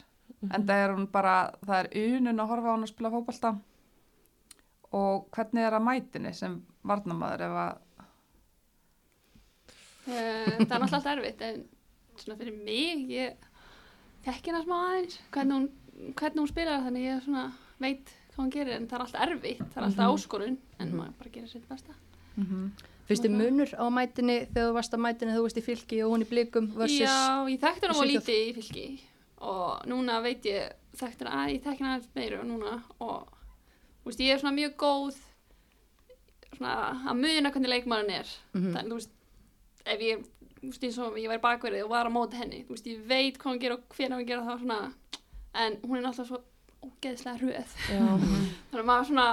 en 0.49 0.65
það 0.65 0.85
er 0.85 0.95
hún 0.97 1.07
bara, 1.13 1.37
það 1.67 1.79
er 1.83 2.17
unun 2.17 2.41
að 2.41 2.51
horfa 2.55 2.71
á 2.71 2.73
hann 2.75 2.87
að 2.87 2.93
spila 2.93 3.13
fótbolta. 3.15 3.53
Og 4.97 5.29
hvernig 5.35 5.67
er 5.69 5.77
að 5.77 5.85
mætinni 5.85 6.33
sem 6.35 6.57
varnamaður 6.89 7.47
ef 7.51 7.61
að 7.67 7.77
Eh, 10.09 10.15
Það 10.15 10.55
er 10.55 10.81
náttúrulega 10.81 10.85
alltaf 10.97 11.07
erfitt, 11.13 11.43
en 11.45 11.59
svona 12.25 12.39
fyrir 12.41 12.57
mig, 12.65 13.09
ég 13.11 13.49
þekki 14.27 14.51
hana 14.53 14.63
smá 14.65 14.77
aðeins, 14.89 15.19
hvernig 15.35 15.55
hún, 15.59 15.69
hvernig 16.19 16.43
hún 16.43 16.49
spilar, 16.53 16.83
þannig 16.87 17.07
ég 17.09 17.25
svona 17.25 17.45
veit 17.81 18.13
hvað 18.33 18.43
hún 18.45 18.53
gerir, 18.55 18.75
en 18.77 18.87
það 18.89 18.99
er 18.99 19.05
alltaf 19.07 19.27
erfitt, 19.29 19.65
það 19.73 19.77
er 19.83 19.87
alltaf 19.89 20.15
áskorun, 20.15 20.59
en 20.79 20.93
maður 20.97 21.17
bara 21.19 21.31
gerir 21.35 21.49
sitt 21.53 21.69
besta. 21.69 21.95
Finnst 23.09 23.25
þið 23.25 23.33
munur 23.35 23.71
á 23.75 23.85
mætinni 23.91 24.35
þegar 24.53 24.69
þú 24.69 24.75
varst 24.77 24.93
að 24.95 25.01
mætinni 25.01 25.33
þegar 25.33 25.39
þú 25.41 25.47
varst 25.49 25.59
í 25.59 25.65
fylki 25.65 26.03
og 26.05 26.11
hún 26.13 26.23
í 26.23 26.29
blikum 26.29 26.67
versus 26.77 27.01
Já, 27.01 27.49
ég 27.49 27.63
þekkti 27.63 27.89
hana 27.89 27.95
í 27.95 27.99
á 27.99 28.11
lítið 28.13 28.43
í 28.43 28.53
fylki 28.59 28.85
og 29.49 29.87
núna 29.89 30.19
veit 30.23 30.45
ég, 30.51 30.75
þekkti 31.01 31.25
hana, 31.25 31.47
að- 31.47 31.55
ég 31.55 31.63
þekki 31.65 31.83
hana 31.87 31.95
aðeins 31.97 32.15
meira 32.15 32.43
núna 32.45 32.75
og 33.01 33.33
þú 34.05 34.11
veist, 34.13 34.21
ég 34.21 34.35
er 34.35 34.43
svona 34.43 34.55
mjög 34.59 34.77
góð 34.85 35.17
svona 36.59 36.75
að 37.09 37.19
muna 37.23 37.51
hvernig 37.55 37.73
leikmaðurinn 37.73 38.19
er. 38.19 38.31
Mhm. 38.55 38.73
Þannig, 38.75 38.91
þú 38.93 38.99
veist, 38.99 39.11
ef 39.87 40.01
ég, 40.01 40.25
veist, 40.63 40.83
eins 40.85 40.99
og 40.99 41.17
ég 41.17 41.29
væri 41.31 41.41
bakverðið 41.41 41.85
og 41.85 41.91
var 41.91 42.07
á 42.07 42.11
móti 42.11 42.37
henni, 42.41 42.65
þú 42.67 42.75
veist, 42.75 42.87
ég 42.87 43.05
veit 43.07 43.39
hvað 43.39 43.53
hún 43.53 43.61
gerir 43.63 43.73
og 43.79 43.85
hvernig 43.97 44.19
hún 44.19 44.27
gerir 44.27 44.43
það 44.49 44.59
svona, 44.65 44.93
en 45.55 45.77
hún 45.85 45.97
er 45.99 46.03
náttúrulega 46.03 46.27
svo 46.27 46.43
ógeðslega 46.83 47.39
hröð. 47.39 47.77
já, 47.89 48.03
Þannig 48.71 48.83
að 48.83 48.89
maður 48.91 49.07
svona, 49.11 49.29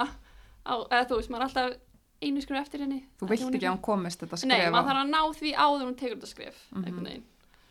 á, 0.66 0.74
eða 0.90 1.06
þú 1.08 1.16
veist, 1.20 1.30
maður 1.30 1.42
er 1.42 1.48
alltaf 1.48 1.76
einu 2.22 2.40
skrif 2.42 2.60
eftir 2.62 2.80
henni. 2.80 3.00
þú 3.20 3.28
vilt 3.28 3.42
ekki 3.54 3.66
að 3.66 3.74
hún 3.76 3.82
komist 3.82 4.20
þetta 4.22 4.36
svona- 4.40 4.56
Nei, 4.58 4.70
maður 4.70 4.88
þarf 4.90 5.02
að 5.02 5.10
ná 5.10 5.22
því 5.40 5.54
áður 5.54 5.80
en 5.82 5.88
hún 5.90 5.96
tekur 6.00 6.16
þetta 6.16 6.26
skrif, 6.34 6.54
Mhm. 6.72 6.84
einhvern 6.84 7.04
veginn. 7.10 7.24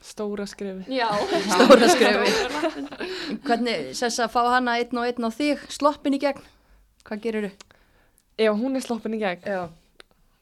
stóra 0.05 0.45
skrifi. 0.45 0.85
Já, 0.87 1.09
Stóra 1.55 1.87
skrefi. 1.89 2.27
skrefi. 2.29 3.39
hvernig 3.43 3.95
sess 3.95 4.19
að 4.19 4.29
fá 4.31 4.41
hana 4.53 4.75
einn 4.77 4.97
og 4.97 5.05
einn 5.07 5.25
á 5.25 5.29
þig 5.33 5.57
sloppin 5.69 6.13
í 6.13 6.19
gegn 6.19 6.41
hvað 7.05 7.21
gerir 7.21 7.49
þú? 7.49 7.51
Ef 8.37 8.53
hún 8.59 8.75
er 8.75 8.81
sloppin 8.81 9.13
í 9.15 9.19
gegn, 9.19 9.41
Já. 9.45 9.69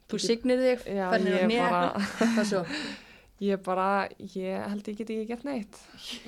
Þú 0.10 0.20
signir 0.20 0.58
þig, 0.60 0.84
Já, 0.94 1.10
að 1.10 1.24
nýja, 1.48 1.70
bara, 1.70 1.94
hvað 2.20 2.46
svo? 2.46 2.66
Ég 3.44 3.62
bara, 3.66 4.08
ég 4.36 4.64
held 4.72 4.88
ég 4.90 4.98
get 4.98 5.12
ekki 5.14 5.28
gert 5.30 5.46
neitt. 5.48 5.78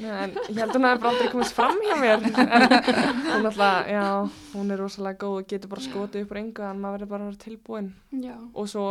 Nei, 0.01 0.11
en 0.11 0.35
ég 0.49 0.59
held 0.59 0.75
hún 0.75 0.87
hefði 0.87 1.01
bara 1.03 1.11
aldrei 1.13 1.31
komist 1.33 1.55
fram 1.57 1.81
hjá 1.85 1.95
mér. 2.01 2.23
En 2.35 3.41
hún 3.41 3.49
alltaf, 3.49 3.89
já, 3.91 4.05
hún 4.53 4.71
er 4.75 4.81
rosalega 4.81 5.19
góð 5.23 5.41
og 5.41 5.49
getur 5.51 5.71
bara 5.73 5.85
skotið 5.85 6.25
upp 6.25 6.33
úr 6.35 6.41
engu 6.41 6.65
en 6.67 6.79
maður 6.83 6.97
verður 6.97 7.11
bara 7.13 7.25
að 7.25 7.31
vera 7.31 7.43
tilbúin. 7.45 7.91
Já. 8.25 8.35
Og 8.53 8.69
svo 8.71 8.85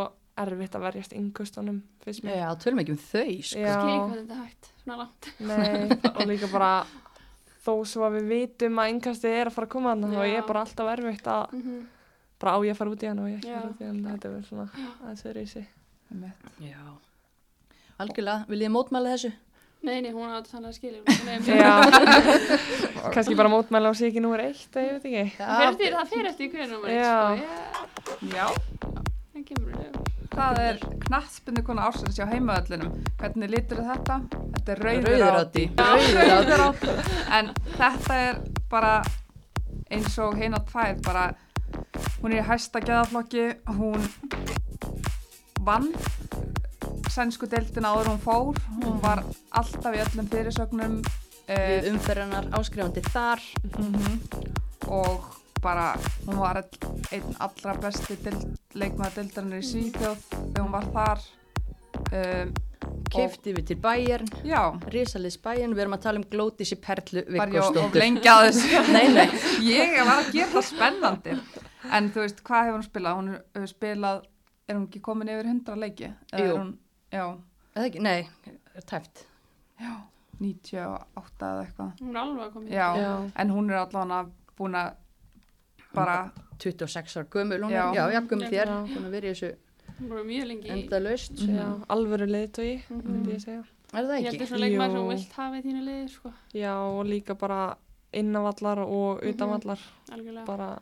erfitt 0.45 0.75
að 0.75 0.87
verjast 0.89 1.17
yngustunum, 1.17 1.81
finnst 2.05 2.27
mér. 2.27 2.41
Já, 2.43 2.49
tölum 2.65 2.83
ekki 2.83 2.95
um 2.97 3.01
þau, 3.05 3.33
sko. 3.51 3.65
Já. 3.65 3.75
Skil 3.79 3.97
hvað 3.97 4.15
þetta 4.19 4.37
er 4.37 4.45
hægt, 4.45 4.71
svona 4.83 5.01
langt. 5.03 5.33
Nei, 5.39 5.99
og 6.15 6.23
líka 6.33 6.51
bara 6.53 6.73
þó 7.65 7.75
svo 7.89 8.07
að 8.09 8.19
við 8.19 8.31
vitum 8.35 8.81
að 8.83 8.95
yngastið 8.97 9.41
er 9.41 9.51
að 9.51 9.59
fara 9.59 9.69
að 9.71 9.75
koma 9.77 9.95
þannig 9.95 10.17
þá 10.19 10.25
Já. 10.25 10.35
er 10.39 10.49
bara 10.51 10.65
alltaf 10.67 10.95
erfitt 10.99 11.31
að 11.33 11.45
Mm 11.55 11.83
bara 12.45 12.59
á 12.59 12.65
ég 12.67 12.75
að 12.75 12.81
fara 12.81 12.93
út 12.93 13.03
í 13.05 13.09
hann 13.09 13.23
og 13.23 13.31
ég 13.31 13.39
ekki 13.41 13.55
fara 13.55 13.71
út 13.71 13.81
í 13.81 13.89
hann 13.89 14.01
þetta 14.05 14.29
er 14.29 14.33
verið 14.35 14.49
svona 14.51 14.65
aðeins 14.75 15.25
verið 15.25 15.45
í 15.45 15.51
sig 15.55 15.67
Einmitt. 16.13 16.49
Já. 16.61 16.83
Algjörlega, 18.03 18.45
viljið 18.51 18.67
þið 18.69 18.75
mótmæla 18.75 19.13
þessu? 19.15 19.33
Nei, 19.85 19.99
nei, 20.01 20.13
hún 20.17 20.31
átti 20.33 20.51
þannig 20.55 20.71
að 20.71 20.77
skilja. 20.79 21.01
Já, 21.45 21.73
kannski 23.15 23.37
bara 23.37 23.53
mótmæla 23.53 23.93
á 23.93 23.95
ekki 23.95 24.23
númer 24.25 24.47
eitt, 24.47 24.71
eða 24.73 24.87
ég 24.87 24.93
veit 24.97 25.05
ekki 25.05 25.37
Það 25.37 25.65
eftir, 25.69 25.99
það 25.99 26.15
fer 26.15 26.31
eftir 26.31 26.51
hvernig 26.55 26.79
maður 26.81 26.97
Já. 26.97 27.13
sko. 27.21 27.35
Ég, 28.25 28.35
Já, 28.35 28.47
það 29.35 30.15
það 30.35 30.61
er 30.65 30.81
knattspindu 31.05 31.63
konar 31.67 31.91
ársins 31.91 32.19
hjá 32.19 32.27
heimaöllinum. 32.31 32.97
Hvernig 33.21 33.53
lítur 33.53 33.83
þetta? 33.87 34.17
Þetta 34.57 34.75
er 34.75 34.83
rauður 34.89 35.13
Rauður 35.13 35.39
áti. 35.43 35.65
áti. 35.77 36.17
Rauður 36.19 36.65
áti. 36.65 36.97
En 37.39 37.53
þetta 37.77 38.19
er 38.25 38.41
bara 38.73 38.95
eins 39.93 40.19
og 40.23 40.35
heina 40.41 40.59
tvær, 40.71 40.97
bara 41.05 41.29
hún 42.23 42.33
er 42.33 42.41
í 42.41 42.47
hæsta 42.49 42.83
geðaflokki, 42.83 43.47
hún 43.79 44.01
vann 45.65 45.93
sænsku 47.15 47.49
deildina 47.51 47.95
áður 47.95 48.15
hún 48.15 48.25
fór, 48.25 48.65
hún 48.83 48.99
var 49.03 49.23
alltaf 49.55 49.95
í 49.95 50.03
öllum 50.03 50.29
fyrirsögnum 50.33 50.99
Við 51.45 51.87
uh, 51.87 51.89
umferðarnar 51.93 52.47
áskrifandi 52.57 53.03
þar. 53.13 53.43
og 54.89 55.27
bara 55.65 55.95
hún 56.27 56.39
var 56.41 56.63
einn 57.13 57.37
allra 57.41 57.75
besti 57.81 58.17
deild, 58.21 58.47
leikmaður 58.77 59.19
deildarinnar 59.19 59.61
í 59.61 59.67
Svíþjóð 59.69 60.23
þegar 60.31 60.63
hún 60.63 60.73
var 60.75 60.89
þar. 60.95 61.27
Um, 62.13 62.55
Keifti 63.15 63.53
við 63.55 63.69
til 63.71 63.77
bæjarn, 63.81 64.29
já, 64.45 64.61
risaliðs 64.93 65.39
bæjarn, 65.45 65.73
við 65.77 65.85
erum 65.85 65.97
að 65.97 66.03
tala 66.05 66.21
um 66.21 66.27
glótisi 66.29 66.77
perlu 66.83 67.23
lengi 67.31 68.29
að 68.29 68.49
þessu? 68.49 68.73
Ég 69.69 69.95
var 70.01 70.19
að 70.19 70.33
gera 70.35 70.51
það 70.57 70.67
spennandi. 70.69 71.37
En 71.95 72.11
þú 72.13 72.25
veist, 72.25 72.43
hvað 72.45 72.69
hefur 72.69 72.79
hún 72.81 72.87
spilað? 72.89 73.21
Hún 73.21 73.31
hefur 73.37 73.71
spilað, 73.71 74.25
er 74.69 74.79
hún 74.79 74.89
ekki 74.89 75.05
komin 75.05 75.33
yfir 75.33 75.49
100 75.53 75.81
leiki? 75.81 76.11
Jú. 76.35 76.51
hún, 76.59 76.75
já, 77.15 77.27
Eða 77.75 77.87
ekki, 77.89 78.01
nei, 78.03 78.29
er 78.75 78.83
tæft. 78.91 79.25
já 79.81 79.95
98 80.41 81.47
eða 81.47 81.65
eitthvað 81.65 82.01
Hún 82.01 82.11
er 82.17 82.21
alveg 82.21 82.45
að 82.49 82.53
koma. 82.53 82.69
já, 82.69 82.89
Já. 82.99 83.31
en 83.37 83.51
hún 83.55 83.71
er 83.71 83.77
allavega 83.81 84.31
búin 84.59 84.75
að 84.75 84.95
bara 85.95 86.17
26 86.59 87.17
ára 87.17 87.27
gömul, 87.31 87.61
hún 87.63 87.71
Já. 87.71 87.85
er, 87.91 87.95
já, 87.95 88.05
já, 88.13 88.21
gömul 88.29 88.49
þér, 88.51 88.67
Já. 88.67 88.81
búin 88.91 89.07
að 89.07 89.11
vera 89.15 89.27
í 89.27 89.35
þessu 89.35 89.55
Hún 90.01 90.13
er 90.19 90.25
mjög 90.27 90.47
lengi 90.49 90.67
í. 90.69 90.71
enda 90.75 90.99
laust. 91.01 91.33
Mhm. 91.39 91.57
Já, 91.57 91.67
alvöru 91.89 92.27
leiðtói, 92.27 92.83
Mhm. 92.91 93.03
myndi 93.13 93.33
ég 93.35 93.41
segja 93.45 93.65
Er 93.95 94.03
það 94.03 94.19
Ég 94.19 94.25
held 94.25 94.35
ekki? 94.35 94.39
það 94.43 94.49
svona 94.49 94.61
leikmaður 94.65 94.91
sem 94.91 95.01
hún 95.05 95.09
vilt 95.15 95.33
hafa 95.33 95.57
í 95.57 95.63
þínu 95.63 95.83
liði, 95.85 96.09
sko. 96.11 96.33
Já, 96.53 96.73
og 96.83 97.07
líka 97.07 97.35
bara 97.39 97.77
innanvallar 98.13 98.79
og 98.79 99.21
Mhm. 99.23 99.29
utanvallar 99.31 99.79
Algjörlega. 100.11 100.45
bara 100.47 100.79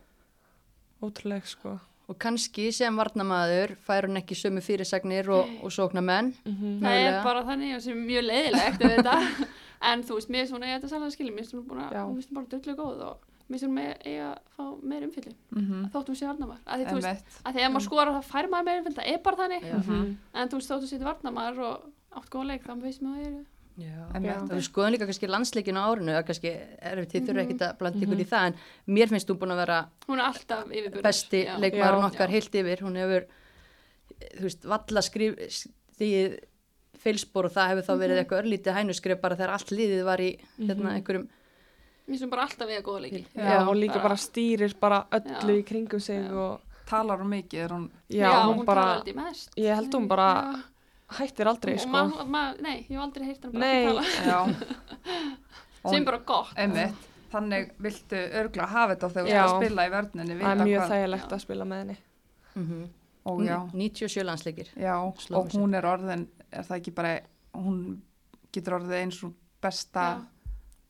ótrúleg 1.02 1.44
sko 1.46 1.78
Og 2.12 2.18
kannski 2.20 2.68
sem 2.76 2.98
varnamaður 3.00 3.72
fær 3.86 4.04
hún 4.08 4.20
ekki 4.20 4.36
sömu 4.36 4.60
fyrirsagnir 4.64 5.30
og, 5.32 5.48
og 5.64 5.72
sókna 5.72 6.02
menn. 6.04 6.32
mm 6.44 6.80
Það 6.82 6.96
er 7.00 7.18
bara 7.24 7.44
þannig 7.46 7.76
og 7.78 7.84
sem 7.84 7.96
er 7.96 8.08
mjög 8.10 8.24
leiðilegt 8.26 8.82
þetta. 8.82 9.14
en 9.90 10.02
þú 10.04 10.18
veist, 10.18 10.32
mér 10.34 10.44
er 10.44 10.50
svona 10.50 10.68
ég 10.68 10.80
þetta 10.80 10.90
sannlega 10.92 11.14
skilja, 11.16 11.36
mér 11.36 11.46
er 11.46 11.48
svona 11.48 11.86
að, 11.88 12.26
bara 12.36 12.50
döllu 12.52 12.74
góð 12.82 13.06
og 13.06 13.30
mér 13.48 13.56
er 13.56 13.62
svona 13.62 13.78
með 13.78 14.04
eiga 14.10 14.26
að 14.28 14.36
fá 14.58 14.66
meir 14.92 15.06
umfyllin. 15.08 15.38
mm 15.56 15.88
Þóttum 15.94 16.18
sé 16.18 16.28
varnamar. 16.28 16.60
Að 16.66 16.82
því 16.82 16.90
þú 16.90 16.98
veist, 16.98 17.24
-hmm. 17.24 17.46
að 17.46 17.56
því 17.56 17.64
að 17.64 17.72
maður 17.72 17.86
skorar 17.88 18.14
það 18.18 18.30
fær 18.34 18.50
maður 18.52 18.68
meir 18.68 18.82
umfyllin, 18.82 18.98
það 19.00 19.10
er 19.14 19.24
bara 19.24 19.40
þannig. 19.40 19.64
Já. 19.70 19.78
-hmm. 19.80 20.14
En 20.34 20.48
þú 20.48 20.60
veist, 20.60 20.70
þóttum 20.70 20.90
sé 20.92 20.98
varnamar 21.08 21.58
og 21.58 21.74
átt 22.12 22.30
góða 22.30 22.48
leik, 22.52 22.68
þá 22.68 22.74
veist 22.82 23.02
maður 23.02 23.40
er 23.78 24.20
Já. 24.22 24.36
Við 24.48 24.62
skoðum 24.68 24.92
líka 24.92 25.06
kannski 25.08 25.28
landsleikinu 25.28 25.80
á 25.80 25.86
árinu, 25.88 26.12
það 26.12 26.26
kannski 26.28 26.50
erfitt, 26.82 27.12
þið 27.12 27.26
þurfa 27.26 27.32
Mhm. 27.32 27.44
ekkert 27.48 27.62
að 27.68 27.78
blanda 27.78 28.06
ykkur 28.06 28.20
í 28.20 28.28
það, 28.28 28.46
en 28.46 28.54
mér 28.94 29.08
finnst 29.08 29.28
þú 29.28 29.38
búin 29.38 29.52
að 29.52 29.60
vera 29.62 29.88
Hún 30.08 30.20
er 30.20 31.02
besti 31.02 31.44
Já. 31.46 31.56
leikmaðurinn 31.58 32.02
Já. 32.02 32.10
okkar 32.12 32.28
Já. 32.28 32.32
heilt 32.32 32.52
yfir, 32.54 32.78
hún 32.82 32.96
hefur, 32.96 33.26
þú 34.36 34.42
veist, 34.42 34.64
valla 34.64 35.00
skrif, 35.02 35.36
stigið 35.96 36.38
feilspor 37.02 37.44
og 37.46 37.52
það 37.52 37.68
hefur 37.72 37.86
þá 37.88 37.94
verið 37.98 38.16
Mhm. 38.16 38.24
eitthvað 38.24 38.42
örlítið 38.42 38.74
hænuskrif 38.76 39.20
bara 39.20 39.36
þegar 39.36 39.50
allt 39.50 39.70
liðið 39.70 40.04
var 40.04 40.18
í 40.18 40.38
hérna 40.60 40.76
Mhm. 40.90 40.96
einhverjum, 41.02 41.28
Mér 42.02 42.18
finnst 42.18 42.24
hún 42.24 42.30
bara 42.30 42.42
alltaf 42.42 42.66
við 42.68 42.78
að 42.78 42.82
góða 42.82 43.00
leiki. 43.00 43.26
Já, 43.36 43.42
Já, 43.46 43.68
og 43.68 43.76
líka 43.76 43.92
bara- 43.94 44.02
bara 44.02 44.14
stýrir 44.16 44.74
bara 44.80 45.06
öllu 45.12 45.54
Já. 45.54 45.62
í 45.62 45.64
kringum 45.64 46.00
sig 46.00 46.18
Já. 46.24 46.32
og 46.34 46.60
talar 46.84 47.18
hún 47.20 47.28
mikið, 47.30 47.54
er 47.64 47.68
hún 47.68 47.90
já, 48.10 48.42
hún, 48.42 48.64
bara, 48.66 48.82
talar 48.82 48.98
aldrei 49.00 49.14
mest. 49.14 49.50
ég 49.56 49.74
held 49.74 49.92
hún 49.94 50.08
bara 50.08 50.64
hættir 51.18 51.50
aldrei 51.50 51.74
og 51.76 51.84
sko 51.84 51.92
ma, 51.92 52.24
ma, 52.24 52.42
nei, 52.62 52.76
ég 52.88 52.94
hef 52.96 53.04
aldrei 53.06 53.28
heyrt 53.28 53.46
hann 53.46 53.52
bara 53.56 53.64
Nei. 53.64 53.82
ekki 54.02 54.24
tala. 54.26 54.54
Sem 55.92 56.04
bara 56.06 56.20
gott. 56.26 56.52
Einmitt, 56.62 57.06
þannig 57.32 57.72
viltu 57.82 58.18
örgla 58.40 58.66
hafa 58.70 58.94
þetta 58.94 59.12
þegar 59.16 59.28
þú 59.28 59.32
Já. 59.32 59.42
ert 59.42 59.52
að 59.52 59.60
spila 59.62 59.86
í 59.86 59.92
vörninni 59.96 60.40
það 60.40 60.52
er 60.52 60.66
mjög 60.68 60.90
þægilegt 60.92 61.28
Já. 61.28 61.36
að 61.36 61.46
spila 61.46 61.68
með 61.68 61.84
henni 61.84 61.96
mm 62.54 62.82
og 63.24 63.44
já, 63.46 63.70
97 63.72 64.24
landsleikir. 64.26 64.68
og 65.30 65.48
hún 65.54 65.74
er 65.74 65.86
orðin 65.86 66.26
er 66.50 66.64
það 66.66 66.78
ekki 66.80 66.94
bara, 66.94 67.12
hún 67.54 68.02
getur 68.52 68.80
orðið 68.80 68.96
eins 68.98 69.20
og 69.22 69.34
besta 69.62 70.06
Já. 70.08 70.16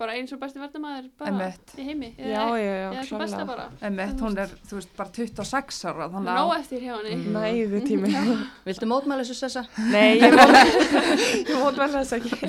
Bara 0.03 0.17
eins 0.19 0.33
og 0.35 0.41
besti 0.43 0.59
verðamæður 0.59 1.05
bara 1.21 1.49
í 1.79 1.85
heimi. 1.87 2.09
já, 2.19 2.43
já, 2.59 2.73
já, 2.83 2.89
Eða 2.93 3.03
svo 3.07 3.19
besta 3.21 3.45
bara. 3.47 3.67
einmitt, 3.87 4.21
hún 4.25 4.39
er, 4.43 4.51
þú 4.67 4.79
veist, 4.81 4.91
bara 4.99 5.11
26 5.15 5.85
ára 5.93 6.09
þannig 6.11 6.33
að, 6.33 6.53
eftir 6.59 6.81
hjá 6.83 6.95
henni. 6.97 7.13
Mhm. 7.21 7.37
næðu 7.37 7.83
tími 7.89 8.15
Viltu 8.67 8.89
mótmæla 8.91 9.23
þessu 9.23 9.37
sessa? 9.39 9.63
nei, 9.93 10.19
ég 10.19 10.35
mót 10.35 10.57
ég 11.53 11.55
mót 11.63 11.79
vel 11.79 11.89
þess 11.95 12.17
ekki 12.19 12.41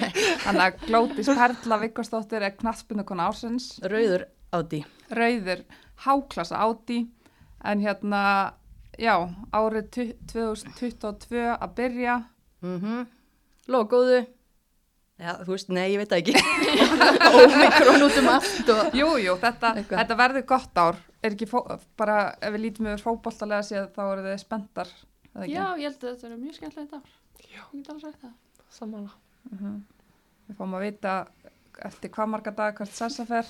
þannig 0.47 0.63
að 0.65 0.87
Glótis 0.87 1.29
Perla 1.29 1.77
Vikkosdóttir 1.83 2.41
er 2.49 2.55
knattspundukona 2.57 3.27
ársins 3.29 3.69
Rauður 3.85 4.25
áti. 4.53 4.81
rauður 5.13 5.61
háklassa 6.07 6.57
áti 6.65 7.03
en 7.63 7.79
hérna, 7.85 8.53
já, 8.99 9.13
árið 9.53 9.89
tu- 9.93 10.13
2022 10.33 11.45
að 11.59 11.75
byrja 11.77 12.23
Mm 12.63 12.79
-hmm. 12.79 13.05
Já, 15.21 15.31
þú 15.45 15.51
veist, 15.53 15.69
nei, 15.69 15.85
ég 15.93 15.99
veit 16.01 16.09
það 16.09 16.21
ekki. 16.23 16.33
Ómikrón 17.37 18.05
út 18.07 18.15
um 18.19 18.29
allt 18.33 18.69
og... 18.73 18.95
Jú, 18.97 19.09
jú, 19.21 19.35
þetta, 19.43 19.73
þetta 19.91 20.17
verður 20.19 20.45
gott 20.49 20.79
ár 20.81 20.97
er 21.23 21.35
ekki 21.35 21.47
fó, 21.47 21.59
bara, 21.99 22.15
ef 22.43 22.51
við 22.55 22.63
lítum 22.65 22.89
yfir 22.91 23.03
fótbollalega 23.05 23.63
séð 23.67 23.85
þá 23.95 24.01
eru 24.09 24.23
þið 24.25 24.39
spenntar? 24.41 24.89
Já, 25.47 25.63
ég 25.79 25.85
held 25.87 26.01
að 26.01 26.09
þetta 26.09 26.27
er 26.31 26.37
mjög 26.41 26.57
skemmtilegt 26.57 26.97
ár. 26.97 27.13
Já. 27.45 27.61
Ég 27.61 27.77
get 27.83 27.91
alveg 27.93 28.05
sagt 28.07 28.23
það. 28.25 28.33
samanlega 28.79 29.19
Mhm. 29.53 29.71
Við 30.47 30.55
fáum 30.59 30.73
að 30.77 30.83
vita 30.85 31.13
eftir 31.83 32.11
hvað 32.15 32.29
marga 32.31 32.51
daga 32.55 32.77
hvert 32.77 32.93
sessa 32.95 33.25
fer 33.27 33.47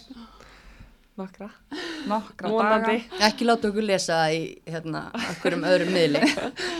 nokkra 1.20 1.50
nokkra 2.10 2.50
daga 2.50 2.96
Ekki 3.28 3.46
láta 3.46 3.70
okkur 3.70 3.86
lesa 3.86 4.16
það 4.24 4.34
í, 4.40 4.40
hérna, 4.74 5.04
okkurum 5.36 5.66
öðrum 5.70 5.92
miðli. 5.94 6.22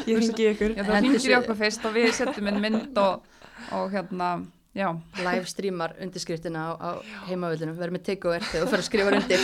ég 0.10 0.18
ringi 0.24 0.48
ykkur 0.50 0.74
Já, 0.74 0.82
það 0.82 0.96
Hendi 0.98 1.12
hringir 1.12 1.22
í 1.22 1.24
sér- 1.28 1.38
okkur 1.44 1.60
fyrst 1.62 1.86
og 1.86 1.94
við 2.00 2.10
setjum 2.18 2.50
inn 2.50 2.60
mynd 2.64 2.98
og, 3.04 3.30
og 3.78 3.94
hérna, 3.94 4.32
Live 4.74 5.46
streamar 5.46 5.94
undirskriftina 6.02 6.64
á, 6.66 6.70
á 6.82 6.90
heimavöldunum. 7.30 7.78
Verður 7.78 7.98
með 7.98 8.06
takeover 8.10 8.46
þegar 8.48 8.66
þú 8.66 8.72
fyrir 8.72 8.84
að 8.84 8.88
skrifa 8.90 9.14
undir. 9.14 9.44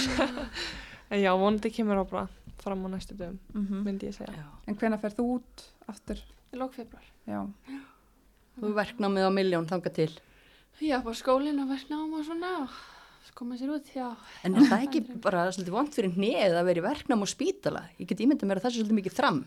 en 1.14 1.22
já, 1.22 1.31
vonandi 1.38 1.72
kemur 1.73 2.01
á 2.01 2.06
bara 2.10 2.26
fram 2.60 2.81
á 2.85 2.89
næstu 2.91 3.15
dögum 3.15 3.38
mm 3.53 3.84
myndi 3.85 4.10
ég 4.10 4.18
segja 4.18 4.34
Já. 4.35 4.47
En 4.68 4.76
hvenær 4.76 4.99
fer 4.99 5.14
þú 5.15 5.27
út 5.38 5.65
aftur? 5.88 6.19
Í 6.49 6.57
lók 6.60 6.73
februar. 6.76 7.06
Já, 7.30 7.43
Þú 8.60 8.73
verknámið 8.76 9.30
á 9.30 9.31
miljón 9.31 9.68
þanga 9.69 9.91
til. 9.95 10.11
Já, 10.84 10.97
bara 11.03 11.15
skólinn 11.15 11.61
og 11.64 11.69
verknám 11.72 12.11
og 12.18 12.26
svona 12.27 12.51
og 12.65 12.80
koma 13.38 13.56
sér 13.56 13.72
út, 13.72 13.88
já. 13.95 14.10
En 14.43 14.57
er 14.57 14.65
það 14.68 14.81
ekki 14.84 14.99
bara 15.23 15.45
svolítið 15.53 15.76
vond 15.77 15.93
fyrir 15.95 16.11
hnið 16.18 16.57
að 16.60 16.65
vera 16.68 16.81
í 16.81 16.84
verknám 16.84 17.23
og 17.23 17.30
spítala? 17.31 17.85
Ég 18.01 18.10
get 18.10 18.19
ímyndað 18.26 18.49
mér 18.49 18.60
að 18.60 18.65
það 18.65 18.73
sé 18.73 18.81
svolítið 18.81 18.97
mikið 18.97 19.15
fram. 19.15 19.38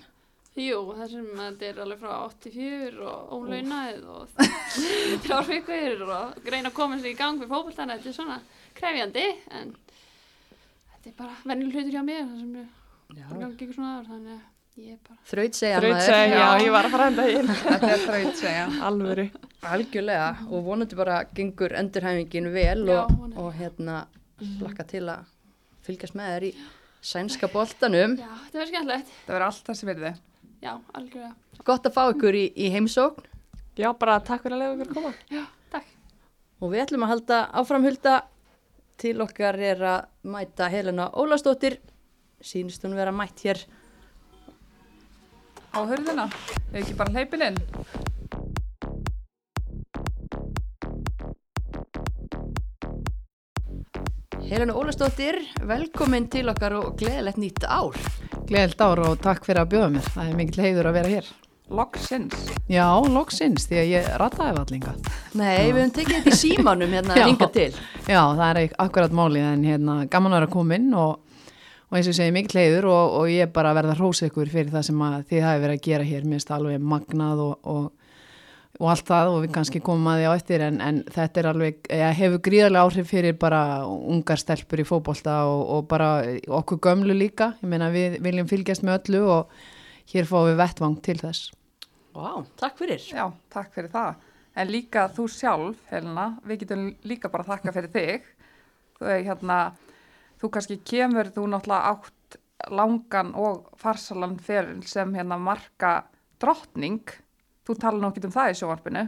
Jú, 0.52 0.78
þessum 0.98 1.28
að 1.40 1.46
þetta 1.54 1.64
er 1.70 1.78
alveg 1.80 2.00
frá 2.02 2.10
84 2.28 3.04
og 3.08 3.30
ólaunaðið 3.38 4.02
og 4.12 4.32
þrjár 5.24 5.46
vikur 5.48 6.02
og 6.12 6.40
greina 6.44 6.68
að 6.68 6.76
koma 6.76 6.98
sér 7.00 7.12
í 7.14 7.16
gang 7.16 7.38
fyrir 7.40 7.48
fókbaltana, 7.54 7.94
þetta 7.96 8.10
er 8.10 8.16
svona 8.18 8.36
krefjandi 8.76 9.22
en 9.60 9.70
þetta 10.92 11.08
er 11.08 11.14
bara 11.22 11.36
venjuleg 11.48 11.78
hlutur 11.78 11.94
hjá 11.96 12.02
mér, 12.04 12.26
það 12.26 12.42
sem 12.42 12.56
ég 12.58 13.30
gangi 13.40 13.56
ykkur 13.56 13.78
svona 13.78 13.92
aður, 13.94 14.10
þannig 14.10 14.34
að 14.34 14.82
ég 14.82 14.92
er 14.92 14.98
bara, 15.08 15.16
Þraut 15.30 15.56
segja 15.56 15.78
Þraut 15.80 16.02
segja, 16.04 16.26
já, 16.28 16.42
Já. 16.42 16.64
ég 16.66 16.74
var 16.76 16.88
að 16.88 16.94
fara 16.96 17.06
enda 17.12 17.24
inn 17.32 17.48
þetta 17.62 17.90
er 17.94 18.04
þraut 18.06 18.38
segja. 18.42 18.66
Alvöru. 18.90 19.24
Algjörlega 19.72 20.28
og 20.50 20.66
vonandi 20.66 20.98
bara 20.98 21.16
gengur 21.38 21.74
endurhæfingin 21.80 22.50
vel 22.54 22.84
Já, 22.92 22.98
og, 23.06 23.24
og 23.40 23.48
hérna 23.56 24.02
slakka 24.58 24.84
til 24.92 25.04
að 25.12 25.24
fylgjast 25.86 26.16
með 26.18 26.30
þér 26.36 26.46
í 26.48 26.52
sænska 27.12 27.48
boltanum. 27.52 28.18
já, 28.20 28.28
þetta 28.44 28.60
verður 28.60 28.70
skemmtilegt. 28.74 29.12
Það 29.24 29.34
verður 29.36 29.46
allt 29.48 29.64
þessi 29.72 29.88
virði 29.90 30.12
já, 30.62 30.72
algjörlega. 30.94 31.34
Gott 31.66 31.86
að 31.88 31.94
fá 31.96 32.02
ykkur 32.12 32.38
í, 32.38 32.46
í 32.56 32.70
heimsókn 32.74 33.28
Já, 33.80 33.88
bara 33.96 34.18
takk 34.20 34.42
fyrir 34.44 34.58
að 34.58 34.60
leiða 34.60 34.72
okkur 34.74 34.88
að 34.90 34.96
koma. 34.98 35.12
Já, 35.32 35.44
takk. 35.72 35.92
og 36.60 36.72
við 36.74 36.82
ætlum 36.84 37.06
að 37.06 37.12
halda 37.14 37.38
áframhulda 37.60 38.16
til 39.00 39.14
okkar 39.24 39.56
er 39.70 39.80
að 39.88 40.28
mæta 40.34 40.68
Helena 40.72 41.08
Ólastóttir 41.18 41.78
sínist 42.44 42.84
hún 42.84 42.98
vera 42.98 43.14
mætt 43.14 43.40
hér 43.46 43.62
Á 45.72 45.80
hurðina, 45.88 46.26
er 46.68 46.82
ekki 46.82 46.98
bara 46.98 47.14
hleypin 47.16 47.46
inn? 47.46 47.56
Helena 54.50 54.76
Ólastóttir, 54.76 55.38
velkomin 55.64 56.28
til 56.28 56.50
okkar 56.52 56.76
og 56.76 56.92
gleðilegt 57.00 57.40
nýtt 57.40 57.64
ár 57.64 57.96
Gleðilt 58.48 58.82
ár 58.82 59.00
og 59.06 59.16
takk 59.22 59.46
fyrir 59.46 59.62
að 59.62 59.72
bjóða 59.72 59.88
mér. 59.94 60.10
Það 60.14 60.28
er 60.28 60.38
mikill 60.38 60.64
heiður 60.66 60.88
að 60.90 60.96
vera 60.98 61.12
hér. 61.12 61.30
Loksins. 61.72 62.48
Já, 62.68 62.86
loksins, 63.08 63.64
því 63.70 63.78
að 63.80 63.90
ég 63.92 64.08
rataði 64.20 64.54
vallinga. 64.58 64.94
Nei, 65.38 65.70
við 65.70 65.78
höfum 65.78 65.92
tekið 65.96 66.16
þetta 66.18 66.32
í 66.34 66.40
símanum 66.40 66.92
hérna 66.92 67.14
Já. 67.16 67.22
að 67.22 67.30
ringa 67.30 67.48
til 67.54 67.68
Já, 68.10 68.20
það 68.36 68.44
er 68.50 68.74
akkurat 68.84 69.14
málið 69.16 69.46
en 69.48 69.62
hérna 69.70 69.94
gaman 70.12 70.34
að 70.34 70.42
vera 70.42 70.50
komin 70.52 70.90
og, 70.98 71.46
og 71.88 71.96
eins 71.96 72.10
og 72.10 72.18
segi 72.18 72.34
mikill 72.34 72.60
heiður 72.60 72.90
og, 72.92 73.16
og 73.22 73.32
ég 73.32 73.46
er 73.46 73.54
bara 73.54 73.72
að 73.72 73.78
verða 73.80 73.96
hrós 74.00 74.20
ykkur 74.26 74.52
fyrir 74.52 74.74
það 74.74 74.86
sem 74.90 75.06
að 75.06 75.16
þið 75.30 75.46
hafi 75.46 75.64
verið 75.64 75.78
að 75.78 75.86
gera 75.86 76.08
hér. 76.10 76.26
Mér 76.26 76.36
finnst 76.36 76.52
það 76.52 76.58
alveg 76.58 76.86
magnað 76.92 77.44
og, 77.46 77.54
og, 77.72 77.88
og 78.80 78.88
allt 78.88 79.04
það 79.08 79.30
og 79.30 79.38
við 79.44 79.52
kannski 79.54 79.82
komum 79.84 80.08
að 80.08 80.22
því 80.22 80.28
á 80.28 80.32
eftir 80.32 80.64
en, 80.64 80.80
en 80.80 81.00
þetta 81.12 81.40
er 81.42 81.48
alveg, 81.50 81.90
hefur 82.18 82.42
gríðarlega 82.46 82.86
áhrif 82.88 83.10
fyrir 83.12 83.36
bara 83.38 83.62
ungar 83.86 84.40
stelpur 84.40 84.80
í 84.80 84.86
fótbolta 84.88 85.42
og, 85.50 85.62
og 85.76 85.86
bara 85.90 86.10
okkur 86.60 86.80
gömlu 86.82 87.16
líka. 87.16 87.52
Ég 87.60 87.68
meina 87.68 87.90
við 87.92 88.18
viljum 88.24 88.48
fylgjast 88.50 88.86
með 88.86 89.02
öllu 89.02 89.22
og 89.36 89.56
hér 90.12 90.28
fáum 90.28 90.48
við 90.48 90.60
vettvang 90.62 90.98
til 91.04 91.18
þess. 91.20 91.52
Vá, 92.16 92.44
takk 92.60 92.80
fyrir 92.80 93.00
Já, 93.00 93.26
takk 93.52 93.72
fyrir 93.76 93.92
það. 93.92 94.28
En 94.52 94.68
líka 94.68 95.06
þú 95.16 95.26
sjálf, 95.32 95.78
Helena, 95.88 96.26
við 96.44 96.64
getum 96.64 96.88
líka 97.08 97.30
bara 97.32 97.46
þakka 97.48 97.72
fyrir 97.72 97.92
þig. 97.92 98.26
Þú, 98.98 99.06
er, 99.08 99.22
hérna, 99.28 99.58
þú 100.40 100.50
kannski 100.52 100.80
kemur, 100.84 101.30
þú 101.32 101.46
náttúrulega 101.54 101.94
átt 101.94 102.38
langan 102.72 103.32
og 103.38 103.70
farsalan 103.80 104.36
fyrir 104.42 104.82
sem 104.88 105.14
hérna 105.16 105.38
marka 105.40 106.02
drottning. 106.42 107.00
Þú 107.62 107.76
tala 107.78 108.00
nú 108.00 108.08
ekki 108.10 108.24
um 108.26 108.34
það 108.34 108.52
í 108.52 108.56
sjónvarpinu. 108.58 109.02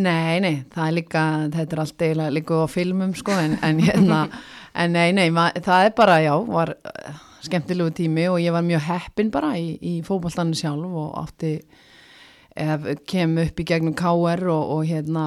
Nei, 0.00 0.38
nei, 0.38 0.60
það 0.70 0.86
er 0.86 0.94
líka, 0.94 1.22
þetta 1.50 1.74
er 1.74 1.80
allt 1.82 2.02
eiginlega 2.04 2.34
líka 2.36 2.58
á 2.62 2.66
filmum 2.70 3.14
sko, 3.18 3.34
en, 3.34 3.56
en 3.66 3.80
hérna, 3.82 4.20
en 4.78 4.94
nei, 4.94 5.10
nei, 5.16 5.26
ma, 5.34 5.48
það 5.56 5.88
er 5.88 5.94
bara, 5.98 6.20
já, 6.22 6.30
var 6.46 6.72
uh, 6.78 7.18
skemmtilegu 7.42 7.90
tími 7.98 8.28
og 8.30 8.38
ég 8.38 8.54
var 8.54 8.62
mjög 8.62 8.86
heppin 8.86 9.32
bara 9.34 9.50
í, 9.58 9.74
í 9.82 9.96
fótballtannu 10.06 10.54
sjálf 10.54 10.94
og 11.02 11.10
átti, 11.24 11.52
ef, 12.54 12.86
kem 13.10 13.34
upp 13.42 13.58
í 13.58 13.66
gegnum 13.66 13.98
KR 13.98 14.46
og, 14.54 14.74
og 14.76 14.86
hérna, 14.86 15.26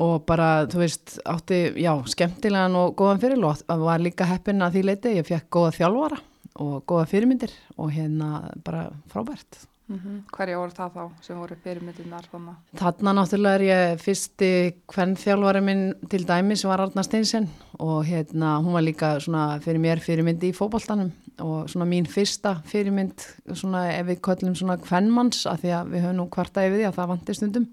og 0.00 0.24
bara, 0.24 0.50
þú 0.72 0.82
veist, 0.86 1.18
átti, 1.28 1.62
já, 1.84 1.92
skemmtilegan 2.08 2.80
og 2.80 2.96
góðan 2.96 3.20
fyrirlót, 3.20 3.66
var 3.68 4.00
líka 4.00 4.32
heppin 4.32 4.64
að 4.64 4.78
því 4.78 4.88
leiti, 4.88 5.16
ég 5.20 5.28
fekk 5.28 5.52
góða 5.58 5.76
þjálfara 5.82 6.22
og 6.64 6.78
góða 6.88 7.10
fyrirmyndir 7.12 7.52
og 7.76 7.92
hérna 7.92 8.46
bara 8.64 8.88
frábært. 9.12 9.66
Mm 9.88 10.24
Hverja 10.32 10.58
voru 10.58 10.74
það 10.76 10.96
þá 10.96 11.22
sem 11.24 11.38
voru 11.38 11.56
fyrirmyndunar 11.64 12.26
þannig? 12.30 12.56
Þarna 12.76 13.12
náttúrulega 13.16 13.54
er 13.54 13.62
ég 13.64 14.02
fyrsti 14.02 14.50
hvern 14.92 15.14
þjálfari 15.16 15.62
minn 15.64 15.94
til 16.10 16.26
dæmis 16.28 16.64
var 16.64 16.80
Arna 16.80 17.02
Steinsen 17.02 17.48
og 17.78 18.04
hérna 18.04 18.58
hún 18.60 18.74
var 18.76 18.84
líka 18.84 19.18
svona 19.20 19.58
fyrir 19.64 19.80
mér 19.80 20.02
fyrirmyndi 20.04 20.50
í 20.50 20.56
fótboltanum 20.56 21.10
og 21.40 21.70
svona 21.70 21.86
mín 21.88 22.06
fyrsta 22.06 22.58
fyrirmynd 22.66 23.24
svona 23.54 23.86
ef 23.94 24.06
við 24.10 24.20
köllum 24.20 24.54
svona 24.54 24.76
hvernmanns 24.76 25.46
af 25.46 25.62
því 25.62 25.72
að 25.78 25.92
við 25.94 26.04
höfum 26.04 26.16
nú 26.20 26.28
kvarta 26.28 26.66
yfir 26.66 26.82
því 26.82 26.88
að 26.88 26.96
það 26.98 27.10
vantir 27.12 27.38
stundum 27.38 27.68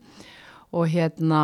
og 0.71 0.87
hérna 0.91 1.41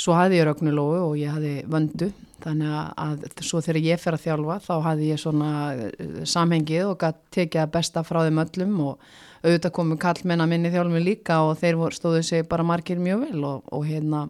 svo 0.00 0.14
hafði 0.16 0.38
ég 0.40 0.46
Rögnulóu 0.48 1.00
og 1.08 1.16
ég 1.18 1.32
hafði 1.34 1.56
vöndu 1.70 2.12
þannig 2.40 2.70
að, 2.72 3.24
að 3.26 3.42
svo 3.44 3.60
þegar 3.64 3.80
ég 3.84 4.00
fer 4.00 4.16
að 4.16 4.22
þjálfa 4.24 4.60
þá 4.64 4.74
hafði 4.86 5.10
ég 5.10 5.20
svona 5.20 5.50
eh, 5.74 6.22
samhengið 6.24 6.92
og 6.92 7.04
tekið 7.34 7.64
að 7.64 7.74
besta 7.74 8.04
frá 8.06 8.22
þeim 8.26 8.40
öllum 8.44 8.78
og 8.86 9.10
auðvitað 9.44 9.74
komu 9.76 9.96
kallmenn 10.00 10.44
að 10.44 10.50
minni 10.54 10.72
þjálfum 10.74 11.04
líka 11.04 11.38
og 11.46 11.54
þeir 11.60 11.78
voru- 11.80 11.96
stóðu 11.96 12.22
sig 12.26 12.48
bara 12.50 12.66
margir 12.66 13.00
mjög 13.02 13.26
vel 13.28 13.44
og, 13.48 13.62
og 13.72 13.86
hérna 13.88 14.26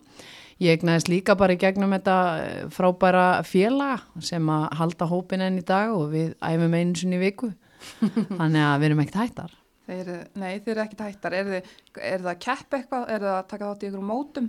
ég 0.60 0.76
egnaðist 0.76 1.08
líka 1.10 1.36
bara 1.40 1.56
í 1.56 1.60
gegnum 1.60 1.94
þetta 1.96 2.16
eh, 2.42 2.66
frábæra 2.74 3.28
félaga 3.48 4.02
sem 4.20 4.50
að 4.52 4.68
halda 4.80 5.08
hópin 5.10 5.46
enn 5.46 5.58
í 5.62 5.64
dag 5.66 5.94
og 5.96 6.10
við 6.12 6.34
æfum 6.44 6.76
einu 6.76 7.00
sinni 7.00 7.18
viku 7.22 7.52
þannig 8.38 8.62
að 8.66 8.78
við 8.82 8.90
erum 8.90 9.02
ekkert 9.06 9.22
hættar 9.24 9.56
Þeir, 9.90 10.10
nei, 10.38 10.60
þeir 10.62 10.70
eru 10.76 10.82
ekkit 10.84 11.00
hættar. 11.02 11.34
Er, 11.34 11.48
þið, 11.50 11.70
er 11.98 12.20
það 12.22 12.28
að 12.30 12.36
keppa 12.44 12.78
eitthvað? 12.78 13.06
Er 13.10 13.22
það 13.24 13.32
að 13.34 13.46
taka 13.50 13.70
þátt 13.70 13.80
í 13.82 13.88
ykkur 13.88 14.04
mótum? 14.06 14.44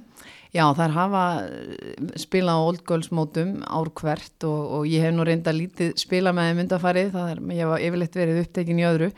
Já, 0.53 0.61
þær 0.77 0.93
hafa 0.93 1.21
eh, 1.47 2.11
spilað 2.21 2.59
á 2.61 2.65
Old 2.67 2.83
Girls 2.91 3.09
mótum 3.17 3.55
ár 3.65 3.89
hvert 3.97 4.45
og, 4.45 4.59
og 4.77 4.85
ég 4.91 5.01
hef 5.07 5.15
nú 5.17 5.25
reynda 5.25 5.53
lítið 5.55 5.95
spilað 5.97 6.37
með 6.37 6.51
þeim 6.51 6.61
undarfarið, 6.67 7.09
það 7.15 7.31
er, 7.33 7.41
ég 7.57 7.63
hef 7.65 7.87
yfirleitt 7.87 8.19
verið 8.21 8.41
upptekin 8.43 8.83
í 8.83 8.85
öðru, 8.91 9.09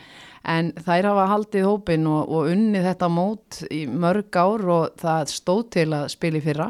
en 0.44 0.72
þær 0.84 1.10
hafa 1.12 1.28
haldið 1.32 1.68
hópin 1.68 2.08
og, 2.12 2.28
og 2.28 2.52
unnið 2.52 2.88
þetta 2.90 3.10
mót 3.12 3.62
í 3.72 3.86
mörg 3.88 4.36
ár 4.36 4.66
og 4.76 5.00
það 5.00 5.32
stóð 5.32 5.64
til 5.78 5.88
að 5.96 6.10
spila 6.12 6.40
í 6.40 6.44
fyrra, 6.44 6.70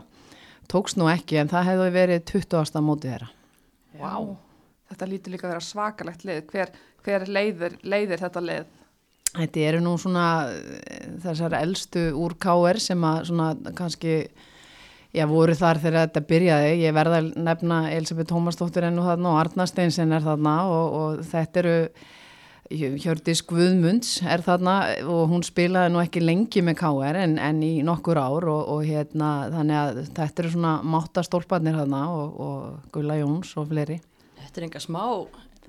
tókst 0.69 0.99
nú 0.99 1.09
ekki 1.11 1.41
en 1.41 1.51
það 1.51 1.69
hefði 1.71 1.89
verið 1.97 2.25
20. 2.29 2.83
mótið 2.85 3.15
þeirra. 3.15 3.31
Vá. 3.99 4.15
Þetta 4.93 5.09
lítur 5.09 5.33
líka 5.33 5.47
að 5.47 5.55
vera 5.55 5.65
svakalegt 5.65 6.23
lið. 6.27 6.41
Hver, 6.51 6.71
hver 7.05 7.27
leiðir, 7.33 7.77
leiðir 7.81 8.21
þetta 8.21 8.41
lið? 8.45 8.71
Þetta 9.33 9.61
eru 9.65 9.79
nú 9.81 9.95
svona 9.97 10.25
eh, 10.53 11.05
þessar 11.23 11.55
elstu 11.57 12.11
úr 12.21 12.35
KR 12.41 12.77
sem 12.81 13.05
að 13.09 13.23
svona 13.31 13.73
kannski, 13.73 14.17
já 15.13 15.23
voru 15.29 15.55
þar 15.57 15.81
þegar 15.81 16.05
þetta 16.05 16.23
byrjaði. 16.29 16.75
Ég 16.83 16.93
verða 16.93 17.21
að 17.23 17.31
nefna 17.47 17.79
Elisabeth 17.95 18.29
Tómasdóttir 18.29 18.85
enn 18.89 19.01
og 19.01 19.09
þarna 19.09 19.31
og 19.31 19.39
Arna 19.41 19.65
Steinsen 19.69 20.13
er 20.13 20.25
þarna 20.25 20.53
og, 20.69 20.99
og 20.99 21.23
þetta 21.31 21.63
eru 21.63 21.77
Hjördis 22.73 23.43
Guðmunds 23.47 24.17
er 24.25 24.41
þarna 24.45 24.75
og 25.05 25.27
hún 25.31 25.45
spilaði 25.45 25.93
nú 25.93 26.01
ekki 26.01 26.23
lengi 26.23 26.63
með 26.65 26.79
KR 26.81 27.19
en, 27.21 27.37
en 27.37 27.61
í 27.65 27.73
nokkur 27.85 28.19
ár 28.19 28.49
og, 28.49 28.61
og 28.73 28.83
hérna 28.87 29.31
þannig 29.53 29.79
að 29.79 30.01
þetta 30.09 30.43
eru 30.43 30.53
svona 30.55 30.73
máttastólparnir 30.95 31.77
þarna 31.77 32.03
og, 32.15 32.37
og 32.47 32.93
Gulla 32.95 33.19
Jóns 33.21 33.53
og 33.61 33.69
fleiri. 33.71 33.99
Þetta 34.41 34.61
er 34.61 34.67
enga 34.67 34.83
smá 34.83 35.01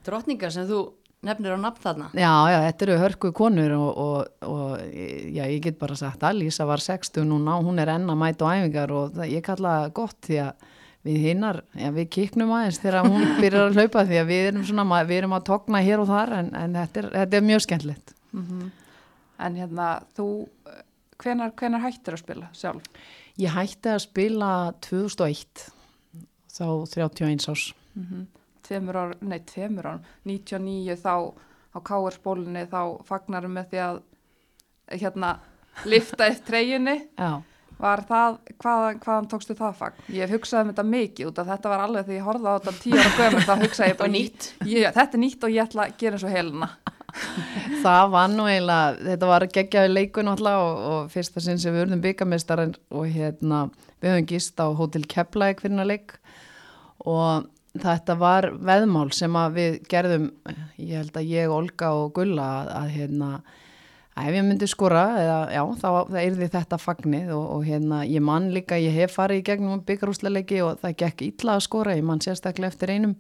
drottningar 0.04 0.54
sem 0.54 0.68
þú 0.68 0.84
nefnir 1.24 1.56
á 1.56 1.58
nafn 1.60 1.82
þarna 1.82 2.08
Já, 2.12 2.32
já, 2.52 2.58
þetta 2.66 2.86
eru 2.86 2.96
hörku 3.00 3.32
konur 3.36 3.74
og, 3.78 3.90
og, 4.04 4.48
og 4.48 4.72
já, 4.84 5.44
ég 5.48 5.60
get 5.64 5.80
bara 5.80 5.96
sagt 5.98 6.24
að 6.24 6.42
Lísa 6.42 6.66
var 6.68 6.82
60 6.84 7.26
núna 7.28 7.58
og 7.58 7.68
hún 7.68 7.80
er 7.82 7.94
enn 7.94 8.08
að 8.10 8.20
mæta 8.20 8.48
á 8.48 8.52
æfingar 8.58 8.94
og 8.94 9.14
það, 9.16 9.30
ég 9.32 9.44
kalla 9.46 9.76
það 9.78 9.94
gott 10.00 10.18
því 10.28 10.40
að 10.44 10.70
við 11.04 11.20
hinnar, 11.28 11.60
já, 11.76 11.90
við 11.92 12.08
kiknum 12.16 12.52
aðeins 12.56 12.80
þegar 12.80 13.08
hún 13.10 13.26
byrjar 13.42 13.68
að 13.68 13.78
hlaupa 13.78 14.04
því 14.08 14.20
að 14.22 14.30
við 14.30 14.46
erum 14.48 14.64
svona, 14.68 15.02
við 15.04 15.18
erum 15.20 15.36
að 15.36 15.46
togna 15.50 15.82
hér 15.84 16.02
og 16.02 16.08
þar 16.08 16.32
en, 16.38 16.50
en 16.56 16.78
þetta, 16.80 17.02
er, 17.02 17.08
þetta 17.18 17.38
er 17.38 17.46
mjög 17.50 17.64
skemmtilegt. 17.66 18.14
En 19.44 19.58
hérna, 19.60 19.88
þú, 20.16 20.28
hvenar, 21.20 21.52
hvenar 21.58 21.84
hættir 21.84 22.16
að 22.16 22.22
spila 22.24 22.50
sjálf? 22.56 22.88
Ég 23.40 23.50
hætti 23.50 23.90
að 23.90 24.02
spila 24.06 24.50
2001, 24.86 25.66
þá 26.54 26.66
31 26.94 27.48
árs. 27.52 27.66
Tveimur 28.64 28.96
ár, 28.96 29.16
nei, 29.20 29.40
tveimur 29.44 29.90
ár, 29.90 30.04
99 30.24 30.96
þá 31.02 31.34
á 31.74 31.78
káarspólinni 31.84 32.64
þá 32.70 33.02
fagnarum 33.04 33.58
með 33.58 33.72
því 33.72 33.80
að 33.84 33.98
hérna 35.02 35.32
lifta 35.84 36.28
eitt 36.30 36.44
treyjunni. 36.46 36.96
Já. 37.18 37.42
Var 37.80 38.02
það, 38.08 38.36
hvaðan, 38.62 38.98
hvaðan 39.02 39.28
tókstu 39.32 39.56
það 39.58 39.78
fagn? 39.80 40.02
Ég 40.14 40.30
hugsaði 40.30 40.64
um 40.64 40.72
þetta 40.72 40.84
mikið 40.88 41.30
út 41.30 41.40
af 41.42 41.48
þetta 41.50 41.72
var 41.72 41.84
alveg 41.84 42.08
því 42.08 42.18
ég 42.18 42.26
horfði 42.28 42.50
á 42.50 42.54
þetta 42.54 42.74
tíu 42.82 42.98
ára 43.00 43.14
gömur 43.18 43.46
þá 43.48 43.54
hugsaði 43.64 43.90
ég 43.90 44.00
bara 44.00 44.14
nýtt. 44.14 44.50
Ég, 44.70 44.90
þetta 44.94 45.18
er 45.18 45.22
nýtt 45.24 45.46
og 45.46 45.54
ég 45.54 45.64
ætla 45.64 45.86
að 45.86 45.96
gera 46.00 46.18
eins 46.18 46.26
og 46.26 46.34
helina. 46.34 46.68
Það 47.84 48.04
var 48.14 48.30
nú 48.32 48.46
eiginlega, 48.50 48.94
þetta 49.08 49.30
var 49.30 49.46
geggjaði 49.54 49.90
leikun 49.92 50.30
alltaf 50.32 50.62
og, 50.64 50.84
og 50.90 51.10
fyrsta 51.12 51.42
sinn 51.42 51.60
sem 51.62 51.74
við 51.74 51.86
urðum 51.86 52.04
byggamestar 52.04 52.62
og 52.64 53.04
hérna 53.14 53.64
við 54.02 54.10
höfum 54.10 54.30
gist 54.32 54.62
á 54.62 54.66
Hotel 54.78 55.04
Keflæk 55.10 55.62
fyrir 55.62 55.76
hana 55.76 55.86
leik 55.88 56.16
og 57.04 57.46
þetta 57.82 58.16
var 58.18 58.48
veðmál 58.54 59.10
sem 59.14 59.36
við 59.54 59.80
gerðum, 59.90 60.30
ég 60.78 61.02
held 61.02 61.18
að 61.18 61.30
ég, 61.30 61.52
Olga 61.52 61.92
og 61.98 62.12
Gulla 62.18 62.48
að, 62.60 62.72
að 62.80 62.92
hérna 62.98 63.30
ef 64.14 64.36
ég 64.36 64.46
myndi 64.46 64.68
skora 64.70 65.04
eða 65.18 65.38
já, 65.50 65.62
þá 65.80 65.88
það 66.12 66.20
yrði 66.22 66.48
þetta 66.54 66.78
fagnið 66.78 67.34
og, 67.34 67.44
og 67.56 67.66
hérna 67.66 68.00
ég 68.06 68.22
man 68.22 68.48
líka, 68.54 68.78
ég 68.78 68.94
hef 68.94 69.16
farið 69.18 69.40
í 69.40 69.44
gegnum 69.48 69.82
byggarúsleiki 69.86 70.60
og 70.62 70.78
það 70.82 70.96
gekk 71.02 71.24
illa 71.28 71.56
að 71.56 71.64
skora, 71.66 71.96
ég 71.98 72.06
man 72.06 72.22
sérstaklega 72.22 72.70
eftir 72.70 72.94
einum. 72.94 73.16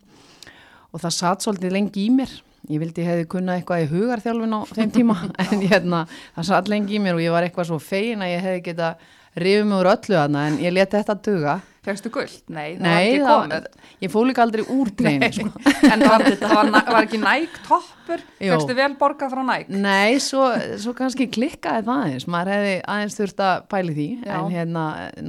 Og 0.94 1.02
það 1.02 1.16
satt 1.16 1.42
svolítið 1.46 1.74
lengi 1.74 2.06
í 2.06 2.12
mér. 2.14 2.30
Ég 2.70 2.80
vildi 2.80 3.04
hefði 3.04 3.26
kunnað 3.28 3.58
eitthvað 3.60 3.82
í 3.82 3.90
hugarþjálfun 3.90 4.56
á 4.56 4.60
þeim 4.70 4.94
tíma 4.94 5.18
en 5.42 5.66
hérna, 5.66 6.06
það 6.38 6.48
satt 6.48 6.70
lengi 6.72 6.96
í 6.96 7.02
mér 7.02 7.18
og 7.18 7.24
ég 7.26 7.34
var 7.34 7.44
eitthvað 7.44 7.68
svo 7.72 7.80
fegin 7.82 8.24
að 8.24 8.36
ég 8.36 8.46
hefði 8.46 8.64
geta 8.70 8.94
rifið 9.34 9.74
úr 9.76 9.90
öllu 9.90 10.16
þarna 10.16 10.46
en 10.48 10.60
ég 10.62 10.72
leti 10.72 10.96
þetta 10.96 11.18
duga 11.26 11.58
Fegstu 11.84 12.08
guld? 12.08 12.32
Nei, 12.48 12.78
það 12.78 12.84
Nei, 12.84 12.92
var 12.94 13.02
ekki 13.04 13.24
komið. 13.28 13.64
ég 14.00 14.12
fóð 14.14 14.22
líka 14.30 14.42
aldrei 14.46 14.62
úr 14.72 14.90
treinu 14.98 15.28
sko. 15.36 15.50
En 15.84 16.00
það 16.00 16.06
var, 16.14 16.22
það 16.40 16.54
var, 16.56 16.70
var 16.94 17.06
ekki 17.08 17.18
næg 17.20 17.58
toppur? 17.66 18.22
Fegstu 18.40 18.76
vel 18.78 18.88
borgað 19.02 19.34
frá 19.34 19.42
næg? 19.44 19.68
Nei, 19.84 20.14
svo, 20.24 20.46
svo 20.80 20.94
kannski 20.96 21.26
klikkaði 21.34 21.84
það 21.84 22.00
aðeins 22.06 22.26
maður 22.32 22.52
hefði 22.54 22.74
aðeins 22.94 23.18
þurft 23.18 23.42
að 23.44 23.66
pæli 23.74 23.96
því 23.98 24.06
Já. 24.24 24.32
en 24.38 24.54
hérna, 24.54 24.84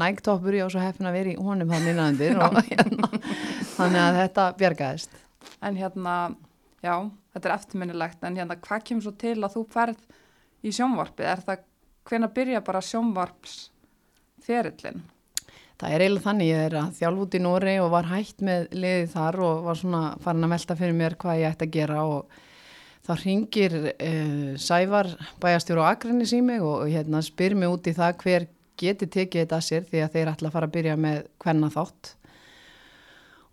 nægtoppur 0.05 0.55
ég 0.55 0.63
á 0.63 0.69
svo 0.71 0.83
heppin 0.85 1.09
að 1.11 1.17
vera 1.19 1.33
í 1.33 1.37
honum 1.49 1.73
það 1.75 1.85
minnaðandir 1.89 2.39
hérna, 2.71 3.09
þannig 3.75 4.01
að 4.05 4.19
þetta 4.23 4.45
bjargaðist 4.63 5.21
En 5.65 5.75
hérna, 5.77 6.13
já, 6.83 6.93
þetta 7.35 7.49
er 7.49 7.53
eftirminnilegt, 7.55 8.23
en 8.25 8.37
hérna, 8.39 8.55
hvað 8.63 8.85
kemur 8.87 9.05
svo 9.05 9.11
til 9.21 9.35
að 9.43 9.53
þú 9.57 9.61
ferð 9.75 9.99
í 10.65 10.71
sjónvarpið? 10.73 11.27
Er 11.35 11.43
það, 11.45 11.61
hvenær 12.09 12.31
byrja 12.35 12.63
bara 12.65 12.81
sjónvarps 12.85 13.53
ferillin? 14.45 15.03
Það 15.75 15.91
er 15.91 16.03
eiginlega 16.05 16.23
þannig, 16.23 16.49
ég 16.49 16.65
er 16.69 16.75
að 16.79 16.91
þjálf 16.95 17.21
út 17.25 17.35
í 17.35 17.39
Nóri 17.43 17.75
og 17.83 17.91
var 17.91 18.07
hætt 18.07 18.43
með 18.47 18.67
liðið 18.71 19.09
þar 19.11 19.37
og 19.43 19.63
var 19.65 19.79
svona 19.79 20.03
farin 20.23 20.47
að 20.47 20.53
velta 20.55 20.77
fyrir 20.79 20.95
mér 20.95 21.15
hvað 21.19 21.39
ég 21.41 21.55
ætti 21.55 21.67
að 21.67 21.73
gera 21.75 22.03
og 22.07 22.37
þá 23.05 23.13
ringir 23.21 23.75
uh, 23.91 24.51
Sævar 24.61 25.11
bæjastjóru 25.43 25.83
á 25.83 25.91
Akrinni 25.91 26.27
í 26.27 26.43
mig 26.45 26.63
og 26.63 26.85
hérna 26.87 27.21
spyr 27.25 27.57
mig 27.59 27.71
út 27.71 27.89
í 27.91 27.95
það 27.97 28.21
hver 28.23 28.47
geti 28.79 29.07
tekið 29.07 29.43
þetta 29.43 29.59
að 29.59 29.65
sér 29.67 29.89
því 29.89 30.03
að 30.03 30.15
þeir 30.15 30.31
ætla 30.31 30.49
að 30.49 30.55
fara 30.55 30.69
að 30.69 30.77
byrja 30.77 30.95
með 30.99 31.19
hvenna 31.43 31.71
þátt 31.73 32.15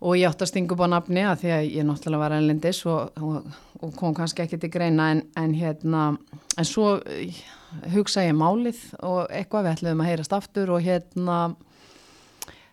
og 0.03 0.17
ég 0.19 0.27
átti 0.27 0.43
að 0.43 0.51
stinga 0.51 0.75
upp 0.75 0.83
á 0.83 0.87
nafni 0.91 1.23
að 1.23 1.43
því 1.43 1.51
að 1.55 1.67
ég 1.77 1.85
náttúrulega 1.87 2.23
var 2.23 2.35
ennlendis 2.37 2.81
og, 2.91 3.19
og, 3.23 3.59
og 3.79 3.93
kom 3.99 4.15
kannski 4.15 4.43
ekki 4.43 4.59
til 4.59 4.71
greina 4.73 5.11
en, 5.13 5.21
en 5.39 5.53
hérna, 5.55 6.01
en 6.59 6.67
svo 6.67 6.97
eh, 7.07 7.37
hugsa 7.93 8.25
ég 8.25 8.35
málið 8.35 8.81
og 8.99 9.31
eitthvað 9.31 9.67
við 9.67 9.77
ætluðum 9.77 10.03
að 10.03 10.11
heyrast 10.11 10.35
aftur 10.35 10.73
og 10.75 10.83
hérna 10.83 11.37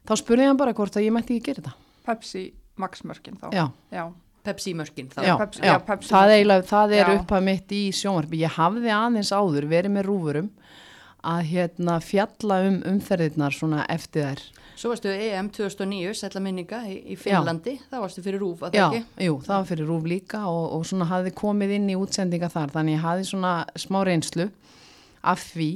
þá 0.09 0.13
spurði 0.21 0.47
ég 0.47 0.51
hann 0.53 0.61
bara 0.61 0.75
hvort 0.77 0.97
að 0.97 1.07
ég 1.07 1.13
mætti 1.17 1.37
ekki 1.39 1.47
gera 1.51 1.63
þetta. 1.63 1.75
Pepsi 2.07 2.45
Max-mörkin 2.81 3.37
þá? 3.41 3.49
Já, 3.53 3.65
Já, 3.93 4.05
Pepsi-mörkin 4.45 5.11
Já, 5.13 5.23
já, 5.27 5.35
Pepsi- 5.37 5.61
já, 5.61 5.73
já, 5.75 5.79
Pepsi 5.85 6.09
það, 6.15 6.23
Max. 6.25 6.33
eiginlega, 6.39 6.69
það 6.71 6.95
er 6.97 7.11
uppað 7.19 7.43
mitt 7.45 7.75
í 7.77 7.81
sjónvarpi. 7.93 8.39
Ég 8.41 8.55
hafði 8.57 8.95
aðeins 8.97 9.33
áður 9.37 9.67
verið 9.69 9.93
með 9.99 10.07
rúfurum 10.09 10.49
að 11.21 11.43
hérna 11.51 11.99
fjalla 12.01 12.57
um 12.71 12.79
umferðirnar 12.95 13.53
svona 13.53 13.83
eftir 13.93 14.25
þær. 14.31 14.41
Svo 14.81 14.89
varstu 14.95 15.11
EM 15.13 15.51
2009, 15.53 16.15
sætla 16.17 16.41
minninga 16.41 16.79
í, 16.89 16.95
í 17.13 17.17
Finnlandi, 17.21 17.75
það 17.91 18.01
varstu 18.07 18.23
fyrir 18.25 18.41
rúf 18.41 18.63
að 18.65 18.79
Já, 18.79 18.87
það 18.89 18.95
ekki? 18.97 19.27
jú, 19.27 19.35
það 19.45 19.59
var 19.59 19.67
fyrir 19.69 19.91
rúf 19.93 20.07
líka 20.09 20.41
og, 20.49 20.63
og 20.79 20.87
svona 20.89 21.05
hafði 21.11 21.35
komið 21.37 21.75
inn 21.77 21.91
í 21.93 21.99
útsendinga 22.01 22.49
þar 22.49 22.73
þannig 22.73 22.97
ég 22.97 23.05
hafði 23.05 23.27
svona 23.29 23.53
smá 23.77 24.01
reynslu 24.09 24.49
af 25.21 25.43
því 25.53 25.69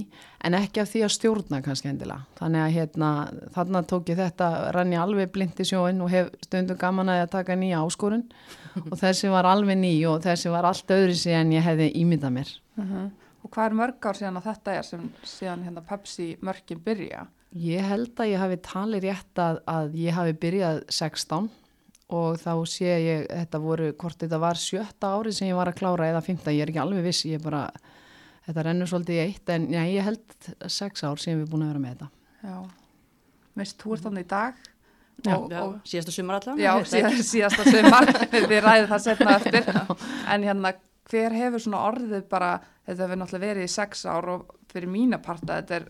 en 0.45 0.57
ekki 0.57 0.81
af 0.83 0.91
því 0.91 1.03
að 1.05 1.13
stjórna 1.15 1.61
kannski 1.65 1.91
endilega. 1.91 2.25
Þannig 2.39 2.65
að 2.65 2.75
hérna 2.79 3.11
þarna 3.57 3.83
tók 3.89 4.13
ég 4.13 4.21
þetta, 4.21 4.51
rann 4.77 4.95
ég 4.95 5.03
alveg 5.03 5.33
blind 5.35 5.61
í 5.61 5.67
sjóin 5.69 6.01
og 6.05 6.13
hef 6.13 6.31
stundum 6.47 6.81
gaman 6.81 7.13
að 7.13 7.21
ég 7.21 7.27
að 7.27 7.35
taka 7.37 7.59
nýja 7.61 7.83
áskorun 7.85 8.25
og 8.91 8.97
þessi 9.01 9.33
var 9.33 9.49
alveg 9.49 9.79
ný 9.81 9.95
og 10.11 10.23
þessi 10.25 10.53
var 10.53 10.69
allt 10.69 10.95
öðru 10.97 11.19
en 11.35 11.55
ég 11.55 11.65
hefði 11.65 11.91
ímyndað 12.01 12.37
mér. 12.39 12.55
og 13.45 13.51
hvað 13.53 13.67
er 13.69 13.79
mörg 13.81 14.09
ár 14.09 14.21
síðan 14.21 14.41
að 14.41 14.49
þetta 14.51 14.77
er 14.79 14.87
sem 14.89 15.09
síðan 15.29 15.67
hérna 15.67 15.85
Pepsi 15.89 16.31
mörkin 16.41 16.81
byrja? 16.85 17.27
Ég 17.55 17.85
held 17.87 18.19
að 18.19 18.33
ég 18.33 18.41
hafi 18.43 18.57
talið 18.67 19.05
rétt 19.05 19.39
að, 19.39 19.61
að 19.71 19.93
ég 20.01 20.17
hafi 20.17 20.33
byrjað 20.43 20.81
16 20.91 21.51
og 22.15 22.39
þá 22.41 22.53
sé 22.69 22.91
ég, 23.01 23.27
þetta 23.31 23.61
voru, 23.63 23.91
hvort 23.99 24.19
þetta 24.21 24.41
var 24.43 24.61
sjötta 24.61 25.13
árið 25.17 25.39
sem 25.39 25.49
ég 25.49 25.59
var 25.59 25.71
að 25.71 25.79
klára 25.79 26.09
eða 26.11 26.25
15, 26.27 26.53
ég 26.53 26.65
er 26.65 26.73
ekki 26.73 26.83
alveg 26.83 27.07
viss, 27.07 27.25
ég 27.29 27.39
er 27.39 27.45
bara, 27.45 27.63
þetta 28.47 28.65
rennur 28.67 28.91
svolítið 28.91 29.19
í 29.19 29.25
eitt, 29.25 29.51
en 29.55 29.67
já, 29.73 29.83
ég 29.89 30.07
held 30.09 30.49
6 30.77 31.05
ár 31.09 31.21
sem 31.23 31.35
við 31.35 31.45
erum 31.45 31.53
búin 31.55 31.67
að 31.67 31.73
vera 31.73 31.83
með 31.85 31.95
þetta. 31.95 32.09
Já, 32.45 32.57
veist, 33.61 33.77
þú 33.81 33.97
ert 33.97 34.07
þannig 34.09 34.27
í 34.27 34.31
dag 34.35 34.63
Já. 35.25 35.35
og, 35.37 35.45
Já, 35.53 35.61
og 35.63 35.75
síðasta 35.89 36.13
sumar 36.15 36.41
allavega. 36.41 36.65
Já, 36.65 36.73
ég 36.75 36.81
veit 36.83 36.91
það 36.93 37.15
síðast, 37.15 37.31
síðasta 37.31 37.65
sumar, 37.71 38.09
við 38.53 38.65
ræðum 38.65 38.91
það 38.91 39.05
setna 39.05 39.37
eftir, 39.39 39.69
en 40.35 40.49
hérna, 40.49 40.75
hver 41.11 41.37
hefur 41.39 41.63
svona 41.63 41.85
orðið 41.91 42.27
bara, 42.33 42.51
þetta 42.89 43.07
hefur 43.07 43.21
náttúrulega 43.21 43.47
verið 43.53 43.69
í 43.69 43.75
sex 43.75 44.05
ár 44.11 44.31
og 44.35 44.55
fyrir 44.73 44.91
mína 44.91 45.21
parta, 45.23 45.61
þetta 45.61 45.79
er, 45.79 45.89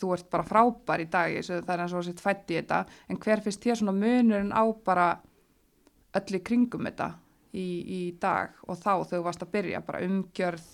þú 0.00 0.12
ert 0.16 0.30
bara 0.32 0.46
frábær 0.46 1.02
í 1.04 1.08
dag, 1.10 1.36
það 1.46 1.72
er 1.74 1.84
eins 1.84 1.96
og 1.98 2.06
sitt 2.06 2.22
fætt 2.22 2.50
í 2.50 2.58
þetta, 2.60 2.84
en 3.10 3.20
hver 3.22 3.42
finnst 3.44 3.66
þér 3.66 3.80
svona 3.82 3.96
munurinn 3.98 4.54
á 4.54 4.64
bara 4.86 5.08
öll 6.18 6.38
í 6.38 6.42
kringum 6.46 6.88
þetta 6.88 7.12
í, 7.54 7.66
í 7.66 8.00
dag 8.22 8.56
og 8.66 8.78
þá 8.80 8.92
þú 9.10 9.22
varst 9.26 9.44
að 9.44 9.52
byrja, 9.54 9.82
bara 9.86 10.02
umgjörð, 10.06 10.68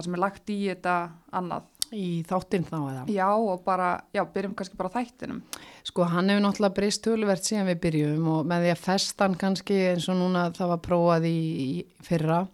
það 0.00 0.08
sem 0.08 0.16
er 0.16 0.22
lagt 0.24 0.50
í 0.50 0.58
þetta, 0.70 0.96
annað. 1.36 1.68
Í 1.90 2.22
þáttinn 2.22 2.66
þá 2.68 2.76
eða? 2.78 3.00
Já, 3.10 3.26
og 3.34 3.64
bara, 3.66 3.88
já, 4.14 4.22
byrjum 4.30 4.54
kannski 4.58 4.78
bara 4.78 4.92
þættinum. 4.94 5.40
Sko 5.86 6.06
hann 6.06 6.30
hefur 6.30 6.44
náttúrulega 6.44 6.76
breyst 6.76 7.02
töluvert 7.02 7.46
síðan 7.46 7.66
við 7.72 7.80
byrjum 7.82 8.28
og 8.30 8.46
með 8.46 8.64
því 8.64 8.70
að 8.76 8.84
festan 8.84 9.34
kannski 9.40 9.78
eins 9.90 10.06
og 10.12 10.20
núna 10.20 10.44
það 10.54 10.70
var 10.70 10.82
prófað 10.86 11.26
í, 11.26 11.40
í 11.64 12.06
fyrra 12.06 12.44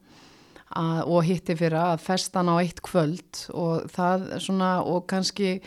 að, 0.73 1.03
og 1.05 1.21
hitti 1.29 1.57
fyrra 1.59 1.85
að 1.93 2.07
festan 2.07 2.49
á 2.49 2.55
eitt 2.57 2.81
kvöld 2.87 3.43
og 3.53 3.91
það 3.93 4.25
svona 4.47 4.71
og 4.89 5.05
kannski 5.13 5.59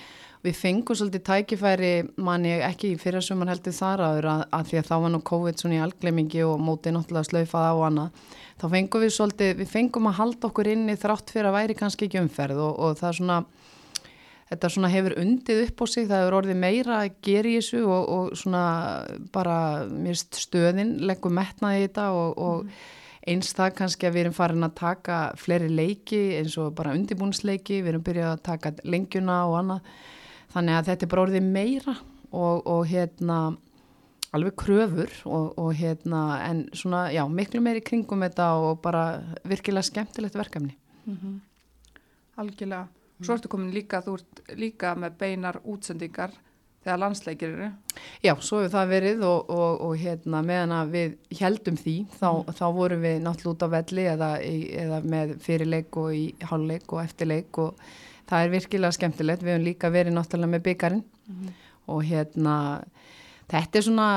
við 0.45 0.55
fengum 0.55 0.95
svolítið 0.95 1.23
tækifæri 1.27 1.93
manni 2.23 2.53
ekki 2.63 2.93
í 2.93 2.99
fyrra 2.99 3.19
sumar 3.23 3.51
heldur 3.51 3.75
þar 3.75 4.03
áður 4.05 4.27
að, 4.31 4.43
að 4.55 4.69
því 4.69 4.77
að 4.79 4.89
þá 4.89 4.93
var 5.03 5.13
nú 5.13 5.21
COVID 5.29 5.59
svona 5.59 5.75
í 5.75 5.81
alglemingi 5.83 6.43
og 6.47 6.61
mótið 6.63 6.95
náttúrulega 6.95 7.27
slaufað 7.27 7.67
á 7.67 7.75
annað. 7.89 8.21
Þá 8.59 8.65
fengum 8.75 9.03
við 9.03 9.15
svolítið, 9.15 9.51
við 9.59 9.73
fengum 9.73 10.07
að 10.07 10.19
halda 10.19 10.47
okkur 10.49 10.69
inni 10.71 10.95
þrátt 10.99 11.33
fyrir 11.33 11.49
að 11.49 11.57
væri 11.57 11.75
kannski 11.79 12.07
ekki 12.07 12.21
umferð 12.23 12.63
og, 12.63 12.79
og 12.79 12.95
það 12.99 13.17
svona 13.19 13.39
þetta 14.49 14.69
svona 14.73 14.89
hefur 14.89 15.15
undið 15.21 15.63
upp 15.67 15.83
á 15.83 15.85
sig, 15.91 16.07
það 16.09 16.23
hefur 16.23 16.37
orðið 16.39 16.61
meira 16.63 17.01
að 17.03 17.19
gera 17.25 17.51
í 17.51 17.57
þessu 17.59 17.81
og, 17.85 18.07
og 18.15 18.39
svona 18.39 18.63
bara 19.35 19.57
mér 19.91 20.15
finnst 20.15 20.39
stöðin 20.47 20.95
leggur 21.05 21.35
metnaði 21.35 21.83
í 21.83 21.85
þetta 21.85 22.07
og, 22.17 22.39
og 22.39 23.29
eins 23.29 23.51
það 23.53 23.75
kannski 23.77 24.07
að 24.07 24.15
við 24.15 24.23
erum 24.23 24.37
farin 24.37 24.65
að 24.65 24.77
taka 24.79 25.19
fleiri 25.37 25.69
leiki 25.69 26.21
eins 26.39 26.55
og 26.61 26.71
bara 26.77 26.95
undibúnsleiki, 26.97 27.83
við 27.83 27.93
erum 27.93 28.07
byrjað 28.07 28.31
að 28.31 28.45
taka 28.47 28.73
lengjuna 28.87 29.43
og 29.51 29.59
annað 29.59 29.91
þannig 30.53 30.77
að 30.77 30.91
þetta 30.91 31.05
er 31.05 31.11
bara 31.13 31.25
orðið 31.27 31.49
meira 31.49 31.95
og, 32.29 32.67
og 32.69 32.85
hérna 32.89 33.39
alveg 34.35 34.55
kröfur 34.61 35.13
og, 35.25 35.53
og 35.57 35.71
hérna 35.77 36.23
en 36.45 36.65
svona 36.77 37.07
já, 37.13 37.23
miklu 37.29 37.61
meiri 37.65 37.81
kringum 37.85 38.25
þetta 38.27 38.51
og 38.61 38.81
bara 38.83 39.05
virkilega 39.47 39.87
skemmtilegt 39.87 40.37
verkefni. 40.37 40.75
Algjörlega. 42.39 42.85
Svo 43.19 43.35
ertu 43.35 43.49
komin 43.51 43.73
líka, 43.75 43.99
þú 44.05 44.19
ert 44.19 44.53
líka 44.55 44.93
með 44.95 45.17
beinar 45.19 45.57
útsendingar 45.67 46.31
þegar 46.85 46.99
landsleikir 47.01 47.49
eru. 47.51 47.69
Já, 48.23 48.31
svo 48.39 48.61
hefur 48.61 48.71
það 48.77 48.93
verið 48.93 49.23
og, 49.27 49.49
og, 49.51 49.81
og 49.87 49.95
hérna 49.99 50.39
meðan 50.45 50.75
að 50.77 50.93
við 50.93 51.39
heldum 51.41 51.79
því 51.79 51.95
þá, 52.13 52.29
þá 52.55 52.65
vorum 52.77 53.03
við 53.03 53.17
náttúrulega 53.25 53.55
út 53.55 53.65
á 53.65 53.69
velli 53.75 54.05
eða, 54.13 54.29
eða 54.85 55.01
með 55.15 55.33
fyrirleik 55.43 55.99
og 55.99 56.13
í 56.15 56.23
hálfleik 56.47 56.95
og 56.95 57.01
eftirleik 57.03 57.59
og 57.65 57.83
það 58.29 58.45
er 58.45 58.53
virkilega 58.53 58.97
skemmtilegt. 58.97 59.43
Við 59.45 59.55
hefum 59.55 59.67
líka 59.67 59.93
verið 59.93 60.15
náttúrulega 60.15 60.53
með 60.55 60.65
byggarinn 60.69 61.03
og 61.89 62.05
hérna 62.05 62.55
þetta 63.49 63.79
er 63.79 63.85
svona, 63.85 64.07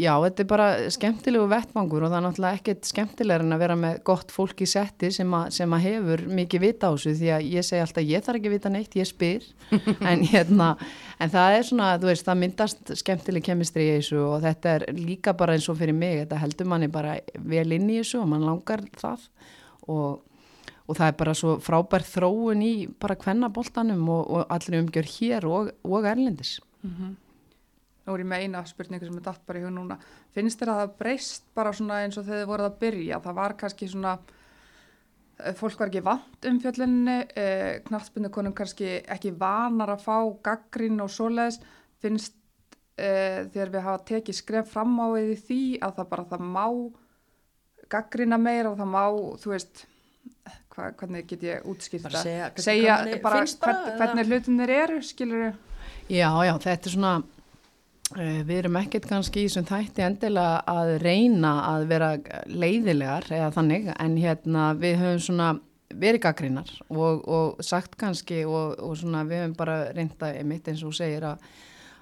já, 0.00 0.12
þetta 0.24 0.42
er 0.42 0.48
bara 0.50 0.66
skemmtilegu 0.92 1.46
vettvangur 1.50 2.06
og 2.06 2.10
það 2.10 2.18
er 2.18 2.24
náttúrulega 2.24 2.58
ekkert 2.58 2.88
skemmtilegur 2.88 3.44
en 3.44 3.54
að 3.54 3.62
vera 3.62 3.76
með 3.78 3.98
gott 4.08 4.34
fólk 4.34 4.62
í 4.64 4.68
setti 4.70 5.10
sem, 5.14 5.34
a, 5.38 5.44
sem 5.54 5.76
að 5.76 5.84
hefur 5.86 6.24
mikið 6.40 6.64
vita 6.64 6.90
á 6.90 6.94
þessu 6.96 7.14
því 7.20 7.32
að 7.36 7.48
ég 7.52 7.66
segi 7.68 7.84
alltaf 7.84 8.08
ég 8.08 8.26
þarf 8.26 8.40
ekki 8.40 8.52
vita 8.56 8.72
neitt, 8.72 8.98
ég 8.98 9.08
spyr. 9.08 9.46
En 10.10 10.22
hérna, 10.26 10.72
en 11.22 11.32
það 11.32 11.58
er 11.58 11.68
svona 11.70 11.90
þú 12.00 12.10
veist, 12.10 12.26
það 12.26 12.40
myndast 12.42 12.94
skemmtileg 13.02 13.46
kemistri 13.46 13.86
í 13.86 13.96
þessu 14.00 14.22
og 14.24 14.38
þetta 14.44 14.74
er 14.74 14.86
líka 14.98 15.34
bara 15.38 15.56
eins 15.56 15.68
og 15.70 15.78
fyrir 15.78 15.96
mig 15.96 16.24
þetta 16.24 16.40
heldur 16.42 16.70
manni 16.70 16.90
bara 16.92 17.18
vel 17.38 17.68
inn 17.76 17.90
í 17.90 18.00
þessu 18.00 18.22
og 18.22 18.30
mann 18.32 18.46
langar 18.46 18.82
það. 18.98 19.28
Og 19.86 20.22
og 20.86 20.94
það 20.94 21.10
er 21.10 21.16
bara 21.18 21.34
svo 21.34 21.56
frábær 21.62 22.04
þróun 22.06 22.62
í 22.62 22.74
bara 23.00 23.18
kvennaboltanum 23.18 24.08
og, 24.08 24.22
og 24.30 24.52
allir 24.54 24.80
umgjör 24.80 25.08
hér 25.16 25.46
og, 25.50 25.70
og 25.82 26.06
erlendis. 26.06 26.58
Nú 28.06 28.14
er 28.14 28.22
ég 28.22 28.28
með 28.30 28.44
eina 28.44 28.62
spurningu 28.68 29.08
sem 29.08 29.18
er 29.18 29.24
datt 29.26 29.42
bara 29.48 29.58
í 29.58 29.64
hug 29.64 29.72
núna. 29.74 29.96
Finnst 30.34 30.60
þér 30.60 30.70
að 30.70 30.80
það 30.80 30.92
breyst 31.00 31.46
bara 31.58 31.72
svona 31.74 32.02
eins 32.04 32.18
og 32.20 32.26
þegar 32.28 32.44
þið 32.44 32.50
voruð 32.52 32.68
að 32.68 32.76
byrja? 32.84 33.20
Það 33.24 33.38
var 33.40 33.54
kannski 33.62 33.88
svona, 33.90 34.12
eh, 35.40 35.56
fólk 35.58 35.80
var 35.80 35.90
ekki 35.90 36.04
vant 36.06 36.46
um 36.46 36.60
fjöllinni, 36.62 37.16
eh, 37.34 37.80
knattspindu 37.88 38.30
konum 38.30 38.54
kannski 38.54 39.02
ekki 39.02 39.34
vanar 39.34 39.96
að 39.96 40.04
fá 40.06 40.18
gaggrín 40.48 41.02
og 41.02 41.10
svoleiðis. 41.10 41.58
Finnst 41.98 42.34
eh, 42.96 43.50
þegar 43.50 43.74
við 43.74 43.82
hafa 43.82 44.04
tekið 44.04 44.38
skref 44.38 44.70
fram 44.70 44.94
á 45.02 45.06
því 45.18 45.80
að 45.82 45.98
það 45.98 46.08
bara 46.08 46.24
það 46.30 46.46
má 46.46 46.66
gaggrína 47.90 48.38
meira 48.38 48.70
og 48.70 48.78
það 48.78 48.90
má, 48.94 49.04
þú 49.42 49.50
veist, 49.50 49.86
hva, 50.76 50.90
hvernig 51.00 51.26
get 51.30 51.46
ég 51.46 51.64
útskýrt 51.68 52.06
Bara 52.06 52.20
það? 52.20 52.26
segja 52.26 52.50
segja 52.68 53.20
bara, 53.24 53.46
hvern, 53.46 53.88
hvernig 54.00 54.28
hlutinir 54.30 54.74
eru, 54.82 55.00
skilur 55.04 55.48
Já, 56.06 56.30
já, 56.46 56.52
þetta 56.62 56.86
er 56.86 56.92
svona, 56.92 57.12
uh, 58.14 58.40
við 58.46 58.56
erum 58.60 58.76
ekkert 58.78 59.08
kannski 59.10 59.42
í 59.42 59.48
þessum 59.48 59.66
þætti 59.66 60.04
endilega 60.06 60.60
að 60.70 60.92
reyna 61.02 61.54
að 61.72 61.86
vera 61.90 62.10
leiðilegar 62.46 63.26
eða 63.34 63.48
þannig, 63.56 63.88
en 63.98 64.18
hérna 64.20 64.68
við 64.78 65.00
höfum 65.02 65.24
svona 65.26 65.48
verið 65.94 66.22
gaggrinnar 66.26 66.70
og, 66.90 67.24
og 67.26 67.64
sagt 67.64 67.96
kannski 67.98 68.44
og, 68.46 68.76
og 68.82 68.94
svona 68.98 69.24
við 69.26 69.44
höfum 69.44 69.56
bara 69.58 69.78
reynda 69.96 70.30
mitt 70.46 70.68
eins 70.70 70.82
og 70.86 70.94
segir 70.94 71.26
að, 71.26 71.42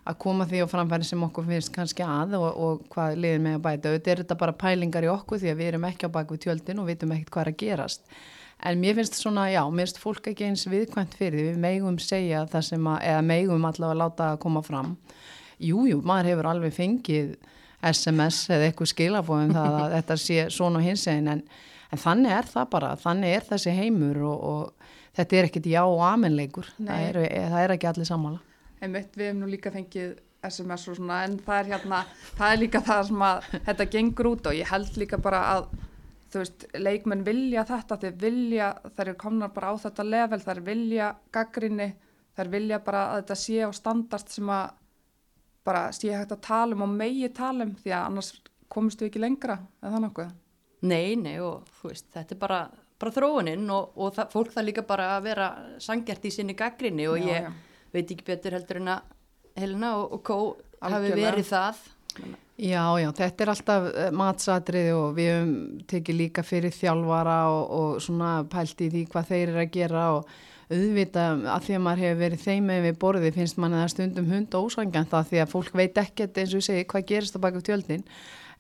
að 0.04 0.20
koma 0.24 0.48
því 0.48 0.64
á 0.64 0.72
framfæri 0.72 1.08
sem 1.08 1.26
okkur 1.26 1.48
finnst 1.48 1.72
kannski 1.74 2.04
að 2.04 2.36
og, 2.40 2.48
og 2.52 2.86
hvað 2.92 3.18
liðin 3.20 3.44
með 3.46 3.58
að 3.58 3.66
bæta. 3.66 3.96
Þetta 3.96 4.12
er 4.12 4.24
þetta 4.24 4.40
bara 4.44 4.56
pælingar 4.64 5.08
í 5.08 5.12
okkur 5.12 5.40
því 5.40 5.52
að 5.52 5.60
við 5.60 5.72
erum 5.72 5.88
ekki 5.88 6.08
á 6.08 6.16
baku 6.16 6.40
tjöldin 6.40 6.80
og 6.82 6.88
vitum 6.90 7.16
ekkert 7.16 7.36
hvað 7.36 7.46
er 7.46 7.52
að 7.52 7.60
gerast. 7.64 8.16
En 8.64 8.80
mér 8.80 8.96
finnst 8.96 9.18
svona, 9.20 9.48
já, 9.52 9.60
mér 9.68 9.88
finnst 9.88 10.00
fólk 10.00 10.30
ekki 10.30 10.46
eins 10.48 10.64
viðkvæmt 10.70 11.16
fyrir 11.18 11.36
því, 11.36 11.48
við 11.50 11.60
megum 11.60 11.98
segja 12.00 12.46
það 12.48 12.64
sem 12.70 12.86
að, 12.88 13.02
eða 13.10 13.26
megum 13.28 13.66
allavega 13.68 14.00
láta 14.00 14.28
að 14.32 14.40
koma 14.46 14.62
fram. 14.64 14.94
Jújú, 15.60 15.90
jú, 15.90 16.00
maður 16.06 16.30
hefur 16.32 16.48
alveg 16.50 16.74
fengið 16.74 17.34
SMS 17.84 18.40
eða 18.54 18.70
eitthvað 18.70 18.90
skilafóðum 18.94 19.54
það 19.54 19.78
að 19.82 19.92
þetta 19.98 20.18
sé 20.24 20.48
svona 20.56 20.82
hins 20.84 21.04
eginn 21.12 21.32
en, 21.34 21.44
en 21.92 22.04
þannig 22.06 22.36
er 22.38 22.50
það 22.54 22.70
bara, 22.72 22.92
þannig 23.04 23.36
er 23.36 23.48
þessi 23.52 23.76
heimur 23.76 24.22
og, 24.30 24.44
og 24.50 24.92
þetta 25.18 25.38
er 25.38 25.50
ekkit 25.50 25.72
já 25.74 25.82
og 25.84 26.04
amenleikur, 26.08 26.72
það 26.80 27.08
er, 27.08 27.20
það 27.52 27.62
er 27.62 27.76
ekki 27.76 27.90
allir 27.92 28.08
sammála. 28.08 28.40
Einmitt, 28.80 29.12
við 29.16 29.28
hefum 29.30 29.44
nú 29.44 29.52
líka 29.52 29.72
fengið 29.72 30.16
SMS 30.44 30.88
og 30.88 30.98
svona 30.98 31.22
en 31.24 31.36
það 31.40 31.60
er 31.60 31.70
hérna, 31.72 32.04
það 32.36 32.52
er 32.52 32.60
líka 32.60 32.80
það 32.84 33.02
sem 33.08 33.26
að 33.28 33.50
þetta 33.68 33.92
gengur 33.94 34.30
út 34.34 34.48
og 34.50 34.56
ég 34.58 34.72
held 34.72 34.98
líka 35.00 35.20
bara 35.20 35.40
að 35.54 35.68
þú 36.34 36.42
veist, 36.42 36.64
leikmenn 36.74 37.24
vilja 37.26 37.62
þetta, 37.68 37.98
þeir 38.02 38.16
vilja, 38.18 38.70
þeir 38.96 39.08
eru 39.08 39.18
komnar 39.20 39.52
bara 39.54 39.70
á 39.70 39.74
þetta 39.84 40.06
level, 40.08 40.40
þeir 40.42 40.60
vilja 40.66 41.10
gaggrinni, 41.34 41.90
þeir 42.34 42.50
vilja 42.50 42.80
bara 42.82 43.04
að 43.12 43.20
þetta 43.22 43.36
sé 43.44 43.60
á 43.62 43.70
standard 43.76 44.32
sem 44.32 44.50
að 44.50 44.72
bara 45.64 45.84
sé 45.96 46.10
hægt 46.12 46.34
að 46.34 46.42
tala 46.44 46.76
um 46.76 46.84
og 46.84 46.90
megi 46.92 47.28
tala 47.32 47.64
um 47.64 47.74
því 47.78 47.92
að 47.94 48.06
annars 48.10 48.32
komist 48.74 49.00
við 49.00 49.12
ekki 49.12 49.22
lengra 49.22 49.58
eða 49.84 50.00
nokkuð. 50.04 50.32
Nei, 50.84 51.14
nei 51.16 51.38
og 51.40 51.68
þú 51.78 51.92
veist, 51.92 52.10
þetta 52.12 52.34
er 52.34 52.40
bara, 52.42 52.60
bara 53.00 53.14
þróuninn 53.14 53.70
og, 53.72 53.94
og 53.96 54.12
það, 54.18 54.32
fólk 54.34 54.52
það 54.52 54.68
líka 54.68 54.84
bara 54.88 55.10
að 55.14 55.28
vera 55.30 55.48
sangjart 55.80 56.26
í 56.28 56.32
sinni 56.34 56.56
gaggrinni 56.58 57.06
og 57.08 57.16
Já, 57.22 57.28
ég 57.30 57.46
já. 57.46 57.52
veit 57.94 58.10
ekki 58.10 58.26
betur 58.28 58.58
heldur 58.58 58.82
en 58.82 58.96
að 58.98 59.12
Helena 59.62 59.94
og, 60.00 60.18
og 60.18 60.24
Kó 60.26 60.38
hafi 60.82 61.14
verið 61.14 61.48
það. 61.48 61.84
Já, 62.54 62.84
já, 63.02 63.08
þetta 63.18 63.42
er 63.44 63.50
alltaf 63.50 63.86
eh, 63.90 64.10
matsatriði 64.14 64.92
og 64.94 65.16
við 65.16 65.30
höfum 65.32 65.54
tekið 65.90 66.18
líka 66.20 66.44
fyrir 66.46 66.74
þjálfara 66.76 67.38
og, 67.50 67.64
og 67.78 68.02
svona 68.04 68.34
pælt 68.50 68.84
í 68.86 68.90
því 68.92 69.02
hvað 69.10 69.30
þeir 69.32 69.48
eru 69.48 69.62
að 69.64 69.72
gera 69.74 70.04
og 70.14 70.28
auðvita 70.70 71.24
að 71.54 71.66
því 71.66 71.74
að 71.76 71.82
maður 71.84 72.04
hefur 72.04 72.20
verið 72.22 72.44
þeim 72.44 72.70
með 72.70 72.86
við 72.86 73.00
borðið 73.02 73.34
finnst 73.40 73.58
manni 73.60 73.82
það 73.82 73.90
stundum 73.96 74.30
hund 74.30 74.54
og 74.54 74.70
ósangjönd 74.70 75.10
það 75.10 75.28
því 75.32 75.42
að 75.42 75.52
fólk 75.56 75.74
veit 75.82 76.00
ekkert 76.04 76.40
eins 76.40 76.54
og 76.54 76.62
ég 76.62 76.68
segi 76.70 76.86
hvað 76.94 77.08
gerist 77.10 77.36
á 77.36 77.44
baka 77.44 77.60
tjöldin. 77.66 78.06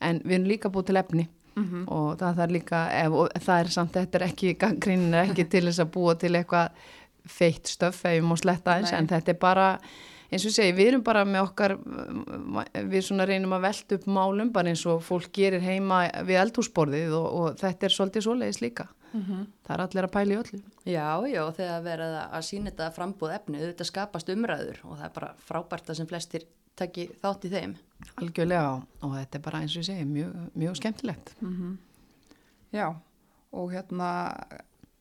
En 0.04 0.20
við 0.24 0.36
erum 0.40 0.50
líka 0.50 0.72
búið 0.74 0.90
til 0.90 1.00
efni 1.00 1.28
Mhm. 1.54 1.84
og 1.86 2.18
það, 2.18 2.38
er 2.42 2.50
líka 2.50 2.78
ef, 2.90 3.12
það 3.44 3.60
er 3.60 3.68
samt, 3.70 3.92
þetta 3.94 4.18
er 4.18 4.24
ekki 4.26 4.54
ganggrinin 4.58 5.14
er 5.14 5.28
ekki 5.28 5.44
til 5.52 5.62
þess 5.68 5.84
að 5.84 5.92
búa 5.94 6.14
til 6.18 6.32
eitthvað 6.34 6.88
feitt 7.30 7.70
stöf 7.70 8.00
ef 8.04 8.16
ég 8.18 8.26
má 8.26 8.34
sletta 8.40 8.74
eins 8.74 8.90
en 8.92 9.06
þetta 9.06 9.30
er 9.30 9.38
bara 9.38 9.68
eins 10.34 10.44
og 10.44 10.50
ég 10.50 10.56
segi, 10.56 10.72
við 10.76 10.88
erum 10.90 11.02
bara 11.06 11.22
með 11.28 11.44
okkar 11.46 11.76
við 12.90 13.00
svona 13.06 13.26
reynum 13.28 13.54
að 13.56 13.64
velta 13.68 13.98
upp 13.98 14.06
málum 14.10 14.50
bara 14.54 14.72
eins 14.72 14.82
og 14.90 15.00
fólk 15.06 15.30
gerir 15.36 15.62
heima 15.64 16.02
við 16.26 16.40
eldhúsborðið 16.42 17.14
og, 17.18 17.26
og 17.40 17.56
þetta 17.62 17.88
er 17.88 17.94
svolítið 17.96 18.26
svoleiðis 18.26 18.60
líka. 18.64 18.88
Það 19.14 19.70
er 19.76 19.82
allir 19.84 20.06
að 20.08 20.12
pæla 20.16 20.34
í 20.34 20.38
öllu. 20.40 20.58
Já, 20.90 21.06
já, 21.30 21.42
þegar 21.54 21.84
verið 21.86 22.14
að- 22.18 22.42
sína 22.48 22.70
þetta 22.72 22.88
frambúð 22.96 23.34
efni, 23.36 23.60
þetta 23.62 23.86
skapast 23.86 24.32
umræður 24.34 24.80
og 24.88 24.96
það 24.98 25.04
er 25.06 25.12
bara 25.20 25.28
frábært 25.46 25.92
að 25.92 25.98
sem 26.00 26.08
flestir 26.10 26.46
taki 26.74 27.04
þátt 27.22 27.46
í 27.46 27.50
þeim. 27.52 27.76
algjörlega 28.18 28.72
og 29.06 29.12
þetta 29.14 29.38
er 29.38 29.44
bara 29.46 29.60
eins 29.62 29.76
og 29.76 29.82
ég 29.84 29.86
segi 29.86 30.04
mjög, 30.10 30.32
mjög 30.58 30.74
skemmtilegt. 30.80 31.30
Já, 32.74 32.88
og 33.54 33.70
hérna, 33.70 34.08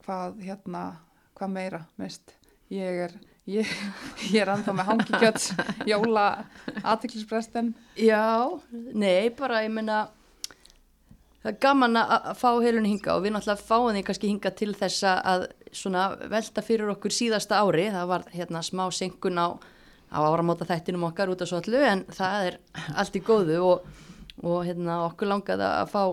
hvað, 0.05 0.37
hérna, 0.45 0.83
hvað 1.39 1.49
meira, 1.55 1.81
mist, 1.97 2.35
ég 2.69 3.01
er, 3.07 3.15
ég, 3.49 3.69
ég 4.31 4.41
er 4.41 4.51
ennþá 4.53 4.75
með 4.75 4.89
hangikjöts, 4.91 5.53
jóla, 5.89 6.27
aðtiklisbrestin, 6.81 7.73
Já, 7.99 8.49
nei, 8.71 9.29
bara 9.37 9.63
ég 9.65 9.73
meina 9.73 10.05
það 11.43 11.51
er 11.51 11.59
gaman 11.65 11.99
að 11.99 12.29
fá 12.39 12.49
heilunni 12.63 12.93
hinga 12.93 13.17
og 13.17 13.25
við 13.25 13.35
náttúrulega 13.35 13.67
fáum 13.67 13.89
því 13.91 14.03
kannski 14.07 14.31
hinga 14.31 14.51
til 14.55 14.71
þess 14.79 15.03
að 15.11 15.47
svona 15.75 16.05
velta 16.31 16.63
fyrir 16.63 16.93
okkur 16.93 17.11
síðasta 17.11 17.59
ári, 17.59 17.89
það 17.91 18.11
var 18.13 18.27
hérna 18.31 18.61
smá 18.63 18.85
senkun 18.95 19.41
á, 19.41 19.47
á 20.13 20.19
áramóta 20.23 20.67
þættinum 20.69 21.09
okkar 21.09 21.33
út 21.33 21.43
af 21.43 21.51
svo 21.51 21.59
allu 21.59 21.81
en 21.83 22.05
það 22.13 22.47
er 22.47 22.59
allt 22.95 23.19
í 23.19 23.23
góðu 23.25 23.59
og, 23.67 23.89
og 24.45 24.63
hérna 24.69 25.01
okkur 25.09 25.33
langaði 25.33 25.67
að 25.67 25.91
fá 25.91 26.03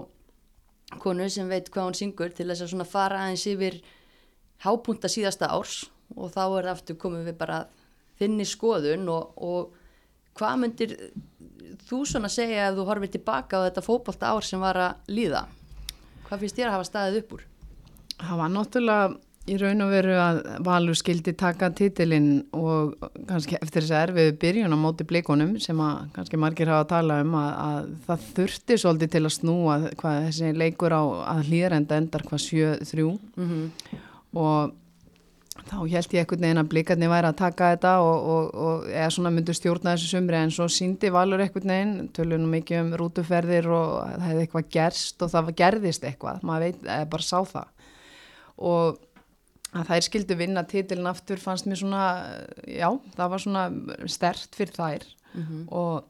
konu 0.98 1.28
sem 1.30 1.46
veit 1.46 1.70
hvað 1.70 1.90
hún 1.90 1.98
syngur 2.00 2.34
til 2.34 2.48
þess 2.50 2.66
að 2.66 2.72
svona 2.74 2.88
fara 2.88 3.22
aðeins 3.22 3.46
yfir 3.46 3.78
hápunta 4.64 5.08
síðasta 5.12 5.52
árs 5.54 5.84
og 6.16 6.32
þá 6.34 6.42
er 6.46 6.70
aftur 6.72 6.98
komið 7.00 7.30
við 7.30 7.38
bara 7.40 7.60
þinni 8.20 8.46
skoðun 8.48 9.08
og, 9.12 9.32
og 9.36 10.34
hvað 10.38 10.60
myndir 10.64 10.96
þú 11.88 12.02
svona 12.08 12.30
segja 12.32 12.68
ef 12.68 12.76
þú 12.78 12.86
horfir 12.88 13.14
tilbaka 13.16 13.62
á 13.62 13.66
þetta 13.68 13.86
fótbolta 13.86 14.34
ár 14.34 14.46
sem 14.46 14.60
var 14.62 14.78
að 14.80 15.16
líða? 15.16 15.46
Hvað 16.28 16.44
finnst 16.44 16.60
þér 16.60 16.70
að 16.70 16.76
hafa 16.78 16.88
staðið 16.90 17.20
upp 17.22 17.34
úr? 17.36 17.44
Það 18.20 18.40
var 18.42 18.54
náttúrulega 18.54 19.18
í 19.50 19.56
raun 19.58 19.82
og 19.82 19.90
veru 19.90 20.16
að 20.20 20.40
Valur 20.66 20.98
skildi 20.98 21.32
taka 21.38 21.70
titilinn 21.74 22.28
og 22.56 22.92
kannski 23.28 23.56
eftir 23.58 23.82
þess 23.82 23.94
að 23.96 24.02
erfiðu 24.04 24.34
byrjun 24.42 24.76
á 24.76 24.78
móti 24.78 25.06
blikunum 25.08 25.54
sem 25.62 25.80
að 25.82 26.02
kannski 26.16 26.40
margir 26.40 26.70
hafa 26.70 26.84
að 26.84 26.90
tala 26.92 27.16
um 27.24 27.34
að, 27.40 27.50
að 27.64 27.88
það 28.06 28.26
þurfti 28.36 28.78
svolítið 28.82 29.12
til 29.14 29.24
að 29.24 29.34
snúa 29.38 29.78
hvað 30.02 30.20
þessi 30.28 30.52
leikur 30.60 30.94
á 30.94 31.02
að 31.32 31.42
hlýðrenda 31.48 31.98
endar 32.02 32.26
hvað 32.28 32.44
7-3 32.46 33.08
og 34.40 34.76
þá 35.68 35.76
held 35.90 36.14
ég 36.14 36.22
einhvern 36.22 36.44
veginn 36.44 36.60
að 36.62 36.70
blikarnir 36.72 37.10
væri 37.12 37.28
að 37.30 37.38
taka 37.40 37.70
þetta 37.74 37.92
og, 38.04 38.28
og, 38.34 38.48
og 38.64 38.88
eða 38.90 39.10
svona 39.14 39.32
myndu 39.34 39.54
stjórna 39.56 39.94
þessu 39.96 40.10
sumri 40.14 40.38
en 40.38 40.54
svo 40.54 40.66
síndi 40.72 41.10
Valur 41.12 41.42
einhvern 41.44 41.74
veginn, 41.74 42.08
tölunum 42.16 42.54
mikið 42.56 42.82
um 42.84 42.90
rútuferðir 43.00 43.68
og 43.74 43.92
það 44.06 44.26
hefði 44.28 44.46
eitthvað 44.46 44.72
gerst 44.76 45.24
og 45.24 45.32
það 45.34 45.52
gerðist 45.60 46.06
eitthvað, 46.08 46.42
maður 46.46 46.66
veit, 46.66 46.82
eða 46.86 47.08
bara 47.14 47.26
sá 47.26 47.38
það. 47.52 47.88
Og 48.70 49.00
að 49.70 49.90
þær 49.92 50.06
skildu 50.08 50.38
vinna 50.38 50.66
titilin 50.68 51.10
aftur 51.10 51.42
fannst 51.42 51.68
mér 51.70 51.82
svona, 51.82 52.06
já, 52.66 52.88
það 53.16 53.34
var 53.34 53.44
svona 53.44 53.66
stert 54.10 54.58
fyrir 54.58 54.76
þær. 54.76 55.08
Og 55.70 56.06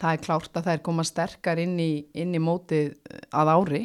það 0.00 0.12
er 0.12 0.24
klárt 0.24 0.56
að 0.58 0.70
þær 0.70 0.84
koma 0.88 1.06
sterkar 1.06 1.60
inn 1.62 1.76
í, 1.80 1.92
inn 2.18 2.34
í 2.34 2.42
mótið 2.42 2.96
að 3.30 3.52
ári 3.54 3.82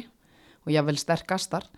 og 0.66 0.72
jável 0.74 0.96
sterkastar 0.98 1.68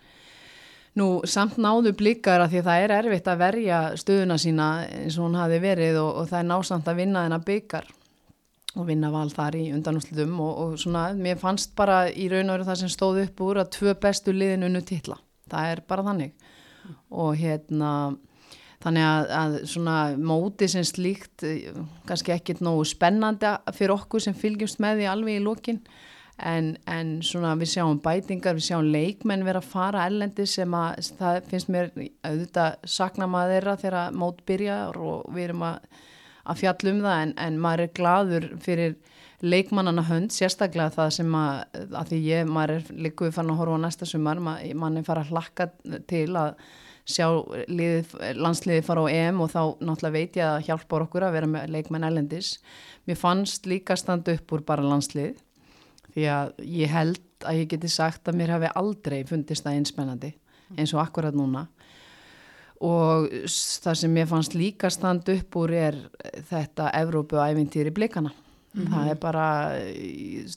Nú, 0.99 1.07
samt 1.29 1.59
náðu 1.61 1.93
blíkar 1.97 2.43
að 2.43 2.53
því 2.53 2.59
að 2.61 2.67
það 2.67 2.83
er 2.83 2.93
erfitt 2.97 3.29
að 3.31 3.41
verja 3.43 3.79
stöðuna 3.99 4.37
sína 4.41 4.67
eins 4.87 5.17
og 5.19 5.27
hún 5.27 5.39
hafi 5.39 5.61
verið 5.63 6.01
og, 6.01 6.11
og 6.21 6.29
það 6.31 6.41
er 6.41 6.47
násamt 6.49 6.91
að 6.91 6.99
vinna 6.99 7.23
þennan 7.25 7.47
byggar 7.47 7.89
og 8.75 8.85
vinna 8.85 9.09
val 9.13 9.29
þar 9.33 9.57
í 9.57 9.65
undanúslutum 9.73 10.35
og, 10.43 10.53
og 10.63 10.77
svona, 10.81 11.09
mér 11.17 11.39
fannst 11.41 11.73
bara 11.77 12.03
í 12.09 12.27
raun 12.31 12.51
og 12.51 12.57
veru 12.57 12.67
það 12.67 12.81
sem 12.83 12.93
stóð 12.93 13.23
upp 13.23 13.43
úr 13.45 13.61
að 13.63 13.71
tvö 13.77 13.95
bestu 14.01 14.35
liðin 14.35 14.67
unnu 14.67 14.81
titla. 14.85 15.17
Það 15.49 15.73
er 15.73 15.83
bara 15.89 16.05
þannig 16.05 16.49
og 17.09 17.37
hérna 17.37 17.93
þannig 18.83 19.05
að, 19.05 19.31
að 19.39 19.55
svona 19.69 19.95
móti 20.15 20.69
sem 20.71 20.85
slíkt 20.87 21.43
eh, 21.47 21.71
kannski 22.07 22.33
ekkit 22.35 22.61
nógu 22.63 22.85
spennandi 22.87 23.51
fyrir 23.75 23.95
okkur 23.97 24.23
sem 24.23 24.37
fylgjumst 24.37 24.79
með 24.83 25.01
því 25.01 25.09
alveg 25.11 25.39
í 25.39 25.43
lokin 25.43 25.81
en, 26.45 26.73
en 26.89 27.11
svona 27.25 27.53
við 27.59 27.73
sjáum 27.73 27.99
bætingar, 28.03 28.57
við 28.57 28.69
sjáum 28.69 28.89
leikmenn 28.93 29.45
vera 29.47 29.61
að 29.61 29.71
fara 29.71 30.05
ellendi 30.09 30.45
sem 30.49 30.73
að 30.75 31.11
það 31.19 31.39
finnst 31.51 31.71
mér 31.73 31.91
auðvitað 32.25 32.89
sakna 32.97 33.27
maður 33.29 33.55
þeirra 33.55 33.77
þegar 33.83 34.17
mót 34.23 34.43
byrjar 34.49 34.99
og 34.99 35.29
við 35.35 35.49
erum 35.49 35.65
að, 35.69 35.79
að 36.45 36.61
fjalla 36.63 36.93
um 36.93 37.01
það 37.05 37.23
en, 37.23 37.33
en 37.45 37.63
maður 37.65 37.85
er 37.85 37.95
gladur 37.99 38.51
fyrir 38.63 38.99
leikmannana 39.39 40.03
hönd, 40.03 40.33
sérstaklega 40.35 40.91
það 40.97 41.15
sem 41.15 41.35
að, 41.39 41.79
að 41.95 42.11
því 42.11 42.21
ég, 42.25 42.51
maður 42.51 42.75
er 42.75 42.93
líkuð 43.07 43.33
fann 43.37 43.51
að 43.53 43.61
horfa 43.61 43.79
á 43.79 43.83
næsta 43.85 44.07
sumar, 44.09 44.43
maður, 44.43 44.77
mann 44.81 44.99
er 44.99 45.07
fara 45.07 45.23
að 45.23 45.33
hlakka 45.33 45.69
til 46.11 46.27
að 46.35 46.55
sjá 47.09 47.25
liðið, 47.71 48.11
landsliðið 48.37 48.85
fara 48.85 49.05
á 49.07 49.13
EM 49.15 49.39
og 49.41 49.51
þá 49.53 49.61
náttúrulega 49.79 50.15
veit 50.17 50.35
ég 50.37 50.45
að 50.45 50.65
hjálpa 50.67 50.99
okkur 51.05 51.25
að 51.25 51.37
vera 51.37 51.49
með 51.49 51.71
leikmenn 51.73 52.05
ellendis. 52.05 52.57
Mér 53.07 53.17
fannst 53.17 53.69
líka 53.69 53.97
standa 53.97 54.35
upp 54.35 54.53
úr 54.53 54.65
bara 54.67 54.85
landslið 54.85 55.39
því 56.13 56.27
að 56.33 56.53
ég 56.65 56.93
held 56.93 57.47
að 57.47 57.61
ég 57.61 57.71
geti 57.73 57.91
sagt 57.91 58.27
að 58.27 58.39
mér 58.39 58.55
hafi 58.57 58.71
aldrei 58.79 59.21
fundist 59.27 59.65
það 59.65 59.79
einspennandi 59.79 60.33
eins 60.77 60.93
og 60.93 61.01
akkurat 61.03 61.35
núna. 61.35 61.65
Og 62.85 63.27
það 63.83 63.97
sem 63.99 64.13
mér 64.15 64.29
fannst 64.29 64.55
líka 64.55 64.91
standa 64.93 65.35
upp 65.35 65.57
úr 65.59 65.73
er 65.75 65.97
þetta 66.49 66.91
Evrópu 66.99 67.39
æfintýri 67.41 67.91
blikana. 67.95 68.31
Það 68.77 69.09
er 69.11 69.17
bara 69.19 69.47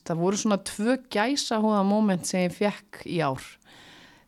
það 0.05 0.21
voru 0.21 0.39
svona 0.39 0.59
tvö 0.69 0.99
gæsa 1.11 1.59
hóða 1.63 1.83
moment 1.89 2.29
sem 2.29 2.45
ég 2.45 2.55
fekk 2.55 3.03
í 3.09 3.23
ár 3.25 3.43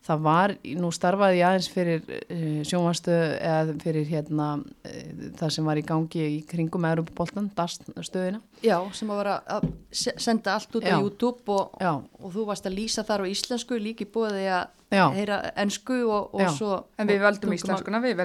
það 0.05 0.23
var, 0.27 0.53
nú 0.77 0.91
starfaði 0.93 1.39
ég 1.41 1.47
aðeins 1.49 1.69
fyrir 1.73 2.03
uh, 2.05 2.61
sjónvarstöð 2.69 3.23
eða 3.39 3.77
fyrir 3.85 4.07
hérna 4.11 4.49
uh, 4.61 5.03
það 5.41 5.55
sem 5.57 5.71
var 5.71 5.81
í 5.81 5.85
gangi 5.89 6.25
í 6.29 6.39
kringum 6.51 6.85
Európa-boltan, 6.91 7.51
stöðina 8.05 8.43
Já, 8.65 8.77
sem 8.97 9.11
að 9.15 9.21
vera 9.23 9.37
að 9.57 9.69
se- 9.93 10.17
senda 10.21 10.59
allt 10.59 10.77
út 10.77 10.85
Já. 10.85 10.97
á 10.97 11.01
YouTube 11.01 11.57
og, 11.57 11.77
Já. 11.81 11.95
og 12.21 12.35
þú 12.37 12.47
varst 12.51 12.69
að 12.69 12.77
lýsa 12.81 13.05
þar 13.09 13.25
á 13.25 13.33
íslensku 13.33 13.81
líki 13.81 14.09
búið 14.09 14.37
að 14.37 14.45
Já. 14.45 14.61
Heyra 15.15 15.39
ensku 15.65 15.97
og, 16.09 16.35
og 16.35 16.51
svo 16.55 16.77
En 16.99 17.09
við 17.09 17.23
tungumál. 17.41 17.57
íslenskuna, 17.59 18.01
við 18.05 18.21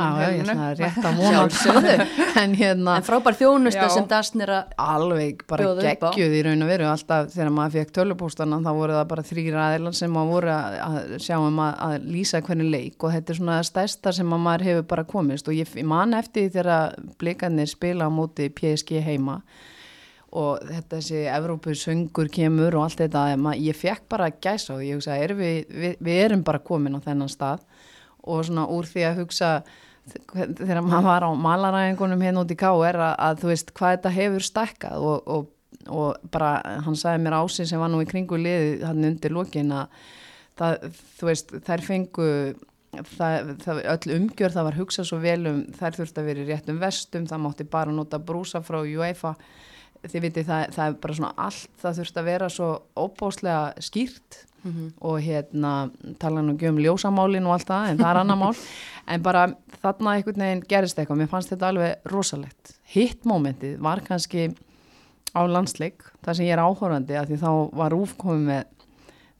vona 1.19 1.33
Sjálfsögðu. 1.33 2.07
en 2.43 2.55
hérna 2.59 2.97
en 2.99 3.07
frábær 3.07 3.37
þjónusta 3.39 3.87
Já. 3.87 3.93
sem 3.95 4.07
Dasn 4.09 4.43
er 4.45 4.53
að 4.57 4.75
alveg 4.85 5.43
bara 5.49 5.71
geggjuð 5.79 6.37
í 6.39 6.43
raun 6.47 6.65
og 6.65 6.71
veru. 6.71 6.89
Alltaf 6.89 7.33
þegar 7.33 7.53
maður 7.55 7.75
fekk 7.79 7.95
tölupóstana 7.99 8.61
þá 8.65 8.71
voru 8.77 8.97
það 8.99 9.07
bara 9.13 9.27
þrýra 9.31 9.65
aðeilan 9.69 9.97
sem 9.99 10.13
maður 10.13 10.33
voru 10.35 10.53
að, 10.55 10.99
sjá 11.25 11.35
um 11.39 11.63
að, 11.65 11.73
að 11.87 12.07
lýsa 12.13 12.43
hvernig 12.45 12.71
leik. 12.73 12.97
Og 13.03 13.15
þetta 13.15 13.33
er 13.35 13.41
svona 13.41 13.59
stærsta 13.67 14.15
sem 14.15 14.37
að 14.37 14.45
maður 14.45 14.67
hefur 14.69 14.87
bara 14.93 15.07
komist. 15.09 15.49
Og 15.49 15.57
ég 15.57 15.69
ég 15.79 15.87
man 15.87 16.13
eftir 16.17 16.47
því 16.47 16.55
þegar 16.57 16.95
blikarnir 17.21 17.69
spila 17.69 18.07
á 18.07 18.11
móti 18.11 18.49
PSG 18.53 19.01
heima 19.05 19.39
og 20.37 20.59
þetta 20.69 20.97
þessi 20.99 21.21
Evrópu 21.33 21.73
söngur 21.77 22.29
kemur 22.33 22.75
og 22.77 22.83
allt 22.85 22.99
þetta 23.01 23.23
ma- 23.41 23.55
ég 23.57 23.77
fekk 23.77 24.03
bara 24.11 24.29
gæsa 24.31 24.75
og 24.75 24.83
ég 24.85 24.99
hugsa 24.99 25.15
er 25.17 25.33
við, 25.37 25.63
við, 25.73 25.95
við 26.05 26.19
erum 26.25 26.43
bara 26.45 26.59
komin 26.61 26.97
á 26.97 27.01
þennan 27.01 27.31
stað. 27.33 27.63
Og 28.29 28.43
svona 28.45 28.67
úr 28.69 28.85
því 28.85 29.05
að 29.09 29.21
hugsa 29.23 29.51
þegar 30.35 30.81
maður 30.85 31.07
var 31.09 31.25
á 31.25 31.31
malaræðingunum 31.37 32.21
hérna 32.25 32.43
út 32.43 32.53
í 32.53 32.57
K.R. 32.59 32.97
að, 32.97 33.15
að 33.25 33.41
þú 33.43 33.51
veist 33.51 33.73
hvað 33.77 33.95
þetta 33.95 34.13
hefur 34.19 34.45
stækkað. 34.45 35.05
Og, 35.09 35.29
og, 35.35 35.49
og 35.89 36.31
bara 36.33 36.53
hann 36.85 36.97
sagði 36.97 37.23
mér 37.25 37.37
ási 37.41 37.65
sem 37.69 37.81
var 37.81 37.89
nú 37.93 38.01
í 38.03 38.09
kringu 38.09 38.37
liði 38.37 38.79
hann 38.85 39.05
undir 39.09 39.33
lokin 39.33 39.71
að 39.73 40.01
það, 40.59 40.89
þú 41.19 41.29
veist 41.29 41.53
þær 41.65 41.83
fengu 41.85 42.27
það, 43.15 43.53
það, 43.63 43.81
öll 43.93 44.15
umgjör 44.17 44.55
það 44.55 44.67
var 44.69 44.77
hugsað 44.79 45.07
svo 45.09 45.19
vel 45.23 45.39
um 45.49 45.59
þær 45.77 45.97
þurfti 45.99 46.21
að 46.21 46.29
vera 46.29 46.43
í 46.43 46.47
réttum 46.49 46.81
vestum 46.81 47.27
það 47.29 47.43
mátti 47.45 47.67
bara 47.69 47.93
nota 47.95 48.19
brúsa 48.19 48.61
frá 48.65 48.81
UEFA 48.81 49.35
þið 50.05 50.21
viti 50.27 50.43
það, 50.47 50.67
það 50.75 50.85
er 50.85 50.99
bara 51.03 51.17
svona 51.17 51.33
allt 51.47 51.81
það 51.81 51.97
þurfti 51.99 52.21
að 52.21 52.29
vera 52.29 52.51
svo 52.53 52.69
óbáslega 52.95 53.83
skýrt 53.83 54.43
og 54.99 55.19
hérna 55.23 55.73
tala 56.19 56.41
nú 56.43 56.55
ekki 56.55 56.69
um 56.69 56.79
ljósamálin 56.83 57.45
og 57.47 57.55
allt 57.55 57.69
það 57.69 57.91
en 57.91 58.01
það 58.01 58.09
er 58.09 58.21
annar 58.23 58.39
mál. 58.39 58.55
En 59.09 59.23
bara 59.25 59.47
þarna 59.81 60.11
einhvern 60.13 60.43
veginn 60.43 60.59
gerist 60.69 60.99
eitthvað 60.99 61.17
mér 61.17 61.29
fannst 61.31 61.49
þetta 61.49 61.69
alveg 61.71 62.09
rosalegt. 62.11 62.75
Hitt 62.93 63.23
mómentið 63.25 63.79
var 63.81 64.03
kannski 64.05 64.51
á 65.33 65.41
landsleik 65.49 66.03
þar 66.21 66.37
sem 66.37 66.45
ég 66.45 66.53
er 66.53 66.61
áhórandi 66.61 67.17
að 67.17 67.31
því 67.31 67.39
þá 67.41 67.49
var 67.79 67.95
úfkomið 67.97 68.43
með, 68.51 68.67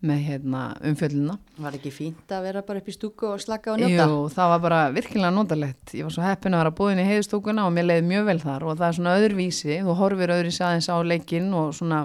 með 0.05 0.19
hérna, 0.30 0.61
umfjölluna 0.88 1.35
var 1.59 1.76
ekki 1.76 1.91
fínt 1.91 2.31
að 2.31 2.45
vera 2.47 2.61
bara 2.63 2.80
upp 2.80 2.88
í 2.88 2.95
stúku 2.95 3.27
og 3.34 3.41
slaka 3.43 3.73
og 3.73 3.81
njóta? 3.81 4.05
Jú, 4.07 4.21
það 4.31 4.51
var 4.53 4.61
bara 4.63 4.80
virkilega 4.95 5.31
notalegt. 5.35 5.91
Ég 5.97 6.07
var 6.07 6.15
svo 6.15 6.23
heppin 6.23 6.55
að 6.55 6.63
vera 6.63 6.76
búin 6.77 7.01
í 7.01 7.07
heiðstúkuna 7.07 7.65
og 7.67 7.76
mér 7.76 7.89
leiði 7.89 8.05
mjög 8.07 8.30
vel 8.30 8.38
þar 8.45 8.65
og 8.69 8.80
það 8.80 8.88
er 8.88 8.97
svona 8.99 9.17
öðruvísi, 9.19 9.76
þú 9.84 9.97
horfir 9.99 10.34
öðruvísi 10.38 10.63
aðeins 10.63 10.88
á 10.88 10.97
leikinn 11.03 11.51
og 11.59 11.76
svona, 11.76 11.99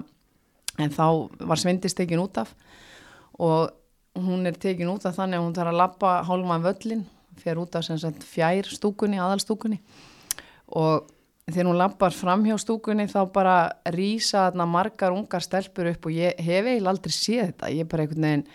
en 0.82 0.94
þá 0.96 1.06
var 1.46 1.62
Svindis 1.62 1.94
tekin 1.94 2.24
út 2.24 2.42
af 2.42 2.54
og 3.38 3.70
hún 4.26 4.46
er 4.46 4.58
tekin 4.58 4.90
út 4.90 5.06
af 5.06 5.14
þannig 5.18 5.38
að 5.38 5.46
hún 5.46 5.56
þarf 5.56 5.72
að 5.72 5.80
lappa 5.80 6.14
hálfan 6.26 6.66
völlin, 6.66 7.06
fyrir 7.42 7.62
út 7.62 7.78
af 7.78 7.86
sem 7.86 7.98
sagt 7.98 8.26
fjær 8.26 8.66
stúkunni, 8.70 9.18
aðalstúkunni. 9.22 9.80
Og 10.74 11.10
þegar 11.50 11.68
hún 11.68 11.78
lappar 11.78 12.14
fram 12.16 12.44
hjá 12.46 12.56
stúkunni 12.60 13.04
þá 13.10 13.20
bara 13.32 13.56
rýsa 13.92 14.46
þarna 14.46 14.66
margar 14.70 15.12
ungar 15.12 15.44
stelpur 15.44 15.90
upp 15.90 16.08
og 16.08 16.16
ég 16.16 16.40
hef 16.40 16.64
eiginlega 16.64 16.94
aldrei 16.94 17.12
séð 17.12 17.50
þetta, 17.50 17.72
ég 17.74 17.84
er 17.84 17.90
bara 17.90 18.06
einhvern 18.06 18.28
veginn 18.28 18.46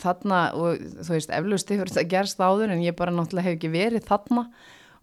þarna 0.00 0.40
og 0.56 0.84
þú 1.04 1.14
veist 1.14 1.32
eflaust 1.36 1.70
hefur 1.70 1.92
þetta 1.92 2.10
gerst 2.10 2.40
áður 2.40 2.74
en 2.74 2.82
ég 2.82 2.96
bara 2.96 3.14
náttúrulega 3.14 3.50
hef 3.50 3.58
ekki 3.58 3.72
verið 3.72 4.06
þarna 4.08 4.46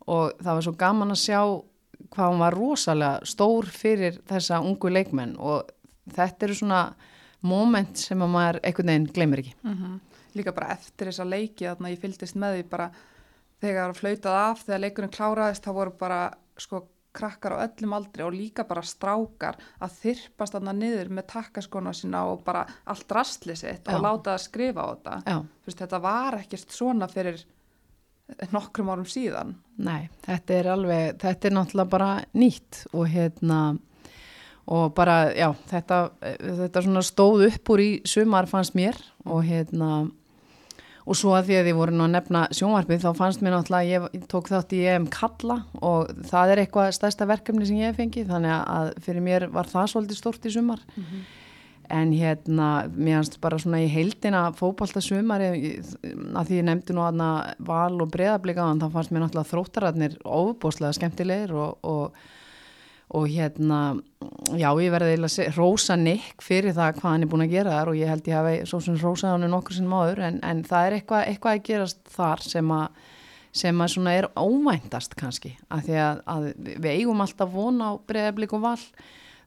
og 0.07 0.39
það 0.41 0.53
var 0.53 0.65
svo 0.65 0.73
gaman 0.81 1.13
að 1.13 1.21
sjá 1.23 1.39
hvað 2.13 2.31
hún 2.31 2.41
var 2.43 2.57
rosalega 2.57 3.27
stór 3.27 3.69
fyrir 3.71 4.19
þessa 4.27 4.59
ungu 4.65 4.91
leikmenn 4.91 5.35
og 5.37 5.69
þetta 6.15 6.47
eru 6.47 6.57
svona 6.57 6.81
moment 7.47 7.99
sem 8.01 8.21
að 8.23 8.33
maður 8.33 8.59
einhvern 8.63 8.91
veginn 8.91 9.09
glemir 9.13 9.43
ekki. 9.43 9.55
Mhm. 9.63 9.99
Líka 10.37 10.53
bara 10.53 10.73
eftir 10.73 11.07
þessa 11.07 11.25
leiki 11.27 11.65
þarna 11.65 11.91
ég 11.93 12.01
fylgdist 12.01 12.35
með 12.35 12.57
því 12.57 12.69
bara 12.69 12.91
þegar 13.61 13.95
flautað 13.97 14.37
af, 14.41 14.65
þegar 14.65 14.83
leikurinn 14.83 15.13
kláraðist 15.13 15.65
þá 15.65 15.71
voru 15.73 15.93
bara 15.97 16.21
sko 16.57 16.83
krakkar 17.17 17.57
á 17.57 17.65
öllum 17.65 17.97
aldri 17.97 18.25
og 18.25 18.35
líka 18.35 18.67
bara 18.69 18.85
strákar 18.85 19.57
að 19.81 19.99
þyrpast 20.03 20.57
þarna 20.57 20.75
niður 20.77 21.11
með 21.17 21.29
takkaskona 21.33 21.93
sína 21.97 22.23
og 22.31 22.43
bara 22.45 22.65
allt 22.85 23.11
rastli 23.17 23.57
sitt 23.57 23.87
Já. 23.87 23.95
og 23.95 24.05
láta 24.05 24.35
það 24.35 24.45
skrifa 24.45 24.85
á 24.85 24.87
þetta. 24.93 25.37
Veist, 25.65 25.81
þetta 25.81 26.01
var 26.05 26.39
ekkert 26.43 26.75
svona 26.77 27.09
fyrir 27.11 27.43
nokkrum 28.51 28.89
árum 28.91 29.07
síðan. 29.07 29.55
nei, 29.77 30.09
þetta 30.25 30.53
er 30.53 30.71
alveg, 30.73 31.19
þetta 31.21 31.47
er 31.47 31.53
náttúrulega 31.55 31.91
bara 31.91 32.09
nýtt 32.35 32.85
og 32.93 33.07
hérna 33.11 33.59
og 34.67 34.93
bara, 34.97 35.29
já, 35.31 35.53
þetta, 35.69 35.99
þetta 36.61 36.83
svona 36.83 37.03
stóð 37.05 37.45
upp 37.47 37.69
úr 37.71 37.83
í 37.83 37.91
sumar 38.03 38.49
fannst 38.51 38.75
mér 38.75 38.97
og 39.23 39.45
hérna 39.47 40.09
og 41.07 41.15
svo 41.15 41.33
að 41.37 41.47
því 41.47 41.57
að 41.57 41.67
þið 41.69 41.77
voru 41.77 41.95
nú 41.95 42.03
að 42.03 42.13
nefna 42.17 42.43
sjónvarpið 42.57 43.03
þá 43.05 43.09
fannst 43.15 43.43
mér 43.43 43.53
náttúrulega 43.55 43.99
að 44.01 44.13
ég 44.17 44.27
tók 44.31 44.51
þátt 44.51 44.75
í 44.75 44.83
EM 44.91 45.07
Kalla 45.13 45.57
og 45.79 46.13
það 46.27 46.53
er 46.53 46.61
eitthvað 46.63 46.93
stærsta 46.97 47.27
verkefni 47.29 47.67
sem 47.69 47.79
ég 47.79 47.91
hef 47.91 47.99
fengið 48.01 48.31
þannig 48.33 48.55
að 48.59 48.89
fyrir 49.05 49.23
mér 49.23 49.47
var 49.53 49.71
það 49.71 49.91
svolítið 49.93 50.19
stórt 50.19 50.47
í 50.47 50.53
sumar. 50.57 50.83
En 51.87 52.11
hérna 52.11 52.69
mér 52.91 53.21
fannst 53.21 53.37
bara 53.39 53.59
svona 53.63 53.79
í 53.79 53.87
heildina 53.87 54.49
fótbalta 54.57 54.99
sumar 54.99 55.45
að 55.47 56.49
því 56.49 56.57
ég 56.59 56.67
nefndi 56.67 56.95
nú 56.97 57.05
aðna 57.07 57.29
val 57.63 57.95
og 58.03 58.11
breðablikaðan 58.11 58.83
þá 58.83 58.89
fannst 58.97 59.13
mér 59.15 59.23
náttúrulega 59.23 59.51
þróttararnir 59.53 60.17
ofubóslega 60.27 60.97
skemmtilegir 60.99 61.55
og, 61.55 61.79
og 61.87 62.19
og 63.15 63.27
hérna, 63.31 63.81
já 64.59 64.67
ég 64.83 64.91
verði 64.91 65.13
eiginlega 65.13 65.51
rósa 65.55 65.95
Nick 65.95 66.43
fyrir 66.43 66.75
það 66.75 66.97
hvað 66.97 67.13
hann 67.13 67.23
er 67.23 67.29
búin 67.31 67.45
að 67.45 67.53
gera 67.55 67.75
þar 67.77 67.91
og 67.91 67.99
ég 67.99 68.11
held 68.11 68.27
ég 68.27 68.35
hafi 68.35 68.55
svo 68.67 68.81
sem 68.83 68.97
rósað 68.99 69.35
hann 69.35 69.51
nokkur 69.51 69.77
sem 69.77 69.93
áður 69.93 70.23
en, 70.27 70.41
en 70.43 70.63
það 70.67 70.87
er 70.87 70.97
eitthvað, 70.97 71.23
eitthvað 71.31 71.55
að 71.55 71.63
gerast 71.69 72.01
þar 72.17 72.43
sem 72.43 72.73
að 72.75 73.05
sem 73.57 73.79
að 73.81 73.93
svona 73.93 74.15
er 74.17 74.27
óvæntast 74.37 75.15
kannski 75.17 75.53
að 75.73 75.87
því 75.87 75.95
að, 76.03 76.19
að 76.33 76.49
við 76.67 76.89
eigum 76.91 77.23
alltaf 77.23 77.53
vona 77.53 77.89
á 77.89 77.93
breyðablík 78.09 78.53
og 78.57 78.65
val. 78.65 78.81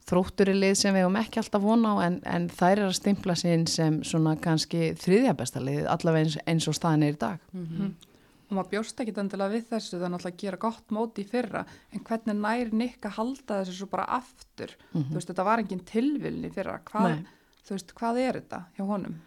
Þróttur 0.09 0.49
er 0.49 0.57
lið 0.57 0.73
sem 0.79 0.95
við 0.95 1.05
eigum 1.05 1.19
ekki 1.21 1.39
alltaf 1.39 1.63
vona 1.63 1.93
á 1.93 1.95
en, 2.07 2.15
en 2.25 2.47
þær 2.51 2.71
er 2.73 2.85
að 2.87 2.95
stimpla 2.97 3.35
sín 3.37 3.67
sem 3.69 3.99
svona 4.07 4.33
kannski 4.41 4.95
þriðja 4.99 5.35
besta 5.37 5.61
lið 5.63 5.85
allavega 5.85 6.25
eins, 6.25 6.39
eins 6.49 6.67
og 6.67 6.75
staðin 6.75 7.05
er 7.07 7.13
í 7.13 7.19
dag 7.21 7.43
og 8.51 8.57
maður 8.59 8.71
bjóst 8.75 9.01
ekki 9.01 9.15
endilega 9.15 9.55
við 9.55 9.67
þessu 9.71 9.95
það 9.95 10.05
er 10.05 10.13
náttúrulega 10.13 10.35
að 10.35 10.43
gera 10.43 10.61
gott 10.67 10.95
móti 10.95 11.23
í 11.23 11.29
fyrra. 11.31 11.65
En 11.95 12.05
hvernig 12.07 12.39
nær 12.41 12.71
Nick 12.75 13.07
að 13.07 13.17
halda 13.17 13.61
þessu 13.61 13.77
svo 13.79 13.89
bara 13.91 14.07
aftur, 14.19 14.75
þú 14.91 15.15
veist 15.15 15.31
þetta 15.31 15.47
var 15.47 15.63
engin 15.63 15.83
tilvilni 15.87 16.51
fyrra, 16.53 16.79
hvað, 16.91 17.21
þú 17.63 17.77
veist 17.77 17.93
hvað 17.97 18.23
er 18.27 18.41
þetta 18.41 18.65
hjá 18.77 18.87
honum? 18.91 19.19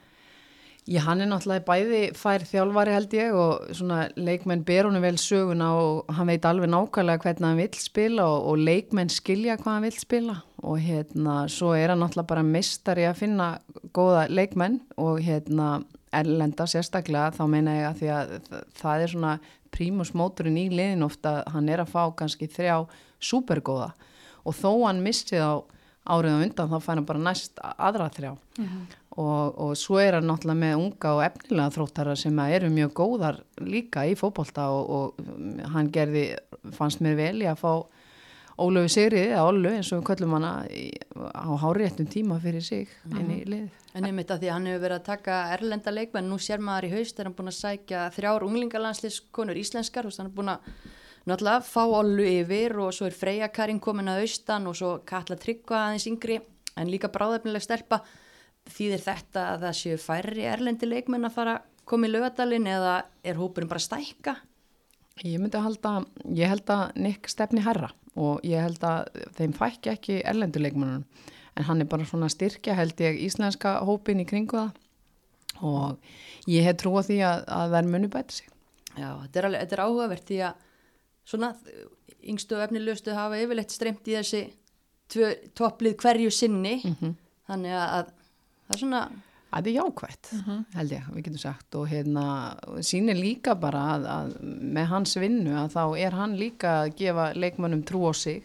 Já, 0.84 0.98
hann 1.06 1.24
er 1.24 1.30
náttúrulega 1.30 1.64
bæði 1.64 2.00
fær 2.12 2.42
þjálfari 2.44 2.92
held 2.92 3.14
ég 3.16 3.36
og 3.40 3.70
svona 3.72 4.02
leikmenn 4.20 4.66
ber 4.68 4.84
honum 4.84 5.00
vel 5.00 5.16
söguna 5.16 5.70
og 5.80 6.10
hann 6.12 6.28
veit 6.28 6.44
alveg 6.44 6.68
nákvæmlega 6.68 7.22
hvernig 7.24 7.46
hann 7.46 7.62
vill 7.62 7.78
spila 7.80 8.26
og, 8.28 8.50
og 8.50 8.60
leikmenn 8.60 9.12
skilja 9.12 9.56
hvað 9.62 9.78
hann 9.78 9.86
vill 9.86 9.96
spila. 9.96 10.34
Og 10.60 10.76
hérna 10.84 11.38
svo 11.48 11.72
er 11.72 11.94
hann 11.94 12.04
náttúrulega 12.04 12.32
bara 12.34 12.44
mistari 12.44 13.08
að 13.08 13.22
finna 13.22 13.48
góða 13.96 14.26
leikmenn 14.28 14.82
og 15.00 15.24
hérna 15.24 15.70
erlenda 16.20 16.66
sérstaklega 16.70 17.32
þá 17.36 17.42
meina 17.50 17.74
ég 17.78 17.86
að 17.90 18.00
því 18.00 18.10
að 18.14 18.32
þa- 18.48 18.64
það 18.80 19.04
er 19.06 19.12
svona 19.14 19.34
prímusmóturinn 19.74 20.58
í 20.60 20.66
liðin 20.72 21.02
ofta 21.06 21.42
hann 21.52 21.68
er 21.68 21.82
að 21.84 21.92
fá 21.94 22.02
kannski 22.16 22.46
þrjá 22.50 22.76
súpergóða 23.20 23.92
og 24.44 24.54
þó 24.58 24.70
hann 24.86 25.02
missi 25.04 25.36
þá 25.40 25.64
árið 26.04 26.34
á 26.36 26.42
undan 26.44 26.68
þá 26.68 26.76
fær 26.84 26.98
hann 26.98 27.06
bara 27.08 27.22
næst 27.24 27.60
aðra 27.64 28.10
þrjá. 28.12 28.34
Og, 29.14 29.54
og 29.62 29.70
svo 29.78 29.96
er 30.02 30.16
hann 30.18 30.26
náttúrulega 30.26 30.58
með 30.58 30.80
unga 30.82 31.12
og 31.16 31.22
efnilega 31.24 31.70
þróttara 31.76 32.16
sem 32.18 32.38
eru 32.44 32.68
mjög 32.74 32.92
góðar 32.98 33.36
líka 33.62 34.02
í 34.10 34.16
fótbolta 34.18 34.66
og, 34.74 34.90
og 34.90 35.68
hann 35.72 35.88
gerði, 35.94 36.24
fannst 36.76 37.00
mér 37.00 37.14
vel 37.16 37.36
í 37.44 37.46
að 37.48 37.60
fá 37.62 37.72
Ólöfu 38.54 38.90
Sigriði 38.94 39.32
eða 39.32 39.46
Ollu 39.48 39.70
eins 39.74 39.88
og 39.90 39.98
við 39.98 40.06
köllum 40.12 40.34
hana 40.36 40.50
á 41.34 41.50
háréttum 41.58 42.06
tíma 42.06 42.36
fyrir 42.42 42.62
sig 42.62 42.90
inn 43.10 43.32
í 43.34 43.40
lið. 43.48 43.80
En 43.98 44.06
einmitt 44.06 44.30
að 44.30 44.44
því 44.44 44.50
að 44.50 44.54
hann 44.54 44.68
hefur 44.70 44.84
verið 44.84 44.98
að 45.00 45.08
taka 45.08 45.38
erlenda 45.56 45.94
leikmenn, 45.94 46.28
nú 46.30 46.38
sér 46.38 46.62
maður 46.62 46.86
í 46.86 46.92
haust 46.94 47.18
er 47.18 47.26
hann 47.26 47.34
búin 47.34 47.50
að 47.50 47.58
sækja 47.58 48.04
þrjár 48.14 48.46
unglingalandsliskonur 48.46 49.58
íslenskar, 49.58 50.06
hann 50.06 50.30
er 50.30 50.36
búin 50.36 50.52
að 50.54 50.68
náttúrulega 51.26 51.64
fá 51.66 51.82
Ollu 51.82 52.28
yfir 52.30 52.76
og 52.84 52.94
svo 52.94 53.08
er 53.08 53.18
Freyja 53.18 53.50
Karin 53.50 53.82
komin 53.82 54.12
að 54.12 54.22
austan 54.22 54.70
og 54.70 54.78
svo 54.78 54.92
Katla 55.06 55.38
Tryggva 55.40 55.88
aðeins 55.88 56.06
yngri 56.10 56.38
en 56.78 56.90
líka 56.92 57.10
bráðefnileg 57.10 57.64
stelpa 57.64 58.04
þýðir 58.70 59.02
þetta 59.02 59.48
að 59.54 59.66
það 59.66 59.76
séu 59.80 59.98
færri 60.00 60.46
erlendi 60.46 60.86
leikmenn 60.86 61.26
að 61.26 61.36
fara 61.40 61.58
koma 61.84 62.06
í 62.06 62.14
lögadalinn 62.14 62.70
eða 62.70 62.94
er 63.26 63.40
hópurinn 63.40 63.70
bara 63.70 63.82
stækka? 63.82 64.38
Ég 65.24 65.38
myndi 65.38 65.58
að 65.58 65.68
halda, 65.68 65.98
ég 66.34 66.50
held 66.50 66.70
að 66.74 66.86
Nick 67.02 67.30
stefni 67.30 67.62
herra 67.64 67.92
og 68.14 68.44
ég 68.46 68.62
held 68.62 68.84
að 68.86 69.08
þeim 69.38 69.54
fækki 69.56 69.92
ekki 69.94 70.20
erlenduleikmannunum 70.22 71.32
en 71.54 71.66
hann 71.68 71.82
er 71.82 71.90
bara 71.90 72.06
svona 72.06 72.30
styrkja 72.32 72.74
held 72.78 73.00
ég 73.02 73.20
íslenska 73.26 73.76
hópin 73.86 74.22
í 74.22 74.26
kringu 74.28 74.58
það. 74.58 74.80
Og 75.64 76.50
ég 76.50 76.66
hef 76.66 76.80
trú 76.82 76.96
á 76.98 77.02
því 77.06 77.18
að, 77.22 77.44
að 77.56 77.76
þær 77.76 77.90
muni 77.92 78.10
bæta 78.10 78.34
sig. 78.34 78.48
Já, 78.94 79.08
þetta 79.22 79.38
er, 79.38 79.46
alveg, 79.48 79.60
þetta 79.60 79.76
er 79.76 79.82
áhugavert 79.84 80.26
því 80.30 80.38
að 80.48 80.64
svona 81.30 81.50
yngstu 82.24 82.56
og 82.58 82.64
efnilegustu 82.64 83.14
hafa 83.14 83.38
yfirleitt 83.42 83.74
streymt 83.74 84.10
í 84.10 84.16
þessi 84.18 84.42
tvö 85.14 85.30
topplið 85.54 85.96
hverju 86.02 86.34
sinni. 86.34 86.74
Þannig 87.48 87.76
að, 87.78 87.94
að 87.98 88.10
það 88.66 88.74
er 88.76 88.82
svona 88.82 89.04
Það 89.54 89.68
er 89.70 89.76
jákvætt, 89.76 90.30
held 90.74 90.92
ég, 90.96 91.04
við 91.14 91.26
getum 91.28 91.38
sagt. 91.38 91.76
Og 91.78 91.84
hérna, 91.86 92.24
sýnir 92.82 93.18
líka 93.18 93.54
bara 93.54 93.84
að, 93.94 94.06
að 94.10 94.32
með 94.74 94.88
hans 94.90 95.14
vinnu 95.20 95.54
að 95.60 95.76
þá 95.76 95.82
er 96.02 96.16
hann 96.18 96.34
líka 96.40 96.72
að 96.80 96.94
gefa 96.98 97.28
leikmönnum 97.38 97.84
trú 97.86 98.02
á 98.10 98.12
sig. 98.18 98.42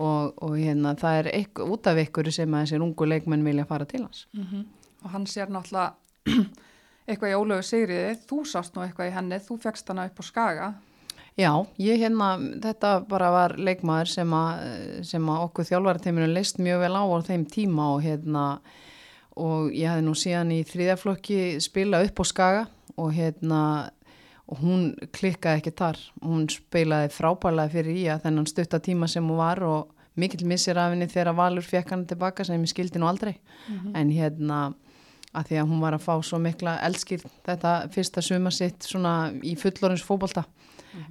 Og, 0.00 0.32
og 0.40 0.54
hérna, 0.56 0.94
það 0.96 1.18
er 1.18 1.26
ekk, 1.42 1.60
út 1.68 1.86
af 1.90 2.00
ykkur 2.00 2.30
sem 2.32 2.54
að 2.54 2.64
þessir 2.64 2.84
ungu 2.86 3.08
leikmenn 3.10 3.44
vilja 3.44 3.66
fara 3.68 3.84
til 3.84 4.06
hans. 4.06 4.24
og 5.02 5.10
hann 5.12 5.26
sér 5.28 5.52
náttúrulega 5.52 5.92
eitthvað 7.06 7.32
í 7.32 7.36
ólögu 7.36 7.66
sigriði, 7.66 8.14
þú 8.30 8.38
sást 8.48 8.76
nú 8.76 8.84
eitthvað 8.86 9.10
í 9.10 9.14
henni, 9.16 9.38
þú 9.42 9.58
fegst 9.60 9.92
hana 9.92 10.06
upp 10.08 10.22
á 10.22 10.24
skaga. 10.24 10.70
Já, 11.36 11.52
ég 11.80 12.00
hérna, 12.00 12.34
þetta 12.60 12.92
bara 13.08 13.30
var 13.32 13.54
leikmaður 13.56 14.10
sem 14.12 14.32
að, 14.36 14.64
sem 15.08 15.28
að 15.32 15.44
okkur 15.46 15.68
þjálfarateiminu 15.70 16.28
leist 16.28 16.60
mjög 16.60 16.82
vel 16.84 16.92
á 16.92 17.04
á 17.08 17.18
þeim 17.28 17.46
tíma 17.48 17.86
og 17.94 18.02
hérna, 18.04 18.46
og 19.40 19.72
ég 19.72 19.88
hefði 19.88 20.04
nú 20.06 20.14
síðan 20.18 20.52
í 20.54 20.60
þriðaflokki 20.68 21.40
spila 21.64 22.02
upp 22.04 22.20
á 22.20 22.24
skaga 22.28 22.62
og 23.00 23.12
hérna, 23.16 23.62
og 24.50 24.60
hún 24.60 24.86
klikkaði 25.14 25.62
ekki 25.62 25.74
þar, 25.78 26.00
hún 26.20 26.46
spilaði 26.52 27.12
frábælega 27.14 27.72
fyrir 27.72 27.96
í 27.96 28.06
að 28.12 28.26
þennan 28.26 28.48
stutta 28.50 28.82
tíma 28.84 29.08
sem 29.08 29.24
hún 29.24 29.40
var 29.40 29.62
og 29.64 29.92
mikill 30.20 30.44
missir 30.48 30.76
af 30.76 30.92
henni 30.92 31.08
þegar 31.08 31.36
Valur 31.38 31.64
fekk 31.64 31.94
hann 31.94 32.06
tilbaka 32.08 32.44
sem 32.44 32.60
ég 32.60 32.72
skildi 32.72 33.00
nú 33.00 33.08
aldrei, 33.08 33.38
en 33.96 34.12
hérna, 34.12 34.74
að 35.32 35.48
því 35.48 35.60
að 35.62 35.70
hún 35.70 35.80
var 35.80 35.96
að 35.96 36.04
fá 36.04 36.14
svo 36.20 36.38
mikla 36.42 36.76
elskir 36.84 37.22
þetta 37.46 37.76
fyrsta 37.92 38.20
suma 38.24 38.50
sitt 38.52 38.84
svona 38.84 39.32
í 39.42 39.54
fullorins 39.56 40.04
fótbolta. 40.04 40.44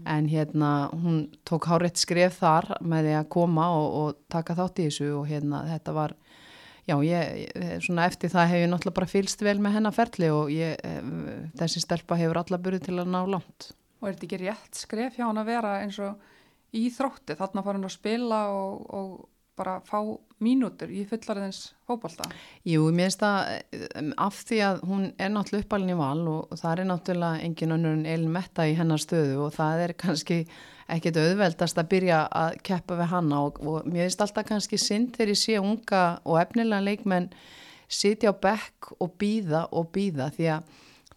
En 0.06 0.28
hérna 0.30 0.92
hún 0.94 1.24
tók 1.42 1.66
hárétt 1.66 1.98
skref 1.98 2.36
þar 2.38 2.68
með 2.86 3.08
því 3.08 3.14
að 3.18 3.30
koma 3.34 3.70
og, 3.74 3.88
og 3.98 4.20
taka 4.30 4.54
þátt 4.54 4.78
í 4.78 4.86
þessu 4.86 5.08
og 5.18 5.26
hérna 5.26 5.64
þetta 5.66 5.96
var 5.96 6.14
já 6.90 6.96
ég, 7.06 7.52
svona 7.86 8.08
eftir 8.10 8.32
það 8.34 8.50
hef 8.52 8.64
ég 8.64 8.72
náttúrulega 8.72 9.00
bara 9.02 9.12
fylst 9.12 9.44
vel 9.46 9.60
með 9.62 9.78
hennar 9.78 9.96
ferli 9.96 10.32
og 10.34 10.50
ég, 10.54 10.80
eh, 10.82 11.14
þessi 11.60 11.84
stelpa 11.84 12.18
hefur 12.20 12.42
alla 12.42 12.62
burði 12.62 12.88
til 12.88 12.98
að 13.00 13.14
ná 13.14 13.22
langt 13.30 13.72
Og 14.02 14.10
er 14.10 14.16
þetta 14.16 14.28
ekki 14.28 14.42
rétt 14.42 14.80
skref 14.82 15.18
hjá 15.18 15.28
hann 15.28 15.38
að 15.38 15.52
vera 15.52 15.76
eins 15.84 16.00
og 16.02 16.30
í 16.74 16.88
þrótti, 16.94 17.36
þarna 17.38 17.62
fara 17.62 17.78
hann 17.78 17.86
að 17.86 17.94
spila 17.94 18.40
og, 18.56 18.80
og 18.98 19.12
bara 19.62 19.76
fá 19.86 20.00
mínútur 20.42 20.90
í 20.90 21.04
fullariðins 21.06 21.76
fótbolta. 21.86 22.26
Jú, 22.66 22.88
mér 22.96 23.12
finnst 23.12 23.22
það 23.22 23.52
um, 24.00 24.12
af 24.26 24.40
því 24.48 24.60
að 24.66 24.82
hún 24.90 25.04
er 25.22 25.34
náttúrulega 25.36 25.68
uppalinn 25.68 25.94
í 25.94 26.00
val 26.00 26.24
og, 26.32 26.40
og 26.48 26.62
það 26.64 26.74
er 26.74 26.90
náttúrulega 26.90 27.46
engin 27.46 27.76
önnur 27.78 27.98
en 28.00 28.08
Elin 28.10 28.34
Metta 28.34 28.66
í 28.66 28.74
hennar 28.80 29.04
stöðu 29.04 29.38
og 29.46 29.54
það 29.60 29.86
er 29.86 29.94
kannski 30.02 30.40
ekkit 30.92 31.18
auðveldast 31.22 31.80
að 31.80 31.90
byrja 31.94 32.22
að 32.36 32.60
keppa 32.68 32.98
við 33.00 33.12
hanna 33.14 33.42
og, 33.48 33.60
og 33.64 33.88
mér 33.88 34.08
finnst 34.08 34.24
alltaf 34.26 34.48
kannski 34.50 34.80
synd 34.82 35.16
þegar 35.16 35.34
ég 35.34 35.42
sé 35.42 35.58
unga 35.62 36.04
og 36.26 36.40
efnilega 36.42 36.86
leikmenn 36.86 37.32
sitja 37.92 38.32
á 38.32 38.36
bekk 38.36 38.94
og 39.00 39.16
býða 39.20 39.66
og 39.76 39.92
býða 39.96 40.30
því 40.36 40.50
að 40.56 40.70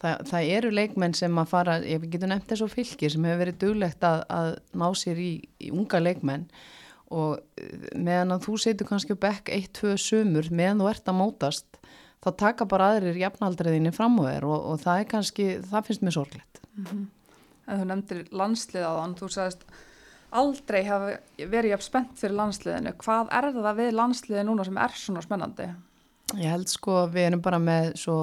það, 0.04 0.22
það 0.30 0.52
eru 0.58 0.72
leikmenn 0.74 1.16
sem 1.16 1.40
að 1.40 1.50
fara, 1.50 1.76
ég 1.86 2.06
getur 2.12 2.30
nefnt 2.30 2.48
þess 2.50 2.66
og 2.66 2.72
fylgir 2.72 3.12
sem 3.12 3.26
hefur 3.26 3.42
verið 3.44 3.60
duglegt 3.62 4.06
að, 4.06 4.24
að 4.28 4.50
ná 4.80 4.86
sér 4.98 5.20
í, 5.22 5.32
í 5.62 5.72
unga 5.74 6.00
leikmenn 6.02 6.46
og 7.14 7.38
eh, 7.60 7.90
meðan 7.94 8.34
að 8.36 8.46
þú 8.48 8.58
setur 8.64 8.90
kannski 8.90 9.16
á 9.16 9.24
bekk 9.26 9.52
eitt, 9.54 9.72
tvö 9.76 9.96
sumur 10.00 10.50
meðan 10.50 10.82
þú 10.82 10.90
ert 10.90 11.10
að 11.10 11.20
mótast 11.20 11.80
þá 12.24 12.30
taka 12.40 12.68
bara 12.68 12.94
aðrir 12.94 13.20
jafnaldriðinni 13.20 13.92
fram 13.94 14.16
á 14.20 14.22
þér 14.30 14.48
og, 14.48 14.70
og 14.72 14.80
það 14.84 15.02
er 15.02 15.10
kannski, 15.10 15.50
það 15.68 15.90
finnst 15.90 16.06
mér 16.06 16.16
sorglegt. 16.16 16.62
En 17.66 17.80
þú 17.80 17.88
nefndir 17.90 18.22
landslið 18.34 18.86
á 18.86 18.92
þann, 19.00 19.16
þú 19.20 19.30
sagðist 19.32 19.66
aldrei 20.34 20.82
hafa 20.88 21.16
verið 21.38 21.74
jafn 21.74 21.86
spennt 21.86 22.20
fyrir 22.20 22.38
landsliðinu. 22.40 22.94
Hvað 23.00 23.34
er 23.38 23.50
það 23.56 23.80
við 23.80 23.92
landsliði 23.98 24.46
núna 24.48 24.66
sem 24.66 24.80
er 24.82 24.96
svona 24.98 25.22
spennandi? 25.24 25.68
Ég 26.34 26.50
held 26.50 26.70
sko 26.72 26.96
að 27.02 27.14
við 27.14 27.26
erum 27.28 27.42
bara 27.44 27.60
með 27.62 27.92
svo, 28.00 28.16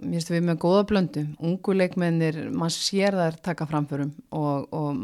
mér 0.00 0.16
finnst 0.16 0.32
við 0.32 0.44
með 0.48 0.58
góða 0.64 0.82
blöndu, 0.90 1.22
ungu 1.44 1.74
leikmennir, 1.76 2.38
maður 2.50 2.74
sér 2.78 3.16
þær 3.18 3.38
taka 3.44 3.66
framförum 3.68 4.10
og, 4.34 4.66
og 4.74 4.98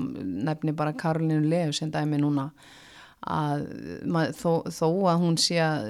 nefni 0.49 0.75
bara 0.75 0.97
Karolínu 0.99 1.45
Leu 1.47 1.75
sem 1.77 1.93
dæmi 1.93 2.19
núna 2.19 2.49
að 3.29 3.65
mað, 4.09 4.33
þó, 4.39 4.51
þó 4.73 4.87
að 5.13 5.23
hún 5.23 5.39
sé, 5.43 5.59
að, 5.63 5.89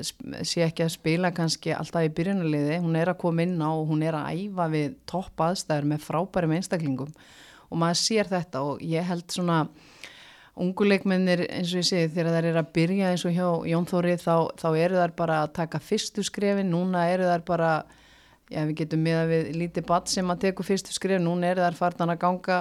sé 0.48 0.64
ekki 0.66 0.84
að 0.84 0.94
spila 0.96 1.32
kannski 1.36 1.74
alltaf 1.76 2.08
í 2.08 2.12
byrjunarliði, 2.18 2.80
hún 2.84 2.98
er 2.98 3.12
að 3.12 3.20
koma 3.22 3.44
inn 3.44 3.58
á 3.62 3.70
og 3.70 3.86
hún 3.92 4.04
er 4.04 4.18
að 4.18 4.42
æfa 4.42 4.68
við 4.74 4.96
topp 5.08 5.44
aðstæður 5.48 5.90
með 5.92 6.06
frábærum 6.08 6.56
einstaklingum 6.58 7.12
og 7.68 7.80
maður 7.82 8.00
sér 8.02 8.30
þetta 8.30 8.64
og 8.64 8.82
ég 8.84 9.06
held 9.08 9.28
svona 9.32 9.62
unguleikmennir 10.58 11.44
eins 11.46 11.70
og 11.72 11.82
ég 11.82 11.86
segi 11.86 12.10
þegar 12.14 12.34
þær 12.34 12.50
eru 12.50 12.62
að 12.62 12.72
byrja 12.74 13.12
eins 13.12 13.24
og 13.28 13.36
hjá 13.36 13.46
Jón 13.70 13.86
Þóri 13.88 14.16
þá, 14.18 14.34
þá 14.58 14.68
eru 14.72 14.98
þær 14.98 15.14
bara 15.20 15.38
að 15.44 15.54
taka 15.60 15.80
fyrstu 15.82 16.24
skrefin, 16.26 16.72
núna 16.72 17.06
eru 17.12 17.28
þær 17.28 17.44
bara 17.46 17.72
já 18.48 18.62
við 18.64 18.78
getum 18.80 19.02
miða 19.04 19.24
við 19.28 19.48
lítið 19.60 19.84
badd 19.88 20.08
sem 20.08 20.30
að 20.32 20.40
teku 20.46 20.64
fyrstu 20.64 20.94
skref, 20.94 21.20
núna 21.20 21.50
eru 21.52 21.64
þær 21.66 21.76
fartan 21.76 22.12
að 22.12 22.20
ganga 22.22 22.58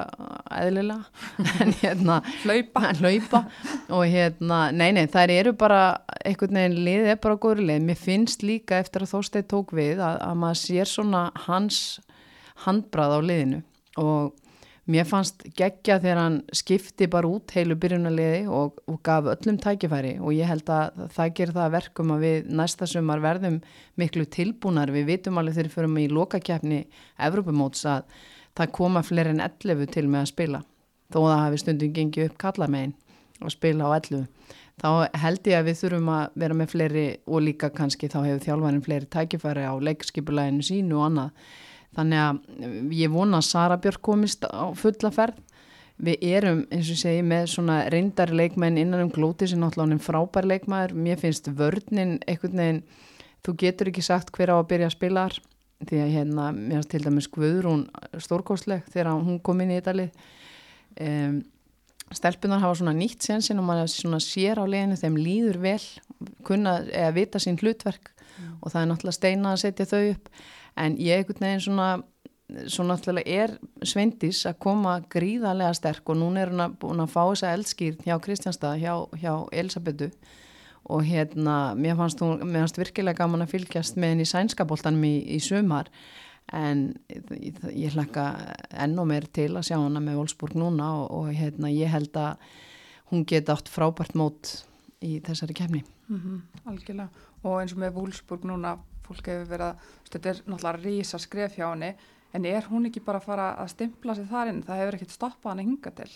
eðlilega. 0.60 1.06
En 1.64 1.72
hérna 1.80 2.18
Hlaupa. 2.44 2.82
hlaupa. 3.00 3.44
Og 3.96 4.04
hérna, 4.12 4.60
nei 4.76 4.92
nei 4.96 5.06
þær 5.12 5.34
eru 5.34 5.54
bara 5.58 5.82
einhvern 6.28 6.60
veginn 6.60 6.82
liðið 6.88 7.14
er 7.14 7.22
bara 7.24 7.40
góður 7.40 7.64
lið 7.70 7.88
mér 7.88 8.02
finnst 8.02 8.44
líka 8.44 8.82
eftir 8.82 9.06
að 9.06 9.14
Þorstein 9.16 9.48
tók 9.48 9.72
við 9.78 10.04
að, 10.04 10.20
að 10.28 10.42
maður 10.44 10.62
sér 10.66 10.92
svona 10.92 11.24
hans 11.48 11.80
handbrað 12.66 13.16
á 13.16 13.20
liðinu. 13.24 13.64
Og 14.02 14.36
mér 14.88 15.08
fannst 15.08 15.44
geggja 15.58 15.98
þegar 16.00 16.20
hann 16.22 16.38
skipti 16.56 17.08
bara 17.12 17.30
út 17.30 17.52
heilu 17.56 17.76
byrjunarliði 17.80 18.46
og, 18.48 18.80
og 18.88 19.00
gaf 19.06 19.28
öllum 19.34 19.60
tækifæri 19.64 20.16
og 20.22 20.32
ég 20.36 20.48
held 20.48 20.70
að 20.72 21.02
það 21.16 21.34
gerir 21.40 21.58
það 21.58 21.66
að 21.66 21.76
verkum 21.76 22.14
að 22.16 22.24
við 22.24 22.50
næsta 22.62 22.88
sumar 22.88 23.24
verðum 23.24 23.60
miklu 24.00 24.26
tilbúnar, 24.38 24.94
við 24.96 25.10
vitum 25.12 25.42
alveg 25.42 25.58
þegar 25.58 25.70
við 25.70 25.76
förum 25.76 26.00
í 26.00 26.08
lokakefni 26.12 26.80
Evrópumóts 27.28 27.84
að 27.90 28.08
það 28.58 28.74
koma 28.80 29.04
fleiri 29.04 29.36
en 29.36 29.44
11 29.44 29.92
til 29.94 30.08
með 30.08 30.24
að 30.24 30.32
spila. 30.32 30.64
Þó 31.12 31.20
að 31.20 31.30
það 31.32 31.44
hafi 31.44 31.62
stundum 31.62 31.94
gengið 31.96 32.30
upp 32.32 32.40
kallamegin 32.42 32.96
og 33.44 33.54
spila 33.54 33.92
á 33.92 33.96
11 34.00 34.26
þá 34.82 34.90
held 35.18 35.48
ég 35.50 35.58
að 35.58 35.70
við 35.70 35.80
þurfum 35.82 36.10
að 36.14 36.36
vera 36.42 36.58
með 36.58 36.74
fleiri 36.74 37.06
og 37.26 37.44
líka 37.46 37.70
kannski 37.74 38.10
þá 38.12 38.20
hefur 38.24 38.44
þjálfarinn 38.46 38.84
fleiri 38.86 39.10
tækifæri 39.14 39.64
á 39.66 39.74
leikskipulæginu 39.88 40.66
sínu 40.66 41.00
og 41.00 41.08
annað 41.08 41.56
þannig 41.98 42.24
að 42.24 42.94
ég 42.96 43.12
vona 43.12 43.42
að 43.42 43.50
Sara 43.50 43.78
Björk 43.82 44.02
komist 44.06 44.46
á 44.46 44.70
fulla 44.78 45.12
ferð. 45.14 45.44
Við 45.98 46.24
erum 46.30 46.60
eins 46.70 46.92
og 46.94 47.00
segi 47.00 47.24
með 47.26 47.48
svona 47.56 47.80
reyndari 47.90 48.36
leikmenn 48.38 48.78
innan 48.78 49.08
um 49.08 49.14
glóti 49.14 49.48
sem 49.50 49.58
náttúrulega 49.58 49.98
er 49.98 50.04
frábær 50.06 50.46
leikmaður. 50.46 50.94
Mér 50.94 51.18
finnst 51.18 51.50
vörninn 51.58 52.20
einhvern 52.30 52.62
veginn 52.62 52.82
þú 53.46 53.56
getur 53.64 53.90
ekki 53.90 54.04
sagt 54.06 54.30
hver 54.36 54.54
á 54.54 54.56
að 54.60 54.68
byrja 54.70 54.92
að 54.92 54.98
spila 54.98 55.24
þar. 55.26 55.40
Því 55.88 56.02
að 56.02 56.14
hérna 56.14 56.50
mér 56.54 56.76
finnst 56.78 56.92
til 56.94 57.04
dæmis 57.06 57.30
Guðrún 57.34 57.84
stórkostleg 58.22 58.86
þegar 58.94 59.16
hún 59.16 59.42
kom 59.46 59.62
inn 59.62 59.74
í 59.74 59.80
þetta 59.80 59.96
lið 59.98 60.22
um, 61.06 61.40
stelpunar 62.18 62.62
hafa 62.64 62.80
svona 62.80 62.96
nýtt 62.98 63.26
sensin 63.26 63.62
og 63.62 63.68
maður 63.68 63.90
svona 63.94 64.22
sér 64.24 64.62
á 64.62 64.66
leginu 64.70 64.98
þeim 64.98 65.18
líður 65.18 65.60
vel 65.66 65.82
kunna 66.48 66.80
eða 66.88 67.16
vita 67.18 67.42
sín 67.42 67.58
hlutverk. 67.62 68.14
Og 68.62 68.70
það 68.70 68.82
er 68.84 68.90
náttúrulega 68.92 69.18
steina 69.18 69.54
að 69.56 69.64
setja 69.66 69.90
þau 69.90 70.04
upp 70.12 70.30
en 70.78 70.98
ég 71.02 71.22
einhvern 71.22 71.48
veginn 71.48 71.66
svona 71.66 71.90
svo 72.72 72.86
náttúrulega 72.88 73.44
er 73.44 73.54
Sveindís 73.84 74.46
að 74.48 74.60
koma 74.64 74.98
gríðarlega 75.12 75.76
sterk 75.76 76.08
og 76.10 76.20
núna 76.22 76.46
er 76.46 76.54
hún 76.54 76.64
að, 76.64 76.78
búin 76.80 77.04
að 77.04 77.12
fá 77.12 77.22
þessa 77.26 77.54
eldskýrn 77.58 78.06
hjá 78.06 78.16
Kristjánstað, 78.24 78.78
hjá, 78.80 78.94
hjá 79.20 79.34
Elisabetu 79.52 80.08
og 80.88 81.04
hérna, 81.04 81.76
mér 81.76 81.98
fannst, 82.00 82.22
hún, 82.24 82.40
mér 82.48 82.64
fannst 82.64 82.80
virkilega 82.80 83.20
gaman 83.20 83.44
að 83.44 83.58
fylgjast 83.58 84.00
með 84.00 84.14
henni 84.14 84.28
í 84.28 84.32
sænskapoltanum 84.32 85.04
í, 85.04 85.16
í 85.36 85.42
sumar 85.44 85.92
en 86.56 86.94
ég, 87.12 87.60
ég 87.76 87.98
hlakka 87.98 88.30
ennú 88.72 89.04
meir 89.10 89.28
til 89.36 89.50
að 89.58 89.68
sjá 89.68 89.76
hana 89.82 90.00
með 90.00 90.22
Wolfsburg 90.22 90.56
núna 90.56 90.94
og, 91.02 91.12
og 91.18 91.34
hérna, 91.36 91.72
ég 91.74 91.92
held 91.92 92.16
að 92.16 92.48
hún 93.12 93.28
geta 93.28 93.58
átt 93.58 93.72
frábært 93.72 94.16
mót 94.16 94.62
í 95.04 95.18
þessari 95.24 95.56
kemni. 95.58 95.84
Mm 96.08 96.40
Algjörlega. 96.68 97.10
Og 97.44 97.60
eins 97.62 97.76
og 97.76 97.84
með 97.84 98.00
Wolfsburg 98.00 98.48
núna, 98.48 98.78
fólk 99.08 99.32
hefur 99.32 99.52
verið 99.52 99.68
að, 99.72 99.92
þetta 100.12 100.32
er 100.32 100.42
náttúrulega 100.46 100.84
rísa 100.84 101.20
skref 101.22 101.58
hjá 101.58 101.68
henni, 101.70 101.94
en 102.36 102.48
er 102.48 102.68
hún 102.72 102.90
ekki 102.90 103.04
bara 103.06 103.22
að 103.22 103.30
fara 103.30 103.52
að 103.62 103.72
stimpla 103.76 104.16
sig 104.18 104.28
þar 104.32 104.52
inn? 104.52 104.66
Það 104.68 104.82
hefur 104.84 104.98
ekkert 105.00 105.16
stoppað 105.16 105.54
hann 105.54 105.64
að 105.64 105.70
hinga 105.72 105.96
til. 106.02 106.12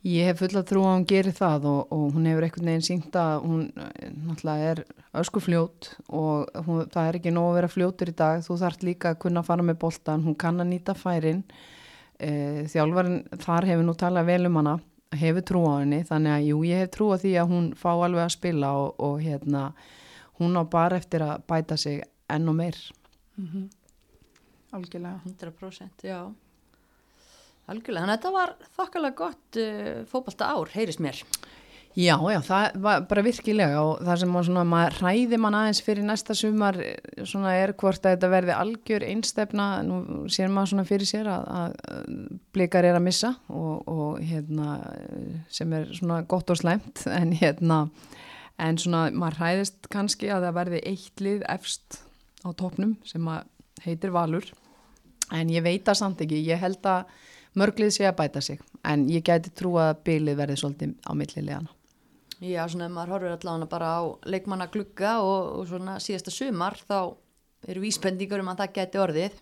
Ég 0.00 0.30
hef 0.30 0.38
full 0.40 0.56
að 0.56 0.68
trú 0.70 0.82
að 0.88 0.94
hún 0.94 1.02
gerir 1.10 1.34
það 1.36 1.66
og, 1.68 1.80
og 1.92 2.04
hún 2.14 2.28
hefur 2.30 2.46
einhvern 2.46 2.68
veginn 2.70 2.86
sínt 2.86 3.16
að 3.20 3.42
hún 3.44 3.66
eh, 3.76 4.06
náttúrulega 4.14 4.70
er 4.70 4.78
öskufljót 5.20 5.90
og 6.08 6.62
hún, 6.64 6.86
það 6.88 7.08
er 7.08 7.18
ekki 7.18 7.32
nóg 7.36 7.48
að 7.50 7.58
vera 7.58 7.70
fljótur 7.74 8.12
í 8.12 8.14
dag. 8.16 8.40
Þú 8.46 8.56
þarft 8.62 8.86
líka 8.88 9.12
að 9.12 9.18
kunna 9.26 9.42
fara 9.44 9.66
með 9.66 9.76
boltan, 9.82 10.24
hún 10.24 10.38
kann 10.40 10.62
að 10.64 10.70
nýta 10.70 10.94
færin. 10.96 11.42
E, 12.16 12.30
þjálfarin 12.72 13.20
þar 13.44 13.68
hefur 13.68 13.86
nú 13.90 13.96
talað 14.00 14.30
vel 14.32 14.48
um 14.48 14.56
hana, 14.60 14.74
hefur 15.20 15.44
trú 15.50 15.66
á 15.68 15.72
henni 15.82 16.00
þannig 16.08 16.36
að 16.36 16.48
jú, 16.48 16.62
ég 16.70 16.80
hef 16.80 16.92
trú 16.96 17.10
á 17.12 17.16
því 17.20 17.34
að 17.42 17.52
hún 17.52 17.68
fá 17.76 17.90
alveg 17.92 18.24
að 18.24 18.34
spila 18.38 18.72
og, 18.80 18.90
og 19.04 19.20
hérna, 19.20 19.66
hún 20.40 20.56
á 20.56 20.64
bara 20.64 21.00
eftir 21.00 21.24
að 21.26 21.44
bæta 21.48 21.76
sig 21.80 22.00
enn 22.36 22.52
og 22.52 22.56
meir. 22.60 22.78
Algjörlega. 24.70 25.18
100% 25.26 26.06
já 26.06 26.20
algjörlega, 27.70 28.04
þannig 28.04 28.12
að 28.12 28.18
þetta 28.18 28.34
var 28.34 28.52
þokkalega 28.78 29.18
gott 29.20 29.60
uh, 29.60 29.96
fótbalta 30.10 30.52
ár, 30.54 30.70
heyrist 30.74 31.02
mér 31.02 31.24
Já, 31.98 32.14
já, 32.30 32.38
það 32.46 32.76
var 32.84 33.00
bara 33.10 33.22
virkilega 33.26 33.80
og 33.82 34.04
það 34.06 34.18
sem 34.20 34.34
var 34.36 34.44
svona, 34.46 34.62
maður 34.70 34.96
hræði 35.00 35.38
mann 35.42 35.56
aðeins 35.58 35.80
fyrir 35.82 36.06
næsta 36.06 36.36
sumar 36.38 36.76
eh, 36.78 37.24
svona 37.26 37.56
er 37.58 37.72
hvort 37.74 38.04
að 38.06 38.14
þetta 38.14 38.30
verði 38.30 38.54
algjör 38.54 39.06
einstefna, 39.08 39.66
nú 39.82 40.20
sér 40.30 40.52
maður 40.54 40.70
svona 40.70 40.84
fyrir 40.86 41.10
sér 41.10 41.30
að, 41.34 41.48
að 41.58 42.12
blikar 42.54 42.86
er 42.86 42.94
að 42.94 43.04
missa 43.08 43.32
og, 43.50 43.90
og 43.90 44.20
hérna 44.22 44.76
sem 45.50 45.74
er 45.80 45.90
svona 45.98 46.20
gott 46.30 46.54
og 46.54 46.60
slæmt 46.62 47.02
en 47.18 47.34
hérna, 47.40 47.80
en 48.62 48.78
svona 48.78 49.08
maður 49.10 49.40
hræðist 49.42 49.90
kannski 49.90 50.30
að 50.30 50.46
það 50.46 50.56
verði 50.60 50.84
eitt 50.92 51.26
lið 51.26 51.42
efst 51.50 52.04
á 52.44 52.48
topnum 52.56 52.96
sem 53.04 53.26
heitir 53.84 54.12
Valur 54.14 54.46
en 55.34 55.50
ég 55.52 55.64
veit 55.64 55.84
það 55.86 56.00
samt 56.00 56.22
ekki, 56.24 56.40
ég 56.46 56.60
held 56.60 56.86
að 56.86 57.10
mörglið 57.58 57.92
sé 57.94 58.06
að 58.08 58.16
bæta 58.20 58.42
sig 58.44 58.62
en 58.86 59.06
ég 59.10 59.24
gæti 59.26 59.52
trú 59.54 59.76
að 59.80 60.00
bylið 60.06 60.38
verði 60.38 60.56
svolítið 60.60 60.96
á 61.06 61.12
millilegana. 61.14 61.70
Já, 62.40 62.62
svona 62.72 62.86
ef 62.88 62.94
maður 62.94 63.14
horfir 63.14 63.34
allavega 63.34 63.68
bara 63.68 63.88
á 64.00 64.02
leikmanna 64.24 64.70
glugga 64.72 65.18
og, 65.20 65.60
og 65.60 65.66
svona 65.68 65.98
síðasta 66.00 66.32
sumar 66.32 66.78
þá 66.88 67.12
eru 67.68 67.82
vísbendingur 67.84 68.40
um 68.40 68.48
að 68.54 68.62
það 68.62 68.74
geti 68.78 69.00
orðið. 69.02 69.36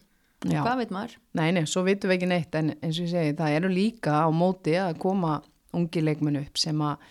Já. 0.48 0.60
Hvað 0.62 0.80
veit 0.80 0.94
maður? 0.94 1.14
Nei, 1.38 1.48
nei, 1.54 1.62
svo 1.66 1.84
vitum 1.86 2.10
við 2.10 2.18
ekki 2.18 2.30
neitt 2.30 2.58
en 2.58 2.72
eins 2.74 2.98
og 2.98 3.06
ég 3.06 3.12
segi, 3.12 3.36
það 3.38 3.54
eru 3.58 3.70
líka 3.70 4.18
á 4.22 4.28
móti 4.34 4.74
að 4.78 4.98
koma 5.02 5.38
ungi 5.78 6.02
leikmenn 6.02 6.40
upp 6.42 6.58
sem 6.58 6.82
að 6.82 7.06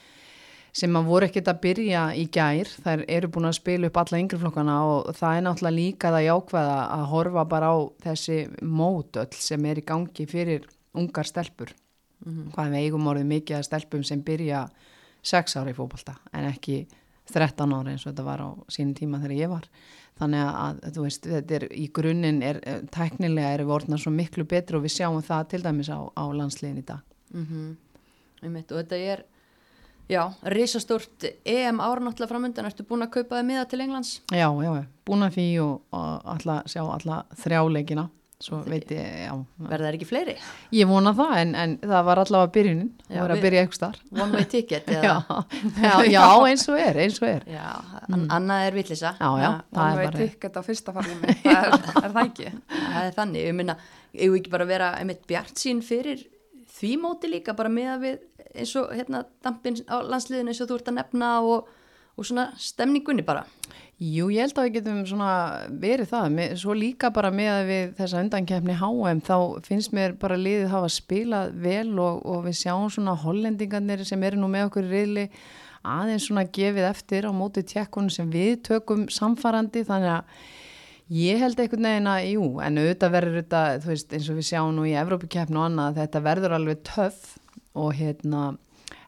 sem 0.77 0.97
að 0.99 1.07
voru 1.09 1.27
ekkert 1.27 1.49
að 1.49 1.61
byrja 1.63 2.03
í 2.13 2.27
gær, 2.33 2.69
þær 2.85 3.03
eru 3.09 3.29
búin 3.33 3.49
að 3.49 3.57
spila 3.57 3.89
upp 3.89 3.97
alla 4.01 4.19
yngreflokkana 4.21 4.75
og 4.85 5.07
það 5.17 5.37
er 5.37 5.45
náttúrulega 5.47 5.77
líka 5.77 6.11
það 6.13 6.27
jákvæða 6.27 6.77
að 6.97 7.05
horfa 7.13 7.45
bara 7.49 7.71
á 7.73 7.77
þessi 8.05 8.37
mótöll 8.61 9.31
sem 9.33 9.65
er 9.65 9.81
í 9.81 9.85
gangi 9.87 10.27
fyrir 10.29 10.67
ungar 10.97 11.29
stelpur. 11.29 11.73
Hvað 12.53 12.73
við 12.73 12.85
eigum 12.85 13.09
orðið 13.09 13.29
mikið 13.31 13.57
að 13.57 13.67
stelpum 13.67 14.03
sem 14.05 14.21
byrja 14.25 14.63
6 15.27 15.57
ára 15.59 15.73
í 15.73 15.77
fótbolta 15.77 16.17
en 16.33 16.47
ekki 16.49 16.81
13 17.33 17.73
ára 17.75 17.93
eins 17.93 18.05
og 18.05 18.11
þetta 18.11 18.25
var 18.27 18.43
á 18.43 18.49
sínum 18.71 18.95
tíma 18.97 19.21
þegar 19.21 19.37
ég 19.37 19.51
var. 19.51 19.65
Þannig 20.17 20.43
að, 20.49 20.77
þú 20.95 21.03
veist, 21.03 21.27
þetta 21.29 21.57
er 21.57 21.65
í 21.77 21.87
grunninn, 21.93 22.39
er, 22.41 22.59
eh, 22.65 22.79
tæknilega 22.93 23.53
eru 23.53 23.67
við 23.67 23.75
orðna 23.75 23.99
svo 24.01 24.13
miklu 24.13 24.47
betri 24.49 24.77
og 24.77 24.85
við 24.85 24.95
sjáum 24.95 25.21
það 25.21 25.49
til 25.51 25.61
dæmis 25.61 25.91
á, 25.93 25.99
á 26.09 26.25
landsliðin 26.33 26.81
í 26.81 26.85
dag. 26.85 27.01
Mm 27.33 27.75
Einmitt, 28.37 28.71
og 28.71 28.77
þetta 28.77 28.97
er, 29.01 29.23
já, 30.09 30.23
risastórt 30.43 31.25
EM 31.45 31.79
ára 31.83 31.99
náttúrulega 32.03 32.31
framöndan. 32.31 32.67
Ertu 32.69 32.85
búin 32.87 33.03
að 33.05 33.15
kaupa 33.19 33.39
þið 33.39 33.49
miða 33.49 33.65
til 33.69 33.81
Englands? 33.83 34.13
Já, 34.31 34.47
já, 34.47 34.69
já, 34.79 34.85
búin 35.07 35.25
að 35.27 35.35
því 35.39 35.47
og, 35.63 35.81
alla, 36.35 36.61
sjá 36.69 36.83
alla 36.85 37.17
þrjáleikina, 37.41 38.05
svo 38.43 38.59
veit 38.69 38.91
ég, 38.93 39.07
já. 39.25 39.33
Verða 39.57 39.87
það 39.89 39.97
ekki 39.97 40.07
fleiri? 40.11 40.35
Ég 40.77 40.87
vona 40.89 41.13
það, 41.17 41.33
en, 41.41 41.51
en 41.63 41.75
það 41.81 42.05
var 42.09 42.21
allavega 42.23 42.53
byrjunin, 42.57 42.91
Já, 43.07 43.09
það 43.15 43.21
var 43.23 43.33
að 43.35 43.43
byrja 43.47 43.63
eitthvað 43.65 43.79
starf. 43.81 44.05
One 44.13 44.37
way 44.37 44.47
ticket? 44.53 44.87
Já, 44.95 45.01
eða? 45.01 45.41
já, 45.81 45.93
já, 46.13 46.25
eins 46.51 46.67
og 46.69 46.79
er, 46.85 47.01
eins 47.05 47.19
og 47.23 47.27
er. 47.31 47.45
Já, 47.51 47.67
an 48.07 48.25
annað 48.37 48.69
er 48.69 48.79
villisa. 48.79 49.13
Já, 49.17 49.29
já, 49.41 49.49
það 49.73 49.81
Það 49.81 49.91
er 49.91 50.03
bara, 50.05 50.23
tikkert 50.23 50.57
á 50.57 50.61
fyrsta 50.69 50.95
farlimi, 50.95 51.37
það 51.43 51.67
er, 51.67 51.77
er 52.03 52.09
það 52.15 52.23
ekki? 52.25 52.55
Það 52.77 53.03
er 53.03 53.19
þannig, 53.19 53.45
ég 53.49 53.59
minna, 53.61 53.77
ég 54.13 54.31
vil 54.33 54.41
ekki 54.43 54.55
bara 54.55 54.69
vera 54.69 54.93
einmitt 55.01 55.25
bjart 55.27 55.57
sín 55.65 55.81
fyrir 55.85 56.23
því 56.77 56.91
móti 57.01 57.29
líka, 57.31 57.55
bara 57.57 57.71
með 57.73 57.87
að 57.95 58.03
við 58.05 58.17
eins 58.55 58.75
og 58.79 58.93
hérna 58.95 59.25
dampin 59.43 59.79
á 59.89 59.99
landsliðinu 60.05 60.53
eins 60.53 60.61
og 60.63 60.69
þú 60.69 60.79
ert 60.79 60.91
að 60.91 60.97
nefna 60.99 61.31
og, 61.43 61.69
og 62.17 62.27
svona 62.27 62.49
stemningunni 62.61 63.25
bara. 63.25 63.45
jú, 63.97 64.27
ég 64.29 64.45
held 64.45 64.59
að 64.59 64.67
við 64.67 64.75
getum 64.77 64.99
svona 65.09 65.31
verið 65.81 66.11
það, 66.11 66.27
með, 66.37 66.51
svo 66.61 66.75
líka 66.77 67.09
bara 67.13 67.31
með 67.33 67.51
að 67.53 67.69
við 67.71 67.95
þessa 67.97 68.21
undankefni 68.25 68.75
HM, 68.77 69.23
þá 69.25 69.37
finnst 69.65 69.95
mér 69.97 70.13
bara 70.21 70.37
liðið 70.37 70.69
hafa 70.73 70.91
spilað 70.93 71.55
vel 71.63 71.95
og, 71.97 72.21
og 72.21 72.45
við 72.45 72.59
sjáum 72.61 72.91
svona 72.93 73.17
hollendingarnir 73.23 74.05
sem 74.05 74.23
eru 74.23 74.41
nú 74.41 74.51
með 74.53 74.69
okkur 74.69 74.91
riðli 74.91 75.25
aðeins 75.87 76.27
svona 76.27 76.45
gefið 76.45 76.91
eftir 76.91 77.25
á 77.25 77.31
móti 77.33 77.63
tjekkunum 77.65 78.13
sem 78.13 78.29
við 78.29 78.59
tökum 78.69 79.07
samfarandi, 79.09 79.85
þannig 79.87 80.17
að 80.19 80.39
Ég 81.07 81.39
held 81.39 81.55
einhvern 81.55 81.85
veginn 81.87 82.07
að, 82.11 82.25
jú, 82.33 82.45
en 82.59 82.79
auðvitað 82.81 83.11
verður 83.13 83.35
þetta, 83.39 83.59
þú 83.79 83.89
veist, 83.93 84.09
eins 84.11 84.25
og 84.27 84.35
við 84.35 84.47
sjáum 84.49 84.73
nú 84.75 84.83
í 84.83 84.95
Evrópukeppni 84.99 85.55
og 85.55 85.67
annað, 85.69 85.99
þetta 86.01 86.21
verður 86.25 86.55
alveg 86.57 86.81
töff 86.83 87.37
og 87.77 87.93
hérna, 87.97 88.41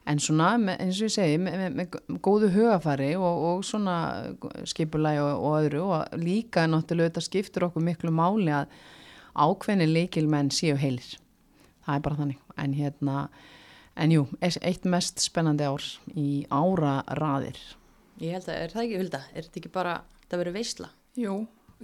en 0.09 0.19
svona, 0.21 0.51
með- 0.61 0.79
eins 0.85 0.99
og 1.01 1.07
ég 1.09 1.13
segi, 1.15 1.37
með, 1.41 1.57
með, 1.63 1.75
með 1.79 2.19
góðu 2.25 2.49
hugafari 2.55 3.11
og, 3.17 3.43
og 3.49 3.63
svona 3.67 3.97
skipulagi 4.69 5.21
og, 5.23 5.31
og 5.45 5.57
öðru 5.63 5.83
og 5.89 6.17
líka 6.21 6.65
náttúrulega 6.69 7.11
þetta 7.11 7.25
skiptur 7.27 7.67
okkur 7.69 7.85
miklu 7.85 8.13
máli 8.15 8.53
að 8.55 8.71
ákveðni 9.39 9.87
leikilmenn 9.89 10.49
séu 10.53 10.77
heilir. 10.81 11.17
Það 11.85 11.95
er 11.99 12.05
bara 12.05 12.19
þannig, 12.23 12.39
en 12.59 12.73
hérna, 12.77 13.17
en 13.99 14.11
jú, 14.13 14.25
eitt 14.45 14.85
mest 14.89 15.21
spennandi 15.23 15.65
ár 15.69 15.85
í 16.17 16.29
ára 16.53 16.99
raðir. 17.19 17.59
Ég 18.19 18.35
held 18.35 18.49
að, 18.51 18.57
er 18.65 18.73
það 18.73 18.83
ekki 18.85 18.99
hulda? 18.99 19.21
Er 19.33 19.45
þetta 19.47 19.61
ekki 19.61 19.71
bara, 19.77 19.93
það 20.27 20.41
verður 20.43 20.57
veisla? 20.59 20.89
Jú, 21.19 21.35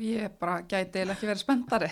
ég 0.04 0.34
bara 0.42 0.58
gæti 0.68 1.00
eiginlega 1.00 1.16
ekki 1.16 1.30
verið 1.30 1.44
spenntari. 1.46 1.90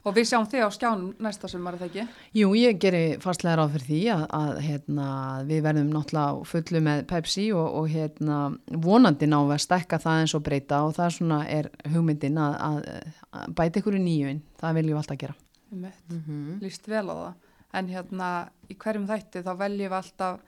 Og 0.00 0.14
við 0.16 0.30
sjáum 0.30 0.46
þig 0.48 0.62
á 0.64 0.70
skjánum 0.72 1.08
næsta 1.20 1.48
sumar, 1.50 1.76
er 1.76 1.82
það 1.82 1.90
ekki? 1.90 2.20
Jú, 2.40 2.52
ég 2.56 2.78
geri 2.80 3.02
fastlega 3.20 3.58
ráð 3.60 3.74
fyrir 3.74 3.86
því 3.86 3.98
að, 4.14 4.22
að 4.38 4.60
hérna, 4.64 5.08
við 5.50 5.60
verðum 5.66 5.90
náttúrulega 5.92 6.46
fullu 6.48 6.80
með 6.86 7.02
Pepsi 7.10 7.44
og, 7.52 7.66
og 7.80 7.90
hérna, 7.92 8.38
vonandi 8.86 9.28
ná 9.28 9.36
við 9.42 9.54
að 9.58 9.62
stekka 9.66 10.00
það 10.00 10.22
eins 10.22 10.34
og 10.38 10.44
breyta 10.46 10.80
og 10.86 10.94
það 10.96 11.12
svona 11.18 11.40
er 11.52 11.68
hugmyndin 11.92 12.40
að, 12.40 12.56
að, 12.64 13.10
að 13.36 13.54
bæta 13.60 13.82
ykkur 13.82 13.98
í 13.98 14.02
nýjun, 14.06 14.40
það 14.62 14.78
viljum 14.78 14.96
við 14.96 15.02
alltaf 15.02 15.20
gera. 15.20 15.36
Mm 15.70 16.56
Lýst 16.64 16.88
vel 16.88 17.04
á 17.12 17.14
það. 17.14 17.34
En 17.76 17.90
hérna, 17.92 18.30
í 18.72 18.74
hverjum 18.80 19.04
þætti 19.06 19.44
þá 19.44 19.52
veljum 19.60 19.92
við 19.92 19.98
alltaf 20.00 20.40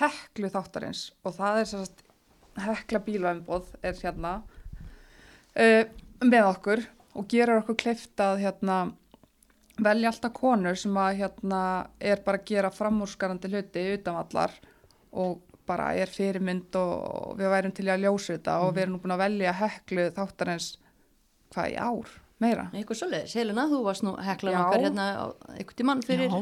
heklu 0.00 0.50
þáttarins 0.52 1.06
og 1.24 1.34
það 1.38 1.62
er 1.62 1.70
sérst 1.70 2.04
hekla 2.60 3.00
bílaumboð 3.04 3.72
er 3.84 3.96
hérna 4.00 4.34
uh, 5.56 5.82
með 6.24 6.50
okkur 6.50 6.84
og 7.16 7.26
gerur 7.30 7.62
okkur 7.62 7.78
kleift 7.80 8.20
að 8.22 8.42
hérna 8.44 8.78
velja 9.82 10.10
alltaf 10.12 10.32
konur 10.36 10.78
sem 10.80 10.96
að 10.96 11.18
hérna 11.22 11.60
er 12.00 12.22
bara 12.24 12.40
að 12.40 12.46
gera 12.48 12.70
framúrskarandi 12.72 13.50
hluti 13.52 13.84
utanvallar 13.98 14.54
og 15.16 15.42
bara 15.66 15.90
er 15.98 16.10
fyrirmynd 16.12 16.76
og 16.78 17.34
við 17.40 17.50
værum 17.52 17.74
til 17.74 17.88
að 17.90 18.04
ljósa 18.06 18.36
þetta 18.36 18.60
og 18.64 18.76
við 18.76 18.84
erum 18.84 18.96
nú 18.96 19.02
búin 19.02 19.16
að 19.16 19.24
velja 19.24 19.56
heklu 19.60 20.06
þáttarins 20.16 20.68
hvað 21.54 21.72
í 21.72 21.76
ár, 21.80 22.12
meira 22.42 22.68
Eitthvað 22.72 23.00
svoleiðis, 23.00 23.34
Helena, 23.38 23.66
þú 23.70 23.82
varst 23.86 24.06
nú 24.06 24.14
heklan 24.22 24.54
Já. 24.56 24.60
okkar 24.62 24.86
hérna 24.86 25.06
á 25.12 25.24
einhvern 25.56 25.78
tímann 25.80 26.04
fyrir 26.06 26.30
Já. 26.30 26.40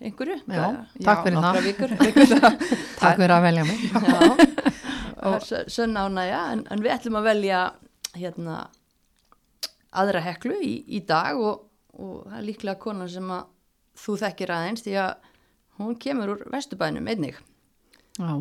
einhverju. 0.00 0.36
Já, 0.46 0.60
Já, 0.60 1.04
takk 1.04 1.22
fyrir 1.26 1.38
Nokkra 1.40 1.60
það. 1.60 1.68
vikur. 1.68 1.94
Takk 3.00 3.16
fyrir 3.20 3.34
að 3.34 3.46
velja 3.48 3.64
mig. 3.68 3.80
Já, 3.90 4.20
og 5.30 5.46
sönn 5.72 5.96
ánægja, 6.00 6.40
en, 6.54 6.64
en 6.70 6.84
við 6.84 6.94
ætlum 6.94 7.18
að 7.20 7.28
velja 7.30 7.60
hérna 8.16 8.58
aðra 9.90 10.22
heklu 10.24 10.56
í, 10.62 10.74
í 10.86 11.00
dag 11.06 11.38
og, 11.40 11.66
og 11.98 12.24
það 12.28 12.38
er 12.38 12.46
líklega 12.46 12.78
konan 12.82 13.10
sem 13.10 13.30
að 13.34 13.48
þú 14.00 14.16
þekkir 14.22 14.54
aðeins 14.54 14.84
því 14.86 14.96
að 15.02 15.28
hún 15.80 15.98
kemur 16.00 16.34
úr 16.34 16.44
Vesturbænum 16.52 17.08
einnig. 17.10 17.38
Já, 18.20 18.32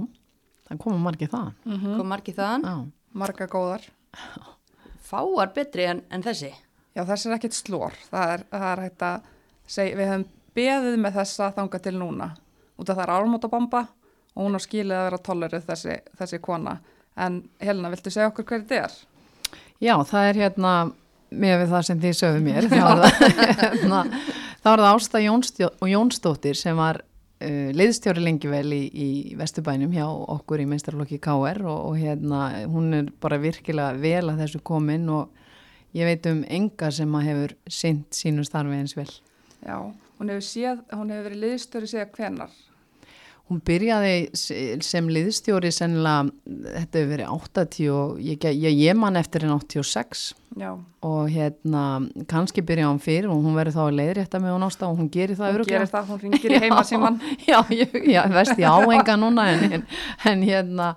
það 0.68 0.82
komum 0.84 1.04
margir 1.08 1.32
það. 1.32 1.52
mm 1.66 1.98
Kom 1.98 2.10
margir 2.12 2.38
þaðan, 2.38 2.68
Já, 2.68 2.76
marga 3.24 3.48
góðar 3.50 3.88
fáar 5.10 5.54
betri 5.56 5.88
en, 5.90 6.04
en 6.14 6.24
þessi. 6.26 6.52
Já, 6.96 7.04
þessi 7.08 7.30
er 7.30 7.38
ekkert 7.38 7.58
slór. 7.58 7.96
Það 8.10 8.34
er, 8.34 8.44
það 8.52 8.68
er 8.72 8.82
hægt 8.86 9.06
að 9.08 9.30
segja, 9.70 9.98
við 9.98 10.12
hefum 10.12 10.26
beðið 10.60 10.98
með 11.02 11.18
þessa 11.20 11.50
þanga 11.56 11.82
til 11.86 11.96
núna. 11.98 12.30
Út 12.80 12.90
af 12.90 12.98
það 13.00 13.06
er 13.06 13.14
ármótabamba 13.16 13.84
og 14.36 14.42
hún 14.46 14.58
á 14.58 14.62
skilið 14.62 14.98
að 14.98 15.06
vera 15.08 15.22
tollerið 15.26 15.68
þessi, 15.70 15.98
þessi 16.20 16.40
kona. 16.44 16.78
En 17.20 17.42
Helena, 17.62 17.92
viltu 17.94 18.14
segja 18.14 18.30
okkur 18.32 18.48
hverju 18.48 18.68
þetta 18.70 18.82
er? 18.86 18.98
Já, 19.80 19.96
það 20.08 20.30
er 20.30 20.42
hérna 20.44 20.74
með 21.32 21.62
við 21.64 21.74
það 21.74 21.86
sem 21.88 22.02
þið 22.04 22.18
sögðu 22.20 22.42
mér 22.46 22.68
þá 22.72 22.80
er 22.80 23.04
það, 23.04 23.46
hérna, 23.62 24.02
það 24.66 24.86
Ásta 24.90 25.22
Jónstjó, 25.24 25.70
Jónsdóttir 25.90 26.60
sem 26.60 26.80
var 26.80 27.02
uh, 27.04 27.70
leiðstjóri 27.76 28.24
lengi 28.24 28.52
vel 28.52 28.68
í, 28.76 28.82
í 28.90 29.10
Vesturbænum 29.40 29.94
hjá 29.96 30.06
okkur 30.08 30.64
í 30.64 30.68
meistarflokki 30.70 31.20
KR 31.24 31.64
og, 31.66 31.80
og 31.92 32.00
hérna 32.00 32.46
hún 32.70 32.94
er 32.98 33.12
bara 33.22 33.42
virkilega 33.42 33.98
vel 34.00 34.26
að 34.32 34.46
þessu 34.46 34.64
komin 34.66 35.10
og 35.14 35.30
ég 35.98 36.10
veit 36.10 36.30
um 36.30 36.44
enga 36.46 36.92
sem 36.94 37.18
að 37.18 37.30
hefur 37.32 37.58
sint 37.80 38.14
sínu 38.16 38.46
starfi 38.48 38.78
eins 38.78 38.96
vel. 38.98 39.10
Já, 39.66 39.78
hún 40.20 40.34
hefur, 40.34 40.46
séð, 40.46 40.84
hún 40.94 41.14
hefur 41.14 41.30
verið 41.30 41.46
liðstöri 41.46 41.90
segja 41.90 42.10
hvenar. 42.14 42.54
Hún 43.50 43.62
byrjaði 43.66 44.82
sem 44.86 45.08
liðstjóri 45.10 45.72
sennilega, 45.74 46.28
þetta 46.46 47.00
hefur 47.00 47.08
verið 47.10 47.32
80 47.34 47.88
og 47.96 48.20
ég, 48.22 48.44
ég, 48.46 48.76
ég 48.78 48.98
man 48.98 49.18
eftir 49.18 49.42
henn 49.42 49.56
86 49.56 50.28
Já, 50.60 50.70
og 51.06 51.30
hérna 51.34 51.84
kannski 52.30 52.62
byrja 52.66 52.90
hann 52.90 53.00
fyrir 53.02 53.30
og 53.30 53.42
hún 53.42 53.56
verður 53.58 53.76
þá 53.76 53.82
að 53.86 53.98
leiðrétta 54.00 54.42
með 54.44 54.54
hún 54.54 54.66
ásta 54.68 54.90
og 54.90 55.00
hún 55.00 55.10
gerir 55.14 55.40
það 55.40 55.58
hún 55.58 55.70
gerir 55.70 55.90
það, 55.90 56.12
hún 56.12 56.22
ringir 56.24 56.54
í 56.54 56.60
heima 56.64 56.84
síman. 56.86 57.18
Já, 57.48 57.58
ég, 57.74 57.96
já, 58.10 58.20
veist 58.34 58.62
ég 58.62 58.70
á 58.70 58.78
enga 58.86 59.16
núna 59.18 59.46
en, 59.54 59.80
en, 59.80 59.86
en 60.30 60.44
hérna 60.46 60.90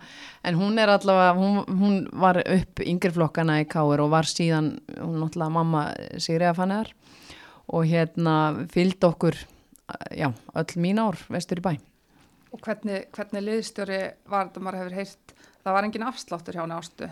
en 0.44 0.58
hún 0.58 0.80
er 0.82 0.92
allavega, 0.92 1.36
hún, 1.38 1.62
hún 1.78 2.02
var 2.20 2.40
upp 2.42 2.82
yngri 2.84 3.12
flokkana 3.14 3.60
í 3.62 3.68
Káir 3.70 4.02
og 4.04 4.12
var 4.12 4.28
síðan 4.28 4.74
hún 4.98 5.22
náttúrulega 5.22 5.56
mamma 5.56 5.86
Sigriða 6.16 6.56
Fanneðar 6.58 6.92
og 7.72 7.88
hérna 7.88 8.36
fylgd 8.72 9.08
okkur 9.08 9.40
já, 10.10 10.28
öll 10.32 10.76
mín 10.82 11.00
ár 11.00 11.20
vestur 11.32 11.62
í 11.62 11.66
bæ 11.68 11.72
Og 12.52 12.60
hvernig, 12.60 13.06
hvernig 13.16 13.46
liðstjóri 13.46 14.00
var 14.28 14.50
þetta 14.50 14.64
maður 14.64 14.82
hefur 14.82 14.98
heyrt, 15.00 15.34
það 15.62 15.76
var 15.76 15.88
engin 15.88 16.04
afsláttur 16.08 16.58
hjá 16.58 16.62
henni 16.64 16.76
ástu. 16.76 17.08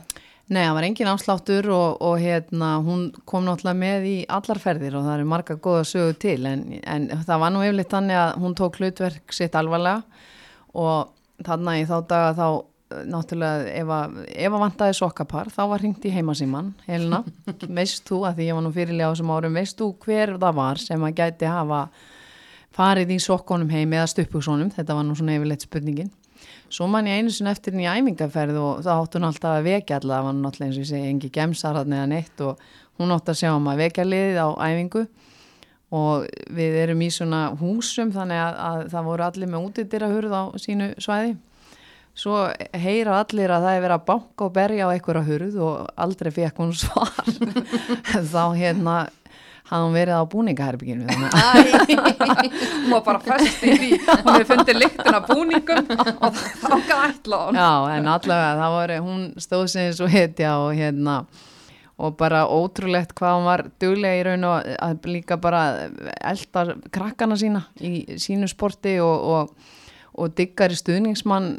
Nei, 0.50 0.64
það 0.64 0.74
var 0.74 0.86
engin 0.88 1.08
afsláttur 1.12 1.68
og, 1.70 2.00
og 2.02 2.16
hérna, 2.20 2.70
hún 2.82 3.04
kom 3.28 3.46
náttúrulega 3.46 3.78
með 3.78 4.08
í 4.10 4.16
allar 4.38 4.60
ferðir 4.60 4.96
og 4.98 5.06
það 5.06 5.14
eru 5.14 5.28
marga 5.30 5.56
góða 5.62 5.84
sögu 5.86 6.16
til 6.26 6.40
en, 6.50 6.64
en 6.82 7.06
það 7.22 7.44
var 7.44 7.54
nú 7.54 7.62
yfirleitt 7.62 7.94
þannig 7.94 8.18
að 8.18 8.32
hún 8.42 8.56
tók 8.58 8.80
hlutverk 8.80 9.36
sitt 9.36 9.54
alvarlega 9.54 10.02
og 10.74 11.14
þarna 11.46 11.76
í 11.78 11.86
þá 11.86 11.94
daga 12.10 12.34
þá 12.34 12.46
náttúrulega 13.06 13.70
ef 13.78 13.90
að, 13.94 14.16
ef 14.34 14.50
að 14.50 14.62
vantaði 14.64 14.96
sokkapar 14.98 15.50
þá 15.54 15.60
var 15.70 15.82
hringt 15.84 16.06
í 16.06 16.14
heimasíman 16.14 16.72
Helena, 16.88 17.22
veist 17.78 18.02
þú 18.08 18.24
að 18.26 18.40
því 18.40 18.48
ég 18.48 18.58
var 18.58 18.66
nú 18.66 18.72
fyrirlega 18.74 19.10
á 19.10 19.12
þessum 19.14 19.34
árum, 19.36 19.58
veist 19.60 19.78
þú 19.78 19.92
hver 20.02 20.34
það 20.42 20.56
var 20.58 20.82
sem 20.82 21.06
að 21.06 21.20
gæti 21.20 21.50
hafa 21.50 21.84
farið 22.81 23.12
í 23.12 23.20
sokkonum 23.20 23.70
heim 23.74 23.93
eða 23.93 24.09
stuppugsónum, 24.15 24.73
þetta 24.73 24.97
var 24.97 25.05
nú 25.07 25.19
svona 25.19 25.36
yfirleitt 25.36 25.69
spurningin 25.69 26.11
Svo 26.70 26.86
man 26.86 27.09
ég 27.11 27.19
einu 27.19 27.32
sinni 27.35 27.51
eftir 27.51 27.74
henni 27.74 27.86
í 27.86 27.90
æfingarferð 27.90 28.59
og 28.61 28.85
þá 28.86 28.90
átti 28.94 29.19
hún 29.19 29.27
alltaf 29.27 29.57
að 29.57 29.66
vekja 29.66 29.98
allavega, 29.98 30.20
það 30.20 30.27
var 30.28 30.36
náttúrulega 30.39 30.69
eins 30.69 30.78
og 30.78 30.85
ég 30.85 30.90
segi 30.90 31.11
engi 31.11 31.31
gemsar 31.35 31.78
hann 31.81 31.97
eða 31.97 32.07
neitt 32.12 32.43
og 32.47 32.62
hún 33.01 33.15
átti 33.16 33.32
að 33.32 33.40
sjá 33.40 33.51
um 33.57 33.69
að 33.73 33.82
vekja 33.82 34.07
liðið 34.07 34.39
á 34.39 34.48
æfingu 34.69 35.02
og 36.01 36.27
við 36.55 36.78
erum 36.85 37.02
í 37.02 37.11
svona 37.11 37.40
húsum 37.59 38.12
þannig 38.15 38.43
að, 38.44 38.59
að 38.69 38.82
það 38.94 39.09
voru 39.11 39.27
allir 39.27 39.51
með 39.51 39.66
útidýra 39.66 40.11
hurð 40.12 40.36
á 40.39 40.43
sínu 40.62 40.90
svæði. 41.02 41.32
Svo 42.20 42.36
heyra 42.85 43.19
allir 43.23 43.51
að 43.55 43.66
það 43.66 43.74
er 43.74 43.85
verið 43.85 43.97
að 43.97 44.07
banka 44.07 44.47
og 44.47 44.55
berja 44.55 44.86
á 44.86 44.93
einhverja 44.94 45.27
hurð 45.27 45.59
og 45.66 45.90
aldrei 46.07 46.31
fekk 46.36 46.62
hún 46.62 46.73
svar. 46.78 47.35
þá 48.35 48.44
hérna 48.55 48.97
hafði 49.70 49.84
hún 49.86 49.94
verið 49.94 50.18
á 50.18 50.24
búningaherbygginu 50.32 51.05
Hún 52.80 52.94
var 52.94 53.05
bara 53.06 53.20
fest 53.22 53.62
í 53.64 53.76
því, 53.76 53.90
hún 54.09 54.32
hefði 54.32 54.48
fundið 54.48 54.80
lyktin 54.82 55.18
af 55.18 55.28
búningum 55.30 55.92
og 55.94 56.40
þá 56.40 56.74
gæði 56.88 57.05
ætla 57.10 57.44
hún. 57.44 57.60
Já, 57.60 57.70
en 57.94 58.10
allavega 58.14 58.59
það 58.60 58.74
voru, 58.76 58.98
hún 59.06 59.22
stóð 59.44 59.78
eins 59.84 60.02
og 60.02 60.12
hetja 60.12 60.56
og 60.64 60.74
hérna 60.78 61.20
og 62.01 62.16
bara 62.16 62.47
ótrúlegt 62.48 63.12
hvað 63.18 63.34
hún 63.36 63.48
var 63.48 63.62
duglega 63.82 64.20
í 64.20 64.22
raun 64.24 64.47
og 64.48 64.70
að 64.80 65.10
líka 65.10 65.36
bara 65.40 65.90
elda 66.16 66.78
krakkana 66.92 67.36
sína 67.40 67.66
í 67.76 68.16
sínu 68.20 68.48
sporti 68.48 68.97
og, 69.05 69.26
og, 69.34 69.74
og 70.16 70.32
diggar 70.36 70.72
í 70.72 70.78
stuðningsmann 70.80 71.51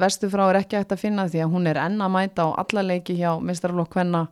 vestu 0.00 0.30
frá 0.32 0.46
er 0.48 0.62
ekki 0.62 0.80
hægt 0.80 0.96
að 0.96 1.04
finna 1.04 1.28
því 1.28 1.44
að 1.44 1.52
hún 1.52 1.68
er 1.68 1.82
enn 1.84 2.00
að 2.00 2.14
mæta 2.16 2.48
á 2.48 2.56
alla 2.64 2.86
leiki 2.88 3.18
hjá 3.20 3.36
mestrarflokk 3.44 3.98
hvenna 3.98 4.24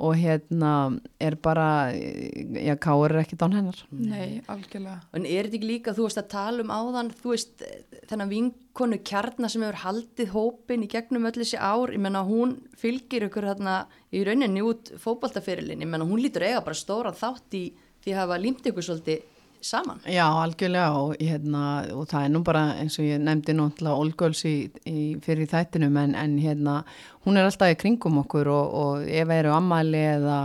og 0.00 0.16
hérna 0.16 0.72
er 1.20 1.36
bara, 1.42 1.92
já, 1.92 2.72
káur 2.80 3.12
er 3.12 3.20
ekkit 3.20 3.42
án 3.44 3.56
hennar. 3.58 3.80
Nei, 3.92 4.40
algjörlega. 4.48 5.00
En 5.16 5.26
er 5.28 5.46
þetta 5.46 5.58
ekki 5.58 5.68
líka, 5.68 5.94
þú 5.96 6.06
veist 6.06 6.20
að 6.22 6.30
tala 6.32 6.64
um 6.64 6.72
áðan, 6.72 7.10
þú 7.20 7.34
veist, 7.34 7.64
þennan 8.08 8.32
vinkonu 8.32 9.00
kjarnar 9.10 9.52
sem 9.52 9.66
hefur 9.66 9.82
haldið 9.84 10.32
hópin 10.34 10.86
í 10.86 10.90
gegnum 10.90 11.28
öll 11.28 11.36
þessi 11.36 11.60
ár, 11.60 11.92
ég 11.92 12.02
menna 12.02 12.24
hún 12.26 12.56
fylgir 12.80 13.28
ykkur 13.28 13.50
hérna 13.50 13.76
í 14.10 14.24
rauninni 14.26 14.64
út 14.64 14.94
fókbaltaferilin, 15.02 15.84
ég 15.84 15.90
menna 15.90 16.08
hún 16.08 16.22
lítur 16.24 16.48
eiga 16.48 16.64
bara 16.64 16.78
stóra 16.78 17.12
þátt 17.12 17.60
í 17.60 17.66
því 18.00 18.14
að 18.14 18.22
hafa 18.22 18.40
límt 18.40 18.70
ykkur 18.70 18.86
svolítið 18.86 19.29
saman. 19.62 20.00
Já, 20.08 20.24
algjörlega 20.28 21.02
og, 21.02 21.14
hérna, 21.20 21.62
og 21.94 22.08
það 22.10 22.24
er 22.24 22.32
nú 22.34 22.42
bara 22.46 22.64
eins 22.80 22.98
og 23.00 23.06
ég 23.06 23.20
nefndi 23.22 23.54
náttúrulega 23.56 24.00
Olgöls 24.00 24.42
fyrir 24.44 25.50
þættinum 25.50 25.98
en, 26.00 26.16
en 26.18 26.36
hérna, 26.40 26.80
hún 27.26 27.38
er 27.38 27.48
alltaf 27.48 27.72
í 27.74 27.78
kringum 27.80 28.20
okkur 28.24 28.50
og, 28.52 28.74
og 28.82 29.08
ef 29.08 29.32
eru 29.36 29.54
ammali 29.54 30.02
eða 30.16 30.40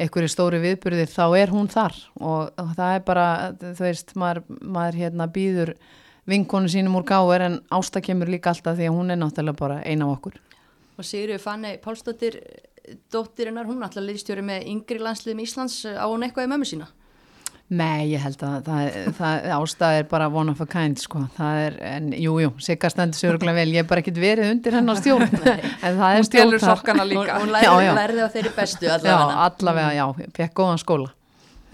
einhverju 0.00 0.30
stóri 0.30 0.60
viðburðir 0.62 1.10
þá 1.10 1.26
er 1.38 1.52
hún 1.54 1.68
þar 1.70 1.96
og, 2.18 2.50
og 2.58 2.72
það 2.74 2.96
er 2.96 3.04
bara, 3.06 3.26
þú 3.62 3.86
veist, 3.86 4.16
maður, 4.18 4.42
maður 4.60 4.98
hérna 5.04 5.28
býður 5.30 5.74
vinkonu 6.30 6.70
sínum 6.72 6.98
úr 6.98 7.06
gáður 7.06 7.46
en 7.48 7.60
ásta 7.74 8.02
kemur 8.04 8.32
líka 8.32 8.50
alltaf 8.52 8.78
því 8.78 8.88
að 8.90 8.98
hún 8.98 9.14
er 9.14 9.20
náttúrulega 9.20 9.60
bara 9.60 9.80
eina 9.84 10.08
af 10.08 10.18
okkur. 10.18 10.40
Og 10.98 11.06
Sigriður 11.06 11.42
Fanni 11.42 11.76
Pálsdóttir, 11.82 12.38
dóttirinnar, 13.12 13.66
hún 13.68 13.80
er 13.80 13.88
alltaf 13.88 14.04
liðstjóri 14.04 14.44
með 14.46 14.68
yngri 14.72 15.00
landsliðum 15.02 15.42
Íslands, 15.44 15.80
á 15.86 16.06
hún 16.06 16.26
eitthvað 16.26 16.48
í 16.48 16.52
mömmu 16.52 16.68
sína? 16.70 16.90
Nei, 17.74 18.10
ég 18.12 18.20
held 18.22 18.42
að 18.46 18.66
það, 18.68 18.96
það 19.16 19.44
ástæð 19.56 19.96
er 19.98 20.06
bara 20.10 20.26
one 20.30 20.52
of 20.52 20.60
a 20.62 20.66
kind 20.70 21.00
sko, 21.00 21.22
það 21.36 21.60
er, 21.64 21.76
en 21.88 22.08
jújú, 22.12 22.42
jú, 22.44 22.50
Sigga 22.62 22.90
stendur 22.92 23.18
sörgulega 23.18 23.56
vel, 23.56 23.72
ég 23.74 23.82
hef 23.82 23.88
bara 23.90 24.02
ekkert 24.04 24.20
verið 24.22 24.50
undir 24.52 24.76
hennar 24.78 24.98
stjórn, 25.00 25.24
en 25.86 25.98
það 25.98 26.04
er 26.08 26.18
Hún 26.20 26.28
stelur 26.28 26.62
sokkana 26.62 27.06
líka. 27.08 27.38
Hún, 27.40 27.50
hún 27.50 27.62
Já, 27.64 27.72
já. 27.86 27.92
lærði 27.96 28.22
á 28.22 28.28
þeirri 28.34 28.52
bestu 28.58 28.86
Já, 28.86 28.94
allavega. 28.98 29.38
allavega, 29.48 29.92
já, 29.98 30.28
fekk 30.38 30.54
góðan 30.60 30.82
skóla. 30.84 31.10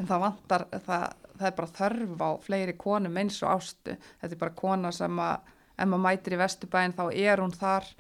En 0.01 0.09
það 0.09 0.23
vantar, 0.25 0.67
það, 0.87 1.07
það 1.41 1.49
er 1.51 1.57
bara 1.59 1.75
þörf 1.81 2.23
á 2.25 2.31
fleiri 2.47 2.77
konum 2.81 3.19
eins 3.21 3.41
og 3.45 3.53
ástu. 3.59 3.97
Þetta 4.23 4.33
er 4.39 4.41
bara 4.47 4.57
kona 4.63 4.93
sem 4.97 5.21
að, 5.27 5.51
ef 5.77 5.91
maður 5.91 6.05
mætir 6.07 6.37
í 6.39 6.41
Vesturbæinn 6.41 6.97
þá 6.97 7.05
er 7.13 7.43
hún 7.45 7.53
þar, 7.57 7.91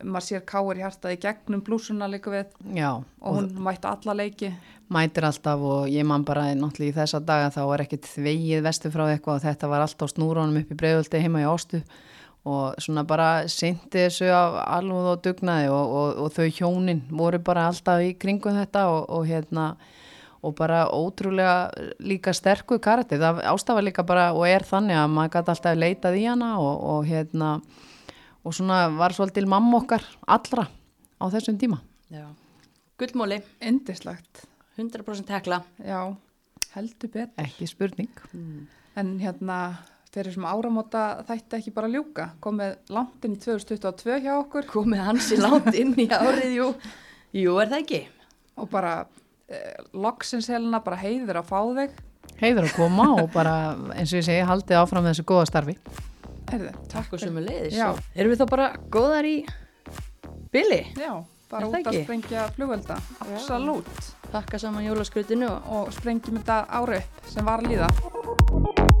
maður 0.00 0.26
sér 0.26 0.44
káir 0.48 0.80
hjartað 0.80 1.14
í 1.14 1.18
gegnum 1.22 1.62
blúsuna 1.64 2.08
líka 2.10 2.32
við. 2.32 2.54
Já, 2.74 2.90
og 3.20 3.36
hún 3.36 3.50
mætti 3.62 3.90
alla 3.90 4.16
leiki. 4.22 4.52
mætir 4.92 5.24
alltaf 5.24 5.60
og 5.60 5.88
ég 5.88 6.04
man 6.04 6.24
bara 6.24 6.50
náttúrulega 6.52 6.92
í 6.92 6.96
þessa 6.96 7.20
daga 7.24 7.50
þá 7.54 7.62
var 7.70 7.82
ekkit 7.84 8.08
þvegið 8.12 8.64
vestu 8.66 8.90
frá 8.92 9.06
eitthvað 9.08 9.38
og 9.38 9.44
þetta 9.46 9.70
var 9.72 9.84
alltaf 9.86 10.10
snúrónum 10.12 10.58
upp 10.60 10.72
í 10.72 10.76
breiðöldi 10.76 11.22
heima 11.22 11.40
í 11.40 11.48
Ástu 11.48 11.80
og 12.44 12.74
svona 12.82 13.04
bara 13.06 13.46
syndi 13.48 14.02
þessu 14.02 14.28
af 14.34 14.58
alveg 14.66 15.08
og 15.14 15.22
dugnaði 15.24 15.70
og, 15.70 15.94
og, 15.96 16.20
og 16.24 16.32
þau 16.34 16.48
hjónin 16.58 17.04
voru 17.08 17.38
bara 17.38 17.68
alltaf 17.70 18.02
í 18.02 18.12
kringum 18.18 18.58
þetta 18.58 18.88
og, 18.90 19.06
og 19.08 19.28
hérna 19.30 19.76
og 20.42 20.56
bara 20.58 20.88
ótrúlega 20.90 21.70
líka 22.02 22.34
sterku 22.34 22.80
karakter, 22.82 23.20
það 23.22 23.44
ástafa 23.46 23.80
líka 23.80 24.02
bara 24.02 24.32
og 24.34 24.44
er 24.50 24.66
þannig 24.66 24.98
að 24.98 25.12
maður 25.14 25.34
gæti 25.36 25.54
alltaf 25.54 25.78
leitað 25.78 26.18
í 26.18 26.26
hana 26.26 26.56
og, 26.58 26.74
og 26.82 27.06
hérna 27.06 27.52
og 28.44 28.54
svona 28.56 28.84
var 28.98 29.14
svolítil 29.16 29.46
mamma 29.50 29.78
okkar 29.82 30.04
allra 30.26 30.66
á 30.68 31.24
þessum 31.32 31.58
tíma 31.60 31.80
Já. 32.12 32.26
Gullmóli, 33.00 33.38
Indislegt, 33.64 34.44
100% 34.78 35.30
hekla. 35.32 35.62
já, 35.82 36.00
heldur 36.74 37.08
betur. 37.10 37.32
ekki 37.40 37.66
spurning 37.70 38.10
En 38.96 39.14
hérna, 39.22 39.78
þeir 40.12 40.26
eru 40.26 40.32
sem 40.34 40.44
áramóta 40.44 41.02
þætti 41.24 41.56
ekki 41.56 41.72
bara 41.72 41.88
ljúka, 41.88 42.26
komið 42.44 42.74
langt 42.92 43.24
inn 43.24 43.38
í 43.38 43.40
2022 43.40 44.18
hjá 44.26 44.34
okkur 44.42 44.66
Komið 44.68 45.00
hans 45.06 45.30
í 45.32 45.38
langt 45.40 45.72
inn 45.74 45.94
í 45.96 46.06
árið, 46.12 46.52
jú. 46.58 46.66
Jú, 47.32 47.54
er 47.62 47.70
það 47.72 47.78
ekki? 47.86 48.02
og 48.60 48.68
bara 48.68 49.06
eh, 49.48 49.78
loksins 49.96 50.50
helena 50.52 50.82
bara 50.84 50.98
heiður 51.00 51.38
að 51.40 51.48
fá 51.48 51.60
þig. 51.78 51.94
heiður 52.42 52.66
að 52.68 52.74
koma 52.76 53.06
og 53.22 53.30
bara 53.32 53.54
eins 53.96 54.12
og 54.12 54.18
ég 54.20 54.26
segi 54.28 54.44
haldið 54.44 54.76
áfram 54.82 55.02
með 55.06 55.14
þessu 55.14 55.24
góða 55.32 55.46
starfi 55.48 55.76
Herðu, 56.52 56.72
Takk 56.92 57.14
og 57.16 57.22
sömu 57.22 57.42
leiðis. 57.46 57.78
Erum 58.12 58.34
við 58.34 58.42
þá 58.42 58.46
bara 58.50 58.66
góðar 58.92 59.24
í 59.28 59.36
Billy? 60.52 60.82
Já, 61.00 61.14
bara 61.48 61.70
út 61.70 61.88
að 61.88 62.02
sprengja 62.02 62.46
flugvelda, 62.58 63.00
absolutt. 63.24 64.12
Takka 64.32 64.60
saman 64.60 64.84
jólaskrutinu 64.84 65.48
og 65.48 65.82
Og 65.82 65.92
sprengjum 65.96 66.40
þetta 66.42 66.62
ára 66.68 67.00
upp 67.00 67.28
sem 67.32 67.48
var 67.48 67.64
að 67.64 67.72
líða. 67.72 68.91